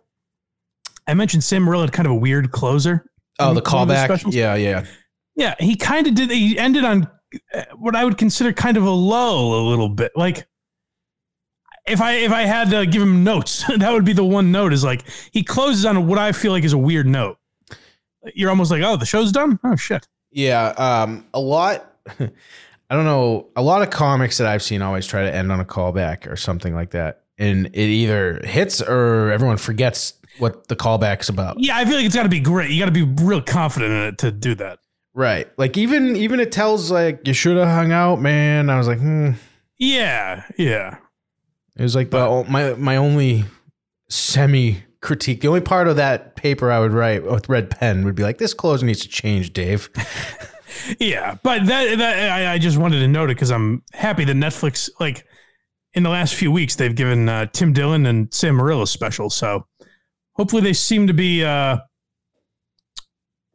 I 1.08 1.14
mentioned 1.14 1.44
Sam 1.44 1.64
Morril 1.64 1.82
had 1.82 1.92
kind 1.92 2.06
of 2.06 2.12
a 2.12 2.16
weird 2.16 2.52
closer. 2.52 3.06
Oh, 3.40 3.54
the 3.54 3.62
in 3.62 3.72
one 3.72 3.90
of 3.90 3.90
callback. 3.90 4.34
Yeah, 4.34 4.56
yeah. 4.56 4.86
Yeah, 5.36 5.56
he 5.60 5.76
kind 5.76 6.08
of 6.08 6.16
did. 6.16 6.30
He 6.30 6.58
ended 6.58 6.84
on 6.84 7.10
uh, 7.54 7.64
what 7.76 7.96
I 7.96 8.06
would 8.06 8.18
consider 8.18 8.54
kind 8.54 8.78
of 8.78 8.86
a 8.86 8.92
lull 8.92 9.60
a 9.60 9.64
little 9.70 9.90
bit. 9.90 10.12
Like 10.16 10.48
if 11.86 12.02
I 12.02 12.14
if 12.16 12.32
I 12.32 12.44
had 12.44 12.70
to 12.72 12.86
give 12.86 13.02
him 13.02 13.24
notes, 13.24 13.64
that 13.78 13.92
would 13.92 14.06
be 14.06 14.14
the 14.14 14.26
one 14.26 14.52
note. 14.52 14.74
Is 14.74 14.84
like 14.84 15.04
he 15.32 15.44
closes 15.44 15.86
on 15.86 16.08
what 16.08 16.20
I 16.20 16.32
feel 16.32 16.52
like 16.52 16.64
is 16.64 16.74
a 16.74 16.78
weird 16.78 17.08
note. 17.08 17.38
You're 18.36 18.50
almost 18.50 18.70
like, 18.70 18.84
oh, 18.84 18.98
the 18.98 19.06
show's 19.06 19.32
done. 19.32 19.60
Oh 19.64 19.76
shit. 19.76 20.08
Yeah, 20.32 20.68
um, 20.78 21.26
a 21.34 21.40
lot. 21.40 21.94
I 22.20 22.96
don't 22.96 23.06
know. 23.06 23.48
A 23.56 23.62
lot 23.62 23.82
of 23.82 23.90
comics 23.90 24.38
that 24.38 24.48
I've 24.48 24.62
seen 24.62 24.82
always 24.82 25.08
try 25.08 25.24
to 25.24 25.34
end 25.34 25.52
on 25.52 25.60
a 25.60 25.66
callback 25.66 26.30
or 26.30 26.36
something 26.36 26.76
like 26.76 26.92
that, 26.92 27.24
and 27.38 27.68
it 27.68 27.76
either 27.76 28.42
hits 28.44 28.82
or 28.82 29.32
everyone 29.32 29.58
forgets 29.58 30.14
what 30.42 30.68
the 30.68 30.76
callback's 30.76 31.30
about. 31.30 31.60
Yeah, 31.60 31.78
I 31.78 31.86
feel 31.86 31.96
like 31.96 32.06
it's 32.06 32.16
got 32.16 32.24
to 32.24 32.30
be 32.30 32.40
great. 32.40 32.72
You 32.72 32.80
got 32.80 32.94
to 32.94 33.06
be 33.06 33.24
real 33.24 33.42
confident 33.42 33.92
in 33.92 34.02
it 34.02 34.18
to 34.20 34.32
do 34.32 34.56
that. 34.56 34.80
Right. 35.14 35.48
Like 35.58 35.78
even 35.78 36.16
even 36.16 36.40
it 36.40 36.52
tells 36.52 36.90
like 36.90 37.28
you 37.28 37.34
should 37.34 37.58
have 37.58 37.68
hung 37.68 37.92
out, 37.92 38.20
man. 38.20 38.70
I 38.70 38.78
was 38.78 38.88
like, 38.88 39.00
hmm. 39.00 39.32
Yeah, 39.78 40.44
yeah. 40.58 40.98
It 41.78 41.84
was 41.84 41.96
like 41.96 42.12
the 42.12 42.46
my 42.50 42.74
my 42.76 42.98
only 42.98 43.46
semi 44.10 44.84
critique. 45.02 45.42
The 45.42 45.48
only 45.48 45.62
part 45.62 45.88
of 45.88 45.96
that 45.96 46.36
paper 46.36 46.72
I 46.72 46.80
would 46.80 46.94
write 46.94 47.24
with 47.24 47.50
red 47.50 47.70
pen 47.70 48.06
would 48.06 48.16
be 48.16 48.24
like, 48.24 48.38
this 48.38 48.54
clothes 48.54 48.84
needs 48.84 49.02
to 49.02 49.08
change, 49.08 49.54
Dave. 49.54 49.90
Yeah, 51.00 51.38
but 51.44 51.66
that, 51.66 51.98
that 51.98 52.32
I, 52.32 52.54
I 52.54 52.58
just 52.58 52.78
wanted 52.78 53.00
to 53.00 53.08
note 53.08 53.26
it 53.30 53.36
because 53.36 53.52
I'm 53.52 53.84
happy 53.94 54.24
that 54.26 54.36
Netflix, 54.36 54.90
like 55.00 55.26
in 55.94 56.04
the 56.04 56.10
last 56.10 56.34
few 56.34 56.52
weeks, 56.52 56.76
they've 56.76 56.96
given 56.96 57.28
uh, 57.28 57.48
Tim 57.48 57.74
Dillon 57.74 58.06
and 58.06 58.34
Sam 58.34 58.58
Morril 58.58 58.82
a 58.82 58.88
special. 58.88 59.30
So 59.30 59.68
hopefully 60.34 60.62
they 60.62 60.74
seem 60.74 61.08
to 61.08 61.14
be, 61.14 61.44
uh, 61.44 61.78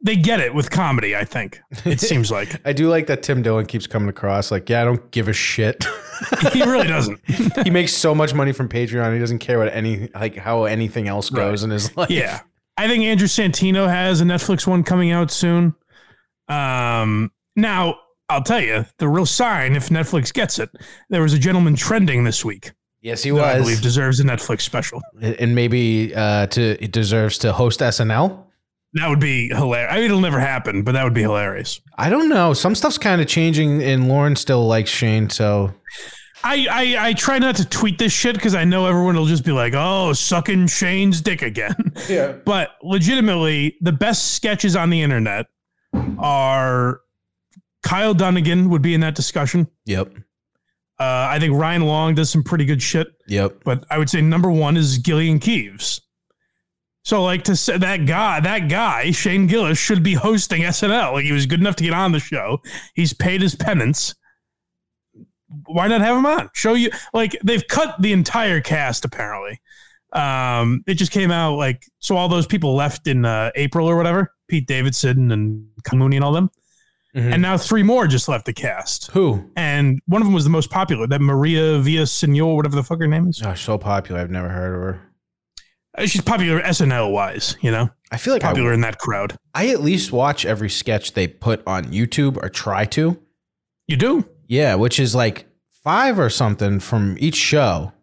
they 0.03 0.15
get 0.15 0.39
it 0.39 0.53
with 0.53 0.69
comedy. 0.69 1.15
I 1.15 1.23
think 1.23 1.59
it 1.85 1.99
seems 1.99 2.31
like 2.31 2.61
I 2.65 2.73
do 2.73 2.89
like 2.89 3.07
that 3.07 3.23
Tim 3.23 3.41
Dillon 3.41 3.65
keeps 3.65 3.87
coming 3.87 4.09
across 4.09 4.51
like, 4.51 4.69
yeah, 4.69 4.81
I 4.81 4.85
don't 4.85 5.09
give 5.11 5.27
a 5.27 5.33
shit. 5.33 5.85
he 6.53 6.61
really 6.63 6.87
doesn't. 6.87 7.19
he 7.63 7.69
makes 7.69 7.93
so 7.93 8.13
much 8.13 8.33
money 8.33 8.51
from 8.51 8.69
Patreon. 8.69 9.13
He 9.13 9.19
doesn't 9.19 9.39
care 9.39 9.59
what 9.59 9.73
any 9.73 10.09
like 10.13 10.35
how 10.35 10.65
anything 10.65 11.07
else 11.07 11.29
goes 11.29 11.63
in 11.63 11.69
his 11.71 11.95
life. 11.97 12.09
Yeah, 12.09 12.41
I 12.77 12.87
think 12.87 13.03
Andrew 13.03 13.27
Santino 13.27 13.87
has 13.87 14.21
a 14.21 14.23
Netflix 14.23 14.67
one 14.67 14.83
coming 14.83 15.11
out 15.11 15.31
soon. 15.31 15.75
Um, 16.47 17.31
now 17.55 17.99
I'll 18.29 18.43
tell 18.43 18.61
you 18.61 18.85
the 18.99 19.09
real 19.09 19.25
sign 19.25 19.75
if 19.75 19.89
Netflix 19.89 20.33
gets 20.33 20.59
it. 20.59 20.69
There 21.09 21.21
was 21.21 21.33
a 21.33 21.39
gentleman 21.39 21.75
trending 21.75 22.23
this 22.23 22.45
week 22.45 22.71
Yes, 23.01 23.23
he 23.23 23.29
that 23.31 23.43
I 23.43 23.53
was. 23.57 23.63
believe 23.63 23.81
deserves 23.81 24.19
a 24.19 24.23
Netflix 24.23 24.61
special. 24.61 25.01
and 25.21 25.53
maybe 25.55 26.13
uh 26.15 26.47
to 26.47 26.83
it 26.83 26.91
deserves 26.91 27.37
to 27.39 27.53
host 27.53 27.79
SNL. 27.79 28.43
That 28.93 29.09
would 29.09 29.19
be 29.19 29.49
hilarious. 29.49 29.91
I 29.91 29.95
mean, 29.97 30.05
it'll 30.05 30.21
never 30.21 30.39
happen, 30.39 30.81
but 30.83 30.93
that 30.93 31.03
would 31.03 31.13
be 31.13 31.21
hilarious. 31.21 31.79
I 31.97 32.09
don't 32.09 32.29
know. 32.29 32.53
Some 32.53 32.73
stuff's 32.73 32.97
kind 32.97 33.21
of 33.21 33.27
changing, 33.27 33.83
and 33.83 34.07
Lorne 34.07 34.35
still 34.35 34.65
likes 34.65 34.89
Shane. 34.89 35.29
So 35.29 35.73
I, 36.43 36.67
I, 36.71 37.09
I 37.09 37.13
try 37.13 37.37
not 37.37 37.57
to 37.57 37.65
tweet 37.67 37.99
this 37.99 38.13
shit 38.13 38.35
because 38.35 38.55
I 38.55 38.63
know 38.63 38.87
everyone 38.87 39.15
will 39.15 39.25
just 39.25 39.43
be 39.43 39.51
like, 39.51 39.73
oh, 39.75 40.13
sucking 40.13 40.67
Shane's 40.67 41.21
dick 41.21 41.41
again. 41.41 41.75
yeah, 42.09 42.31
but 42.45 42.71
legitimately, 42.81 43.75
the 43.81 43.91
best 43.91 44.33
sketches 44.33 44.75
on 44.75 44.89
the 44.89 45.01
internet 45.01 45.47
are 46.17 47.01
Kyle 47.83 48.13
Dunnigan 48.13 48.69
would 48.69 48.81
be 48.81 48.93
in 48.93 49.01
that 49.01 49.15
discussion. 49.15 49.67
yep, 49.85 50.11
Uh, 50.99 51.27
I 51.29 51.39
think 51.39 51.53
Ryan 51.53 51.83
Long 51.83 52.15
does 52.15 52.29
some 52.29 52.43
pretty 52.43 52.65
good 52.65 52.81
shit, 52.81 53.07
yep. 53.27 53.63
but 53.63 53.85
I 53.91 53.99
would 53.99 54.09
say 54.09 54.19
number 54.21 54.49
one 54.49 54.75
is 54.77 54.97
Gilly 54.97 55.29
and 55.29 55.39
Keeves. 55.39 56.01
So, 57.03 57.23
like 57.23 57.45
to 57.45 57.55
say 57.55 57.77
that 57.77 58.05
guy, 58.05 58.41
that 58.41 58.67
guy, 58.67 59.11
Shane 59.11 59.47
Gillis, 59.47 59.77
should 59.77 60.03
be 60.03 60.15
hosting 60.15 60.63
SNL. 60.63 61.13
Like 61.13 61.23
he 61.23 61.31
was 61.31 61.45
good 61.45 61.61
enough 61.61 61.77
to 61.77 61.83
get 61.83 61.93
on 61.93 62.11
the 62.11 62.19
show. 62.19 62.61
He's 62.95 63.13
paid 63.13 63.41
his 63.41 63.55
penance. 63.55 64.13
Why 65.67 65.87
not 65.87 66.01
have 66.01 66.17
him 66.17 66.25
on? 66.25 66.49
Show 66.53 66.73
you 66.73 66.89
like 67.13 67.37
they've 67.43 67.65
cut 67.65 67.95
the 68.01 68.11
entire 68.11 68.59
cast 68.59 69.05
apparently. 69.05 69.61
Um, 70.11 70.83
it 70.85 70.95
just 70.95 71.13
came 71.13 71.31
out 71.31 71.55
like 71.55 71.85
so 71.99 72.17
all 72.17 72.27
those 72.27 72.47
people 72.47 72.75
left 72.75 73.07
in 73.07 73.23
uh, 73.23 73.51
April 73.55 73.87
or 73.87 73.95
whatever. 73.95 74.33
Pete 74.49 74.67
Davidson 74.67 75.31
and 75.31 75.65
Mooney 75.93 76.17
and 76.17 76.25
all 76.25 76.33
them, 76.33 76.49
Mhm. 77.17 77.33
and 77.33 77.41
now 77.41 77.57
three 77.57 77.81
more 77.83 78.05
just 78.07 78.27
left 78.29 78.45
the 78.45 78.53
cast. 78.53 79.09
Who? 79.11 79.49
And 79.55 79.99
one 80.05 80.21
of 80.21 80.27
them 80.27 80.33
was 80.35 80.43
the 80.43 80.49
most 80.51 80.69
popular, 80.69 81.07
that 81.07 81.19
Maria 81.19 81.79
Villasenor, 81.79 82.55
whatever 82.55 82.75
the 82.75 82.83
fuck 82.83 82.99
her 82.99 83.07
name 83.07 83.27
is. 83.27 83.39
Gosh, 83.41 83.63
so 83.63 83.77
popular. 83.79 84.21
I've 84.21 84.29
never 84.29 84.49
heard 84.49 84.75
of 84.75 84.81
her. 84.81 85.01
Uh, 85.97 86.05
She's 86.05 86.21
popular 86.21 86.61
SNL 86.61 87.11
wise, 87.11 87.55
you 87.61 87.71
know, 87.71 87.89
I 88.11 88.17
feel 88.17 88.33
like 88.33 88.43
I, 88.43 88.47
popular 88.49 88.71
in 88.71 88.81
that 88.81 88.99
crowd. 88.99 89.35
I 89.55 89.69
at 89.69 89.81
least 89.81 90.11
watch 90.11 90.45
every 90.45 90.69
sketch 90.69 91.13
they 91.13 91.27
put 91.27 91.65
on 91.65 91.85
YouTube 91.85 92.37
or 92.37 92.49
try 92.49 92.85
to. 92.85 93.19
You 93.87 93.97
do? 93.97 94.29
Yeah, 94.47 94.75
which 94.75 94.99
is 94.99 95.15
like 95.15 95.47
five 95.83 96.19
or 96.19 96.29
something 96.29 96.79
from 96.79 97.15
each 97.19 97.35
show. 97.35 97.93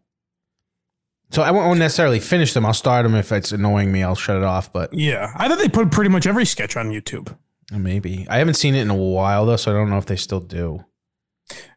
So 1.31 1.43
I 1.43 1.51
won't 1.51 1.79
necessarily 1.79 2.21
finish 2.21 2.53
them. 2.53 2.65
I'll 2.67 2.75
start 2.75 3.05
them 3.05 3.15
if 3.15 3.31
it's 3.33 3.53
annoying 3.53 3.91
me. 3.93 4.03
I'll 4.03 4.15
shut 4.15 4.37
it 4.37 4.43
off. 4.45 4.73
But 4.73 4.93
Yeah. 4.95 5.33
I 5.37 5.49
thought 5.49 5.59
they 5.59 5.69
put 5.69 5.91
pretty 5.91 6.11
much 6.11 6.27
every 6.27 6.45
sketch 6.45 6.77
on 6.77 6.91
YouTube. 6.91 7.37
Maybe 7.73 8.27
I 8.29 8.39
haven't 8.39 8.55
seen 8.55 8.75
it 8.75 8.83
in 8.83 8.91
a 8.91 8.95
while 8.95 9.47
though, 9.47 9.57
so 9.57 9.71
I 9.71 9.75
don't 9.75 9.91
know 9.91 9.99
if 9.99 10.07
they 10.07 10.17
still 10.17 10.41
do. 10.41 10.85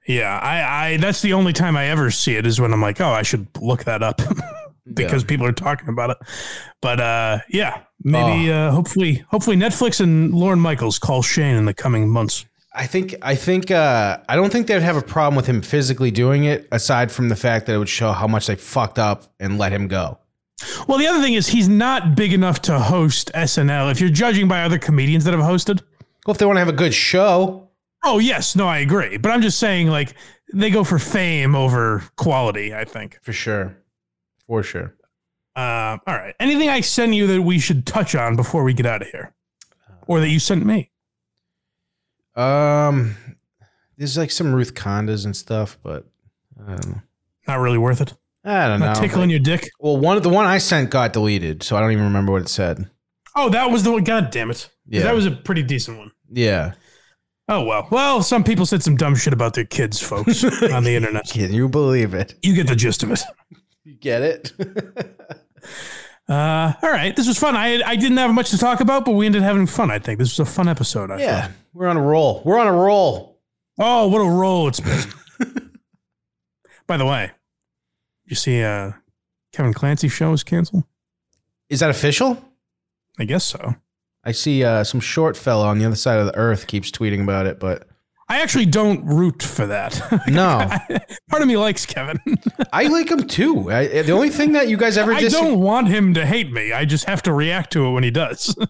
Yeah. 0.08 0.40
I, 0.40 0.86
I, 0.86 0.98
that's 0.98 1.22
the 1.22 1.34
only 1.34 1.54
time 1.54 1.76
I 1.76 1.88
ever 1.88 2.12
see 2.12 2.36
it 2.36 2.46
is 2.46 2.60
when 2.60 2.74
I'm 2.74 2.82
like, 2.82 3.02
oh, 3.02 3.10
I 3.10 3.24
should 3.24 3.48
look 3.60 3.84
that 3.84 4.02
up 4.02 4.22
because 4.94 5.24
people 5.24 5.46
are 5.46 5.52
talking 5.52 5.90
about 5.90 6.12
it. 6.12 6.18
But, 6.82 7.00
uh, 7.00 7.40
yeah, 7.50 7.82
maybe, 8.02 8.52
uh, 8.52 8.72
hopefully, 8.72 9.26
hopefully 9.30 9.58
Netflix 9.58 10.00
and 10.00 10.34
Lorne 10.34 10.60
Michaels 10.60 11.00
call 11.00 11.22
Shane 11.22 11.56
in 11.56 11.66
the 11.66 11.74
coming 11.74 12.10
months. 12.10 12.46
I 12.74 12.86
think 12.86 13.16
I 13.24 13.34
think 13.34 13.72
uh, 13.72 14.20
I 14.30 14.36
don't 14.36 14.52
think 14.52 14.68
they'd 14.68 14.84
have 14.84 14.98
a 14.98 15.02
problem 15.02 15.36
with 15.36 15.48
him 15.48 15.64
physically 15.64 16.12
doing 16.12 16.44
it, 16.44 16.68
aside 16.72 17.12
from 17.12 17.30
the 17.30 17.36
fact 17.36 17.66
that 17.66 17.74
it 17.74 17.78
would 17.80 17.90
show 17.90 18.12
how 18.12 18.28
much 18.28 18.46
they 18.46 18.56
fucked 18.56 19.00
up 19.00 19.24
and 19.40 19.58
let 19.58 19.72
him 19.72 19.88
go. 19.88 20.20
Well, 20.88 20.98
the 20.98 21.08
other 21.08 21.22
thing 21.22 21.36
is 21.36 21.48
he's 21.50 21.68
not 21.70 22.16
big 22.16 22.34
enough 22.34 22.62
to 22.64 22.80
host 22.80 23.32
SNL. 23.36 23.92
If 23.92 24.02
you're 24.02 24.10
judging 24.10 24.48
by 24.48 24.64
other 24.64 24.80
comedians 24.80 25.24
that 25.26 25.34
have 25.34 25.44
hosted, 25.44 25.82
Well, 26.26 26.34
if 26.34 26.38
they 26.40 26.46
want 26.46 26.58
to 26.58 26.62
have 26.62 26.68
a 26.70 26.74
good 26.74 26.94
show, 26.94 27.70
oh 28.04 28.20
yes, 28.20 28.56
no, 28.56 28.68
I 28.68 28.80
agree. 28.80 29.18
But 29.18 29.32
I'm 29.32 29.42
just 29.42 29.60
saying, 29.60 29.88
like 29.88 30.16
they 30.54 30.70
go 30.70 30.84
for 30.84 30.98
fame 30.98 31.56
over 31.56 32.04
quality. 32.16 32.74
I 32.74 32.86
think. 32.86 33.20
for 33.22 33.34
sure, 33.34 33.78
for 34.48 34.64
sure. 34.64 34.96
Uh, 35.56 35.98
all 36.06 36.14
right. 36.16 36.36
Anything 36.40 36.70
I 36.70 36.82
send 36.82 37.16
you 37.16 37.26
that 37.28 37.42
we 37.42 37.58
should 37.60 37.86
touch 37.88 38.14
on 38.16 38.36
before 38.36 38.64
we 38.64 38.74
get 38.74 38.86
out 38.86 39.02
of 39.02 39.08
here, 39.10 39.34
or 40.08 40.20
that 40.20 40.30
you 40.30 40.40
sent 40.40 40.66
me? 40.66 40.92
Um, 42.36 43.16
there's 43.98 44.18
like 44.18 44.30
some 44.32 44.54
Ruth 44.54 44.74
Condas 44.76 45.26
and 45.26 45.36
stuff, 45.36 45.78
but 45.82 46.06
I 46.64 46.70
don't 46.76 46.88
know. 46.90 47.02
Not 47.48 47.60
really 47.60 47.78
worth 47.80 48.02
it. 48.02 48.14
I 48.48 48.68
don't 48.68 48.80
know. 48.80 48.94
Tickling 48.94 49.30
your 49.30 49.40
dick. 49.40 49.70
Well, 49.80 49.98
one 49.98 50.22
the 50.22 50.30
one 50.30 50.46
I 50.46 50.58
sent 50.58 50.90
got 50.90 51.14
deleted, 51.14 51.64
so 51.64 51.76
I 51.76 51.82
don't 51.82 51.92
even 51.92 52.06
remember 52.06 52.32
what 52.32 52.42
it 52.44 52.50
said. 52.50 52.90
Oh, 53.36 53.50
that 53.50 53.70
was 53.70 53.84
the 53.84 53.92
one. 53.92 54.04
God 54.04 54.32
damn 54.32 54.50
it. 54.50 54.70
Yeah. 54.88 55.04
That 55.04 55.16
was 55.16 55.26
a 55.26 55.32
pretty 55.32 55.64
decent 55.64 55.98
one. 55.98 56.12
Yeah, 56.32 56.74
Oh 57.50 57.64
well. 57.64 57.88
Well, 57.92 58.22
some 58.24 58.44
people 58.44 58.66
said 58.66 58.84
some 58.84 58.98
dumb 58.98 59.16
shit 59.16 59.32
about 59.32 59.54
their 59.54 59.64
kids, 59.64 60.02
folks, 60.02 60.44
on 60.72 60.84
the 60.84 60.96
internet. 60.96 61.30
can 61.30 61.54
you 61.54 61.70
believe 61.70 62.14
it? 62.14 62.36
You 62.42 62.54
get 62.54 62.68
the 62.68 62.76
gist 62.76 63.04
of 63.04 63.12
it. 63.12 63.22
You 63.84 63.96
get 63.96 64.22
it? 64.22 64.54
Uh, 66.30 66.74
all 66.84 66.90
right, 66.92 67.16
this 67.16 67.26
was 67.26 67.40
fun. 67.40 67.56
I 67.56 67.82
I 67.84 67.96
didn't 67.96 68.18
have 68.18 68.34
much 68.34 68.50
to 68.50 68.58
talk 68.58 68.82
about, 68.82 69.06
but 69.06 69.12
we 69.12 69.26
ended 69.26 69.44
up 69.44 69.48
having 69.48 69.66
fun. 69.66 69.90
I 69.90 69.98
think 69.98 70.20
this 70.20 70.38
was 70.38 70.46
a 70.46 70.52
fun 70.52 70.68
episode. 70.68 71.10
I 71.10 71.20
yeah, 71.20 71.52
we're 71.74 71.88
on 71.88 71.96
a 71.96 72.02
roll. 72.02 72.42
We're 72.44 72.60
on 72.60 72.68
a 72.68 72.74
roll. 72.74 73.40
Oh, 73.80 74.10
what 74.10 74.20
a 74.20 74.30
roll 74.30 74.68
it's 74.68 74.82
been. 74.82 75.06
By 76.88 76.98
the 76.98 77.06
way, 77.06 77.32
you 78.28 78.36
see, 78.36 78.62
uh, 78.62 78.92
Kevin 79.54 79.74
Clancy 79.74 80.08
show 80.10 80.34
is 80.34 80.44
canceled. 80.44 80.84
Is 81.70 81.80
that 81.80 81.90
official? 81.90 82.44
I 83.20 83.26
guess 83.26 83.44
so. 83.44 83.76
I 84.24 84.32
see 84.32 84.64
uh, 84.64 84.84
some 84.84 85.00
short 85.00 85.36
fella 85.38 85.68
on 85.68 85.80
the 85.80 85.86
other 85.86 85.96
side 85.96 86.20
of 86.20 86.26
the 86.28 86.36
earth 86.36 86.68
keeps 86.68 86.92
tweeting 86.92 87.24
about 87.24 87.46
it, 87.46 87.60
but 87.60 87.88
I 88.30 88.42
actually 88.42 88.66
don't 88.66 89.06
root 89.06 89.42
for 89.42 89.66
that. 89.68 90.02
no, 90.28 90.68
Part 91.30 91.42
of 91.42 91.48
me 91.48 91.56
likes 91.56 91.86
Kevin. 91.86 92.20
I 92.74 92.88
like 92.88 93.10
him 93.10 93.26
too. 93.26 93.72
I, 93.72 93.88
the 94.02 94.12
only 94.12 94.30
thing 94.30 94.52
that 94.52 94.68
you 94.68 94.76
guys 94.76 94.98
ever 94.98 95.14
I 95.14 95.20
dis- 95.22 95.32
don't 95.34 95.60
want 95.62 95.88
him 95.88 96.14
to 96.16 96.26
hate 96.26 96.52
me. 96.52 96.74
I 96.74 96.84
just 96.84 97.06
have 97.06 97.24
to 97.24 97.34
react 97.34 97.72
to 97.74 97.86
it 97.86 97.92
when 97.92 98.04
he 98.04 98.12
does. 98.12 98.56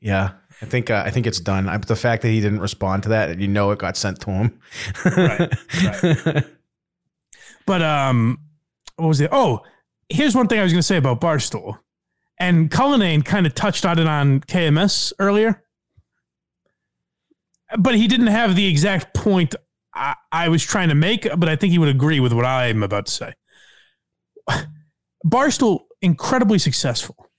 Yeah, 0.00 0.34
I 0.62 0.66
think 0.66 0.90
uh, 0.90 1.02
I 1.04 1.10
think 1.10 1.26
it's 1.26 1.40
done. 1.40 1.68
I, 1.68 1.76
the 1.78 1.96
fact 1.96 2.22
that 2.22 2.28
he 2.28 2.40
didn't 2.40 2.60
respond 2.60 3.02
to 3.02 3.08
that, 3.08 3.36
you 3.40 3.48
know 3.48 3.72
it 3.72 3.80
got 3.80 3.96
sent 3.96 4.20
to 4.20 4.30
him. 4.30 4.60
Right, 5.04 6.44
But 7.66 7.82
um, 7.82 8.38
what 8.98 9.08
was 9.08 9.20
it? 9.20 9.30
Oh, 9.32 9.60
here's 10.08 10.34
one 10.34 10.48
thing 10.48 10.58
I 10.58 10.62
was 10.62 10.72
going 10.72 10.80
to 10.80 10.86
say 10.86 10.96
about 10.96 11.20
Barstool, 11.20 11.78
and 12.38 12.70
Minihane 12.70 13.24
kind 13.24 13.46
of 13.46 13.54
touched 13.54 13.86
on 13.86 13.98
it 13.98 14.06
on 14.06 14.40
KMS 14.40 15.12
earlier, 15.18 15.64
but 17.78 17.94
he 17.94 18.08
didn't 18.08 18.28
have 18.28 18.56
the 18.56 18.66
exact 18.66 19.14
point 19.14 19.54
I, 19.94 20.14
I 20.32 20.48
was 20.48 20.62
trying 20.62 20.88
to 20.88 20.94
make. 20.94 21.28
But 21.36 21.48
I 21.48 21.56
think 21.56 21.72
he 21.72 21.78
would 21.78 21.88
agree 21.88 22.20
with 22.20 22.32
what 22.32 22.44
I'm 22.44 22.82
about 22.82 23.06
to 23.06 23.12
say. 23.12 23.32
Barstool 25.26 25.80
incredibly 26.02 26.58
successful. 26.58 27.30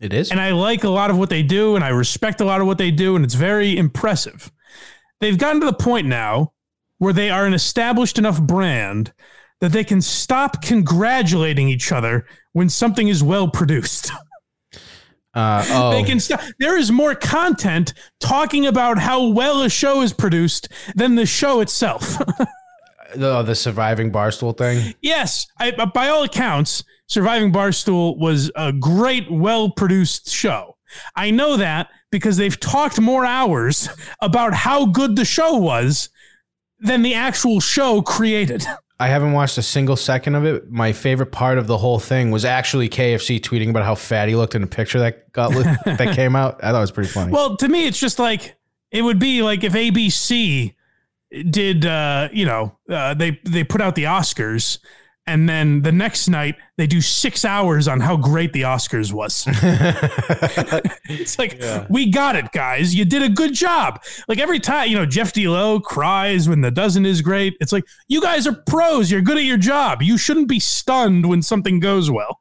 It 0.00 0.12
is. 0.12 0.30
And 0.30 0.40
I 0.40 0.52
like 0.52 0.84
a 0.84 0.90
lot 0.90 1.10
of 1.10 1.18
what 1.18 1.30
they 1.30 1.42
do, 1.42 1.74
and 1.74 1.84
I 1.84 1.88
respect 1.88 2.40
a 2.40 2.44
lot 2.44 2.60
of 2.60 2.66
what 2.66 2.78
they 2.78 2.90
do, 2.90 3.16
and 3.16 3.24
it's 3.24 3.34
very 3.34 3.76
impressive. 3.76 4.52
They've 5.20 5.38
gotten 5.38 5.60
to 5.60 5.66
the 5.66 5.72
point 5.72 6.06
now 6.06 6.52
where 6.98 7.12
they 7.12 7.30
are 7.30 7.46
an 7.46 7.54
established 7.54 8.18
enough 8.18 8.40
brand 8.40 9.12
that 9.60 9.72
they 9.72 9.84
can 9.84 10.00
stop 10.00 10.62
congratulating 10.62 11.68
each 11.68 11.90
other 11.92 12.26
when 12.52 12.68
something 12.68 13.08
is 13.08 13.22
well 13.22 13.48
produced. 13.48 14.10
uh, 15.34 15.64
oh, 15.68 15.90
They 15.90 16.02
can 16.04 16.20
stop. 16.20 16.40
There 16.58 16.76
is 16.76 16.92
more 16.92 17.14
content 17.14 17.92
talking 18.20 18.66
about 18.66 18.98
how 18.98 19.28
well 19.28 19.62
a 19.62 19.68
show 19.68 20.02
is 20.02 20.12
produced 20.12 20.68
than 20.94 21.16
the 21.16 21.26
show 21.26 21.60
itself. 21.60 22.18
the, 23.14 23.42
the 23.42 23.54
surviving 23.54 24.12
barstool 24.12 24.56
thing. 24.56 24.94
yes, 25.02 25.46
I, 25.58 25.72
by 25.72 26.08
all 26.08 26.22
accounts, 26.22 26.84
Surviving 27.08 27.50
Barstool 27.50 28.18
was 28.18 28.50
a 28.54 28.70
great, 28.70 29.30
well 29.30 29.70
produced 29.70 30.28
show. 30.28 30.76
I 31.16 31.30
know 31.30 31.56
that 31.56 31.88
because 32.10 32.36
they've 32.36 32.60
talked 32.60 33.00
more 33.00 33.24
hours 33.24 33.88
about 34.20 34.52
how 34.52 34.86
good 34.86 35.16
the 35.16 35.24
show 35.24 35.56
was 35.56 36.10
than 36.78 37.02
the 37.02 37.14
actual 37.14 37.60
show 37.60 38.02
created. 38.02 38.66
I 39.00 39.08
haven't 39.08 39.32
watched 39.32 39.56
a 39.58 39.62
single 39.62 39.94
second 39.94 40.34
of 40.34 40.44
it. 40.44 40.70
My 40.70 40.92
favorite 40.92 41.30
part 41.30 41.58
of 41.58 41.68
the 41.68 41.78
whole 41.78 42.00
thing 42.00 42.32
was 42.32 42.44
actually 42.44 42.88
KFC 42.88 43.40
tweeting 43.40 43.70
about 43.70 43.84
how 43.84 43.94
fat 43.94 44.28
he 44.28 44.34
looked 44.34 44.56
in 44.56 44.62
a 44.62 44.66
picture 44.66 44.98
that 44.98 45.30
got 45.32 45.52
that 45.84 46.14
came 46.14 46.34
out. 46.34 46.62
I 46.64 46.72
thought 46.72 46.78
it 46.78 46.80
was 46.80 46.90
pretty 46.90 47.10
funny. 47.10 47.32
Well, 47.32 47.56
to 47.58 47.68
me, 47.68 47.86
it's 47.86 48.00
just 48.00 48.18
like 48.18 48.56
it 48.90 49.02
would 49.02 49.20
be 49.20 49.42
like 49.42 49.62
if 49.62 49.72
ABC 49.72 50.74
did, 51.48 51.86
uh, 51.86 52.28
you 52.32 52.44
know, 52.44 52.76
uh, 52.88 53.14
they 53.14 53.38
they 53.44 53.62
put 53.62 53.80
out 53.80 53.94
the 53.94 54.04
Oscars, 54.04 54.78
and 55.28 55.48
then 55.48 55.82
the 55.82 55.92
next 55.92 56.26
night 56.28 56.56
they 56.76 56.86
do 56.86 57.00
six 57.00 57.44
hours 57.44 57.86
on 57.86 58.00
how 58.00 58.16
great 58.16 58.52
the 58.52 58.62
Oscars 58.62 59.12
was. 59.12 59.44
it's 61.08 61.38
like 61.38 61.62
we 61.88 62.10
got 62.10 62.34
it, 62.34 62.50
guys. 62.52 62.94
You 62.94 63.04
did 63.04 63.22
a 63.22 63.28
good 63.28 63.52
job. 63.54 64.02
Like 64.26 64.38
every 64.38 64.58
time, 64.58 64.88
you 64.88 64.96
know, 64.96 65.06
Jeff 65.06 65.32
D. 65.32 65.46
Lowe 65.46 65.80
cries 65.80 66.48
when 66.48 66.62
the 66.62 66.70
dozen 66.70 67.04
is 67.04 67.20
great. 67.20 67.54
It's 67.60 67.72
like 67.72 67.84
you 68.08 68.22
guys 68.22 68.46
are 68.46 68.54
pros. 68.66 69.10
You're 69.10 69.20
good 69.20 69.36
at 69.36 69.44
your 69.44 69.58
job. 69.58 70.02
You 70.02 70.16
shouldn't 70.16 70.48
be 70.48 70.58
stunned 70.58 71.28
when 71.28 71.42
something 71.42 71.78
goes 71.78 72.10
well. 72.10 72.40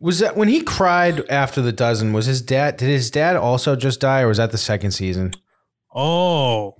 was 0.00 0.18
that 0.20 0.36
when 0.36 0.48
he 0.48 0.62
cried 0.62 1.28
after 1.28 1.60
the 1.60 1.72
dozen? 1.72 2.12
Was 2.14 2.26
his 2.26 2.40
dad? 2.40 2.78
Did 2.78 2.88
his 2.88 3.10
dad 3.10 3.36
also 3.36 3.76
just 3.76 4.00
die, 4.00 4.22
or 4.22 4.28
was 4.28 4.38
that 4.38 4.52
the 4.52 4.58
second 4.58 4.92
season? 4.92 5.34
Oh. 5.94 6.76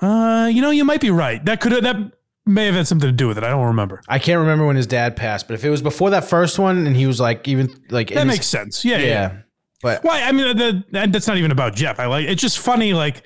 Uh, 0.00 0.48
you 0.52 0.62
know, 0.62 0.70
you 0.70 0.84
might 0.84 1.00
be 1.00 1.10
right. 1.10 1.44
That 1.44 1.60
could 1.60 1.72
have 1.72 1.82
that 1.82 2.12
may 2.48 2.66
have 2.66 2.74
had 2.74 2.86
something 2.86 3.08
to 3.08 3.12
do 3.12 3.28
with 3.28 3.38
it. 3.38 3.44
I 3.44 3.50
don't 3.50 3.66
remember. 3.66 4.00
I 4.08 4.18
can't 4.18 4.40
remember 4.40 4.66
when 4.66 4.76
his 4.76 4.86
dad 4.86 5.14
passed, 5.16 5.46
but 5.46 5.54
if 5.54 5.64
it 5.64 5.70
was 5.70 5.82
before 5.82 6.10
that 6.10 6.24
first 6.24 6.58
one, 6.58 6.86
and 6.86 6.96
he 6.96 7.06
was 7.06 7.20
like 7.20 7.46
even 7.46 7.68
like 7.90 8.10
in 8.10 8.16
That 8.16 8.26
his- 8.26 8.34
makes 8.36 8.46
sense. 8.46 8.84
Yeah, 8.84 8.98
yeah. 8.98 9.04
yeah. 9.06 9.36
But 9.82 10.02
Why? 10.02 10.22
I 10.22 10.32
mean, 10.32 10.56
the, 10.56 10.84
that, 10.90 11.12
that's 11.12 11.28
not 11.28 11.36
even 11.36 11.52
about 11.52 11.74
Jeff. 11.76 12.00
I 12.00 12.06
like 12.06 12.26
it's 12.26 12.42
just 12.42 12.58
funny, 12.58 12.92
like, 12.94 13.22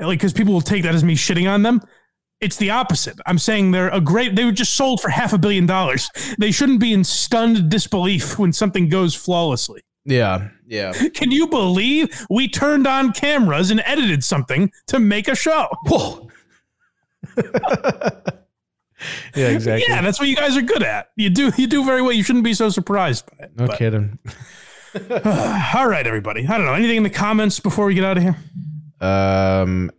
like 0.00 0.18
because 0.18 0.32
people 0.32 0.52
will 0.52 0.60
take 0.60 0.82
that 0.82 0.94
as 0.96 1.04
me 1.04 1.14
shitting 1.14 1.48
on 1.48 1.62
them. 1.62 1.80
It's 2.40 2.56
the 2.56 2.70
opposite. 2.70 3.20
I'm 3.26 3.38
saying 3.38 3.70
they're 3.70 3.90
a 3.90 4.00
great. 4.00 4.34
They 4.34 4.44
were 4.44 4.50
just 4.52 4.74
sold 4.74 5.00
for 5.00 5.10
half 5.10 5.32
a 5.32 5.38
billion 5.38 5.66
dollars. 5.66 6.08
They 6.38 6.50
shouldn't 6.50 6.80
be 6.80 6.92
in 6.92 7.04
stunned 7.04 7.68
disbelief 7.70 8.38
when 8.38 8.52
something 8.52 8.88
goes 8.88 9.14
flawlessly. 9.14 9.82
yeah, 10.06 10.48
yeah. 10.66 10.92
Can 11.14 11.30
you 11.30 11.46
believe 11.46 12.26
we 12.30 12.48
turned 12.48 12.86
on 12.86 13.12
cameras 13.12 13.70
and 13.70 13.80
edited 13.84 14.24
something 14.24 14.72
to 14.86 14.98
make 14.98 15.28
a 15.28 15.34
show? 15.36 15.68
Whoa. 15.86 16.30
yeah, 19.36 19.48
exactly. 19.48 19.86
Yeah, 19.88 20.02
that's 20.02 20.18
what 20.20 20.28
you 20.28 20.36
guys 20.36 20.56
are 20.56 20.62
good 20.62 20.82
at. 20.82 21.10
You 21.16 21.30
do 21.30 21.50
you 21.56 21.66
do 21.66 21.84
very 21.84 22.02
well. 22.02 22.12
You 22.12 22.22
shouldn't 22.22 22.44
be 22.44 22.54
so 22.54 22.68
surprised 22.68 23.24
by 23.38 23.44
it. 23.44 23.52
no 23.56 23.66
But- 23.66 23.78
kidding. 23.78 24.18
all 25.74 25.86
right, 25.88 26.06
everybody. 26.06 26.46
I 26.46 26.56
don't 26.56 26.66
know 26.66 26.74
anything 26.74 26.96
in 26.98 27.02
the 27.04 27.10
comments 27.10 27.60
before 27.60 27.86
we 27.86 27.94
get 27.94 28.04
out 28.04 28.16
of 28.16 28.22
here. 28.24 28.36
Um, 29.00 29.90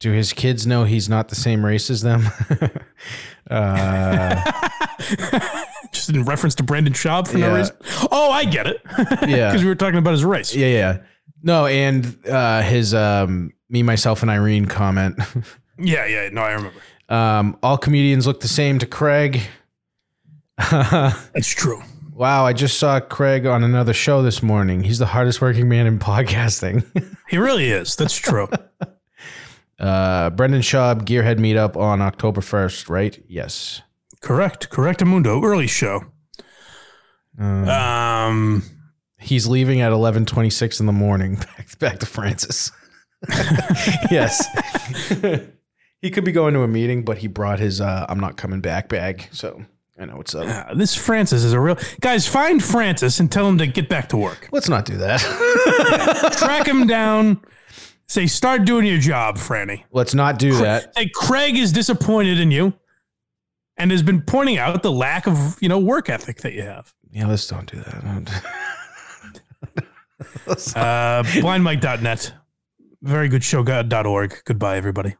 do 0.00 0.10
his 0.12 0.32
kids 0.32 0.66
know 0.66 0.84
he's 0.84 1.08
not 1.08 1.28
the 1.28 1.34
same 1.34 1.64
race 1.64 1.90
as 1.90 2.00
them? 2.02 2.24
uh, 3.50 4.60
Just 5.92 6.10
in 6.10 6.24
reference 6.24 6.54
to 6.56 6.62
Brendan 6.62 6.94
Schaub 6.94 7.28
for 7.28 7.38
no 7.38 7.54
reason. 7.54 7.76
Oh, 8.10 8.30
I 8.30 8.44
get 8.44 8.66
it. 8.66 8.80
Yeah. 9.28 9.50
because 9.50 9.62
we 9.62 9.68
were 9.68 9.74
talking 9.74 9.98
about 9.98 10.12
his 10.12 10.24
race. 10.24 10.54
yeah, 10.54 10.66
yeah. 10.66 10.98
No, 11.42 11.66
and 11.66 12.16
uh, 12.26 12.62
his 12.62 12.94
um, 12.94 13.52
me, 13.68 13.82
myself, 13.82 14.22
and 14.22 14.30
Irene 14.30 14.64
comment. 14.66 15.16
Yeah, 15.78 16.06
yeah. 16.06 16.28
No, 16.32 16.40
I 16.42 16.52
remember. 16.52 16.80
Um, 17.08 17.58
all 17.62 17.76
comedians 17.78 18.26
look 18.26 18.40
the 18.40 18.48
same 18.48 18.78
to 18.78 18.86
Craig. 18.86 19.42
That's 20.58 21.48
true. 21.48 21.82
Wow, 22.14 22.46
I 22.46 22.52
just 22.52 22.78
saw 22.78 23.00
Craig 23.00 23.44
on 23.44 23.64
another 23.64 23.92
show 23.92 24.22
this 24.22 24.40
morning. 24.40 24.84
He's 24.84 25.00
the 25.00 25.06
hardest 25.06 25.40
working 25.40 25.68
man 25.68 25.84
in 25.88 25.98
podcasting. 26.12 26.84
He 27.28 27.38
really 27.38 27.70
is. 27.72 27.96
That's 27.96 28.16
true. 28.16 28.48
uh, 29.80 30.30
Brendan 30.30 30.60
Schaub, 30.60 31.02
Gearhead 31.02 31.40
Meetup 31.40 31.76
on 31.76 32.00
October 32.00 32.40
1st, 32.40 32.88
right? 32.88 33.20
Yes. 33.26 33.82
Correct. 34.20 34.70
Correct. 34.70 35.00
Amundo. 35.00 35.42
Early 35.42 35.66
show. 35.66 36.04
Um. 37.36 38.62
He's 39.18 39.48
leaving 39.48 39.80
at 39.80 39.90
11:26 39.90 40.78
in 40.78 40.86
the 40.86 40.92
morning 40.92 41.34
back, 41.34 41.78
back 41.80 41.98
to 41.98 42.06
Francis. 42.06 42.70
yes. 44.08 44.46
He 46.04 46.10
could 46.10 46.24
be 46.24 46.32
going 46.32 46.52
to 46.54 46.60
a 46.62 46.68
meeting, 46.68 47.02
but 47.02 47.16
he 47.18 47.26
brought 47.28 47.58
his 47.58 47.80
uh, 47.80 48.04
I'm 48.08 48.20
not 48.20 48.36
coming 48.36 48.60
back 48.60 48.88
bag. 48.90 49.26
So 49.32 49.64
I 49.98 50.04
know 50.04 50.16
what's 50.18 50.34
up. 50.34 50.46
uh, 50.46 50.74
This 50.74 50.94
Francis 50.94 51.42
is 51.44 51.52
a 51.54 51.58
real 51.60 51.78
guys. 52.00 52.28
Find 52.28 52.62
Francis 52.62 53.20
and 53.20 53.32
tell 53.32 53.48
him 53.48 53.56
to 53.58 53.66
get 53.66 53.88
back 53.88 54.10
to 54.10 54.16
work. 54.18 54.48
Let's 54.52 54.68
not 54.68 54.84
do 54.84 54.98
that. 54.98 55.20
Track 56.38 56.66
him 56.68 56.86
down. 56.86 57.40
Say, 58.06 58.26
start 58.26 58.66
doing 58.66 58.84
your 58.84 58.98
job, 58.98 59.38
Franny. 59.38 59.84
Let's 59.90 60.12
not 60.14 60.38
do 60.38 60.54
that. 60.58 60.94
Say, 60.94 61.08
Craig 61.14 61.56
is 61.56 61.72
disappointed 61.72 62.38
in 62.38 62.50
you 62.50 62.74
and 63.78 63.90
has 63.90 64.02
been 64.02 64.20
pointing 64.20 64.58
out 64.58 64.82
the 64.82 64.92
lack 64.92 65.26
of, 65.26 65.56
you 65.62 65.70
know, 65.70 65.78
work 65.78 66.10
ethic 66.10 66.42
that 66.42 66.52
you 66.52 66.62
have. 66.62 66.92
Yeah, 67.10 67.28
let's 67.28 67.46
don't 67.46 67.70
do 67.70 67.78
that. 67.78 68.42
Uh, 70.46 71.22
blindmike.net. 71.22 72.32
Very 73.02 73.28
good 73.28 73.42
show.org. 73.42 74.34
Goodbye, 74.44 74.76
everybody. 74.76 75.16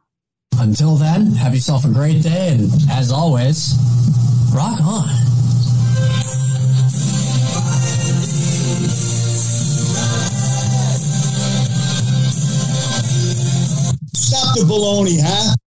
Until 0.59 0.97
then, 0.97 1.33
have 1.33 1.55
yourself 1.55 1.85
a 1.85 1.89
great 1.89 2.23
day, 2.23 2.49
and 2.53 2.71
as 2.91 3.13
always, 3.13 3.75
rock 4.53 4.81
on. 4.81 5.09
Stop 14.15 14.57
the 14.57 14.65
baloney, 14.67 15.21
huh? 15.23 15.55